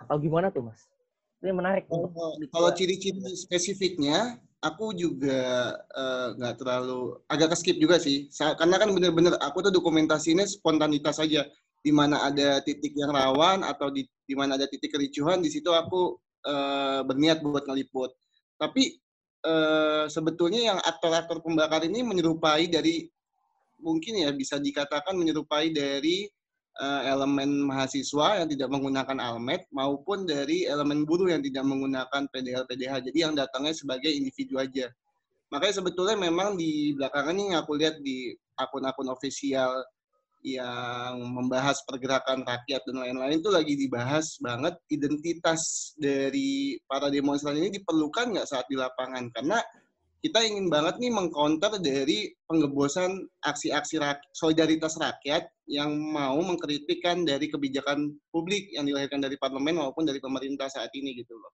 Atau 0.00 0.16
gimana 0.20 0.48
tuh 0.48 0.64
Mas? 0.64 0.80
Ini 1.44 1.52
menarik. 1.52 1.84
Oh, 1.92 2.08
kalau 2.48 2.72
ciri-ciri 2.72 3.20
spesifiknya, 3.36 4.40
aku 4.64 4.96
juga 4.96 5.76
nggak 6.40 6.54
uh, 6.56 6.58
terlalu 6.58 7.20
agak 7.28 7.52
ke 7.52 7.56
skip 7.60 7.76
juga 7.76 8.00
sih. 8.00 8.32
Karena 8.32 8.80
kan 8.80 8.88
bener-bener 8.96 9.36
aku 9.44 9.60
tuh 9.60 9.72
dokumentasinya 9.72 10.48
spontanitas 10.48 11.20
saja. 11.20 11.44
Di 11.84 11.92
mana 11.92 12.24
ada 12.24 12.64
titik 12.64 12.96
yang 12.96 13.12
rawan 13.12 13.60
atau 13.60 13.92
di, 13.92 14.08
di 14.24 14.32
mana 14.32 14.56
ada 14.56 14.64
titik 14.64 14.96
kericuhan, 14.96 15.44
di 15.44 15.52
situ 15.52 15.68
aku 15.68 16.16
uh, 16.48 17.04
berniat 17.04 17.44
buat 17.44 17.68
ngeliput. 17.68 18.08
Tapi 18.56 18.96
uh, 19.44 20.08
sebetulnya 20.08 20.72
yang 20.72 20.78
aktor-aktor 20.80 21.44
pembakar 21.44 21.84
ini 21.84 22.00
menyerupai 22.00 22.72
dari 22.72 23.04
mungkin 23.84 24.24
ya 24.24 24.32
bisa 24.32 24.56
dikatakan 24.56 25.12
menyerupai 25.12 25.76
dari 25.76 26.24
elemen 26.82 27.70
mahasiswa 27.70 28.42
yang 28.42 28.48
tidak 28.50 28.68
menggunakan 28.72 29.18
almet 29.22 29.62
maupun 29.70 30.26
dari 30.26 30.66
elemen 30.66 31.06
buruh 31.06 31.30
yang 31.30 31.42
tidak 31.42 31.62
menggunakan 31.62 32.26
PDL 32.34 32.66
PDH. 32.66 32.92
Jadi 33.10 33.18
yang 33.22 33.34
datangnya 33.38 33.74
sebagai 33.74 34.10
individu 34.10 34.58
aja. 34.58 34.90
Makanya 35.54 35.74
sebetulnya 35.78 36.18
memang 36.18 36.58
di 36.58 36.98
belakangan 36.98 37.36
ini 37.38 37.54
aku 37.54 37.78
lihat 37.78 38.02
di 38.02 38.34
akun-akun 38.58 39.06
ofisial 39.06 39.86
yang 40.44 41.24
membahas 41.24 41.80
pergerakan 41.88 42.44
rakyat 42.44 42.84
dan 42.84 43.00
lain-lain 43.00 43.40
itu 43.40 43.48
lagi 43.48 43.74
dibahas 43.80 44.36
banget 44.44 44.76
identitas 44.92 45.94
dari 45.96 46.76
para 46.84 47.08
demonstran 47.08 47.56
ini 47.56 47.80
diperlukan 47.80 48.36
nggak 48.36 48.44
saat 48.44 48.68
di 48.68 48.76
lapangan 48.76 49.32
karena 49.32 49.64
kita 50.24 50.40
ingin 50.40 50.72
banget 50.72 50.96
nih 51.04 51.12
mengcounter 51.12 51.76
dari 51.84 52.32
pengebosan 52.48 53.28
aksi-aksi 53.44 54.00
rak 54.00 54.24
solidaritas 54.32 54.96
rakyat 54.96 55.52
yang 55.68 55.92
mau 56.00 56.40
mengkritikkan 56.40 57.28
dari 57.28 57.52
kebijakan 57.52 58.08
publik 58.32 58.72
yang 58.72 58.88
dilahirkan 58.88 59.20
dari 59.20 59.36
parlemen 59.36 59.76
maupun 59.76 60.08
dari 60.08 60.24
pemerintah 60.24 60.72
saat 60.72 60.88
ini 60.96 61.12
gitu 61.20 61.36
loh. 61.36 61.52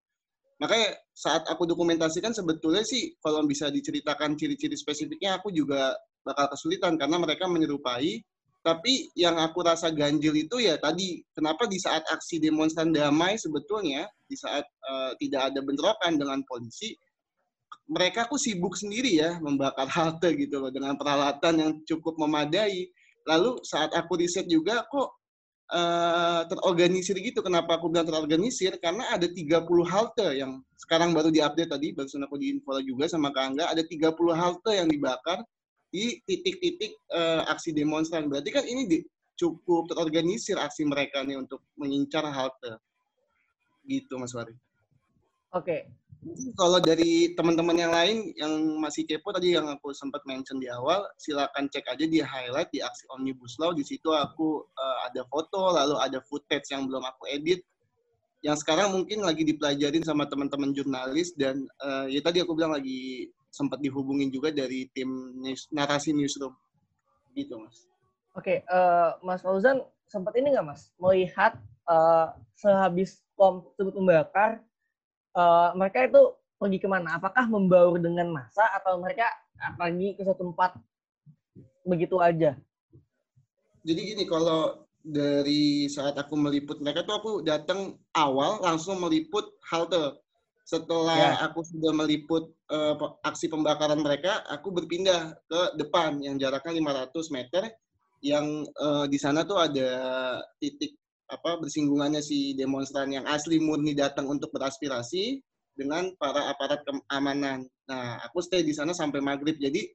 Makanya 0.63 0.95
saat 1.11 1.51
aku 1.51 1.67
dokumentasikan 1.67 2.31
sebetulnya 2.31 2.87
sih 2.87 3.11
kalau 3.19 3.43
bisa 3.43 3.75
diceritakan 3.75 4.39
ciri-ciri 4.39 4.79
spesifiknya 4.79 5.43
aku 5.43 5.51
juga 5.51 5.91
bakal 6.23 6.55
kesulitan 6.55 6.95
karena 6.95 7.19
mereka 7.19 7.51
menyerupai 7.51 8.23
tapi 8.61 9.09
yang 9.17 9.41
aku 9.41 9.65
rasa 9.65 9.89
ganjil 9.89 10.37
itu 10.37 10.61
ya 10.61 10.77
tadi 10.77 11.25
kenapa 11.33 11.65
di 11.65 11.81
saat 11.81 12.05
aksi 12.13 12.39
demonstran 12.39 12.93
damai 12.93 13.41
sebetulnya 13.41 14.05
di 14.29 14.37
saat 14.37 14.69
uh, 14.85 15.17
tidak 15.17 15.49
ada 15.49 15.65
bentrokan 15.65 16.21
dengan 16.21 16.45
polisi 16.45 16.93
mereka 17.91 18.31
kok 18.31 18.39
sibuk 18.39 18.79
sendiri 18.79 19.19
ya 19.19 19.43
membakar 19.43 19.91
halte 19.99 20.31
gitu 20.39 20.63
loh 20.63 20.71
dengan 20.71 20.95
peralatan 20.95 21.55
yang 21.59 21.73
cukup 21.85 22.15
memadai. 22.17 22.87
Lalu 23.27 23.61
saat 23.67 23.93
aku 23.93 24.17
riset 24.17 24.47
juga 24.47 24.87
kok 24.87 25.21
uh, 25.75 26.43
terorganisir 26.47 27.19
gitu. 27.19 27.43
Kenapa 27.43 27.77
aku 27.77 27.91
bilang 27.91 28.07
terorganisir? 28.07 28.79
Karena 28.79 29.11
ada 29.11 29.27
30 29.27 29.67
halte 29.85 30.29
yang 30.39 30.63
sekarang 30.79 31.13
baru 31.13 31.29
diupdate 31.29 31.71
tadi, 31.71 31.93
barusan 31.93 32.25
aku 32.25 32.39
diinfo 32.39 32.79
juga 32.81 33.11
sama 33.11 33.35
Kak 33.35 33.45
Angga, 33.55 33.65
ada 33.69 33.83
30 33.83 34.15
halte 34.33 34.73
yang 34.73 34.89
dibakar 34.89 35.43
di 35.91 36.23
titik-titik 36.25 36.95
uh, 37.11 37.45
aksi 37.51 37.75
demonstran. 37.75 38.31
Berarti 38.31 38.51
kan 38.55 38.65
ini 38.65 38.87
di, 38.87 38.99
cukup 39.35 39.91
terorganisir 39.91 40.57
aksi 40.61 40.87
mereka 40.87 41.27
nih 41.27 41.37
untuk 41.41 41.61
mengincar 41.77 42.25
halte. 42.29 42.79
Gitu 43.85 44.13
Mas 44.17 44.33
Wari. 44.37 44.55
Oke, 45.51 45.91
kalau 46.53 46.77
dari 46.85 47.33
teman-teman 47.33 47.77
yang 47.81 47.93
lain 47.93 48.37
yang 48.37 48.53
masih 48.77 49.09
kepo 49.09 49.33
tadi 49.33 49.57
yang 49.57 49.65
aku 49.73 49.97
sempat 49.97 50.21
mention 50.29 50.61
di 50.61 50.69
awal, 50.69 51.09
silakan 51.17 51.73
cek 51.73 51.89
aja 51.89 52.05
di 52.05 52.21
highlight 52.21 52.69
di 52.69 52.85
aksi 52.85 53.09
Omnibus 53.17 53.57
Law. 53.57 53.73
Di 53.73 53.81
situ 53.81 54.13
aku 54.13 54.69
uh, 54.69 54.99
ada 55.09 55.25
foto, 55.33 55.73
lalu 55.73 55.97
ada 55.97 56.21
footage 56.29 56.69
yang 56.69 56.85
belum 56.85 57.01
aku 57.09 57.25
edit. 57.33 57.65
Yang 58.45 58.65
sekarang 58.65 58.93
mungkin 58.93 59.25
lagi 59.25 59.49
dipelajarin 59.49 60.05
sama 60.05 60.29
teman-teman 60.29 60.77
jurnalis 60.77 61.33
dan 61.37 61.65
uh, 61.81 62.05
ya 62.05 62.21
tadi 62.21 62.45
aku 62.45 62.53
bilang 62.53 62.77
lagi 62.77 63.33
sempat 63.49 63.81
dihubungin 63.81 64.29
juga 64.29 64.53
dari 64.53 64.93
tim 64.93 65.37
news, 65.41 65.73
narasi 65.73 66.13
newsroom. 66.13 66.53
Gitu, 67.33 67.57
Mas. 67.57 67.89
Oke, 68.37 68.61
okay, 68.63 68.69
uh, 68.69 69.17
eh, 69.17 69.27
Mas 69.27 69.41
Fauzan 69.41 69.83
sempat 70.07 70.37
ini 70.37 70.53
nggak, 70.53 70.67
Mas, 70.67 70.93
melihat 71.01 71.57
uh, 71.89 72.31
sehabis 72.55 73.25
pom 73.35 73.65
tersebut 73.75 73.97
membakar 73.99 74.63
uh, 75.35 75.71
mereka 75.77 76.07
itu 76.07 76.23
pergi 76.61 76.79
ke 76.79 76.89
mana? 76.89 77.17
Apakah 77.17 77.49
membaur 77.49 77.97
dengan 77.97 78.31
masa 78.31 78.69
atau 78.77 79.01
mereka 79.01 79.27
pergi 79.77 80.17
ke 80.17 80.23
suatu 80.25 80.45
tempat 80.45 80.77
begitu 81.85 82.21
aja? 82.21 82.57
Jadi 83.81 84.01
gini, 84.13 84.25
kalau 84.29 84.85
dari 85.01 85.89
saat 85.89 86.13
aku 86.21 86.37
meliput 86.37 86.85
mereka 86.85 87.09
tuh 87.09 87.17
aku 87.17 87.31
datang 87.41 87.97
awal 88.13 88.61
langsung 88.61 89.01
meliput 89.01 89.57
halte. 89.73 90.21
Setelah 90.69 91.19
ya. 91.19 91.51
aku 91.51 91.67
sudah 91.67 91.91
meliput 91.91 92.55
uh, 92.71 92.95
aksi 93.27 93.51
pembakaran 93.51 93.99
mereka, 94.05 94.45
aku 94.47 94.71
berpindah 94.71 95.35
ke 95.51 95.61
depan 95.81 96.23
yang 96.23 96.39
jaraknya 96.39 97.11
500 97.11 97.35
meter 97.35 97.63
yang 98.21 98.69
uh, 98.79 99.09
di 99.09 99.19
sana 99.19 99.43
tuh 99.43 99.59
ada 99.59 99.91
titik 100.61 100.95
apa 101.31 101.63
bersinggungannya 101.63 102.21
si 102.21 102.59
demonstran 102.59 103.15
yang 103.15 103.25
asli 103.31 103.63
murni 103.63 103.95
datang 103.95 104.27
untuk 104.27 104.51
beraspirasi 104.51 105.39
dengan 105.79 106.13
para 106.19 106.51
aparat 106.51 106.83
keamanan. 106.85 107.65
Nah, 107.87 108.21
aku 108.27 108.43
stay 108.43 108.67
di 108.67 108.75
sana 108.75 108.91
sampai 108.91 109.23
maghrib. 109.23 109.57
Jadi 109.57 109.87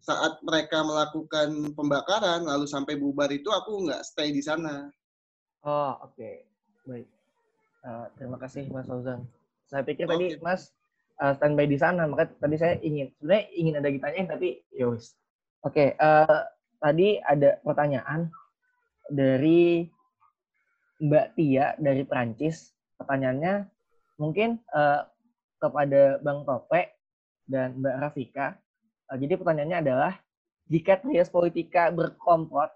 saat 0.00 0.40
mereka 0.40 0.80
melakukan 0.80 1.76
pembakaran 1.76 2.48
lalu 2.48 2.64
sampai 2.64 2.96
bubar 2.96 3.28
itu 3.28 3.52
aku 3.52 3.84
nggak 3.84 4.00
stay 4.00 4.32
di 4.32 4.40
sana. 4.40 4.88
Oh 5.60 5.92
oke 6.00 6.16
okay. 6.16 6.48
baik. 6.88 7.08
Uh, 7.84 8.08
terima 8.16 8.40
kasih 8.40 8.64
Mas 8.72 8.88
Fauzan. 8.88 9.28
Saya 9.68 9.84
pikir 9.84 10.08
okay. 10.08 10.12
tadi 10.16 10.26
Mas 10.40 10.72
uh, 11.20 11.36
standby 11.36 11.68
di 11.68 11.76
sana, 11.76 12.08
maka 12.08 12.32
tadi 12.40 12.56
saya 12.56 12.80
ingin 12.80 13.12
sebenarnya 13.20 13.44
ingin 13.52 13.74
ada 13.76 13.88
ditanyain 13.92 14.28
tapi 14.28 14.48
yowis. 14.72 15.12
Ya 15.12 15.68
oke, 15.68 15.72
okay, 15.76 15.88
uh, 16.00 16.24
eh, 16.24 16.42
tadi 16.80 17.08
ada 17.20 17.60
pertanyaan 17.60 18.32
dari 19.12 19.84
Mbak 21.00 21.26
Tia 21.34 21.74
dari 21.80 22.04
Prancis. 22.04 22.76
Pertanyaannya 23.00 23.64
mungkin 24.20 24.60
uh, 24.76 25.08
kepada 25.56 26.20
Bang 26.20 26.44
Tope 26.44 26.92
dan 27.48 27.80
Mbak 27.80 27.96
Rafika. 28.04 28.46
Uh, 29.08 29.16
jadi 29.16 29.40
pertanyaannya 29.40 29.78
adalah, 29.80 30.12
jika 30.68 31.00
Trias 31.00 31.32
Politika 31.32 31.88
berkomplot 31.88 32.70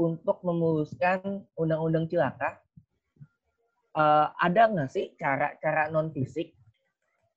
untuk 0.00 0.40
memuluskan 0.40 1.44
undang-undang 1.54 2.08
cilaka, 2.08 2.58
uh, 3.92 4.32
ada 4.40 4.72
nggak 4.72 4.90
sih 4.90 5.12
cara-cara 5.20 5.92
non-fisik 5.92 6.56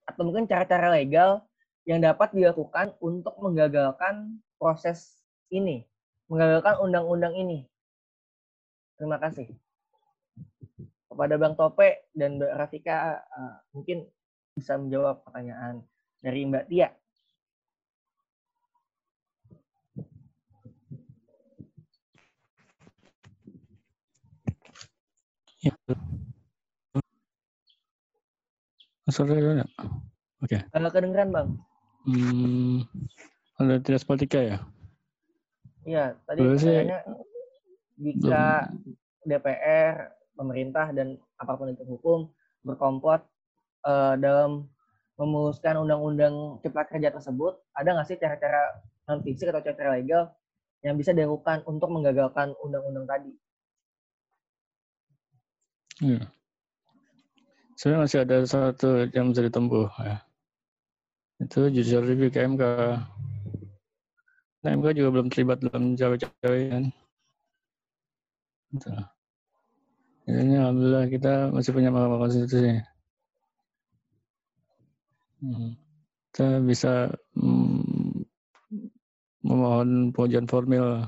atau 0.08 0.26
mungkin 0.26 0.50
cara-cara 0.50 0.90
legal 0.90 1.46
yang 1.86 2.02
dapat 2.02 2.34
dilakukan 2.34 2.96
untuk 3.04 3.36
menggagalkan 3.38 4.42
proses 4.58 5.22
ini, 5.52 5.86
menggagalkan 6.32 6.82
undang-undang 6.82 7.36
ini? 7.38 7.68
Terima 8.98 9.22
kasih 9.22 9.69
kepada 11.10 11.36
Bang 11.42 11.58
Tope 11.58 12.06
dan 12.14 12.38
Mbak 12.38 12.54
Rafika 12.54 13.18
uh, 13.26 13.58
mungkin 13.74 14.06
bisa 14.54 14.78
menjawab 14.78 15.26
pertanyaan 15.26 15.82
dari 16.22 16.46
Mbak 16.46 16.66
Tia. 16.70 16.90
Ya. 25.60 25.74
Oke. 30.40 30.56
Okay. 30.56 30.62
Uh, 30.72 30.92
kedengeran, 30.94 31.34
Bang. 31.36 31.50
Hmm, 32.08 32.88
ada 33.60 33.82
tidak 33.84 34.08
politika 34.08 34.40
ya? 34.40 34.58
Iya, 35.84 36.16
tadi 36.24 36.40
pertanyaannya 36.46 37.00
jika 38.00 38.72
DPR 39.28 40.19
pemerintah 40.40 40.96
dan 40.96 41.20
apa 41.36 41.60
pun 41.60 41.76
itu 41.76 41.84
hukum 41.84 42.32
berkomplot 42.64 43.28
uh, 43.84 44.16
dalam 44.16 44.72
memuluskan 45.20 45.76
undang-undang 45.76 46.64
cipta 46.64 46.88
kerja 46.88 47.12
tersebut, 47.12 47.60
ada 47.76 47.92
nggak 47.92 48.08
sih 48.08 48.16
cara-cara 48.16 48.80
non 49.12 49.20
fisik 49.20 49.52
atau 49.52 49.60
cara 49.60 50.00
legal 50.00 50.32
yang 50.80 50.96
bisa 50.96 51.12
dilakukan 51.12 51.60
untuk 51.68 51.92
menggagalkan 51.92 52.56
undang-undang 52.64 53.04
tadi? 53.04 53.36
Hmm. 56.00 56.24
Sebenarnya 57.76 58.04
masih 58.08 58.20
ada 58.24 58.38
satu 58.48 59.12
yang 59.12 59.36
bisa 59.36 59.44
ditempuh 59.44 59.92
ya. 60.00 60.24
Itu 61.44 61.68
judicial 61.68 62.08
review 62.08 62.32
ke 62.32 62.40
MK. 62.48 62.64
Nah, 64.60 64.72
MK 64.76 64.88
juga 64.96 65.10
belum 65.20 65.28
terlibat 65.32 65.60
dalam 65.64 66.00
cawe-cawe 66.00 66.60
kan. 66.72 66.84
Gitu 68.72 68.92
Ini 70.30 70.62
alhamdulillah 70.62 71.10
kita 71.10 71.50
masih 71.50 71.74
punya 71.74 71.90
Mahkamah 71.90 72.22
Konstitusi. 72.22 72.78
Hmm. 75.42 75.74
Kita 76.30 76.62
bisa 76.62 77.10
mm, 77.34 78.30
memohon 79.42 80.14
pengujian 80.14 80.46
formil 80.46 81.02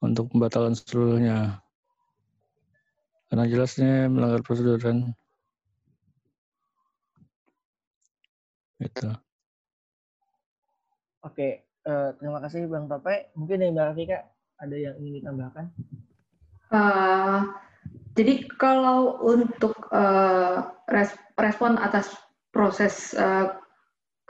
untuk 0.00 0.32
pembatalan 0.32 0.72
seluruhnya. 0.72 1.60
Karena 3.28 3.44
jelasnya 3.44 4.08
melanggar 4.08 4.40
prosedur 4.40 4.80
kan. 4.80 5.12
Itu. 8.80 9.12
Oke, 11.28 11.68
eh, 11.68 12.08
terima 12.16 12.40
kasih 12.40 12.72
Bang 12.72 12.88
Tope. 12.88 13.28
Mungkin 13.36 13.60
dari 13.60 13.70
Mbak 13.76 13.86
Rafika 13.92 14.18
ada 14.56 14.76
yang 14.80 14.96
ingin 14.96 15.20
ditambahkan? 15.20 15.66
Uh, 16.72 17.44
jadi 18.12 18.44
kalau 18.60 19.24
untuk 19.24 19.88
uh, 19.88 20.68
res 20.84 21.16
respon 21.40 21.80
atas 21.80 22.12
proses 22.52 23.16
uh, 23.16 23.56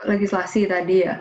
legislasi 0.07 0.71
tadi 0.71 1.03
ya, 1.03 1.19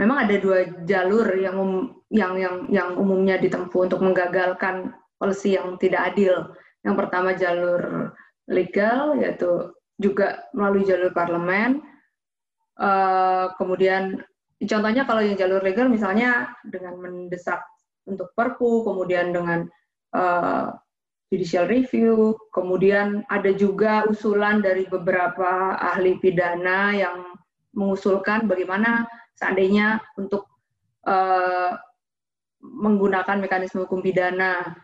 memang 0.00 0.24
ada 0.24 0.36
dua 0.40 0.64
jalur 0.88 1.28
yang 1.36 1.56
um, 1.60 1.72
yang 2.08 2.40
yang 2.40 2.56
yang 2.72 2.88
umumnya 2.96 3.36
ditempuh 3.36 3.84
untuk 3.84 4.00
menggagalkan 4.00 4.96
polisi 5.20 5.60
yang 5.60 5.76
tidak 5.76 6.16
adil. 6.16 6.56
Yang 6.80 6.96
pertama 7.04 7.36
jalur 7.36 8.12
legal 8.48 9.20
yaitu 9.20 9.68
juga 10.00 10.48
melalui 10.56 10.88
jalur 10.88 11.12
parlemen. 11.12 11.84
Uh, 12.80 13.52
kemudian 13.60 14.24
contohnya 14.64 15.04
kalau 15.04 15.20
yang 15.20 15.36
jalur 15.36 15.60
legal 15.60 15.92
misalnya 15.92 16.48
dengan 16.64 16.96
mendesak 16.96 17.60
untuk 18.08 18.32
perpu, 18.32 18.88
kemudian 18.88 19.36
dengan 19.36 19.68
uh, 20.16 20.72
judicial 21.30 21.70
review, 21.70 22.34
kemudian 22.50 23.22
ada 23.30 23.54
juga 23.54 24.02
usulan 24.10 24.58
dari 24.58 24.84
beberapa 24.90 25.78
ahli 25.78 26.18
pidana 26.18 26.90
yang 26.90 27.16
mengusulkan 27.70 28.50
bagaimana 28.50 29.06
seandainya 29.38 30.02
untuk 30.18 30.50
uh, 31.06 31.78
menggunakan 32.60 33.38
mekanisme 33.38 33.86
hukum 33.86 34.02
pidana. 34.02 34.74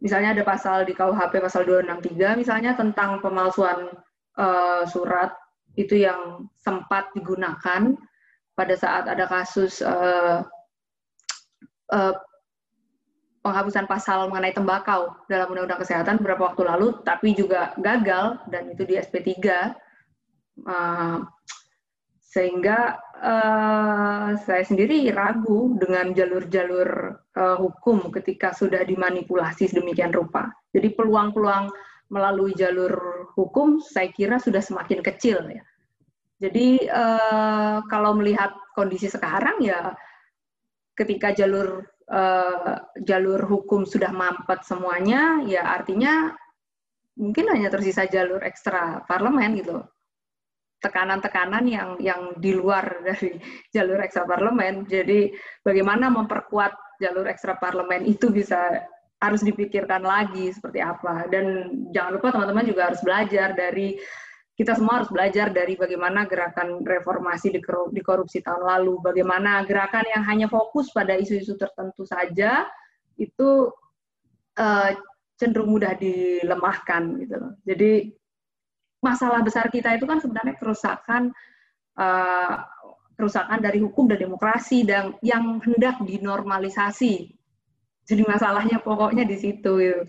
Misalnya 0.00 0.32
ada 0.34 0.44
pasal 0.44 0.88
di 0.88 0.96
KUHP 0.96 1.38
pasal 1.38 1.68
263 1.68 2.40
misalnya 2.40 2.72
tentang 2.74 3.20
pemalsuan 3.20 3.92
uh, 4.40 4.82
surat 4.88 5.36
itu 5.76 6.00
yang 6.00 6.48
sempat 6.56 7.12
digunakan 7.12 7.92
pada 8.56 8.74
saat 8.78 9.04
ada 9.10 9.26
kasus 9.26 9.82
uh, 9.84 10.42
uh, 11.92 12.14
penghapusan 13.44 13.84
pasal 13.84 14.32
mengenai 14.32 14.56
tembakau 14.56 15.12
dalam 15.28 15.52
Undang-Undang 15.52 15.84
Kesehatan 15.84 16.16
beberapa 16.16 16.48
waktu 16.48 16.64
lalu, 16.64 17.04
tapi 17.04 17.36
juga 17.36 17.76
gagal 17.76 18.40
dan 18.48 18.72
itu 18.72 18.88
di 18.88 18.96
SP3. 18.96 19.30
Uh, 20.64 21.28
sehingga 22.34 22.98
uh, 23.22 24.34
saya 24.42 24.64
sendiri 24.66 25.06
ragu 25.14 25.78
dengan 25.78 26.10
jalur-jalur 26.10 27.20
uh, 27.36 27.56
hukum 27.62 28.10
ketika 28.10 28.50
sudah 28.50 28.82
dimanipulasi 28.82 29.70
sedemikian 29.70 30.10
rupa. 30.10 30.50
Jadi 30.74 30.90
peluang-peluang 30.98 31.70
melalui 32.10 32.50
jalur 32.58 32.90
hukum 33.38 33.78
saya 33.78 34.10
kira 34.10 34.42
sudah 34.42 34.58
semakin 34.58 34.98
kecil 34.98 35.46
ya. 35.46 35.62
Jadi 36.42 36.90
uh, 36.90 37.86
kalau 37.86 38.18
melihat 38.18 38.50
kondisi 38.74 39.06
sekarang 39.06 39.62
ya 39.62 39.94
ketika 40.98 41.30
jalur 41.30 41.86
uh, 42.10 42.76
jalur 43.00 43.40
hukum 43.44 43.88
sudah 43.88 44.12
mampet 44.12 44.64
semuanya, 44.64 45.40
ya 45.44 45.64
artinya 45.64 46.32
mungkin 47.14 47.46
hanya 47.54 47.70
tersisa 47.70 48.04
jalur 48.10 48.42
ekstra 48.42 49.06
parlemen 49.06 49.60
gitu. 49.60 49.78
Tekanan-tekanan 50.82 51.64
yang 51.64 51.96
yang 52.02 52.36
di 52.36 52.52
luar 52.52 52.84
dari 53.06 53.38
jalur 53.72 54.00
ekstra 54.04 54.28
parlemen. 54.28 54.84
Jadi 54.84 55.32
bagaimana 55.64 56.12
memperkuat 56.12 57.00
jalur 57.00 57.26
ekstra 57.26 57.56
parlemen 57.56 58.04
itu 58.04 58.28
bisa 58.28 58.84
harus 59.22 59.40
dipikirkan 59.40 60.04
lagi 60.04 60.52
seperti 60.52 60.84
apa. 60.84 61.24
Dan 61.32 61.72
jangan 61.94 62.20
lupa 62.20 62.28
teman-teman 62.34 62.68
juga 62.68 62.92
harus 62.92 63.00
belajar 63.00 63.56
dari 63.56 63.96
kita 64.54 64.78
semua 64.78 65.02
harus 65.02 65.10
belajar 65.10 65.50
dari 65.50 65.74
bagaimana 65.74 66.30
gerakan 66.30 66.86
reformasi 66.86 67.50
di 67.50 68.00
korupsi 68.02 68.38
tahun 68.38 68.62
lalu, 68.62 69.02
bagaimana 69.02 69.66
gerakan 69.66 70.06
yang 70.06 70.22
hanya 70.30 70.46
fokus 70.46 70.94
pada 70.94 71.18
isu-isu 71.18 71.58
tertentu 71.58 72.06
saja 72.06 72.62
itu 73.18 73.74
uh, 74.54 74.90
cenderung 75.34 75.74
mudah 75.74 75.98
dilemahkan 75.98 77.02
gitu. 77.18 77.38
Jadi 77.66 78.14
masalah 79.02 79.42
besar 79.42 79.66
kita 79.74 79.98
itu 79.98 80.06
kan 80.06 80.22
sebenarnya 80.22 80.54
kerusakan 80.54 81.34
uh, 81.98 82.54
kerusakan 83.18 83.58
dari 83.58 83.82
hukum 83.82 84.06
dan 84.06 84.22
demokrasi 84.22 84.86
dan 84.86 85.18
yang 85.18 85.58
hendak 85.66 85.98
dinormalisasi. 85.98 87.34
Jadi 88.06 88.22
masalahnya 88.22 88.78
pokoknya 88.78 89.26
di 89.26 89.34
situ 89.34 89.72
gitu. 89.82 90.02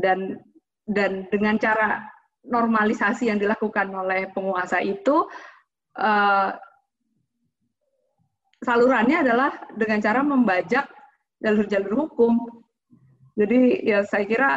dan 0.00 0.40
dan 0.88 1.28
dengan 1.28 1.60
cara 1.60 2.08
normalisasi 2.42 3.30
yang 3.30 3.38
dilakukan 3.38 3.90
oleh 3.94 4.30
penguasa 4.34 4.82
itu 4.82 5.26
uh, 5.98 6.50
salurannya 8.62 9.22
adalah 9.26 9.50
dengan 9.74 9.98
cara 10.02 10.20
membajak 10.22 10.86
jalur-jalur 11.42 12.06
hukum. 12.06 12.38
Jadi 13.34 13.82
ya 13.82 14.06
saya 14.06 14.24
kira 14.28 14.50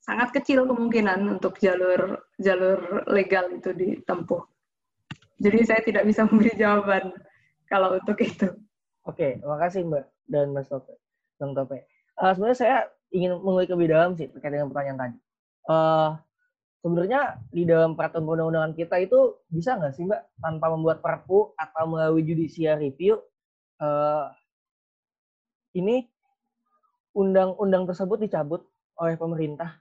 sangat 0.00 0.34
kecil 0.34 0.66
kemungkinan 0.66 1.38
untuk 1.38 1.58
jalur 1.58 2.18
jalur 2.38 3.06
legal 3.10 3.50
itu 3.50 3.70
ditempuh. 3.74 4.42
Jadi 5.40 5.58
saya 5.64 5.80
tidak 5.82 6.04
bisa 6.06 6.24
memberi 6.28 6.52
jawaban 6.54 7.14
kalau 7.66 7.98
untuk 7.98 8.18
itu. 8.22 8.48
Oke, 9.08 9.40
terima 9.40 9.58
kasih 9.58 9.86
Mbak 9.88 10.04
dan 10.28 10.46
Mas 10.52 10.68
Tope. 10.68 10.98
Bang 11.40 11.56
Tope. 11.56 11.88
Uh, 12.20 12.36
sebenarnya 12.36 12.58
saya 12.58 12.76
ingin 13.10 13.40
mengulik 13.40 13.72
lebih 13.72 13.90
dalam 13.90 14.12
sih 14.14 14.28
terkait 14.28 14.52
dengan 14.52 14.68
pertanyaan 14.68 14.98
tadi. 15.00 15.16
Uh, 15.66 16.10
sebenarnya 16.80 17.40
di 17.52 17.68
dalam 17.68 17.94
peraturan 17.94 18.24
perundang-undangan 18.26 18.74
kita 18.76 18.96
itu 19.00 19.40
bisa 19.52 19.76
nggak 19.76 19.92
sih 19.94 20.04
mbak? 20.08 20.22
Tanpa 20.40 20.66
membuat 20.72 21.04
perpu 21.04 21.52
atau 21.54 21.84
melalui 21.88 22.24
judicial 22.24 22.80
review 22.80 23.20
uh, 23.80 24.28
ini 25.76 26.08
undang-undang 27.14 27.86
tersebut 27.86 28.24
dicabut 28.24 28.64
oleh 29.00 29.14
pemerintah 29.14 29.78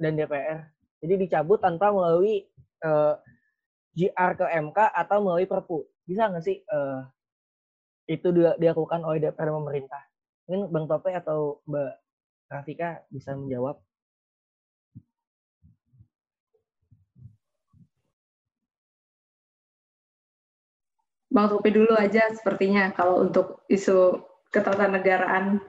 dan 0.00 0.16
DPR 0.16 0.76
jadi 1.00 1.14
dicabut 1.20 1.60
tanpa 1.60 1.92
melalui 1.92 2.48
uh, 2.84 3.14
eh, 3.14 4.10
GR 4.10 4.32
ke 4.36 4.46
MK 4.48 4.78
atau 4.92 5.18
melalui 5.24 5.46
perpu. 5.48 5.84
Bisa 6.02 6.26
nggak 6.26 6.44
sih 6.44 6.58
uh, 6.66 7.04
itu 8.10 8.34
dilakukan 8.34 9.06
oleh 9.06 9.22
DPR 9.22 9.52
dan 9.52 9.56
pemerintah? 9.62 10.02
Mungkin 10.50 10.70
bang 10.74 10.86
Tope 10.90 11.10
atau 11.14 11.62
mbak 11.66 11.94
Rafika 12.50 13.02
bisa 13.10 13.34
menjawab 13.34 13.82
Bang 21.36 21.52
Topi 21.52 21.68
dulu 21.68 21.92
aja 21.92 22.32
sepertinya 22.32 22.88
kalau 22.96 23.20
untuk 23.20 23.60
isu 23.68 24.24
ketatanegaraan. 24.48 25.60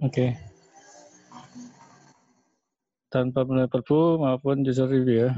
Oke. 0.00 0.08
Okay. 0.08 0.30
Tanpa 3.12 3.44
melalui 3.44 3.68
perpu 3.68 4.16
maupun 4.16 4.64
judicial 4.64 4.88
review 4.88 5.28
ya? 5.28 5.30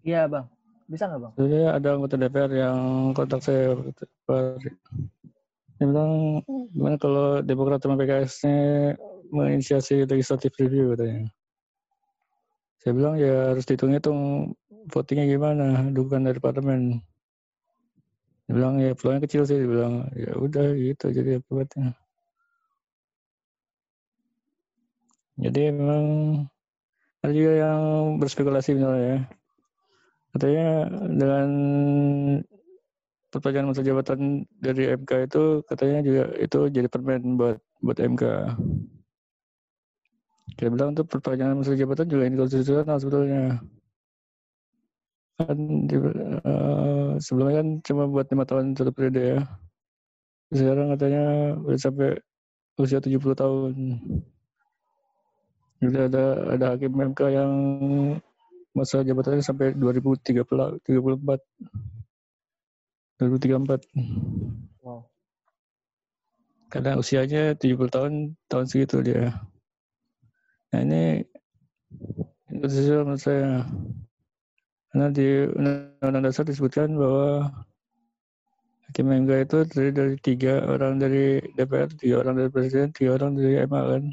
Iya 0.00 0.22
bang. 0.32 0.44
Bisa 0.88 1.04
nggak 1.04 1.20
bang? 1.28 1.32
Jadi 1.36 1.58
ada 1.60 1.88
anggota 1.92 2.16
DPR 2.16 2.50
yang 2.56 2.78
kontak 3.12 3.44
saya 3.44 3.76
dia 5.76 5.90
bilang 5.90 6.40
gimana 6.72 6.96
kalau 6.96 7.44
Demokrat 7.44 7.84
sama 7.84 8.00
PKS-nya 8.00 8.96
menginisiasi 9.28 10.08
legislative 10.08 10.56
review 10.56 10.96
katanya. 10.96 11.28
Saya 12.80 12.92
bilang 12.96 13.14
ya 13.20 13.52
harus 13.52 13.68
dihitung-hitung 13.68 14.54
votingnya 14.90 15.26
gimana, 15.30 15.92
dukungan 15.92 16.32
dari 16.32 16.40
parlemen. 16.42 16.98
Dia 18.46 18.52
bilang 18.58 18.74
ya 18.82 18.96
peluangnya 18.98 19.22
kecil 19.28 19.46
sih, 19.46 19.60
dia 19.60 19.68
bilang 19.70 20.10
ya 20.18 20.34
udah 20.34 20.66
gitu 20.74 21.06
jadi 21.14 21.38
akibatnya. 21.38 21.94
Jadi 25.42 25.60
memang 25.72 26.04
ada 27.22 27.32
juga 27.32 27.52
yang 27.54 27.80
berspekulasi 28.18 28.76
misalnya 28.76 29.02
ya. 29.02 29.18
Katanya 30.32 30.68
dengan 31.12 31.48
perpanjangan 33.32 33.68
masa 33.72 33.82
jabatan 33.84 34.44
dari 34.60 34.92
MK 34.92 35.10
itu 35.30 35.42
katanya 35.64 35.98
juga 36.04 36.22
itu 36.36 36.58
jadi 36.68 36.88
permen 36.92 37.40
buat 37.40 37.56
buat 37.80 37.98
MK. 37.98 38.22
Kita 40.52 40.68
bilang 40.68 40.92
tuh 40.92 41.08
perpanjangan 41.08 41.64
masa 41.64 41.72
jabatan 41.72 42.06
juga 42.12 42.28
inkonstitusional 42.28 42.96
sebetulnya. 43.00 43.64
Kan 45.48 45.58
di, 45.88 45.96
uh, 45.96 47.18
sebelumnya 47.18 47.62
kan 47.62 47.68
cuma 47.84 48.04
buat 48.08 48.26
lima 48.30 48.44
tahun 48.46 48.74
satu 48.78 48.92
periode 48.94 49.22
ya. 49.22 49.40
Sekarang 50.52 50.92
katanya 50.92 51.24
udah 51.60 51.80
sampai 51.80 52.08
usia 52.76 53.00
70 53.00 53.34
tahun. 53.36 53.74
Jadi 55.82 55.98
ada 55.98 56.24
ada 56.54 56.66
hakim 56.76 56.94
MK 56.94 57.20
yang 57.34 57.52
masa 58.72 59.02
jabatannya 59.02 59.42
sampai 59.42 59.74
2034. 59.74 60.46
2034. 63.18 63.82
Wow. 64.82 65.06
Karena 66.72 66.96
usianya 66.96 67.58
70 67.58 67.92
tahun 67.92 68.12
tahun 68.48 68.66
segitu 68.70 69.04
dia. 69.04 69.36
Nah 70.72 70.80
ini 70.80 71.20
sesuatu 72.64 73.04
menurut 73.04 73.20
saya. 73.20 73.66
Karena 74.92 75.08
di 75.08 75.48
Undang-Undang 75.48 76.24
Dasar 76.28 76.44
disebutkan 76.44 76.92
bahwa 77.00 77.48
Hakim 78.92 79.08
MK 79.08 79.48
itu 79.48 79.56
terdiri 79.72 79.92
dari 79.96 80.14
tiga 80.20 80.68
orang 80.68 81.00
dari 81.00 81.40
DPR, 81.56 81.88
tiga 81.96 82.20
orang 82.20 82.36
dari 82.36 82.52
Presiden, 82.52 82.92
tiga 82.92 83.16
orang 83.16 83.40
dari 83.40 83.64
MA 83.64 83.80
kan. 83.88 84.04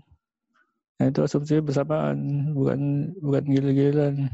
Nah 1.00 1.06
itu 1.12 1.20
asumsi 1.20 1.60
bersamaan, 1.60 2.16
bukan 2.56 3.12
bukan 3.20 3.44
gila-gilaan. 3.44 4.32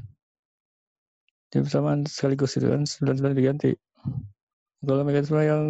Jadi 1.49 1.65
bersamaan 1.65 2.05
sekaligus 2.05 2.61
itu 2.61 2.69
kan, 2.69 2.85
sembilan 2.85 3.34
diganti. 3.34 3.73
Kalau 4.85 5.01
mekanisme 5.01 5.41
yang 5.41 5.65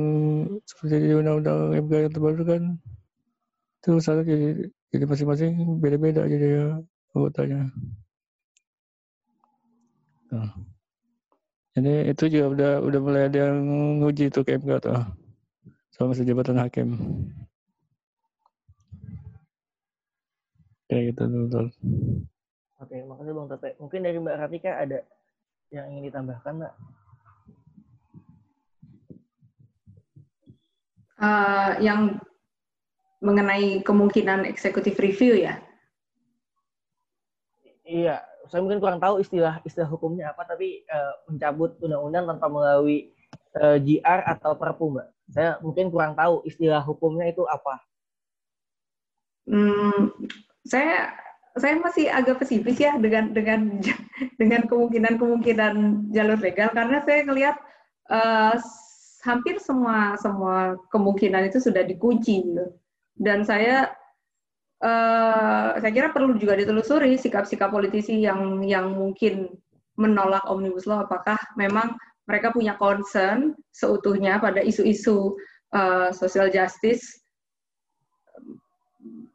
seperti 0.67 1.07
di 1.07 1.15
Undang-Undang 1.15 1.71
MK 1.87 1.91
yang 2.03 2.11
terbaru 2.11 2.43
kan, 2.43 2.63
itu 3.79 3.87
misalnya 3.95 4.23
jadi 4.27 4.47
jadi 4.91 5.05
masing-masing 5.07 5.51
beda-beda 5.79 6.27
jadi 6.27 6.83
anggotanya. 7.15 7.71
Nah. 10.35 10.51
Jadi 11.75 12.11
itu 12.11 12.23
juga 12.31 12.45
udah 12.51 12.71
udah 12.83 12.99
mulai 12.99 13.21
ada 13.31 13.47
yang 13.47 13.59
nguji 14.03 14.31
itu 14.31 14.43
ke 14.43 14.59
MK 14.59 14.83
tuh 14.83 14.99
sama 15.95 16.11
jabatan 16.11 16.59
hakim. 16.59 16.89
Kayak 20.91 21.03
gitu 21.15 21.23
betul. 21.27 21.65
Oke, 22.83 22.95
makasih 23.07 23.33
Bang 23.33 23.47
Tete. 23.47 23.69
Mungkin 23.79 23.99
dari 24.03 24.17
Mbak 24.19 24.37
Ratika 24.37 24.71
ada 24.75 24.99
yang 25.71 25.87
ingin 25.89 26.11
ditambahkan, 26.11 26.53
Mbak? 26.61 26.73
Uh, 31.15 31.71
yang 31.79 32.19
mengenai 33.23 33.81
kemungkinan 33.81 34.43
executive 34.45 34.99
review 34.99 35.39
ya? 35.39 35.63
Iya, 37.87 38.21
saya 38.49 38.61
mungkin 38.61 38.79
kurang 38.81 38.99
tahu 39.01 39.21
istilah 39.21 39.61
istilah 39.65 39.89
hukumnya 39.89 40.31
apa, 40.31 40.45
tapi 40.45 40.85
uh, 40.89 41.13
mencabut 41.29 41.75
undang-undang 41.81 42.25
tanpa 42.29 42.47
melalui 42.47 43.09
uh, 43.59 43.77
GR 43.77 44.19
atau 44.25 44.51
Perpu, 44.55 44.95
Mbak. 44.95 45.07
Saya 45.33 45.49
mungkin 45.61 45.89
kurang 45.89 46.13
tahu 46.13 46.45
istilah 46.45 46.81
hukumnya 46.85 47.29
itu 47.29 47.43
apa. 47.49 47.81
Hmm, 49.45 50.13
saya 50.65 51.13
saya 51.55 51.79
masih 51.79 52.11
agak 52.11 52.43
pesimis 52.43 52.75
ya 52.75 52.99
dengan 52.99 53.31
dengan 53.31 53.79
dengan 54.41 54.67
kemungkinan 54.67 55.15
kemungkinan 55.15 55.73
jalur 56.11 56.39
legal 56.41 56.69
karena 56.75 56.99
saya 57.07 57.21
melihat 57.23 57.55
uh, 58.11 58.59
hampir 59.23 59.57
semua 59.57 60.19
semua 60.19 60.75
kemungkinan 60.93 61.49
itu 61.49 61.57
sudah 61.57 61.81
dikunci 61.81 62.45
gitu. 62.45 62.65
dan 63.17 63.41
saya 63.47 63.89
uh, 64.85 65.67
saya 65.81 65.91
kira 65.91 66.13
perlu 66.13 66.37
juga 66.37 66.53
ditelusuri 66.53 67.17
sikap-sikap 67.17 67.73
politisi 67.73 68.21
yang 68.21 68.61
yang 68.61 68.93
mungkin 68.93 69.49
menolak 69.97 70.45
omnibus 70.45 70.85
law. 70.85 71.03
Apakah 71.03 71.39
memang 71.57 71.97
mereka 72.29 72.53
punya 72.53 72.77
concern 72.77 73.57
seutuhnya 73.73 74.37
pada 74.37 74.61
isu-isu 74.61 75.33
uh, 75.73 76.13
social 76.13 76.53
justice? 76.53 77.25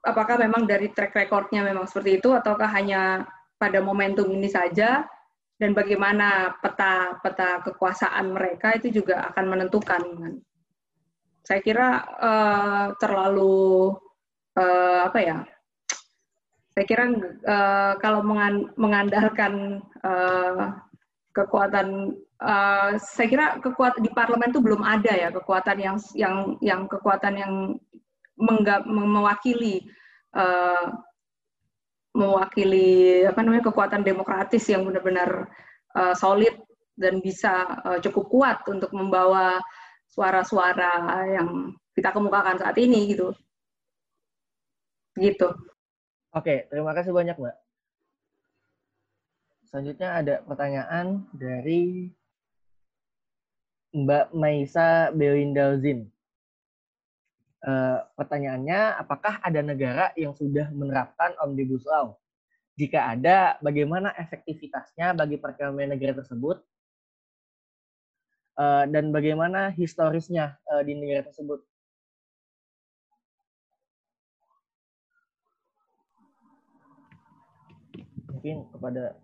Apakah 0.00 0.40
memang 0.40 0.64
dari 0.64 0.88
track 0.94 1.12
recordnya 1.12 1.60
memang 1.60 1.84
seperti 1.84 2.22
itu 2.22 2.32
ataukah 2.32 2.70
hanya 2.72 3.28
pada 3.60 3.84
momentum 3.84 4.30
ini 4.32 4.48
saja? 4.48 5.04
Dan 5.60 5.76
bagaimana 5.76 6.56
peta 6.56 7.20
peta 7.20 7.60
kekuasaan 7.60 8.32
mereka 8.32 8.80
itu 8.80 9.04
juga 9.04 9.28
akan 9.28 9.44
menentukan. 9.44 10.02
Saya 11.44 11.60
kira 11.60 12.00
uh, 12.16 12.86
terlalu 12.96 13.92
uh, 14.60 15.08
apa 15.08 15.18
ya 15.24 15.38
saya 16.70 16.86
kira 16.86 17.04
uh, 17.48 17.92
kalau 17.98 18.20
mengandalkan 18.76 19.82
uh, 20.04 20.76
kekuatan 21.34 22.14
uh, 22.38 22.94
saya 23.00 23.26
kira 23.26 23.46
kekuatan 23.58 24.04
di 24.04 24.10
parlemen 24.12 24.52
itu 24.52 24.62
belum 24.62 24.82
ada 24.84 25.12
ya 25.12 25.28
kekuatan 25.34 25.78
yang 25.80 25.96
yang 26.14 26.36
yang 26.62 26.80
kekuatan 26.86 27.34
yang 27.36 27.54
mewakili 28.86 29.84
uh, 30.32 30.94
mewakili 32.14 33.22
apa 33.26 33.40
namanya 33.42 33.70
kekuatan 33.70 34.02
demokratis 34.02 34.66
yang 34.66 34.82
benar-benar 34.82 35.46
uh, 35.94 36.14
solid 36.14 36.54
dan 36.98 37.22
bisa 37.22 37.66
uh, 37.86 37.98
cukup 38.02 38.26
kuat 38.30 38.58
untuk 38.66 38.90
membawa 38.90 39.62
suara-suara 40.10 41.22
yang 41.30 41.70
kita 41.94 42.10
kemukakan 42.10 42.58
saat 42.58 42.74
ini 42.82 43.14
gitu. 43.14 43.30
Gitu. 45.18 45.48
Oke, 46.30 46.70
terima 46.70 46.94
kasih 46.94 47.10
banyak, 47.10 47.34
Mbak. 47.34 47.56
Selanjutnya 49.70 50.08
ada 50.18 50.34
pertanyaan 50.42 51.26
dari 51.30 52.10
Mbak 53.94 54.34
Maisa 54.34 55.10
Belindalzin. 55.10 56.06
Uh, 57.60 58.02
pertanyaannya, 58.18 58.98
apakah 58.98 59.38
ada 59.42 59.60
negara 59.60 60.10
yang 60.18 60.34
sudah 60.34 60.70
menerapkan 60.74 61.34
Omnibus 61.42 61.86
Law? 61.86 62.18
Jika 62.78 63.12
ada, 63.14 63.60
bagaimana 63.60 64.14
efektivitasnya 64.16 65.12
bagi 65.12 65.36
perekonomian 65.36 65.92
negara 65.94 66.18
tersebut? 66.18 66.62
Uh, 68.58 68.90
dan 68.90 69.14
bagaimana 69.14 69.70
historisnya 69.74 70.58
uh, 70.66 70.82
di 70.82 70.98
negara 70.98 71.26
tersebut? 71.30 71.62
Mungkin 78.40 78.72
kepada 78.72 79.20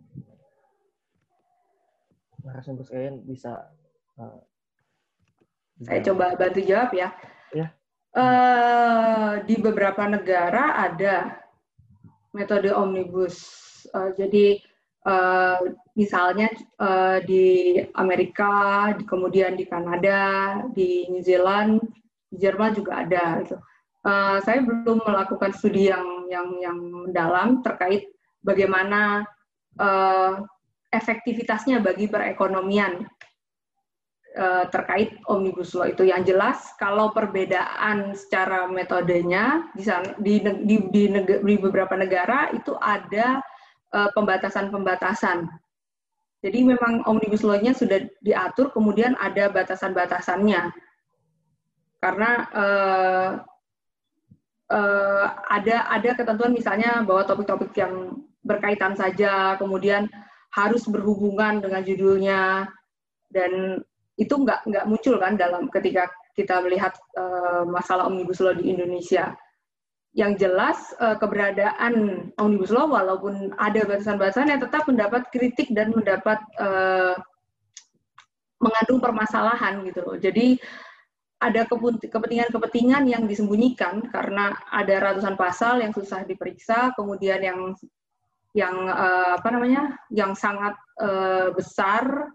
narasumber 2.44 2.84
sekalian 2.84 3.24
bisa 3.24 3.72
uh, 4.20 4.44
saya 5.80 6.00
coba 6.04 6.36
bantu 6.36 6.60
jawab 6.64 6.92
ya. 6.92 7.08
Ya. 7.56 7.72
Uh, 8.16 9.40
di 9.44 9.60
beberapa 9.60 10.04
negara 10.04 10.84
ada 10.84 11.40
metode 12.36 12.72
omnibus. 12.72 13.40
Uh, 13.92 14.12
jadi 14.16 14.60
uh, 15.04 15.60
misalnya 15.96 16.48
uh, 16.76 17.20
di 17.24 17.76
Amerika, 17.96 18.92
di, 18.96 19.04
kemudian 19.04 19.56
di 19.56 19.68
Kanada, 19.68 20.60
di 20.72 21.08
New 21.12 21.20
Zealand, 21.20 21.84
di 22.32 22.36
Jerman 22.40 22.72
juga 22.72 23.04
ada. 23.04 23.44
Gitu. 23.44 23.56
Uh, 24.04 24.40
saya 24.44 24.64
belum 24.64 25.04
melakukan 25.04 25.52
studi 25.52 25.88
yang 25.88 26.24
yang 26.32 26.56
yang 26.60 26.78
mendalam 26.78 27.60
terkait 27.60 28.15
bagaimana 28.46 29.26
uh, 29.82 30.38
efektivitasnya 30.94 31.82
bagi 31.82 32.06
perekonomian 32.06 33.02
uh, 34.38 34.64
terkait 34.70 35.18
omnibus 35.26 35.74
law 35.74 35.90
itu 35.90 36.06
yang 36.06 36.22
jelas 36.22 36.70
kalau 36.78 37.10
perbedaan 37.10 38.14
secara 38.14 38.70
metodenya 38.70 39.66
di 39.74 39.82
di 40.22 40.34
di, 40.62 40.76
di, 40.94 41.02
di 41.18 41.54
beberapa 41.58 41.98
negara 41.98 42.54
itu 42.54 42.78
ada 42.78 43.42
uh, 43.90 44.10
pembatasan-pembatasan. 44.14 45.50
Jadi 46.44 46.62
memang 46.62 47.02
omnibus 47.10 47.42
law-nya 47.42 47.74
sudah 47.74 48.06
diatur, 48.22 48.70
kemudian 48.70 49.18
ada 49.18 49.50
batasan-batasannya. 49.50 50.70
Karena 51.98 52.30
uh, 52.54 53.30
uh, 54.70 55.26
ada 55.50 55.90
ada 55.90 56.10
ketentuan 56.14 56.54
misalnya 56.54 57.02
bahwa 57.02 57.26
topik-topik 57.26 57.74
yang 57.74 58.22
berkaitan 58.46 58.94
saja, 58.94 59.58
kemudian 59.58 60.06
harus 60.54 60.86
berhubungan 60.86 61.58
dengan 61.58 61.82
judulnya, 61.82 62.70
dan 63.34 63.82
itu 64.16 64.32
nggak 64.32 64.64
nggak 64.64 64.86
muncul 64.88 65.20
kan 65.20 65.36
dalam 65.36 65.68
ketika 65.68 66.08
kita 66.32 66.62
melihat 66.64 66.96
uh, 67.18 67.66
masalah 67.66 68.08
omnibus 68.08 68.40
law 68.40 68.54
di 68.54 68.70
Indonesia. 68.72 69.34
Yang 70.16 70.48
jelas 70.48 70.78
uh, 70.96 71.20
keberadaan 71.20 71.92
omnibus 72.40 72.72
law 72.72 72.88
walaupun 72.88 73.52
ada 73.60 73.84
batasan-batasan 73.84 74.48
yang 74.48 74.62
tetap 74.64 74.88
mendapat 74.88 75.28
kritik 75.28 75.68
dan 75.76 75.92
mendapat 75.92 76.40
uh, 76.56 77.12
mengandung 78.56 79.04
permasalahan 79.04 79.84
gitu 79.84 80.00
loh. 80.00 80.16
Jadi 80.16 80.56
ada 81.36 81.68
kepentingan-kepentingan 81.68 83.04
yang 83.12 83.28
disembunyikan 83.28 84.08
karena 84.08 84.56
ada 84.72 85.12
ratusan 85.12 85.36
pasal 85.36 85.84
yang 85.84 85.92
susah 85.92 86.24
diperiksa, 86.24 86.96
kemudian 86.96 87.44
yang 87.44 87.76
yang 88.56 88.88
uh, 88.88 89.36
apa 89.36 89.48
namanya, 89.52 90.00
yang 90.08 90.32
sangat 90.32 90.72
uh, 90.96 91.52
besar 91.52 92.32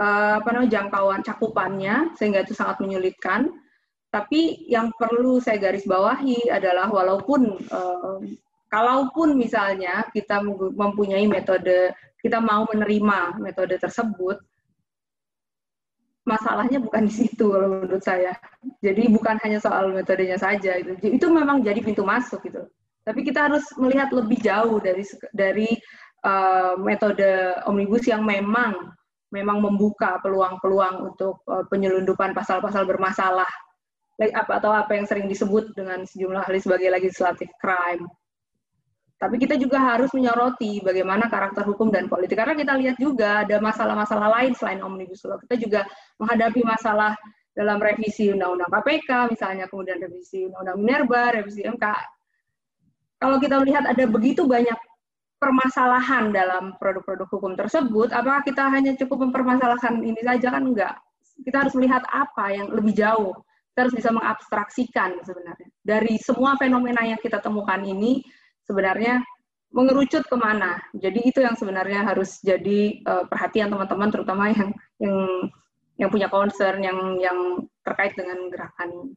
uh, 0.00 0.40
apa 0.40 0.48
namanya 0.56 0.80
jangkauan 0.80 1.20
cakupannya 1.20 2.16
sehingga 2.16 2.40
itu 2.48 2.56
sangat 2.56 2.80
menyulitkan 2.80 3.52
Tapi 4.08 4.64
yang 4.72 4.88
perlu 4.96 5.36
saya 5.36 5.60
garis 5.60 5.84
bawahi 5.84 6.48
adalah 6.48 6.88
walaupun 6.88 7.60
uh, 7.68 8.16
kalaupun 8.72 9.36
misalnya 9.36 10.08
kita 10.16 10.40
mempunyai 10.72 11.28
metode 11.28 11.92
kita 12.24 12.40
mau 12.40 12.64
menerima 12.64 13.36
metode 13.36 13.76
tersebut, 13.76 14.40
masalahnya 16.24 16.80
bukan 16.80 17.04
di 17.04 17.12
situ 17.12 17.52
kalau 17.52 17.68
menurut 17.68 18.00
saya. 18.00 18.32
Jadi 18.80 19.12
bukan 19.12 19.36
hanya 19.44 19.60
soal 19.60 19.92
metodenya 19.92 20.40
saja 20.40 20.80
itu. 20.80 20.96
Itu 21.04 21.28
memang 21.28 21.60
jadi 21.60 21.78
pintu 21.84 22.00
masuk 22.00 22.42
gitu. 22.48 22.64
Tapi 23.08 23.20
kita 23.24 23.48
harus 23.48 23.64
melihat 23.80 24.12
lebih 24.12 24.36
jauh 24.44 24.76
dari 24.84 25.00
dari 25.32 25.72
uh, 26.28 26.76
metode 26.76 27.56
omnibus 27.64 28.04
yang 28.04 28.20
memang 28.20 28.76
memang 29.32 29.64
membuka 29.64 30.20
peluang-peluang 30.20 31.08
untuk 31.08 31.40
uh, 31.48 31.64
penyelundupan 31.72 32.36
pasal-pasal 32.36 32.84
bermasalah 32.84 33.48
apa 34.18 34.52
atau 34.60 34.74
apa 34.74 34.92
yang 34.98 35.06
sering 35.08 35.24
disebut 35.30 35.72
dengan 35.72 36.04
sejumlah 36.04 36.44
ahli 36.44 36.60
sebagai 36.60 36.92
legislative 36.92 37.54
crime. 37.62 38.04
Tapi 39.18 39.34
kita 39.40 39.58
juga 39.58 39.82
harus 39.82 40.14
menyoroti 40.14 40.78
bagaimana 40.78 41.26
karakter 41.26 41.66
hukum 41.66 41.90
dan 41.90 42.06
politik 42.06 42.38
karena 42.38 42.54
kita 42.54 42.76
lihat 42.78 42.96
juga 43.02 43.42
ada 43.42 43.58
masalah-masalah 43.58 44.30
lain 44.38 44.52
selain 44.54 44.78
omnibus 44.78 45.26
law. 45.26 45.38
Kita 45.42 45.58
juga 45.58 45.80
menghadapi 46.22 46.62
masalah 46.62 47.18
dalam 47.50 47.82
revisi 47.82 48.30
undang-undang 48.30 48.70
KPK 48.70 49.34
misalnya, 49.34 49.66
kemudian 49.66 49.98
revisi 49.98 50.46
undang-undang 50.46 50.78
Minerba, 50.78 51.22
revisi 51.34 51.66
MK. 51.66 51.86
Kalau 53.18 53.36
kita 53.42 53.58
melihat 53.62 53.84
ada 53.86 54.04
begitu 54.06 54.46
banyak 54.46 54.78
permasalahan 55.38 56.30
dalam 56.34 56.74
produk-produk 56.78 57.26
hukum 57.30 57.52
tersebut, 57.54 58.10
apakah 58.14 58.42
kita 58.42 58.66
hanya 58.70 58.94
cukup 58.98 59.30
mempermasalahkan 59.30 60.02
ini 60.02 60.18
saja 60.22 60.54
kan 60.54 60.62
enggak? 60.66 60.94
Kita 61.42 61.66
harus 61.66 61.74
melihat 61.78 62.02
apa 62.10 62.50
yang 62.50 62.70
lebih 62.74 62.94
jauh 62.94 63.34
kita 63.78 63.86
harus 63.86 64.02
bisa 64.02 64.10
mengabstraksikan 64.10 65.22
sebenarnya. 65.22 65.70
Dari 65.86 66.18
semua 66.18 66.58
fenomena 66.58 66.98
yang 67.06 67.22
kita 67.22 67.38
temukan 67.38 67.78
ini, 67.78 68.26
sebenarnya 68.66 69.22
mengerucut 69.70 70.26
ke 70.26 70.34
mana. 70.34 70.82
Jadi 70.98 71.30
itu 71.30 71.38
yang 71.38 71.54
sebenarnya 71.54 72.02
harus 72.02 72.42
jadi 72.42 72.98
uh, 73.06 73.30
perhatian 73.30 73.70
teman-teman, 73.70 74.10
terutama 74.10 74.50
yang 74.50 74.74
yang 74.98 75.14
yang 75.94 76.10
punya 76.10 76.26
concern, 76.26 76.82
yang 76.82 77.22
yang 77.22 77.38
terkait 77.86 78.18
dengan 78.18 78.50
gerakan 78.50 79.14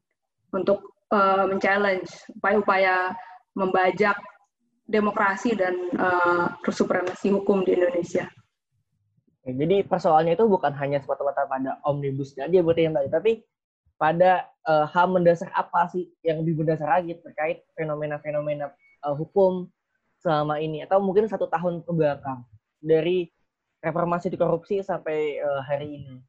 untuk 0.53 0.93
uh, 1.09 1.49
men-challenge 1.49 2.13
upaya-upaya 2.37 3.17
membajak 3.57 4.17
demokrasi 4.87 5.55
dan 5.55 5.75
uh, 5.95 6.51
supremasi 6.67 7.31
hukum 7.31 7.63
di 7.63 7.75
Indonesia. 7.79 8.27
Jadi 9.41 9.81
persoalannya 9.87 10.37
itu 10.37 10.45
bukan 10.45 10.69
hanya 10.77 11.01
semata-mata 11.01 11.49
pada 11.49 11.71
omnibus 11.87 12.37
aja 12.37 12.61
buat 12.61 12.77
yang 12.77 12.93
tadi, 12.93 13.09
tapi 13.09 13.31
pada 13.97 14.45
uh, 14.69 14.85
hal 14.85 15.09
mendasar 15.09 15.49
apa 15.57 15.89
sih 15.89 16.09
yang 16.21 16.45
lebih 16.45 16.61
mendasar 16.61 16.89
lagi 16.89 17.17
terkait 17.21 17.65
fenomena-fenomena 17.73 18.69
uh, 19.01 19.15
hukum 19.17 19.65
selama 20.21 20.61
ini 20.61 20.85
atau 20.85 21.01
mungkin 21.01 21.25
satu 21.25 21.49
tahun 21.49 21.81
ke 21.81 21.91
belakang 21.93 22.45
dari 22.77 23.33
reformasi 23.81 24.29
di 24.29 24.37
korupsi 24.37 24.85
sampai 24.85 25.41
uh, 25.41 25.61
hari 25.65 26.01
ini? 26.01 26.21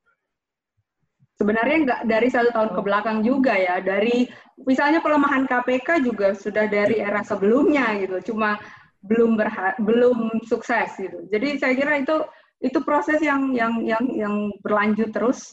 Sebenarnya 1.42 1.76
nggak 1.82 2.00
dari 2.06 2.28
satu 2.30 2.54
tahun 2.54 2.70
ke 2.70 2.78
oh. 2.78 2.86
belakang 2.86 3.18
juga 3.26 3.58
ya, 3.58 3.82
dari 3.82 4.30
misalnya 4.62 5.02
pelemahan 5.02 5.50
KPK 5.50 6.06
juga 6.06 6.38
sudah 6.38 6.70
dari 6.70 7.02
era 7.02 7.26
sebelumnya 7.26 7.98
gitu, 7.98 8.30
cuma 8.30 8.62
belum 9.02 9.34
berha 9.34 9.74
belum 9.82 10.46
sukses 10.46 10.94
gitu. 10.94 11.26
Jadi 11.34 11.58
saya 11.58 11.74
kira 11.74 11.98
itu 11.98 12.22
itu 12.62 12.78
proses 12.86 13.18
yang 13.18 13.50
yang 13.50 13.82
yang 13.82 14.06
yang 14.14 14.34
berlanjut 14.62 15.10
terus 15.10 15.50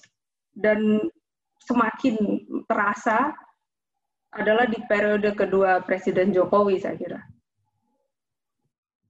dan 0.53 1.09
semakin 1.65 2.45
terasa 2.69 3.33
adalah 4.29 4.69
di 4.69 4.77
periode 4.85 5.33
kedua 5.33 5.81
Presiden 5.81 6.29
Jokowi, 6.29 6.77
saya 6.77 6.93
kira. 6.93 7.17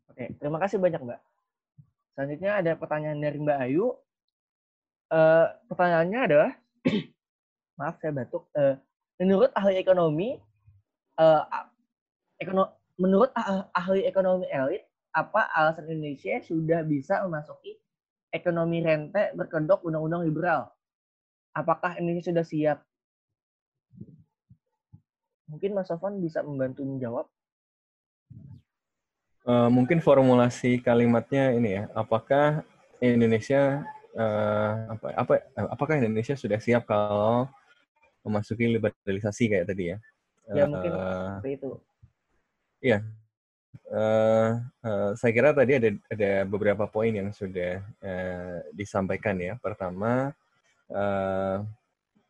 Oke, 0.08 0.32
terima 0.40 0.64
kasih 0.64 0.80
banyak, 0.80 1.04
Mbak. 1.04 1.22
Selanjutnya 2.16 2.52
ada 2.64 2.72
pertanyaan 2.80 3.20
dari 3.20 3.38
Mbak 3.40 3.60
Ayu. 3.68 3.96
Uh, 5.10 5.48
pertanyaannya 5.68 6.20
adalah, 6.24 6.52
maaf 7.80 8.00
saya 8.00 8.12
batuk. 8.12 8.48
Uh, 8.56 8.76
menurut 9.20 9.52
ahli 9.56 9.80
ekonomi, 9.80 10.40
uh, 11.20 11.44
ekono, 12.40 12.76
menurut 13.00 13.32
ahli 13.76 14.04
ekonomi 14.08 14.48
elit, 14.52 14.84
apa 15.16 15.50
alasan 15.56 15.90
Indonesia 15.90 16.38
sudah 16.44 16.86
bisa 16.86 17.24
memasuki 17.26 17.80
ekonomi 18.30 18.84
rente 18.84 19.34
berkedok 19.34 19.82
undang-undang 19.82 20.22
liberal? 20.22 20.70
apakah 21.54 21.98
Indonesia 21.98 22.32
sudah 22.32 22.46
siap? 22.46 22.80
Mungkin 25.50 25.74
Mas 25.74 25.90
Sofan 25.90 26.22
bisa 26.22 26.46
membantu 26.46 26.86
menjawab. 26.86 27.26
Uh, 29.50 29.66
mungkin 29.72 29.98
formulasi 29.98 30.78
kalimatnya 30.78 31.58
ini 31.58 31.82
ya, 31.82 31.84
apakah 31.98 32.62
Indonesia 33.02 33.82
uh, 34.16 34.74
apa 34.96 35.08
apa 35.14 35.34
apakah 35.74 36.00
Indonesia 36.00 36.34
sudah 36.34 36.58
siap 36.58 36.88
kalau 36.90 37.46
memasuki 38.26 38.66
liberalisasi 38.70 39.52
kayak 39.52 39.68
tadi 39.70 39.94
ya? 39.94 39.98
Ya 40.50 40.66
mungkin 40.66 40.92
uh, 40.94 41.38
seperti 41.38 41.52
itu. 41.62 41.72
Iya. 42.80 43.00
Uh, 43.90 44.62
uh, 44.86 45.10
saya 45.18 45.32
kira 45.34 45.54
tadi 45.54 45.78
ada 45.78 45.90
ada 46.10 46.32
beberapa 46.46 46.86
poin 46.86 47.10
yang 47.10 47.30
sudah 47.34 47.82
uh, 48.02 48.58
disampaikan 48.74 49.38
ya. 49.38 49.58
Pertama, 49.62 50.34
uh, 50.90 51.66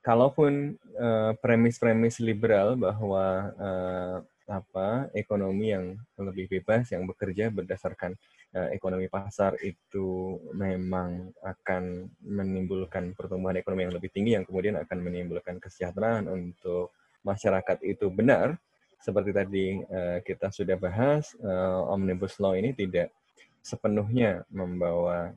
kalaupun 0.03 0.75
uh, 0.99 1.31
premis-premis 1.39 2.19
liberal 2.23 2.75
bahwa 2.79 3.25
uh, 3.59 4.17
apa 4.49 5.13
ekonomi 5.13 5.69
yang 5.71 5.93
lebih 6.17 6.49
bebas 6.49 6.89
yang 6.89 7.05
bekerja 7.05 7.53
berdasarkan 7.53 8.17
uh, 8.57 8.69
ekonomi 8.73 9.05
pasar 9.05 9.55
itu 9.61 10.37
memang 10.57 11.29
akan 11.45 12.09
menimbulkan 12.25 13.13
pertumbuhan 13.13 13.61
ekonomi 13.61 13.85
yang 13.85 13.95
lebih 13.95 14.09
tinggi 14.09 14.33
yang 14.33 14.43
kemudian 14.43 14.75
akan 14.81 14.97
menimbulkan 14.99 15.61
kesejahteraan 15.61 16.25
untuk 16.27 16.91
masyarakat 17.21 17.77
itu. 17.85 18.09
Benar 18.09 18.57
seperti 18.99 19.31
tadi 19.31 19.65
uh, 19.85 20.19
kita 20.25 20.49
sudah 20.49 20.75
bahas 20.75 21.31
uh, 21.39 21.87
omnibus 21.93 22.35
law 22.41 22.57
ini 22.57 22.73
tidak 22.73 23.13
sepenuhnya 23.61 24.43
membawa 24.49 25.35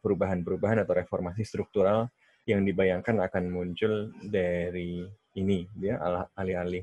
perubahan-perubahan 0.00 0.80
atau 0.80 0.96
reformasi 0.96 1.44
struktural 1.44 2.08
yang 2.48 2.64
dibayangkan 2.64 3.20
akan 3.20 3.52
muncul 3.52 4.08
dari 4.24 5.04
ini 5.36 5.68
ya 5.76 6.00
alih-alih 6.32 6.80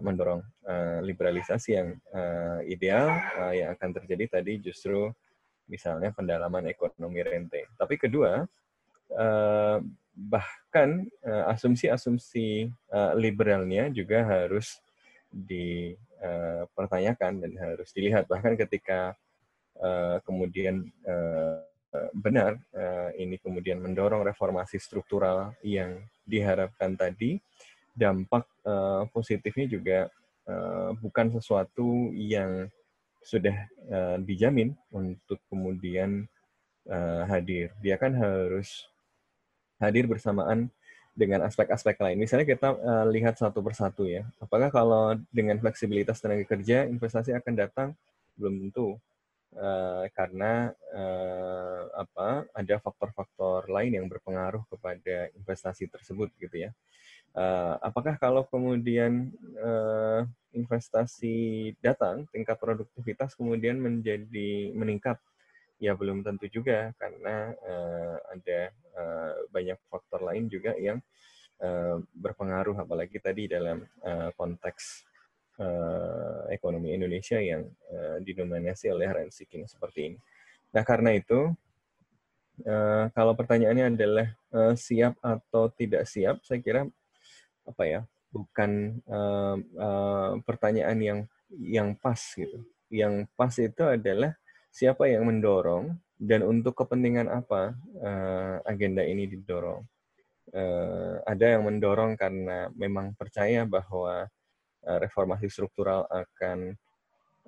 mendorong 0.00 0.42
uh, 0.68 1.00
liberalisasi 1.00 1.70
yang 1.72 1.96
uh, 2.12 2.60
ideal 2.68 3.08
yang 3.56 3.72
akan 3.72 3.90
terjadi 3.96 4.40
tadi 4.40 4.60
justru 4.60 5.08
misalnya 5.70 6.12
pendalaman 6.12 6.68
ekonomi 6.68 7.22
rente. 7.22 7.64
Tapi 7.78 7.96
kedua 7.96 8.44
bahkan 10.14 11.02
asumsi-asumsi 11.26 12.70
liberalnya 13.18 13.90
juga 13.90 14.22
harus 14.22 14.78
dipertanyakan 15.34 17.42
dan 17.42 17.52
harus 17.58 17.90
dilihat 17.90 18.30
bahkan 18.30 18.54
ketika 18.54 19.18
kemudian 20.22 20.86
Eh, 21.90 22.10
benar 22.14 22.54
ini 23.18 23.34
kemudian 23.42 23.82
mendorong 23.82 24.22
reformasi 24.22 24.78
struktural 24.78 25.58
yang 25.66 25.98
diharapkan 26.22 26.94
tadi, 26.94 27.42
dampak 28.00 28.48
uh, 28.64 29.04
positifnya 29.12 29.68
juga 29.68 29.98
uh, 30.48 30.96
bukan 30.96 31.36
sesuatu 31.36 32.08
yang 32.16 32.72
sudah 33.20 33.68
uh, 33.92 34.16
dijamin 34.24 34.72
untuk 34.88 35.36
kemudian 35.52 36.24
uh, 36.88 37.28
hadir. 37.28 37.76
Dia 37.84 38.00
kan 38.00 38.16
harus 38.16 38.88
hadir 39.76 40.08
bersamaan 40.08 40.72
dengan 41.12 41.44
aspek-aspek 41.44 42.00
lain. 42.00 42.16
Misalnya 42.16 42.48
kita 42.48 42.72
uh, 42.72 43.06
lihat 43.12 43.36
satu 43.36 43.60
persatu 43.60 44.08
ya. 44.08 44.24
Apakah 44.40 44.72
kalau 44.72 45.18
dengan 45.28 45.60
fleksibilitas 45.60 46.22
tenaga 46.22 46.48
kerja 46.48 46.88
investasi 46.88 47.36
akan 47.36 47.54
datang? 47.54 47.88
Belum 48.40 48.68
tentu. 48.68 48.96
Uh, 49.50 50.06
karena 50.14 50.70
uh, 50.94 51.82
apa 51.98 52.46
ada 52.54 52.78
faktor-faktor 52.78 53.66
lain 53.66 53.98
yang 53.98 54.06
berpengaruh 54.06 54.62
kepada 54.70 55.26
investasi 55.34 55.90
tersebut 55.90 56.30
gitu 56.38 56.70
ya. 56.70 56.70
Uh, 57.30 57.78
apakah 57.78 58.18
kalau 58.18 58.42
kemudian 58.50 59.30
uh, 59.62 60.26
investasi 60.50 61.70
datang, 61.78 62.26
tingkat 62.34 62.58
produktivitas 62.58 63.38
kemudian 63.38 63.78
menjadi 63.78 64.74
meningkat? 64.74 65.16
Ya 65.80 65.96
belum 65.96 66.20
tentu 66.20 66.44
juga 66.50 66.92
karena 67.00 67.56
uh, 67.64 68.16
ada 68.36 68.68
banyak 69.48 69.80
faktor 69.88 70.20
lain 70.28 70.44
juga 70.44 70.76
yang 70.76 71.00
uh, 71.64 72.04
berpengaruh 72.12 72.76
apalagi 72.76 73.16
tadi 73.16 73.48
dalam 73.48 73.80
konteks 74.36 75.08
ekonomi 76.52 76.96
Indonesia 76.96 77.36
yang 77.36 77.68
uh, 77.92 78.16
didominasi 78.20 78.92
oleh 78.92 79.08
rent 79.08 79.32
seeking 79.32 79.64
seperti 79.68 80.12
ini. 80.12 80.18
Nah, 80.72 80.84
karena 80.84 81.12
itu, 81.16 81.52
kalau 83.12 83.32
pertanyaannya 83.36 83.92
adalah 83.92 84.28
siap 84.76 85.16
atau 85.20 85.68
tidak 85.72 86.08
siap, 86.08 86.40
saya 86.44 86.60
kira 86.64 86.88
apa 87.70 87.82
ya 87.86 88.00
bukan 88.30 89.02
uh, 89.10 89.56
uh, 89.58 90.30
pertanyaan 90.46 90.98
yang 91.02 91.20
yang 91.58 91.88
pas 91.98 92.18
gitu. 92.38 92.62
Yang 92.90 93.26
pas 93.34 93.54
itu 93.58 93.82
adalah 93.86 94.34
siapa 94.70 95.10
yang 95.10 95.26
mendorong 95.26 95.98
dan 96.14 96.46
untuk 96.46 96.78
kepentingan 96.78 97.26
apa 97.26 97.74
uh, 98.02 98.56
agenda 98.66 99.02
ini 99.02 99.26
didorong. 99.26 99.82
Uh, 100.50 101.22
ada 101.26 101.58
yang 101.58 101.66
mendorong 101.66 102.18
karena 102.18 102.70
memang 102.74 103.14
percaya 103.14 103.62
bahwa 103.66 104.26
uh, 104.86 104.98
reformasi 104.98 105.46
struktural 105.50 106.06
akan 106.10 106.74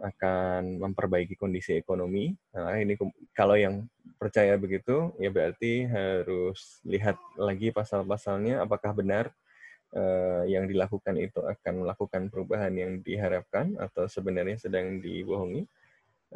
akan 0.02 0.82
memperbaiki 0.82 1.38
kondisi 1.38 1.78
ekonomi. 1.78 2.34
Nah, 2.50 2.74
ini 2.74 2.98
kalau 3.36 3.54
yang 3.54 3.86
percaya 4.18 4.58
begitu, 4.58 5.14
ya 5.20 5.30
berarti 5.30 5.86
harus 5.86 6.82
lihat 6.82 7.14
lagi 7.38 7.70
pasal-pasalnya 7.70 8.66
apakah 8.66 8.96
benar 8.96 9.30
uh, 9.96 10.42
yang 10.48 10.64
dilakukan 10.68 11.14
itu 11.20 11.40
akan 11.40 11.84
melakukan 11.84 12.32
perubahan 12.32 12.72
yang 12.72 13.00
diharapkan 13.00 13.76
atau 13.76 14.08
sebenarnya 14.08 14.58
sedang 14.58 14.98
dibohongi. 14.98 15.68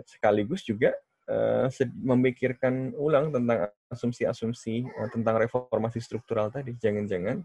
Sekaligus 0.04 0.60
juga 0.64 0.92
uh, 1.28 1.68
memikirkan 2.04 2.92
ulang 2.96 3.32
tentang 3.32 3.72
asumsi-asumsi 3.88 4.84
uh, 4.86 5.08
tentang 5.12 5.40
reformasi 5.40 5.98
struktural 6.00 6.52
tadi. 6.52 6.76
Jangan-jangan 6.76 7.42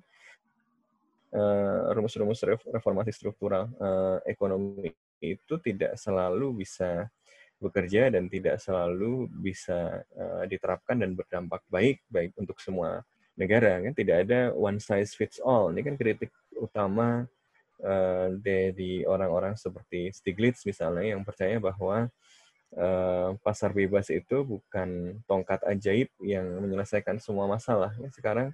rumus-rumus 1.95 2.43
reformasi 2.43 3.15
struktural 3.15 3.71
ekonomi 4.27 4.91
itu 5.23 5.55
tidak 5.63 5.95
selalu 5.95 6.59
bisa 6.59 7.07
bekerja 7.55 8.11
dan 8.11 8.27
tidak 8.27 8.59
selalu 8.59 9.31
bisa 9.31 10.03
diterapkan 10.51 10.99
dan 10.99 11.15
berdampak 11.15 11.63
baik 11.71 12.03
baik 12.11 12.35
untuk 12.35 12.59
semua 12.59 12.99
negara 13.41 13.81
kan? 13.81 13.93
Tidak 13.97 14.17
ada 14.29 14.39
one 14.53 14.77
size 14.77 15.17
fits 15.17 15.41
all. 15.41 15.73
Ini 15.73 15.81
kan 15.81 15.95
kritik 15.97 16.29
utama 16.53 17.25
uh, 17.81 18.27
dari 18.37 19.01
orang-orang 19.03 19.57
seperti 19.57 20.13
Stiglitz 20.13 20.63
misalnya 20.69 21.17
yang 21.17 21.25
percaya 21.25 21.57
bahwa 21.57 22.07
uh, 22.77 23.29
pasar 23.41 23.73
bebas 23.73 24.07
itu 24.13 24.45
bukan 24.45 25.19
tongkat 25.25 25.65
ajaib 25.67 26.07
yang 26.21 26.45
menyelesaikan 26.61 27.17
semua 27.17 27.49
masalah 27.49 27.91
ya, 27.97 28.09
sekarang 28.13 28.53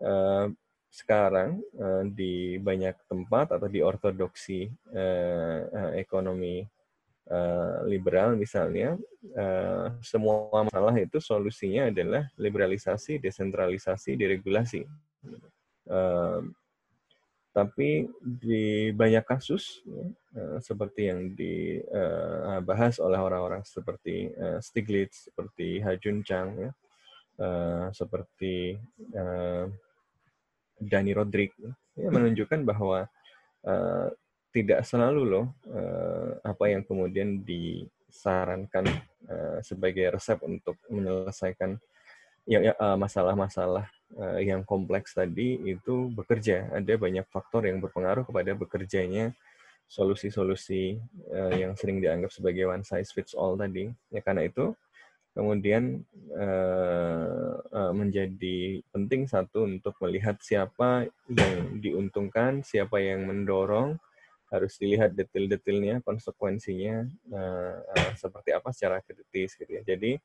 uh, 0.00 0.48
sekarang 0.90 1.62
uh, 1.78 2.02
di 2.02 2.58
banyak 2.58 2.98
tempat 3.06 3.54
atau 3.54 3.68
di 3.70 3.78
ortodoksi 3.78 4.70
uh, 4.90 5.94
ekonomi 5.94 6.66
uh, 7.30 7.86
liberal 7.86 8.34
misalnya, 8.34 8.98
uh, 9.38 9.94
semua 10.02 10.66
masalah 10.66 10.92
itu 10.98 11.22
solusinya 11.22 11.88
adalah 11.88 12.26
liberalisasi, 12.36 13.22
desentralisasi, 13.22 14.18
deregulasi. 14.18 14.82
Uh, 15.86 16.44
tapi 17.50 18.06
di 18.22 18.94
banyak 18.94 19.26
kasus, 19.26 19.82
uh, 20.34 20.58
seperti 20.62 21.10
yang 21.10 21.34
dibahas 21.34 23.02
oleh 23.02 23.18
orang-orang 23.18 23.66
seperti 23.66 24.30
Stiglitz, 24.62 25.30
seperti 25.30 25.82
Hajun 25.82 26.22
Chang, 26.22 26.54
ya, 26.54 26.70
seperti 27.90 28.78
Dani 30.80 31.12
Rodrik, 31.12 31.56
ya, 31.98 32.08
menunjukkan 32.12 32.62
bahwa 32.62 33.10
tidak 34.50 34.82
selalu 34.82 35.22
loh 35.26 35.46
uh, 35.70 36.42
apa 36.42 36.64
yang 36.74 36.82
kemudian 36.82 37.46
disarankan 37.46 38.86
uh, 39.30 39.58
sebagai 39.62 40.10
resep 40.18 40.42
untuk 40.42 40.74
menyelesaikan 40.90 41.78
ya, 42.50 42.58
ya 42.58 42.74
masalah-masalah 42.98 43.86
yang 44.42 44.66
kompleks 44.66 45.14
tadi 45.14 45.54
itu 45.70 46.10
bekerja. 46.10 46.66
Ada 46.74 46.98
banyak 46.98 47.22
faktor 47.30 47.62
yang 47.70 47.78
berpengaruh 47.78 48.26
kepada 48.26 48.58
bekerjanya 48.58 49.30
solusi-solusi 49.86 50.98
yang 51.54 51.78
sering 51.78 52.02
dianggap 52.02 52.34
sebagai 52.34 52.66
one 52.66 52.82
size 52.82 53.14
fits 53.14 53.38
all 53.38 53.54
tadi. 53.54 53.86
Ya 54.10 54.18
karena 54.18 54.50
itu 54.50 54.74
kemudian 55.30 56.02
menjadi 57.94 58.82
penting 58.90 59.30
satu 59.30 59.62
untuk 59.70 59.94
melihat 60.02 60.34
siapa 60.42 61.06
yang 61.30 61.78
diuntungkan, 61.78 62.66
siapa 62.66 62.98
yang 62.98 63.30
mendorong, 63.30 63.94
harus 64.50 64.74
dilihat 64.76 65.14
detail-detailnya, 65.14 66.02
konsekuensinya 66.02 67.06
uh, 67.30 67.76
uh, 67.86 68.12
seperti 68.18 68.50
apa 68.50 68.74
secara 68.74 68.98
kritis 69.00 69.54
gitu 69.54 69.70
ya. 69.70 69.82
Jadi 69.86 70.18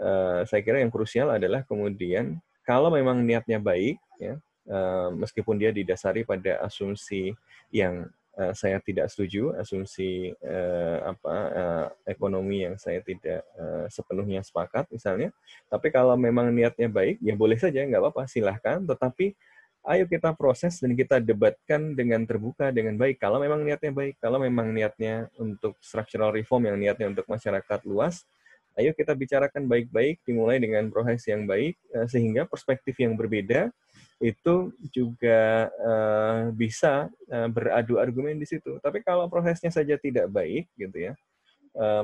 uh, 0.00 0.42
saya 0.48 0.60
kira 0.64 0.80
yang 0.80 0.88
krusial 0.88 1.28
adalah 1.28 1.62
kemudian 1.68 2.40
kalau 2.64 2.88
memang 2.88 3.20
niatnya 3.20 3.60
baik 3.60 4.00
ya, 4.16 4.40
uh, 4.72 5.12
meskipun 5.12 5.60
dia 5.60 5.68
didasari 5.72 6.24
pada 6.24 6.64
asumsi 6.64 7.36
yang 7.68 8.08
uh, 8.40 8.52
saya 8.56 8.80
tidak 8.80 9.12
setuju, 9.12 9.52
asumsi 9.60 10.32
uh, 10.40 11.12
apa 11.12 11.34
uh, 11.52 11.86
ekonomi 12.08 12.64
yang 12.64 12.80
saya 12.80 13.04
tidak 13.04 13.44
uh, 13.60 13.84
sepenuhnya 13.92 14.40
sepakat 14.40 14.88
misalnya. 14.88 15.28
Tapi 15.68 15.92
kalau 15.92 16.16
memang 16.16 16.48
niatnya 16.52 16.88
baik, 16.88 17.20
ya 17.20 17.36
boleh 17.36 17.60
saja 17.60 17.84
nggak 17.84 18.00
apa-apa, 18.00 18.24
silahkan. 18.24 18.80
Tetapi 18.84 19.36
ayo 19.88 20.04
kita 20.04 20.36
proses 20.36 20.76
dan 20.78 20.92
kita 20.92 21.16
debatkan 21.18 21.96
dengan 21.96 22.20
terbuka 22.28 22.68
dengan 22.68 22.94
baik. 23.00 23.16
Kalau 23.18 23.40
memang 23.40 23.64
niatnya 23.64 23.92
baik 23.92 24.20
kalau 24.20 24.36
memang 24.36 24.70
niatnya 24.70 25.32
untuk 25.40 25.80
structural 25.80 26.30
reform 26.30 26.68
yang 26.68 26.76
niatnya 26.76 27.08
untuk 27.08 27.24
masyarakat 27.24 27.80
luas 27.88 28.28
ayo 28.78 28.94
kita 28.94 29.10
bicarakan 29.10 29.66
baik-baik 29.66 30.22
dimulai 30.22 30.62
dengan 30.62 30.86
proses 30.88 31.26
yang 31.26 31.44
baik 31.50 31.74
eh, 31.90 32.06
sehingga 32.06 32.46
perspektif 32.46 32.94
yang 33.02 33.18
berbeda 33.18 33.74
itu 34.18 34.74
juga 34.90 35.70
uh, 35.78 36.50
bisa 36.50 37.06
uh, 37.30 37.46
beradu 37.46 38.02
argumen 38.02 38.34
di 38.34 38.50
situ. 38.50 38.82
Tapi 38.82 38.98
kalau 39.06 39.30
prosesnya 39.30 39.70
saja 39.70 39.94
tidak 39.94 40.26
baik 40.30 40.66
gitu 40.78 41.10
ya 41.10 41.14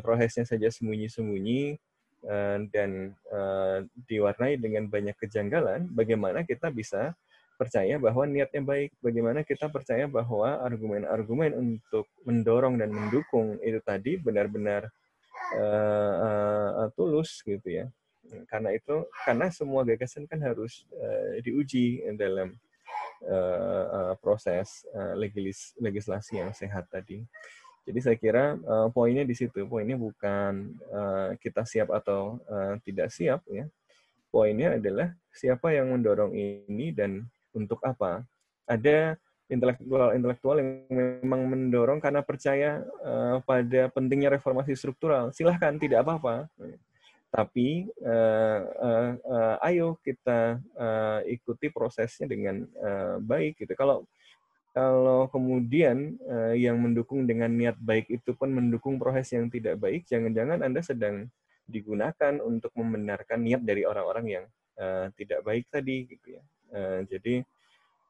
prosesnya 0.07 0.47
saja 0.47 0.71
sembunyi-sembunyi 0.71 1.75
dan 2.71 3.11
diwarnai 4.07 4.55
dengan 4.55 4.87
banyak 4.87 5.19
kejanggalan 5.19 5.91
bagaimana 5.91 6.47
kita 6.47 6.71
bisa 6.71 7.11
percaya 7.55 7.97
bahwa 7.99 8.27
niatnya 8.27 8.63
baik. 8.63 8.91
Bagaimana 9.01 9.47
kita 9.47 9.71
percaya 9.71 10.05
bahwa 10.11 10.61
argumen-argumen 10.63 11.55
untuk 11.55 12.07
mendorong 12.27 12.79
dan 12.79 12.91
mendukung 12.91 13.59
itu 13.63 13.79
tadi 13.83 14.19
benar-benar 14.19 14.91
uh, 15.57 16.15
uh, 16.85 16.89
tulus 16.95 17.43
gitu 17.47 17.69
ya. 17.69 17.87
Karena 18.49 18.73
itu, 18.73 19.05
karena 19.23 19.53
semua 19.53 19.85
gagasan 19.85 20.25
kan 20.25 20.41
harus 20.41 20.89
uh, 20.97 21.39
diuji 21.45 22.03
dalam 22.17 22.57
uh, 23.29 23.85
uh, 23.87 24.13
proses 24.19 24.83
uh, 24.97 25.15
legis 25.15 25.77
legislasi 25.79 26.41
yang 26.41 26.51
sehat 26.57 26.89
tadi. 26.89 27.23
Jadi 27.85 27.99
saya 28.01 28.17
kira 28.17 28.45
uh, 28.65 28.89
poinnya 28.89 29.29
di 29.29 29.37
situ. 29.37 29.69
Poinnya 29.69 30.01
bukan 30.01 30.73
uh, 30.89 31.37
kita 31.37 31.69
siap 31.69 31.93
atau 31.93 32.41
uh, 32.49 32.81
tidak 32.81 33.13
siap 33.13 33.45
ya. 33.45 33.69
Poinnya 34.33 34.81
adalah 34.81 35.13
siapa 35.31 35.71
yang 35.77 35.93
mendorong 35.93 36.33
ini 36.35 36.91
dan 36.97 37.29
untuk 37.57 37.81
apa? 37.87 38.27
Ada 38.69 39.17
intelektual-intelektual 39.49 40.57
yang 40.59 40.71
memang 40.89 41.47
mendorong 41.47 42.01
karena 42.01 42.25
percaya 42.25 42.83
uh, 43.05 43.39
pada 43.45 43.93
pentingnya 43.93 44.33
reformasi 44.35 44.75
struktural. 44.75 45.31
Silahkan, 45.31 45.77
tidak 45.77 46.03
apa-apa. 46.05 46.49
Tapi 47.35 47.91
uh, 48.03 48.61
uh, 48.79 49.11
uh, 49.27 49.67
ayo 49.67 49.99
kita 50.01 50.63
uh, 50.79 51.21
ikuti 51.27 51.67
prosesnya 51.67 52.31
dengan 52.31 52.63
uh, 52.79 53.19
baik 53.19 53.59
gitu. 53.59 53.75
Kalau 53.75 54.07
kalau 54.75 55.31
kemudian 55.31 56.19
uh, 56.27 56.55
yang 56.55 56.79
mendukung 56.79 57.27
dengan 57.27 57.51
niat 57.51 57.79
baik 57.79 58.11
itu 58.11 58.35
pun 58.35 58.51
mendukung 58.51 58.99
proses 58.99 59.31
yang 59.35 59.47
tidak 59.47 59.79
baik, 59.79 60.07
jangan-jangan 60.07 60.63
Anda 60.67 60.83
sedang 60.83 61.31
digunakan 61.67 62.39
untuk 62.43 62.75
membenarkan 62.75 63.43
niat 63.43 63.63
dari 63.63 63.87
orang-orang 63.87 64.27
yang 64.27 64.45
uh, 64.79 65.11
tidak 65.15 65.43
baik 65.47 65.67
tadi 65.71 66.07
gitu 66.11 66.39
ya. 66.39 66.43
Uh, 66.75 67.07
jadi 67.07 67.47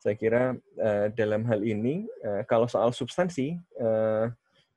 saya 0.01 0.17
kira 0.17 0.43
uh, 0.81 1.07
dalam 1.13 1.45
hal 1.45 1.61
ini 1.61 2.09
uh, 2.25 2.41
kalau 2.49 2.65
soal 2.65 2.93
substansi 2.97 3.61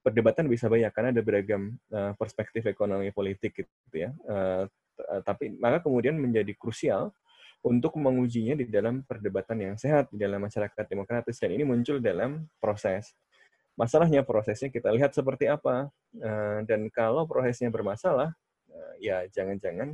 perdebatan 0.03 0.47
bisa 0.47 0.71
banyak 0.71 0.87
karena 0.95 1.11
ada 1.11 1.19
beragam 1.19 1.75
perspektif 2.15 2.63
ekonomi 2.63 3.11
politik 3.11 3.59
gitu 3.59 3.95
ya. 4.07 4.15
Tapi 5.19 5.51
maka 5.59 5.83
kemudian 5.83 6.15
menjadi 6.15 6.55
krusial 6.55 7.11
untuk 7.59 7.99
mengujinya 7.99 8.55
di 8.55 8.71
dalam 8.71 9.03
perdebatan 9.03 9.59
yang 9.59 9.75
sehat 9.75 10.07
di 10.07 10.23
dalam 10.23 10.39
masyarakat 10.39 10.79
demokratis 10.87 11.43
dan 11.43 11.51
ini 11.51 11.67
muncul 11.67 11.99
dalam 11.99 12.47
proses. 12.55 13.11
Masalahnya 13.75 14.23
prosesnya 14.23 14.71
kita 14.71 14.95
lihat 14.95 15.11
seperti 15.11 15.51
apa 15.51 15.91
dan 16.63 16.87
kalau 16.87 17.27
prosesnya 17.27 17.67
bermasalah 17.67 18.31
ya 19.03 19.27
jangan-jangan 19.27 19.91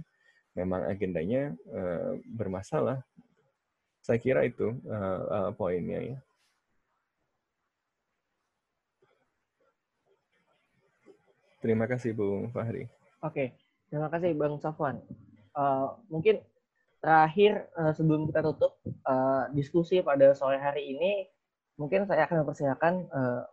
memang 0.54 0.94
agendanya 0.94 1.58
bermasalah 2.38 3.02
saya 4.04 4.20
kira 4.20 4.44
itu 4.44 4.76
uh, 4.84 5.22
uh, 5.32 5.50
poinnya 5.56 6.00
ya. 6.04 6.18
Terima 11.64 11.88
kasih 11.88 12.12
Bu 12.12 12.52
Fahri. 12.52 12.92
Oke, 13.24 13.56
terima 13.88 14.12
kasih 14.12 14.36
Bang 14.36 14.60
Safwan. 14.60 15.00
Uh, 15.56 15.96
mungkin 16.12 16.44
terakhir 17.00 17.72
uh, 17.80 17.96
sebelum 17.96 18.28
kita 18.28 18.44
tutup 18.44 18.76
uh, 19.08 19.48
diskusi 19.56 20.04
pada 20.04 20.36
sore 20.36 20.60
hari 20.60 20.92
ini, 20.92 21.32
mungkin 21.80 22.04
saya 22.04 22.28
akan 22.28 22.44
mempersilakan 22.44 22.94
uh, 23.16 23.48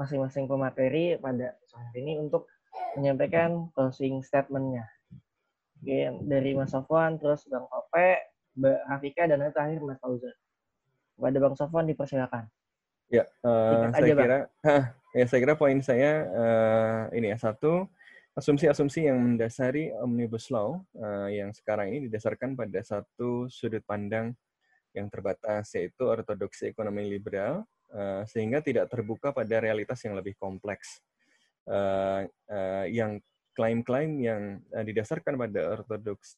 masing-masing 0.00 0.48
pemateri 0.48 1.20
pada 1.20 1.52
sore 1.68 1.92
ini 2.00 2.16
untuk 2.16 2.48
menyampaikan 2.96 3.68
closing 3.76 4.24
statement-nya. 4.24 4.88
Oke, 5.84 6.16
dari 6.24 6.56
Mas 6.56 6.72
Sofwan, 6.72 7.20
terus 7.20 7.44
Bang 7.52 7.68
Ope, 7.68 8.33
Mbak 8.54 8.78
Rafika, 8.86 9.22
dan 9.26 9.36
nanti 9.42 9.54
terakhir 9.54 9.78
Mas 9.82 9.98
Fauzan. 9.98 10.36
Kepada 11.14 11.38
Bang 11.38 11.54
Sofwan 11.54 11.86
dipersilakan. 11.86 12.44
Ya, 13.12 13.28
uh, 13.46 13.92
saya 13.92 14.10
aja, 14.10 14.14
kira, 14.16 14.38
Hah, 14.64 14.82
ya 15.18 15.24
saya 15.28 15.40
kira 15.44 15.54
poin 15.54 15.78
saya 15.84 16.26
uh, 16.32 17.02
ini 17.14 17.30
ya 17.30 17.38
satu 17.38 17.86
asumsi-asumsi 18.34 19.06
yang 19.06 19.22
mendasari 19.22 19.94
omnibus 20.02 20.50
law 20.50 20.82
uh, 20.98 21.28
yang 21.30 21.54
sekarang 21.54 21.94
ini 21.94 22.10
didasarkan 22.10 22.58
pada 22.58 22.80
satu 22.82 23.46
sudut 23.46 23.84
pandang 23.86 24.34
yang 24.90 25.06
terbatas 25.06 25.70
yaitu 25.78 26.02
ortodoksi 26.02 26.66
ekonomi 26.66 27.06
liberal 27.06 27.62
uh, 27.94 28.26
sehingga 28.26 28.58
tidak 28.58 28.90
terbuka 28.90 29.30
pada 29.30 29.62
realitas 29.62 30.02
yang 30.02 30.18
lebih 30.18 30.34
kompleks 30.34 30.98
uh, 31.70 32.26
uh, 32.26 32.84
yang 32.90 33.22
klaim-klaim 33.54 34.18
yang 34.18 34.42
uh, 34.74 34.82
didasarkan 34.82 35.38
pada 35.38 35.78
ortodoksi 35.78 36.34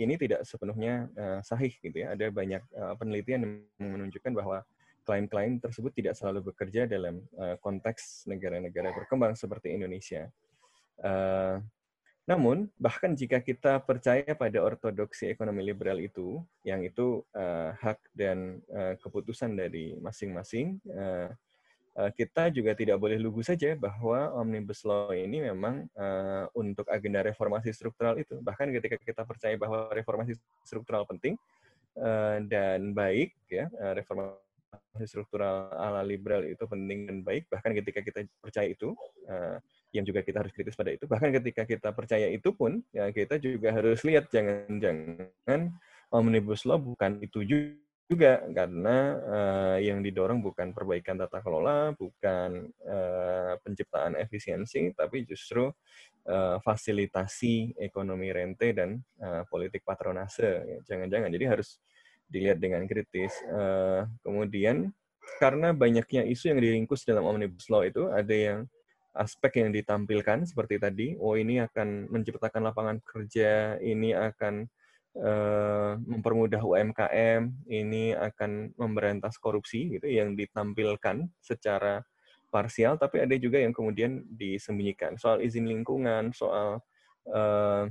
ini 0.00 0.14
tidak 0.18 0.46
sepenuhnya 0.46 1.10
uh, 1.16 1.40
sahih 1.42 1.74
gitu 1.82 2.02
ya. 2.02 2.14
Ada 2.14 2.30
banyak 2.30 2.62
uh, 2.74 2.94
penelitian 2.98 3.64
yang 3.80 3.90
menunjukkan 3.94 4.32
bahwa 4.32 4.62
klaim-klaim 5.06 5.62
tersebut 5.62 5.94
tidak 5.94 6.18
selalu 6.18 6.50
bekerja 6.50 6.90
dalam 6.90 7.22
uh, 7.38 7.54
konteks 7.62 8.26
negara-negara 8.26 8.90
berkembang 8.90 9.38
seperti 9.38 9.70
Indonesia. 9.70 10.26
Uh, 10.98 11.62
namun, 12.26 12.66
bahkan 12.74 13.14
jika 13.14 13.38
kita 13.38 13.78
percaya 13.86 14.26
pada 14.34 14.58
ortodoksi 14.58 15.30
ekonomi 15.30 15.62
liberal 15.62 16.02
itu, 16.02 16.42
yang 16.66 16.82
itu 16.82 17.22
uh, 17.38 17.70
hak 17.78 18.02
dan 18.18 18.58
uh, 18.74 18.98
keputusan 18.98 19.54
dari 19.54 19.94
masing-masing, 20.02 20.82
uh, 20.90 21.30
kita 21.96 22.52
juga 22.52 22.76
tidak 22.76 23.00
boleh 23.00 23.16
lugu 23.16 23.40
saja 23.40 23.72
bahwa 23.72 24.28
Omnibus 24.36 24.84
Law 24.84 25.16
ini 25.16 25.40
memang 25.40 25.88
uh, 25.96 26.44
untuk 26.52 26.84
agenda 26.92 27.24
reformasi 27.24 27.72
struktural 27.72 28.20
itu. 28.20 28.36
Bahkan 28.36 28.68
ketika 28.76 29.00
kita 29.00 29.22
percaya 29.24 29.56
bahwa 29.56 29.88
reformasi 29.96 30.36
struktural 30.60 31.08
penting 31.08 31.40
uh, 31.96 32.36
dan 32.44 32.92
baik, 32.92 33.32
ya 33.48 33.72
reformasi 33.96 35.08
struktural 35.08 35.72
ala 35.72 36.04
liberal 36.04 36.44
itu 36.44 36.68
penting 36.68 37.08
dan 37.08 37.18
baik, 37.24 37.48
bahkan 37.48 37.72
ketika 37.72 38.04
kita 38.04 38.28
percaya 38.44 38.68
itu, 38.68 38.92
yang 39.92 40.04
juga 40.04 40.20
kita 40.20 40.44
harus 40.44 40.52
kritis 40.52 40.76
pada 40.76 40.92
itu, 40.92 41.08
bahkan 41.08 41.32
ketika 41.32 41.64
kita 41.64 41.92
percaya 41.96 42.28
itu 42.28 42.52
pun, 42.52 42.84
ya 42.92 43.08
kita 43.08 43.40
juga 43.40 43.72
harus 43.72 44.04
lihat 44.04 44.28
jangan-jangan 44.28 45.72
Omnibus 46.12 46.68
Law 46.68 46.76
bukan 46.76 47.24
itu 47.24 47.40
juga 47.44 47.85
juga 48.06 48.38
karena 48.54 48.98
uh, 49.18 49.78
yang 49.82 49.98
didorong 49.98 50.38
bukan 50.38 50.70
perbaikan 50.70 51.18
tata 51.18 51.42
kelola, 51.42 51.90
bukan 51.98 52.70
uh, 52.86 53.58
penciptaan 53.66 54.14
efisiensi, 54.14 54.94
tapi 54.94 55.26
justru 55.26 55.66
uh, 56.30 56.56
fasilitasi 56.62 57.74
ekonomi 57.82 58.30
rente 58.30 58.70
dan 58.70 59.02
uh, 59.18 59.42
politik 59.50 59.82
patronase. 59.82 60.82
Jangan-jangan, 60.86 61.34
jadi 61.34 61.58
harus 61.58 61.82
dilihat 62.30 62.62
dengan 62.62 62.86
kritis. 62.86 63.34
Uh, 63.50 64.06
kemudian 64.22 64.94
karena 65.42 65.74
banyaknya 65.74 66.22
isu 66.30 66.54
yang 66.54 66.62
diringkus 66.62 67.02
dalam 67.02 67.26
omnibus 67.26 67.66
law 67.66 67.82
itu 67.82 68.06
ada 68.14 68.34
yang 68.34 68.60
aspek 69.16 69.66
yang 69.66 69.74
ditampilkan 69.74 70.46
seperti 70.46 70.78
tadi, 70.78 71.18
oh 71.18 71.34
ini 71.34 71.58
akan 71.58 72.06
menciptakan 72.12 72.70
lapangan 72.70 73.02
kerja, 73.02 73.80
ini 73.82 74.12
akan 74.12 74.68
Eh, 75.16 75.92
mempermudah 76.04 76.60
UMKM, 76.60 77.48
ini 77.72 78.12
akan 78.12 78.76
memberantas 78.76 79.40
korupsi 79.40 79.96
gitu 79.96 80.12
yang 80.12 80.36
ditampilkan 80.36 81.24
secara 81.40 82.04
parsial, 82.52 83.00
tapi 83.00 83.24
ada 83.24 83.32
juga 83.40 83.56
yang 83.56 83.72
kemudian 83.72 84.28
disembunyikan. 84.28 85.16
Soal 85.16 85.40
izin 85.40 85.72
lingkungan, 85.72 86.36
soal 86.36 86.84
uh, 87.32 87.88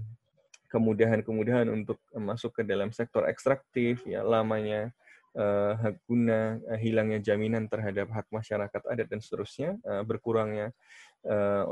kemudahan-kemudahan 0.69 1.65
untuk 1.73 1.97
masuk 2.13 2.61
ke 2.61 2.63
dalam 2.63 2.93
sektor 2.93 3.25
ekstraktif, 3.25 4.05
ya 4.05 4.21
lamanya 4.21 4.93
uh, 5.33 5.73
hak 5.81 6.05
guna, 6.05 6.61
hilangnya 6.77 7.25
jaminan 7.25 7.65
terhadap 7.65 8.05
hak 8.13 8.29
masyarakat 8.29 8.81
adat 8.85 9.07
dan 9.09 9.17
seterusnya, 9.17 9.81
berkurangnya 10.05 10.69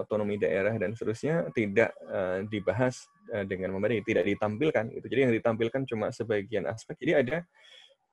otonomi 0.02 0.42
daerah 0.42 0.74
dan 0.82 0.98
seterusnya 0.98 1.46
tidak 1.54 1.94
dibahas 2.50 3.06
dengan 3.48 3.74
memadai, 3.74 4.04
tidak 4.04 4.28
ditampilkan. 4.28 4.94
Itu 4.94 5.06
jadi 5.08 5.30
yang 5.30 5.34
ditampilkan 5.34 5.88
cuma 5.90 6.12
sebagian 6.12 6.68
aspek. 6.70 7.00
Jadi 7.00 7.14
ada 7.16 7.38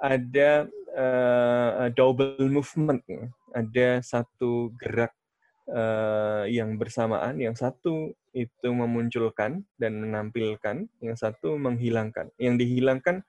ada 0.00 0.50
uh, 0.96 1.88
double 1.92 2.48
movement, 2.48 3.04
ada 3.52 4.00
satu 4.00 4.72
gerak 4.80 5.12
uh, 5.68 6.48
yang 6.48 6.80
bersamaan, 6.80 7.36
yang 7.36 7.52
satu 7.52 8.16
itu 8.32 8.68
memunculkan 8.72 9.60
dan 9.76 9.92
menampilkan, 10.00 10.88
yang 11.04 11.16
satu 11.20 11.60
menghilangkan. 11.60 12.32
Yang 12.40 12.64
dihilangkan 12.64 13.20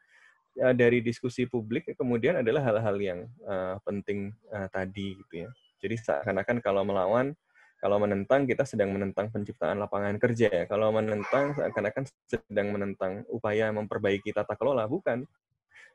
uh, 0.64 0.74
dari 0.74 1.04
diskusi 1.04 1.44
publik 1.44 1.92
kemudian 2.00 2.40
adalah 2.40 2.64
hal-hal 2.64 2.98
yang 3.04 3.20
uh, 3.44 3.76
penting 3.84 4.32
uh, 4.56 4.72
tadi 4.72 5.20
gitu 5.20 5.48
ya. 5.48 5.50
Jadi 5.82 5.96
seakan-akan 5.98 6.64
kalau 6.64 6.88
melawan 6.88 7.36
kalau 7.82 7.98
menentang, 7.98 8.46
kita 8.46 8.62
sedang 8.62 8.94
menentang 8.94 9.34
penciptaan 9.34 9.82
lapangan 9.82 10.22
kerja. 10.22 10.54
Ya. 10.54 10.64
Kalau 10.70 10.94
menentang, 10.94 11.58
seakan-akan 11.58 12.06
sedang 12.30 12.70
menentang 12.70 13.26
upaya 13.26 13.74
memperbaiki 13.74 14.30
tata 14.30 14.54
kelola. 14.54 14.86
Bukan. 14.86 15.26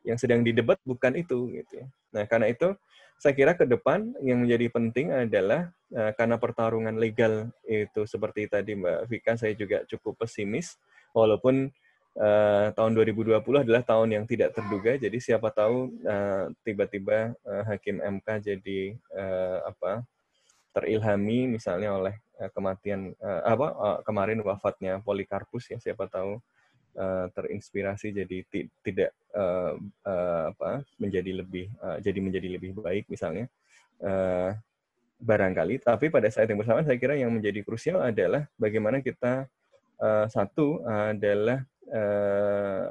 Yang 0.02 0.26
sedang 0.26 0.42
didebat 0.42 0.82
bukan 0.82 1.14
itu. 1.14 1.46
Gitu. 1.54 1.86
Nah, 2.10 2.26
karena 2.26 2.50
itu, 2.50 2.74
saya 3.22 3.38
kira 3.38 3.54
ke 3.54 3.70
depan 3.70 4.18
yang 4.18 4.42
menjadi 4.42 4.66
penting 4.66 5.14
adalah, 5.14 5.70
uh, 5.94 6.10
karena 6.18 6.42
pertarungan 6.42 6.98
legal 6.98 7.54
itu 7.62 8.02
seperti 8.02 8.50
tadi 8.50 8.74
Mbak 8.74 9.06
Vika, 9.06 9.38
saya 9.38 9.54
juga 9.54 9.86
cukup 9.86 10.26
pesimis. 10.26 10.74
Walaupun 11.14 11.70
uh, 12.18 12.66
tahun 12.74 12.92
2020 12.98 13.62
adalah 13.62 13.86
tahun 13.86 14.10
yang 14.10 14.24
tidak 14.26 14.58
terduga, 14.58 14.98
jadi 14.98 15.16
siapa 15.22 15.54
tahu 15.54 15.94
uh, 16.02 16.50
tiba-tiba 16.66 17.30
uh, 17.46 17.62
Hakim 17.62 18.02
MK 18.02 18.42
jadi 18.42 18.98
uh, 19.14 19.70
apa 19.70 20.02
terilhami 20.77 21.48
misalnya 21.48 21.97
oleh 21.97 22.20
uh, 22.36 22.53
kematian 22.53 23.16
uh, 23.16 23.43
apa 23.48 23.66
uh, 23.73 23.98
kemarin 24.05 24.44
wafatnya 24.44 25.01
Polikarpus 25.01 25.73
ya 25.73 25.81
siapa 25.81 26.05
tahu 26.12 26.36
terinspirasi 27.36 28.09
jadi 28.09 28.40
tidak 28.81 29.12
apa 30.48 30.81
menjadi 30.97 31.44
lebih 31.44 31.69
jadi 32.01 32.19
menjadi 32.24 32.48
lebih 32.57 32.73
baik 32.73 33.05
misalnya. 33.12 33.53
Barangkali 35.20 35.77
tapi 35.85 36.09
pada 36.09 36.32
saat 36.32 36.48
yang 36.48 36.57
bersamaan 36.57 36.89
saya 36.89 36.97
kira 36.97 37.20
yang 37.20 37.28
menjadi 37.28 37.61
krusial 37.69 38.01
adalah 38.01 38.48
bagaimana 38.57 39.05
kita 39.05 39.44
satu 40.32 40.89
adalah 40.89 41.69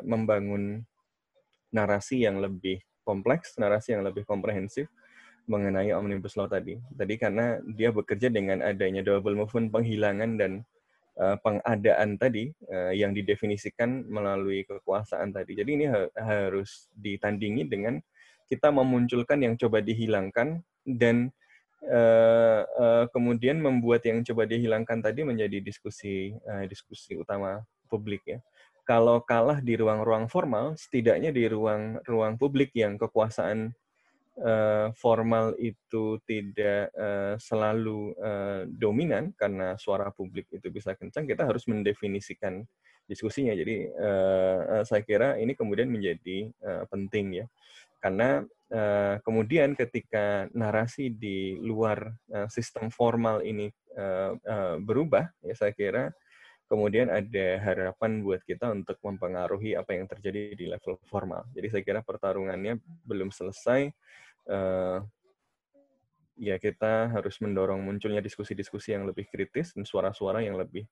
membangun 0.05 0.85
narasi 1.73 2.29
yang 2.29 2.37
lebih 2.37 2.85
kompleks 3.01 3.57
narasi 3.57 3.97
yang 3.97 4.05
lebih 4.05 4.21
komprehensif 4.21 4.85
mengenai 5.45 5.93
Omnibus 5.93 6.37
Law 6.37 6.49
tadi. 6.49 6.77
Tadi 6.93 7.13
karena 7.17 7.61
dia 7.63 7.93
bekerja 7.93 8.29
dengan 8.33 8.65
adanya 8.65 9.05
double 9.05 9.37
movement 9.37 9.69
penghilangan 9.69 10.31
dan 10.37 10.51
uh, 11.21 11.37
pengadaan 11.41 12.17
tadi 12.19 12.51
uh, 12.69 12.91
yang 12.91 13.13
didefinisikan 13.13 14.05
melalui 14.09 14.65
kekuasaan 14.65 15.31
tadi. 15.31 15.57
Jadi 15.57 15.71
ini 15.71 15.85
ha 15.89 16.09
harus 16.17 16.89
ditandingi 16.97 17.69
dengan 17.69 18.01
kita 18.45 18.69
memunculkan 18.69 19.41
yang 19.41 19.57
coba 19.57 19.81
dihilangkan 19.81 20.61
dan 20.85 21.33
uh, 21.89 22.61
uh, 22.65 23.05
kemudian 23.09 23.57
membuat 23.57 24.05
yang 24.05 24.21
coba 24.21 24.45
dihilangkan 24.45 25.01
tadi 25.01 25.25
menjadi 25.25 25.61
diskusi 25.61 26.33
uh, 26.45 26.65
diskusi 26.69 27.17
utama 27.17 27.61
publik 27.89 28.21
ya. 28.25 28.39
Kalau 28.85 29.17
kalah 29.25 29.65
di 29.65 29.73
ruang-ruang 29.81 30.29
formal, 30.29 30.77
setidaknya 30.77 31.33
di 31.33 31.49
ruang-ruang 31.49 32.37
publik 32.37 32.69
yang 32.77 33.01
kekuasaan 33.01 33.73
uh, 34.39 34.91
formal 34.95 35.55
itu 35.59 36.19
tidak 36.27 36.91
uh, 36.95 37.35
selalu 37.39 38.15
uh, 38.19 38.63
dominan 38.67 39.31
karena 39.35 39.75
suara 39.79 40.11
publik 40.11 40.49
itu 40.51 40.67
bisa 40.71 40.95
kencang, 40.95 41.27
kita 41.27 41.47
harus 41.47 41.67
mendefinisikan 41.67 42.63
diskusinya. 43.05 43.53
Jadi 43.53 43.89
uh, 43.93 44.81
saya 44.83 45.05
kira 45.05 45.37
ini 45.37 45.53
kemudian 45.53 45.87
menjadi 45.87 46.49
uh, 46.65 46.83
penting 46.89 47.43
ya, 47.43 47.45
karena 48.01 48.41
uh, 48.73 49.21
kemudian 49.21 49.77
ketika 49.77 50.49
narasi 50.51 51.13
di 51.13 51.55
luar 51.61 52.11
uh, 52.33 52.49
sistem 52.49 52.89
formal 52.89 53.45
ini 53.45 53.69
uh, 53.95 54.33
uh, 54.41 54.75
berubah, 54.81 55.29
ya 55.45 55.53
saya 55.53 55.71
kira 55.71 56.09
kemudian 56.65 57.13
ada 57.13 57.61
harapan 57.61 58.25
buat 58.25 58.41
kita 58.41 58.73
untuk 58.73 58.97
mempengaruhi 59.05 59.77
apa 59.77 59.93
yang 59.93 60.09
terjadi 60.09 60.57
di 60.57 60.65
level 60.65 60.97
formal. 61.05 61.45
Jadi 61.53 61.67
saya 61.69 61.83
kira 61.85 62.01
pertarungannya 62.01 62.81
belum 63.05 63.29
selesai 63.29 63.93
uh, 64.49 64.99
ya 66.35 66.59
kita 66.59 67.11
harus 67.15 67.39
mendorong 67.39 67.79
munculnya 67.79 68.19
diskusi-diskusi 68.19 68.91
yang 68.91 69.07
lebih 69.07 69.27
kritis 69.31 69.71
dan 69.71 69.87
suara-suara 69.87 70.43
yang 70.43 70.59
lebih 70.59 70.83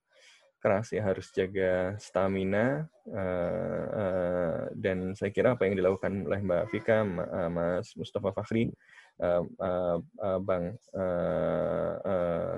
keras 0.63 0.95
ya 0.95 1.03
harus 1.03 1.27
jaga 1.35 1.99
stamina 1.99 2.88
uh, 3.11 3.85
uh, 3.91 4.61
dan 4.71 5.11
saya 5.11 5.35
kira 5.35 5.59
apa 5.59 5.67
yang 5.67 5.75
dilakukan 5.75 6.23
oleh 6.23 6.39
Mbak 6.39 6.63
Vika, 6.71 7.03
Mas 7.51 7.91
Mustafa 7.99 8.31
Fakhri 8.31 8.71
uh, 9.19 9.43
uh, 9.59 9.99
uh, 9.99 10.39
Bang 10.39 10.80
uh, 10.95 11.93
uh, 11.99 12.55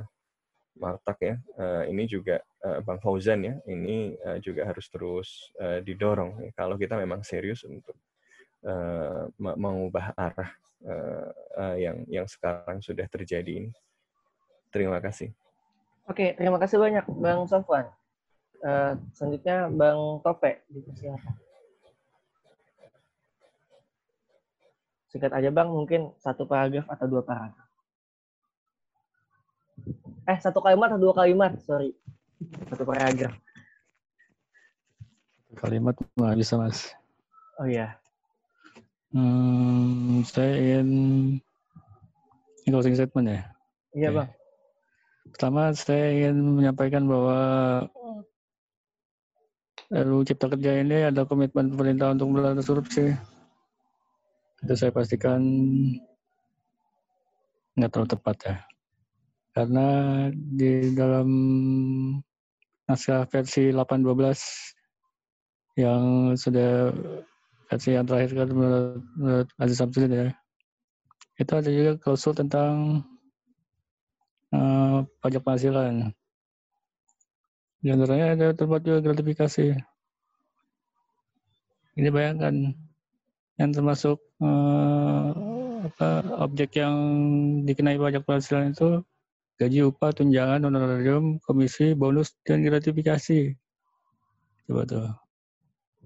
Martak 0.76 1.18
ya, 1.24 1.36
uh, 1.56 1.88
ini 1.88 2.04
juga 2.04 2.44
uh, 2.68 2.84
Bang 2.84 3.00
Fauzan 3.00 3.48
ya, 3.48 3.56
ini 3.72 4.12
uh, 4.28 4.38
juga 4.44 4.68
harus 4.68 4.92
terus 4.92 5.50
uh, 5.58 5.80
didorong 5.80 6.44
ya, 6.44 6.52
kalau 6.52 6.76
kita 6.76 7.00
memang 7.00 7.24
serius 7.24 7.64
untuk 7.64 7.96
uh, 8.68 9.32
mengubah 9.40 10.12
arah 10.20 10.52
uh, 10.86 11.30
uh, 11.58 11.76
yang 11.76 12.06
yang 12.08 12.28
sekarang 12.30 12.80
sudah 12.80 13.06
terjadi 13.10 13.66
ini. 13.66 13.72
Terima 14.70 15.02
kasih. 15.02 15.34
Oke, 16.06 16.38
terima 16.38 16.62
kasih 16.62 16.78
banyak 16.78 17.06
Bang 17.18 17.50
Sofwan. 17.50 17.90
Uh, 18.62 18.94
selanjutnya 19.14 19.70
Bang 19.74 20.22
Tope, 20.22 20.62
dipersilakan. 20.70 21.36
Singkat 25.10 25.32
aja 25.32 25.50
Bang, 25.50 25.72
mungkin 25.72 26.12
satu 26.20 26.44
paragraf 26.44 26.86
atau 26.92 27.08
dua 27.08 27.24
paragraf. 27.24 27.66
Eh, 30.26 30.38
satu 30.42 30.60
kalimat 30.60 30.92
atau 30.92 31.02
dua 31.02 31.14
kalimat? 31.16 31.56
Sorry. 31.64 31.94
Satu 32.68 32.84
paragraf. 32.84 33.34
Kalimat 35.56 35.96
nggak 36.20 36.36
bisa, 36.36 36.60
Mas. 36.60 36.92
Oh 37.56 37.64
iya. 37.70 37.96
Hmm, 39.16 40.28
saya 40.28 40.60
ingin 40.60 40.90
ini 42.68 42.68
closing 42.68 43.00
statement 43.00 43.32
ya? 43.32 43.42
Iya, 43.96 44.10
Bang. 44.12 44.30
Pertama, 45.32 45.72
saya 45.72 46.12
ingin 46.12 46.36
menyampaikan 46.60 47.08
bahwa 47.08 47.40
RUU 49.88 50.28
Cipta 50.28 50.52
Kerja 50.52 50.84
ini 50.84 51.08
ada 51.08 51.24
komitmen 51.24 51.72
pemerintah 51.72 52.12
untuk 52.12 52.28
memberantas 52.28 52.68
korupsi. 52.68 53.16
Itu 54.60 54.76
saya 54.76 54.92
pastikan 54.92 55.40
nggak 57.76 57.92
terlalu 57.92 58.10
tepat 58.16 58.38
ya 58.44 58.56
karena 59.56 59.88
di 60.36 60.92
dalam 60.92 61.30
naskah 62.88 63.24
versi 63.32 63.72
812 63.72 65.80
yang 65.80 66.36
sudah 66.36 66.92
versi 67.76 67.92
yang 67.92 68.08
terakhir 68.08 68.32
kan 68.32 68.50
menurut, 68.56 69.04
menurut 69.20 69.48
Aziz 69.60 69.80
ya 69.84 70.32
itu 71.36 71.52
ada 71.52 71.68
juga 71.68 71.92
klausul 72.00 72.32
tentang 72.32 73.04
uh, 74.56 75.04
pajak 75.20 75.44
penghasilan 75.44 76.16
di 77.84 77.92
antaranya 77.92 78.28
ada 78.40 78.48
terbuat 78.56 78.82
juga 78.88 79.04
gratifikasi 79.04 79.76
ini 82.00 82.10
bayangkan 82.12 82.72
yang 83.60 83.72
termasuk 83.76 84.24
uh, 84.40 85.32
apa 85.86 86.08
objek 86.40 86.80
yang 86.80 86.96
dikenai 87.68 88.00
pajak 88.00 88.24
penghasilan 88.24 88.72
itu 88.72 89.04
gaji 89.56 89.88
upah, 89.88 90.12
tunjangan, 90.12 90.68
honorarium, 90.68 91.40
komisi, 91.40 91.96
bonus, 91.96 92.36
dan 92.44 92.60
gratifikasi. 92.60 93.56
Coba 94.68 94.84
tuh. 94.84 95.25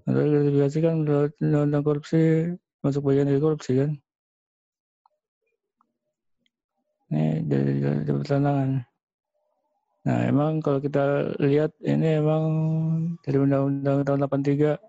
Gratifikasi 0.06 0.78
kan 0.80 0.94
undang 1.04 1.84
korupsi 1.84 2.52
masuk 2.80 3.10
bagian 3.10 3.28
dari 3.28 3.40
korupsi 3.40 3.72
kan. 3.80 3.90
Ini 7.10 7.42
dari, 7.44 7.72
dari, 7.82 8.00
dari 8.06 8.80
Nah, 10.00 10.18
emang 10.24 10.64
kalau 10.64 10.80
kita 10.80 11.36
lihat 11.44 11.76
ini 11.84 12.16
emang 12.24 12.44
dari 13.20 13.36
Undang-Undang 13.36 14.00
tahun 14.08 14.20
83 14.24 14.80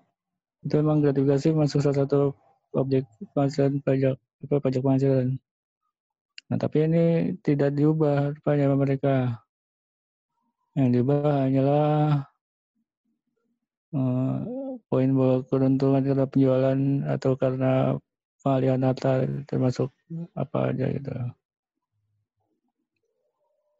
itu 0.61 0.75
emang 0.79 1.03
gratifikasi 1.03 1.51
masuk 1.51 1.83
salah 1.83 2.05
satu 2.05 2.31
objek 2.71 3.03
penghasilan 3.35 3.83
pajak 3.83 4.15
apa 4.15 4.55
pajak 4.63 4.81
penghasilan. 4.85 5.35
Nah, 6.47 6.57
tapi 6.59 6.87
ini 6.87 7.35
tidak 7.43 7.75
diubah 7.75 8.39
rupanya 8.39 8.71
mereka. 8.71 9.15
Yang 10.79 10.89
diubah 10.95 11.23
hanyalah 11.43 11.91
uh, 13.91 14.37
poin 14.91 15.07
bahwa 15.15 15.39
keuntungan 15.47 16.03
karena 16.03 16.25
penjualan 16.27 16.79
atau 17.07 17.31
karena 17.39 17.95
pengalihan 18.43 18.83
harta 18.83 19.23
termasuk 19.47 19.87
apa 20.35 20.75
aja 20.75 20.91
gitu. 20.91 21.15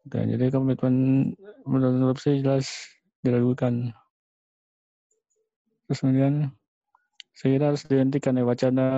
Dan 0.08 0.32
jadi 0.32 0.48
komitmen 0.48 0.96
menurut 1.68 2.16
korupsi 2.16 2.40
jelas 2.40 2.88
diragukan. 3.20 3.92
Terus 5.84 5.98
kemudian 6.00 6.48
saya 7.36 7.48
kira 7.60 7.64
harus 7.76 7.84
dihentikan 7.84 8.40
ya 8.40 8.48
wacana 8.48 8.88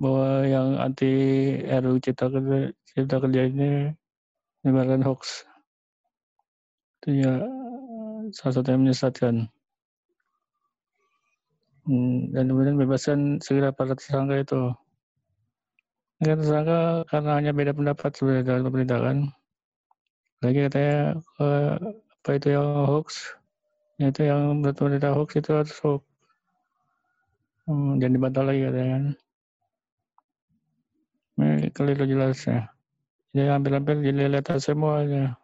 bahwa 0.00 0.48
yang 0.48 0.80
anti 0.80 1.12
RUU 1.60 2.00
Cipta 2.00 2.32
Kerja, 2.32 2.72
Cipta 2.88 3.16
Kerja 3.20 3.40
ini 3.52 3.92
menyebarkan 4.64 5.04
hoax. 5.04 5.44
Itu 7.04 7.20
ya 7.20 7.44
salah 8.32 8.54
satu 8.56 8.68
yang 8.72 8.88
menyesatkan. 8.88 9.52
Hmm, 11.88 12.28
dan 12.36 12.44
kemudian 12.50 12.76
bebaskan 12.76 13.40
segera 13.40 13.72
para 13.72 13.96
tersangka 13.96 14.36
itu. 14.36 14.62
Kan 16.20 16.36
tersangka 16.36 17.08
karena 17.08 17.30
hanya 17.40 17.52
beda 17.56 17.72
pendapat 17.72 18.10
sebenarnya 18.12 18.44
dalam 18.44 18.62
pemerintahan. 18.68 19.18
Lagi 20.44 20.58
katanya 20.68 20.98
eh, 21.40 21.72
apa 22.20 22.30
itu 22.36 22.48
yang 22.52 22.68
hoax, 22.84 23.08
itu 24.00 24.20
yang 24.24 24.60
pemerintah 24.60 25.12
hoax 25.16 25.30
itu 25.40 25.50
harus 25.56 25.76
hoax. 25.80 26.04
Hmm, 27.64 28.00
dan 28.00 28.10
dibantah 28.12 28.44
lagi 28.44 28.60
katanya 28.66 28.88
kan. 28.92 29.04
Ini 31.40 31.72
keliru 31.72 32.04
jelas 32.04 32.44
ya. 32.44 32.68
Jadi 33.32 33.48
hampir-hampir 33.48 33.96
dilihat 34.04 34.44
semuanya. 34.60 35.40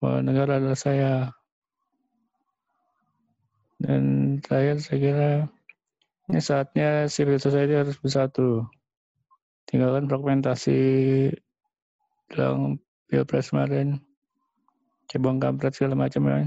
Bahwa 0.00 0.24
negara 0.24 0.56
adalah 0.56 0.78
saya. 0.78 1.12
Dan 3.80 4.36
terakhir 4.44 4.76
saya 4.84 4.98
kira 5.00 5.30
ini 6.28 6.40
saatnya 6.40 7.08
civil 7.08 7.40
society 7.40 7.74
harus 7.74 7.96
bersatu. 7.96 8.68
Tinggalkan 9.64 10.06
fragmentasi 10.06 10.78
dalam 12.30 12.76
pilpres 13.08 13.50
kemarin. 13.50 13.96
Cebong 15.10 15.42
kampret 15.42 15.74
segala 15.74 15.96
macam 15.96 16.28
ya. 16.28 16.38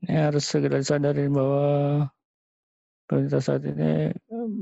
Ini 0.00 0.32
harus 0.32 0.48
segera 0.48 0.80
disadari 0.80 1.28
bahwa 1.28 2.08
pemerintah 3.04 3.44
saat 3.44 3.62
ini 3.68 4.10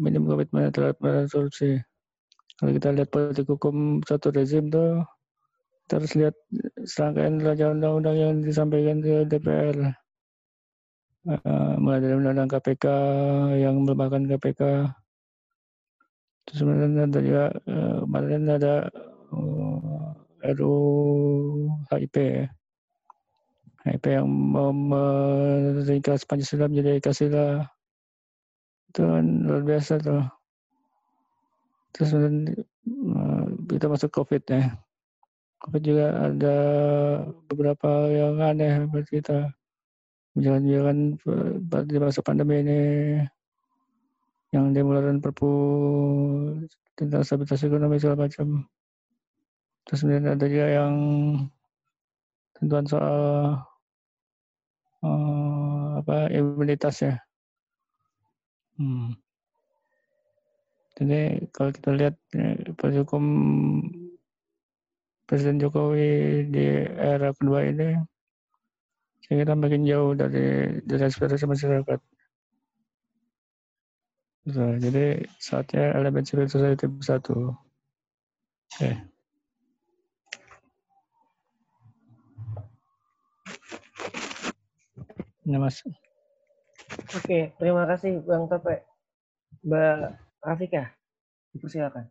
minim 0.02 0.26
komitmen 0.26 0.74
terhadap 0.74 0.98
korupsi. 1.30 1.78
Kalau 2.58 2.74
kita 2.74 2.90
lihat 2.90 3.08
politik 3.14 3.46
hukum 3.46 4.02
satu 4.02 4.34
rezim 4.34 4.66
tuh, 4.66 5.06
harus 5.88 6.12
lihat 6.18 6.34
serangkaian 6.82 7.38
raja 7.38 7.70
undang-undang 7.70 8.16
yang 8.18 8.34
disampaikan 8.42 8.98
ke 8.98 9.22
DPR. 9.30 9.94
Uh, 11.26 11.74
mulai 11.82 11.98
dari 11.98 12.14
undang-undang 12.14 12.46
KPK 12.46 12.86
yang 13.58 13.82
melemahkan 13.82 14.22
KPK. 14.30 14.86
Terus 16.46 16.58
kemudian 16.62 16.94
ada 16.94 17.18
juga 17.18 17.44
uh, 17.66 18.06
kemarin 18.06 18.46
ada 18.46 18.74
uh, 19.34 20.14
RUU 20.54 21.66
HIP 21.90 22.46
HIP 23.82 24.04
yang 24.06 24.30
meringkas 24.62 26.22
Pancasila 26.22 26.70
menjadi 26.70 27.02
Pancasila 27.02 27.66
itu 28.88 29.02
kan 29.02 29.26
luar 29.42 29.62
biasa 29.66 29.98
tuh. 29.98 30.24
Terus 31.98 32.10
uh, 32.14 33.44
kita 33.66 33.90
masuk 33.90 34.14
covid 34.14 34.46
ya. 34.46 34.70
Covid 35.66 35.82
juga 35.82 36.30
ada 36.30 36.56
beberapa 37.50 38.06
yang 38.06 38.38
aneh 38.38 38.86
buat 38.86 39.10
kita 39.10 39.50
menjalan-jalan 40.38 41.18
di 41.84 41.96
masa 41.98 42.20
pandemi 42.22 42.62
ini 42.62 42.80
yang 44.54 44.70
dimulai 44.72 45.18
perpu 45.18 45.52
tentang 46.94 47.26
stabilitas 47.26 47.66
ekonomi 47.66 48.00
segala 48.00 48.30
macam 48.30 48.64
terus 49.84 50.00
kemudian 50.06 50.30
ada 50.30 50.46
juga 50.46 50.66
yang 50.70 50.94
tentuan 52.56 52.86
soal 52.88 53.20
uh, 55.04 56.00
apa 56.00 56.32
imunitas 56.32 57.02
ya 57.02 57.14
Hmm. 58.78 59.10
Jadi 60.94 61.50
kalau 61.50 61.74
kita 61.74 61.90
lihat 61.98 62.14
eh, 62.38 62.62
hukum 63.02 63.24
Presiden 65.26 65.58
Jokowi 65.58 66.46
di 66.46 66.86
era 66.94 67.34
kedua 67.34 67.66
ini, 67.66 67.98
saya 69.24 69.44
kira 69.44 69.54
makin 69.58 69.82
jauh 69.84 70.12
dari 70.14 70.78
dari 70.84 71.02
aspirasi 71.04 71.44
masyarakat. 71.44 72.00
So, 74.48 74.64
jadi 74.80 75.28
saatnya 75.36 75.92
elemen 75.92 76.24
civil 76.24 76.48
society 76.48 76.88
bersatu. 76.88 77.52
Oke. 77.52 78.80
Okay. 78.80 78.94
Ini 85.48 85.56
mas. 85.56 85.80
Oke, 87.16 87.56
terima 87.56 87.88
kasih 87.88 88.20
Bang 88.24 88.48
Tope. 88.52 88.84
Mbak 89.64 90.16
Rafika, 90.44 90.92
Dipersilakan. 91.56 92.04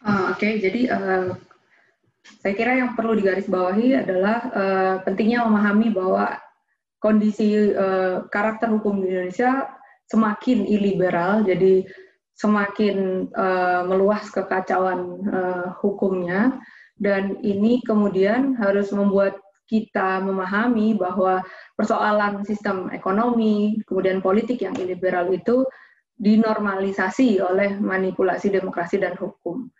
Uh, 0.00 0.32
Oke, 0.32 0.40
okay. 0.40 0.52
jadi 0.60 0.80
uh, 0.88 1.36
saya 2.42 2.54
kira 2.54 2.72
yang 2.78 2.94
perlu 2.94 3.18
digarisbawahi 3.18 4.02
adalah 4.02 4.38
uh, 4.54 4.94
pentingnya 5.02 5.46
memahami 5.46 5.90
bahwa 5.90 6.38
kondisi 7.02 7.74
uh, 7.74 8.26
karakter 8.30 8.70
hukum 8.70 9.02
di 9.02 9.10
Indonesia 9.10 9.66
semakin 10.06 10.66
iliberal, 10.66 11.42
jadi 11.42 11.82
semakin 12.38 13.28
uh, 13.34 13.82
meluas 13.86 14.26
kekacauan 14.30 15.00
uh, 15.30 15.66
hukumnya, 15.82 16.58
dan 16.98 17.38
ini 17.42 17.82
kemudian 17.82 18.54
harus 18.58 18.94
membuat 18.94 19.38
kita 19.66 20.20
memahami 20.20 20.94
bahwa 20.94 21.40
persoalan 21.74 22.44
sistem 22.44 22.92
ekonomi, 22.92 23.80
kemudian 23.88 24.20
politik 24.20 24.60
yang 24.62 24.76
iliberal 24.76 25.32
itu 25.32 25.64
dinormalisasi 26.20 27.40
oleh 27.40 27.80
manipulasi 27.80 28.52
demokrasi 28.52 29.00
dan 29.00 29.16
hukum. 29.16 29.72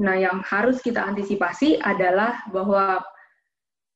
Nah, 0.00 0.16
yang 0.16 0.40
harus 0.40 0.80
kita 0.80 1.04
antisipasi 1.04 1.76
adalah 1.76 2.40
bahwa 2.48 3.04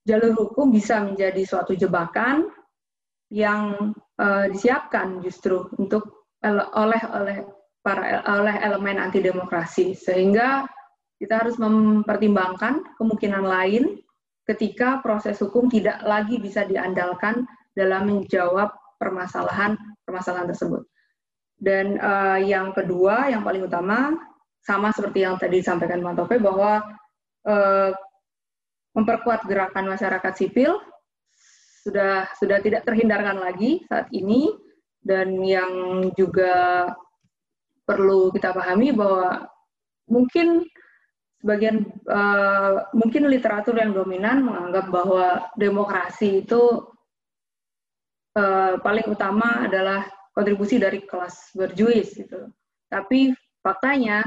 jalur 0.05 0.37
hukum 0.37 0.69
bisa 0.69 1.01
menjadi 1.01 1.43
suatu 1.43 1.73
jebakan 1.73 2.53
yang 3.33 3.91
uh, 4.21 4.47
disiapkan 4.53 5.19
justru 5.25 5.67
untuk 5.81 6.29
oleh 6.47 7.03
oleh 7.11 7.39
para 7.83 8.23
oleh 8.39 8.55
elemen 8.63 9.03
anti 9.03 9.19
demokrasi 9.19 9.99
sehingga 9.99 10.63
kita 11.19 11.43
harus 11.43 11.59
mempertimbangkan 11.59 12.87
kemungkinan 13.01 13.43
lain 13.43 13.99
ketika 14.47 15.03
proses 15.03 15.43
hukum 15.43 15.67
tidak 15.67 15.99
lagi 16.07 16.39
bisa 16.39 16.63
diandalkan 16.69 17.49
dalam 17.75 18.07
menjawab 18.07 18.71
permasalahan 19.01 19.75
permasalahan 20.07 20.55
tersebut. 20.55 20.87
Dan 21.57 21.99
uh, 21.99 22.39
yang 22.39 22.71
kedua, 22.77 23.33
yang 23.33 23.43
paling 23.43 23.65
utama 23.65 24.13
sama 24.67 24.91
seperti 24.91 25.23
yang 25.23 25.39
tadi 25.39 25.63
disampaikan 25.63 26.03
Bang 26.03 26.19
Tope 26.19 26.43
bahwa 26.43 26.83
eh, 27.47 27.95
memperkuat 28.99 29.47
gerakan 29.47 29.95
masyarakat 29.95 30.33
sipil 30.35 30.83
sudah 31.87 32.27
sudah 32.35 32.59
tidak 32.59 32.83
terhindarkan 32.83 33.39
lagi 33.39 33.87
saat 33.87 34.11
ini 34.11 34.51
dan 35.07 35.39
yang 35.47 36.03
juga 36.19 36.91
perlu 37.87 38.35
kita 38.35 38.51
pahami 38.51 38.91
bahwa 38.91 39.47
mungkin 40.11 40.67
sebagian 41.39 41.87
uh, 42.11 42.91
mungkin 42.91 43.31
literatur 43.31 43.79
yang 43.79 43.95
dominan 43.95 44.43
menganggap 44.43 44.91
bahwa 44.91 45.47
demokrasi 45.55 46.43
itu 46.43 46.91
uh, 48.35 48.83
paling 48.83 49.07
utama 49.07 49.71
adalah 49.71 50.11
kontribusi 50.35 50.83
dari 50.83 51.07
kelas 51.07 51.55
berjuis 51.55 52.19
gitu. 52.19 52.51
Tapi 52.91 53.31
faktanya 53.63 54.27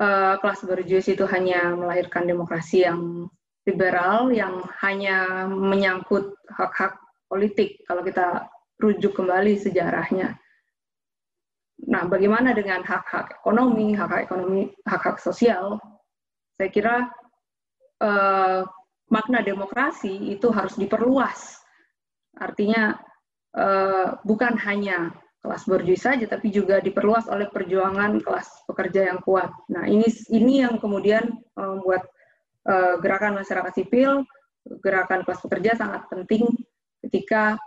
uh, 0.00 0.34
kelas 0.40 0.60
berjuis 0.66 1.06
itu 1.06 1.24
hanya 1.28 1.74
melahirkan 1.74 2.26
demokrasi 2.26 2.86
yang 2.86 3.30
liberal 3.64 4.28
yang 4.28 4.60
hanya 4.84 5.48
menyangkut 5.48 6.36
hak-hak 6.52 7.00
politik 7.28 7.80
kalau 7.88 8.04
kita 8.04 8.46
rujuk 8.76 9.16
kembali 9.16 9.56
sejarahnya. 9.56 10.36
Nah, 11.84 12.06
bagaimana 12.06 12.52
dengan 12.54 12.84
hak-hak 12.84 13.40
ekonomi, 13.42 13.96
hak-hak 13.96 14.30
ekonomi, 14.30 14.70
hak-hak 14.86 15.18
sosial? 15.18 15.80
Saya 16.54 16.70
kira 16.70 16.96
eh, 18.04 18.62
makna 19.10 19.40
demokrasi 19.42 20.32
itu 20.32 20.48
harus 20.54 20.76
diperluas. 20.78 21.58
Artinya 22.38 22.94
eh, 23.56 24.08
bukan 24.22 24.54
hanya 24.60 25.12
kelas 25.44 25.68
borjuis 25.68 26.00
saja, 26.00 26.24
tapi 26.24 26.48
juga 26.48 26.80
diperluas 26.80 27.28
oleh 27.28 27.52
perjuangan 27.52 28.16
kelas 28.24 28.64
pekerja 28.64 29.12
yang 29.12 29.20
kuat. 29.20 29.52
Nah, 29.68 29.84
ini 29.84 30.08
ini 30.32 30.64
yang 30.64 30.80
kemudian 30.80 31.20
eh, 31.36 31.68
membuat 31.68 32.08
uh, 32.64 32.96
gerakan 33.04 33.44
masyarakat 33.44 33.72
sipil, 33.76 34.24
gerakan 34.80 35.20
kelas 35.28 35.44
pekerja 35.44 35.76
sangat 35.76 36.08
penting 36.08 36.48
ketika 37.04 37.60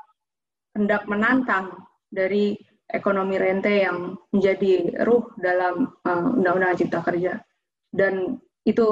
hendak 0.73 1.05
menantang 1.05 1.69
dari 2.09 2.57
ekonomi 2.89 3.37
rente 3.37 3.85
yang 3.85 4.17
menjadi 4.33 5.05
ruh 5.05 5.29
dalam 5.37 5.93
uh, 6.01 6.33
Undang-Undang 6.33 6.81
Cipta 6.81 7.05
Kerja. 7.05 7.37
Dan 7.93 8.41
itu 8.67 8.91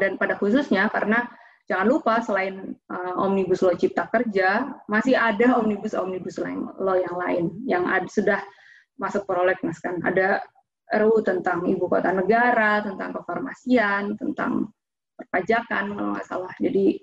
dan 0.00 0.16
pada 0.16 0.40
khususnya 0.40 0.88
karena 0.88 1.28
jangan 1.70 1.86
lupa 1.86 2.18
selain 2.20 2.74
uh, 2.90 3.14
omnibus 3.22 3.62
law 3.62 3.74
cipta 3.74 4.10
kerja 4.10 4.66
masih 4.90 5.14
ada 5.14 5.58
omnibus 5.58 5.94
omnibus 5.94 6.36
law 6.78 6.96
yang 6.98 7.16
lain 7.16 7.44
yang 7.64 7.84
ad, 7.86 8.10
sudah 8.10 8.42
masuk 8.98 9.24
prolegnas 9.26 9.78
kan. 9.78 10.02
Ada 10.02 10.42
RUU 10.92 11.24
tentang 11.24 11.64
ibu 11.64 11.88
kota 11.88 12.12
negara 12.12 12.84
tentang 12.84 13.16
kefarmasian 13.16 14.18
tentang 14.20 14.68
perpajakan 15.16 15.96
kalau 15.96 16.10
nggak 16.12 16.28
salah. 16.28 16.52
Jadi 16.60 17.00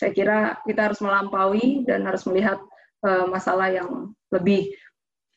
saya 0.00 0.12
kira 0.16 0.38
kita 0.64 0.90
harus 0.90 1.00
melampaui 1.04 1.84
dan 1.84 2.02
harus 2.08 2.24
melihat 2.26 2.58
uh, 3.04 3.28
masalah 3.28 3.68
yang 3.70 4.16
lebih 4.32 4.72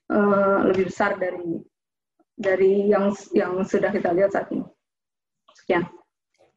uh, 0.09 0.65
lebih 0.71 0.89
besar 0.89 1.19
dari 1.19 1.61
dari 2.33 2.89
yang 2.89 3.13
yang 3.35 3.61
sudah 3.61 3.91
kita 3.93 4.09
lihat 4.15 4.33
saat 4.33 4.49
ini. 4.49 4.65
Sekian. 5.53 5.85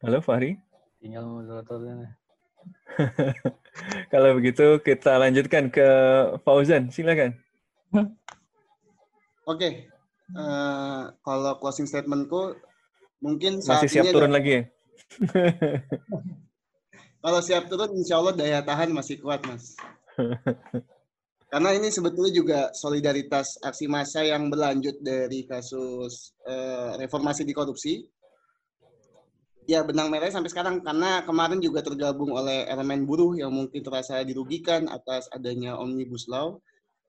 Halo 0.01 0.21
Fahri 0.23 0.66
tinggal 1.01 1.23
moderatornya. 1.25 2.17
Kalau 4.13 4.29
begitu 4.37 4.81
kita 4.81 5.21
lanjutkan 5.21 5.69
ke 5.69 5.87
Fauzan, 6.41 6.89
silakan. 6.89 7.37
Oke, 9.47 9.63
okay. 9.63 9.71
uh, 10.35 10.43
eh, 10.43 11.03
kalau 11.23 11.55
closing 11.55 11.87
statementku 11.87 12.59
mungkin 13.23 13.63
saat 13.63 13.87
masih 13.87 14.03
siap 14.03 14.11
turun 14.11 14.35
ada... 14.35 14.43
lagi 14.43 14.51
ya? 14.51 14.63
kalau 17.23 17.39
siap 17.39 17.63
turun, 17.71 17.95
insya 17.95 18.19
Allah 18.19 18.35
daya 18.35 18.59
tahan 18.59 18.91
masih 18.91 19.23
kuat 19.23 19.39
mas. 19.47 19.79
Karena 21.47 21.79
ini 21.79 21.87
sebetulnya 21.87 22.35
juga 22.35 22.59
solidaritas 22.75 23.55
aksi 23.63 23.87
massa 23.87 24.19
yang 24.19 24.51
berlanjut 24.51 24.99
dari 24.99 25.47
kasus 25.47 26.35
uh, 26.43 26.99
reformasi 26.99 27.47
di 27.47 27.55
korupsi 27.55 28.03
ya 29.67 29.83
benang 29.83 30.07
merah 30.07 30.31
sampai 30.31 30.47
sekarang 30.47 30.79
karena 30.79 31.21
kemarin 31.27 31.59
juga 31.59 31.83
tergabung 31.83 32.31
oleh 32.31 32.63
elemen 32.71 33.03
buruh 33.03 33.35
yang 33.35 33.51
mungkin 33.51 33.83
terasa 33.83 34.23
dirugikan 34.23 34.87
atas 34.87 35.27
adanya 35.35 35.75
omnibus 35.75 36.25
law. 36.31 36.55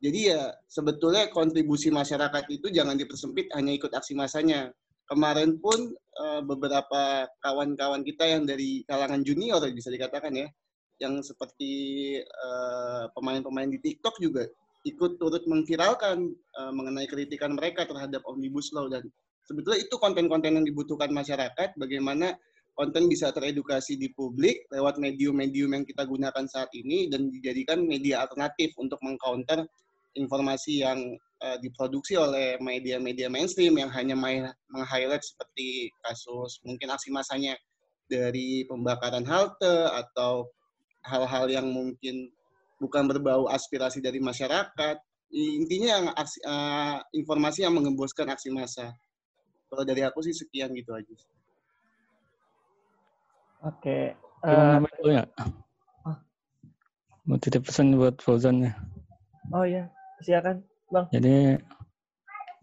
Jadi 0.03 0.31
ya 0.35 0.51
sebetulnya 0.67 1.31
kontribusi 1.31 1.91
masyarakat 1.95 2.45
itu 2.51 2.70
jangan 2.70 2.99
dipersempit 2.99 3.51
hanya 3.55 3.75
ikut 3.75 3.95
aksi 3.95 4.19
masanya. 4.19 4.75
Kemarin 5.09 5.57
pun 5.62 5.95
uh, 6.20 6.43
beberapa 6.45 7.25
kawan-kawan 7.41 8.05
kita 8.05 8.28
yang 8.28 8.45
dari 8.45 8.85
kalangan 8.85 9.25
junior 9.25 9.62
bisa 9.73 9.89
dikatakan 9.89 10.35
ya, 10.37 10.47
yang 11.01 11.23
seperti 11.25 12.15
uh, 12.20 13.09
pemain-pemain 13.17 13.70
di 13.70 13.81
TikTok 13.81 14.20
juga 14.20 14.45
ikut 14.87 15.19
turut 15.19 15.43
memviralkan 15.47 16.31
uh, 16.59 16.73
mengenai 16.75 17.07
kritikan 17.11 17.55
mereka 17.55 17.89
terhadap 17.89 18.23
omnibus 18.28 18.70
law 18.70 18.87
dan 18.87 19.07
sebetulnya 19.49 19.81
itu 19.81 19.97
konten-konten 19.97 20.60
yang 20.60 20.67
dibutuhkan 20.68 21.09
masyarakat 21.09 21.73
bagaimana 21.81 22.36
konten 22.77 23.09
bisa 23.10 23.33
teredukasi 23.33 23.99
di 23.99 24.12
publik 24.12 24.68
lewat 24.70 25.01
medium-medium 25.01 25.75
yang 25.75 25.85
kita 25.89 26.05
gunakan 26.07 26.44
saat 26.47 26.70
ini 26.77 27.09
dan 27.09 27.33
dijadikan 27.33 27.83
media 27.83 28.23
alternatif 28.23 28.70
untuk 28.78 29.01
mengcounter 29.02 29.67
informasi 30.15 30.86
yang 30.86 31.01
uh, 31.43 31.57
diproduksi 31.59 32.15
oleh 32.15 32.55
media-media 32.62 33.27
mainstream 33.27 33.75
yang 33.81 33.91
hanya 33.91 34.15
meng-highlight 34.15 35.25
seperti 35.25 35.91
kasus 36.07 36.62
mungkin 36.62 36.94
aksi 36.94 37.10
masanya 37.10 37.59
dari 38.07 38.62
pembakaran 38.70 39.27
halte 39.27 39.91
atau 39.93 40.47
hal-hal 41.05 41.47
yang 41.51 41.67
mungkin 41.68 42.31
bukan 42.78 43.10
berbau 43.10 43.47
aspirasi 43.51 43.99
dari 43.99 44.18
masyarakat. 44.18 44.97
Intinya 45.35 45.89
yang 45.99 46.07
aksi, 46.17 46.39
uh, 46.47 47.05
informasi 47.12 47.67
yang 47.68 47.77
mengemboskan 47.77 48.33
aksi 48.33 48.49
massa. 48.49 48.97
Kalau 49.69 49.85
dari 49.85 50.03
aku 50.05 50.25
sih 50.25 50.33
sekian 50.33 50.73
gitu 50.73 50.97
aja. 50.97 51.15
Oke. 53.69 54.17
Uh, 54.41 54.81
itu 54.81 55.11
ya. 55.13 55.25
Mau 57.29 57.37
titip 57.37 57.69
pesan 57.69 57.93
buat 58.01 58.17
Fauzan 58.25 58.65
ya. 58.65 58.73
Oh 59.53 59.61
iya, 59.65 59.93
silakan, 60.25 60.65
Bang. 60.89 61.13
Jadi 61.13 61.61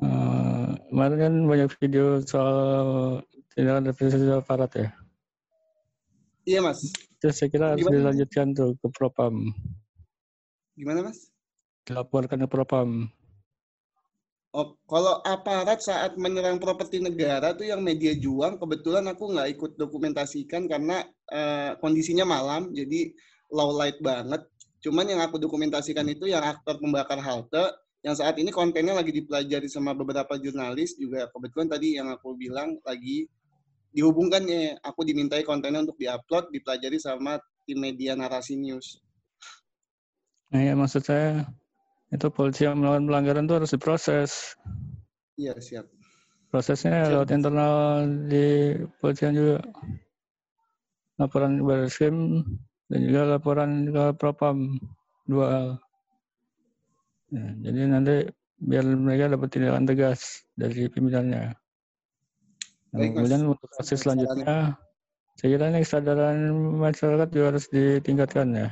uh, 0.01 0.73
kemarin 0.89 1.17
kan 1.21 1.33
banyak 1.45 1.69
video 1.77 2.17
soal 2.25 3.21
tidak 3.53 3.85
ada 3.85 3.91
video 3.93 4.41
aparat 4.41 4.71
ya. 4.73 4.89
Iya, 6.49 6.59
Mas. 6.65 6.81
Terus 7.21 7.37
saya 7.37 7.49
kira 7.53 7.73
harus 7.73 7.85
dilanjutkan 7.85 8.57
tuh 8.57 8.73
ke 8.81 8.89
Propam. 8.89 9.53
Gimana, 10.73 11.09
Mas? 11.09 11.29
Dilaporkan 11.85 12.41
ke 12.41 12.49
Propam. 12.49 13.09
Oh, 14.55 14.79
kalau 14.87 15.19
aparat 15.27 15.83
saat 15.83 16.15
menyerang 16.15 16.63
properti 16.63 17.03
negara 17.03 17.51
tuh 17.51 17.67
yang 17.67 17.83
media 17.83 18.15
juang, 18.15 18.55
kebetulan 18.55 19.03
aku 19.11 19.35
nggak 19.35 19.51
ikut 19.51 19.71
dokumentasikan 19.75 20.71
karena 20.71 21.03
uh, 21.27 21.75
kondisinya 21.83 22.23
malam, 22.23 22.71
jadi 22.71 23.11
low 23.51 23.75
light 23.75 23.99
banget. 23.99 24.47
Cuman 24.79 25.11
yang 25.11 25.19
aku 25.19 25.43
dokumentasikan 25.43 26.07
itu 26.07 26.31
yang 26.31 26.39
aktor 26.39 26.79
pembakar 26.79 27.19
halte, 27.19 27.67
yang 27.99 28.15
saat 28.15 28.39
ini 28.39 28.47
kontennya 28.47 28.95
lagi 28.95 29.11
dipelajari 29.11 29.67
sama 29.67 29.91
beberapa 29.91 30.39
jurnalis 30.39 30.95
juga 30.95 31.27
kebetulan 31.35 31.67
tadi 31.67 31.99
yang 31.99 32.07
aku 32.13 32.37
bilang 32.39 32.79
lagi 32.87 33.27
dihubungkan 33.91 34.47
ya 34.47 34.77
aku 34.87 35.03
dimintai 35.03 35.43
kontennya 35.43 35.83
untuk 35.83 35.99
diupload 35.99 36.47
dipelajari 36.55 36.95
sama 36.95 37.43
tim 37.67 37.83
media 37.83 38.15
narasi 38.15 38.55
news. 38.55 39.03
Nah, 40.53 40.63
ya 40.63 40.79
maksud 40.79 41.03
saya 41.03 41.43
itu 42.13 42.27
polisi 42.29 42.67
yang 42.67 42.77
melakukan 42.81 43.05
pelanggaran 43.09 43.45
itu 43.49 43.55
harus 43.57 43.71
diproses. 43.73 44.31
Iya 45.35 45.57
siap. 45.57 45.85
Prosesnya 46.53 47.09
siap. 47.09 47.11
lewat 47.11 47.29
internal 47.33 47.73
di 48.29 48.77
polisian 49.01 49.33
juga. 49.35 49.59
Laporan 51.15 51.59
ke 51.59 51.63
Bariskim 51.63 52.43
dan 52.91 52.99
juga 53.07 53.21
laporan 53.39 53.69
ke 53.89 54.03
Propam 54.19 54.77
dua. 55.25 55.79
Ya, 57.33 57.45
jadi 57.65 57.79
nanti 57.89 58.15
biar 58.61 58.85
mereka 58.85 59.31
dapat 59.33 59.49
tindakan 59.51 59.87
tegas 59.87 60.45
dari 60.55 60.87
pimpinannya. 60.87 61.55
Nah, 62.95 62.99
kemudian 63.11 63.43
untuk 63.51 63.67
kasus 63.75 64.07
selanjutnya, 64.07 64.79
saya 65.35 65.49
kira 65.51 65.67
ini 65.67 65.83
kesadaran 65.83 66.37
masyarakat 66.79 67.27
juga 67.27 67.45
harus 67.51 67.65
ditingkatkan 67.67 68.47
ya. 68.55 68.69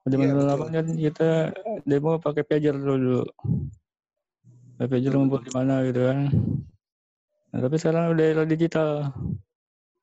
Di 0.00 0.16
iya, 0.16 0.32
kan 0.56 0.86
kita 0.96 1.52
demo 1.84 2.16
pakai 2.16 2.40
pager 2.40 2.72
dulu. 2.72 3.20
Pakai 4.80 4.88
pager 4.96 5.12
ngumpul 5.12 5.44
di 5.44 5.52
mana 5.52 5.84
gitu 5.84 6.00
kan. 6.08 6.18
Nah, 7.52 7.58
tapi 7.60 7.76
sekarang 7.76 8.16
udah 8.16 8.24
era 8.24 8.44
digital. 8.48 9.12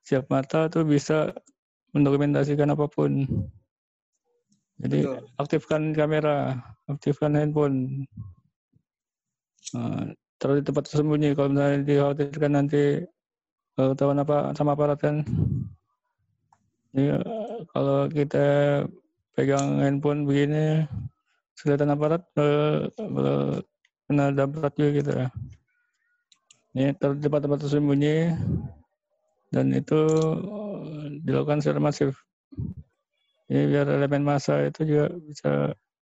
Siap 0.06 0.30
mata 0.30 0.69
tuh 0.69 0.85
bisa 0.85 1.34
mendokumentasikan 1.98 2.77
apa 2.77 2.85
pun. 2.85 3.26
Jadi 4.77 5.01
Betul. 5.01 5.26
aktifkan 5.42 5.82
kamera, 5.98 6.61
aktifkan 6.85 7.34
handphone. 7.34 8.06
Nah, 9.74 10.14
terus 10.38 10.61
di 10.61 10.64
tempat 10.69 10.85
tersembunyi 10.85 11.34
kalau 11.34 11.50
misalnya 11.50 11.82
dikhawatirkan 11.82 12.51
nanti 12.53 13.01
ketahuan 13.74 14.22
apa 14.22 14.53
sama 14.53 14.77
aparat 14.77 15.01
kan. 15.01 15.26
Jadi 16.93 17.17
kalau 17.74 18.06
kita 18.14 18.45
pegang 19.38 19.77
handphone 19.85 20.25
begini, 20.25 20.90
kelihatan 21.61 21.93
aparat 21.93 22.25
kena 24.09 24.33
dapat 24.33 24.74
juga 24.74 24.90
gitu 24.98 25.11
ya. 25.14 25.27
Ini 26.74 26.98
tempat-tempat 26.98 27.61
tersembunyi 27.61 28.33
dan 29.53 29.72
itu 29.77 29.99
eh, 30.41 31.06
dilakukan 31.22 31.61
secara 31.61 31.80
masif. 31.82 32.17
Jadi 33.48 33.64
biar 33.72 33.88
elemen 33.88 34.25
massa 34.25 34.59
itu 34.66 34.83
juga 34.83 35.06
bisa 35.24 35.51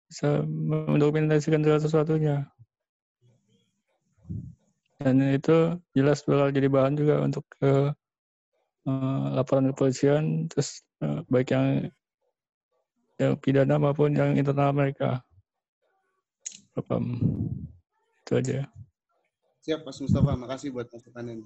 bisa 0.09 0.43
mendokumentasikan 0.67 1.61
segala 1.61 1.79
sesuatunya. 1.79 2.37
Dan 4.99 5.23
itu 5.31 5.79
jelas 5.95 6.27
bakal 6.27 6.51
jadi 6.51 6.67
bahan 6.67 6.99
juga 6.99 7.23
untuk 7.23 7.47
ke 7.55 7.95
uh, 8.83 9.25
laporan 9.31 9.71
kepolisian, 9.71 10.51
terus 10.51 10.83
uh, 10.99 11.23
baik 11.31 11.55
yang 11.55 11.87
yang 13.19 13.35
pidana 13.35 13.75
maupun 13.75 14.15
yang 14.15 14.33
internal 14.39 14.71
mereka. 14.71 15.19
Paham. 16.79 17.19
Itu 18.23 18.39
aja. 18.39 18.63
Siap, 19.67 19.83
Mas 19.83 19.99
Mustafa. 19.99 20.31
Makasih 20.39 20.71
buat 20.71 20.87
masukannya. 20.87 21.43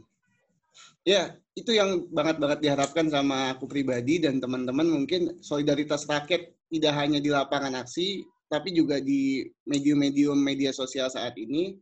Ya, 1.05 1.37
itu 1.53 1.73
yang 1.73 2.09
banget-banget 2.09 2.61
diharapkan 2.61 3.09
sama 3.09 3.53
aku 3.53 3.69
pribadi 3.69 4.21
dan 4.21 4.41
teman-teman 4.41 4.89
mungkin 4.89 5.37
solidaritas 5.41 6.05
rakyat 6.09 6.49
tidak 6.69 6.93
hanya 6.97 7.21
di 7.21 7.29
lapangan 7.29 7.77
aksi, 7.77 8.25
tapi 8.49 8.73
juga 8.73 8.97
di 8.97 9.45
medium-medium 9.69 10.37
media 10.37 10.73
sosial 10.73 11.09
saat 11.09 11.37
ini. 11.37 11.77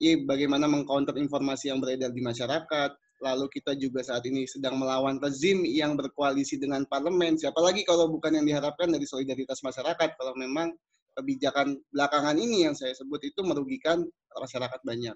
Ya, 0.00 0.16
bagaimana 0.20 0.68
mengcounter 0.68 1.16
informasi 1.16 1.72
yang 1.72 1.80
beredar 1.80 2.12
di 2.12 2.22
masyarakat. 2.24 2.90
Lalu 3.22 3.46
kita 3.54 3.78
juga 3.78 4.02
saat 4.02 4.26
ini 4.26 4.50
sedang 4.50 4.82
melawan 4.82 5.22
rezim 5.22 5.62
yang 5.62 5.94
berkoalisi 5.94 6.58
dengan 6.58 6.82
parlemen. 6.90 7.38
Siapa 7.38 7.62
lagi 7.62 7.86
kalau 7.86 8.10
bukan 8.10 8.34
yang 8.34 8.46
diharapkan 8.50 8.90
dari 8.90 9.06
solidaritas 9.06 9.62
masyarakat 9.62 10.18
kalau 10.18 10.34
memang 10.34 10.74
kebijakan 11.14 11.78
belakangan 11.94 12.34
ini 12.34 12.66
yang 12.66 12.74
saya 12.74 12.90
sebut 12.98 13.22
itu 13.22 13.40
merugikan 13.46 14.02
masyarakat 14.34 14.80
banyak. 14.82 15.14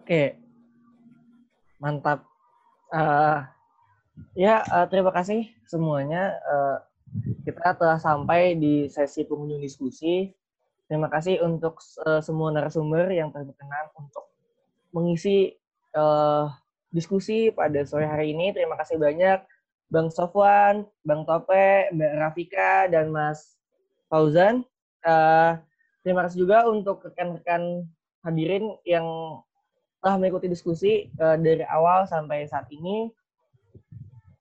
Oke, 0.00 0.36
mantap. 1.80 2.24
Uh, 2.92 3.40
ya, 4.36 4.64
uh, 4.68 4.88
terima 4.88 5.12
kasih 5.12 5.48
semuanya. 5.68 6.40
Uh, 6.44 6.76
kita 7.44 7.72
telah 7.76 8.00
sampai 8.00 8.56
di 8.56 8.88
sesi 8.88 9.24
pengunjung 9.28 9.60
diskusi. 9.60 10.28
Terima 10.84 11.08
kasih 11.08 11.40
untuk 11.40 11.80
uh, 12.04 12.20
semua 12.20 12.52
narasumber 12.52 13.08
yang 13.08 13.32
berkenan 13.32 13.88
untuk 13.96 14.28
mengisi 14.92 15.56
uh, 15.96 16.52
diskusi 16.92 17.48
pada 17.50 17.82
sore 17.88 18.04
hari 18.04 18.36
ini. 18.36 18.52
Terima 18.52 18.76
kasih 18.76 19.00
banyak 19.00 19.42
Bang 19.88 20.12
Sofwan, 20.12 20.84
Bang 21.02 21.24
Tope, 21.24 21.88
Mbak 21.90 22.12
Rafika, 22.20 22.72
dan 22.92 23.08
Mas 23.08 23.56
Fauzan. 24.12 24.62
Uh, 25.04 25.56
terima 26.04 26.24
kasih 26.28 26.44
juga 26.44 26.68
untuk 26.68 27.00
rekan-rekan 27.04 27.88
hadirin 28.24 28.76
yang 28.84 29.04
telah 30.04 30.20
mengikuti 30.20 30.52
diskusi 30.52 31.08
uh, 31.16 31.40
dari 31.40 31.64
awal 31.64 32.04
sampai 32.04 32.44
saat 32.44 32.68
ini. 32.68 33.08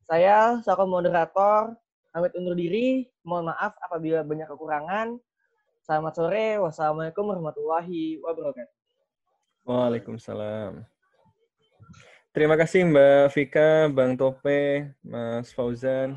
Saya 0.03 0.59
selaku 0.59 0.83
moderator 0.85 1.79
pamit 2.11 2.35
undur 2.35 2.53
diri. 2.53 3.07
Mohon 3.23 3.55
maaf 3.55 3.73
apabila 3.79 4.21
banyak 4.21 4.47
kekurangan. 4.51 5.17
Selamat 5.83 6.15
sore. 6.15 6.63
Wassalamualaikum 6.63 7.27
warahmatullahi 7.27 8.15
wabarakatuh. 8.23 8.71
Waalaikumsalam. 9.67 10.87
Terima 12.31 12.55
kasih 12.55 12.87
Mbak 12.87 13.35
Vika, 13.35 13.91
Bang 13.91 14.15
Tope, 14.15 14.87
Mas 15.03 15.51
Fauzan. 15.51 16.15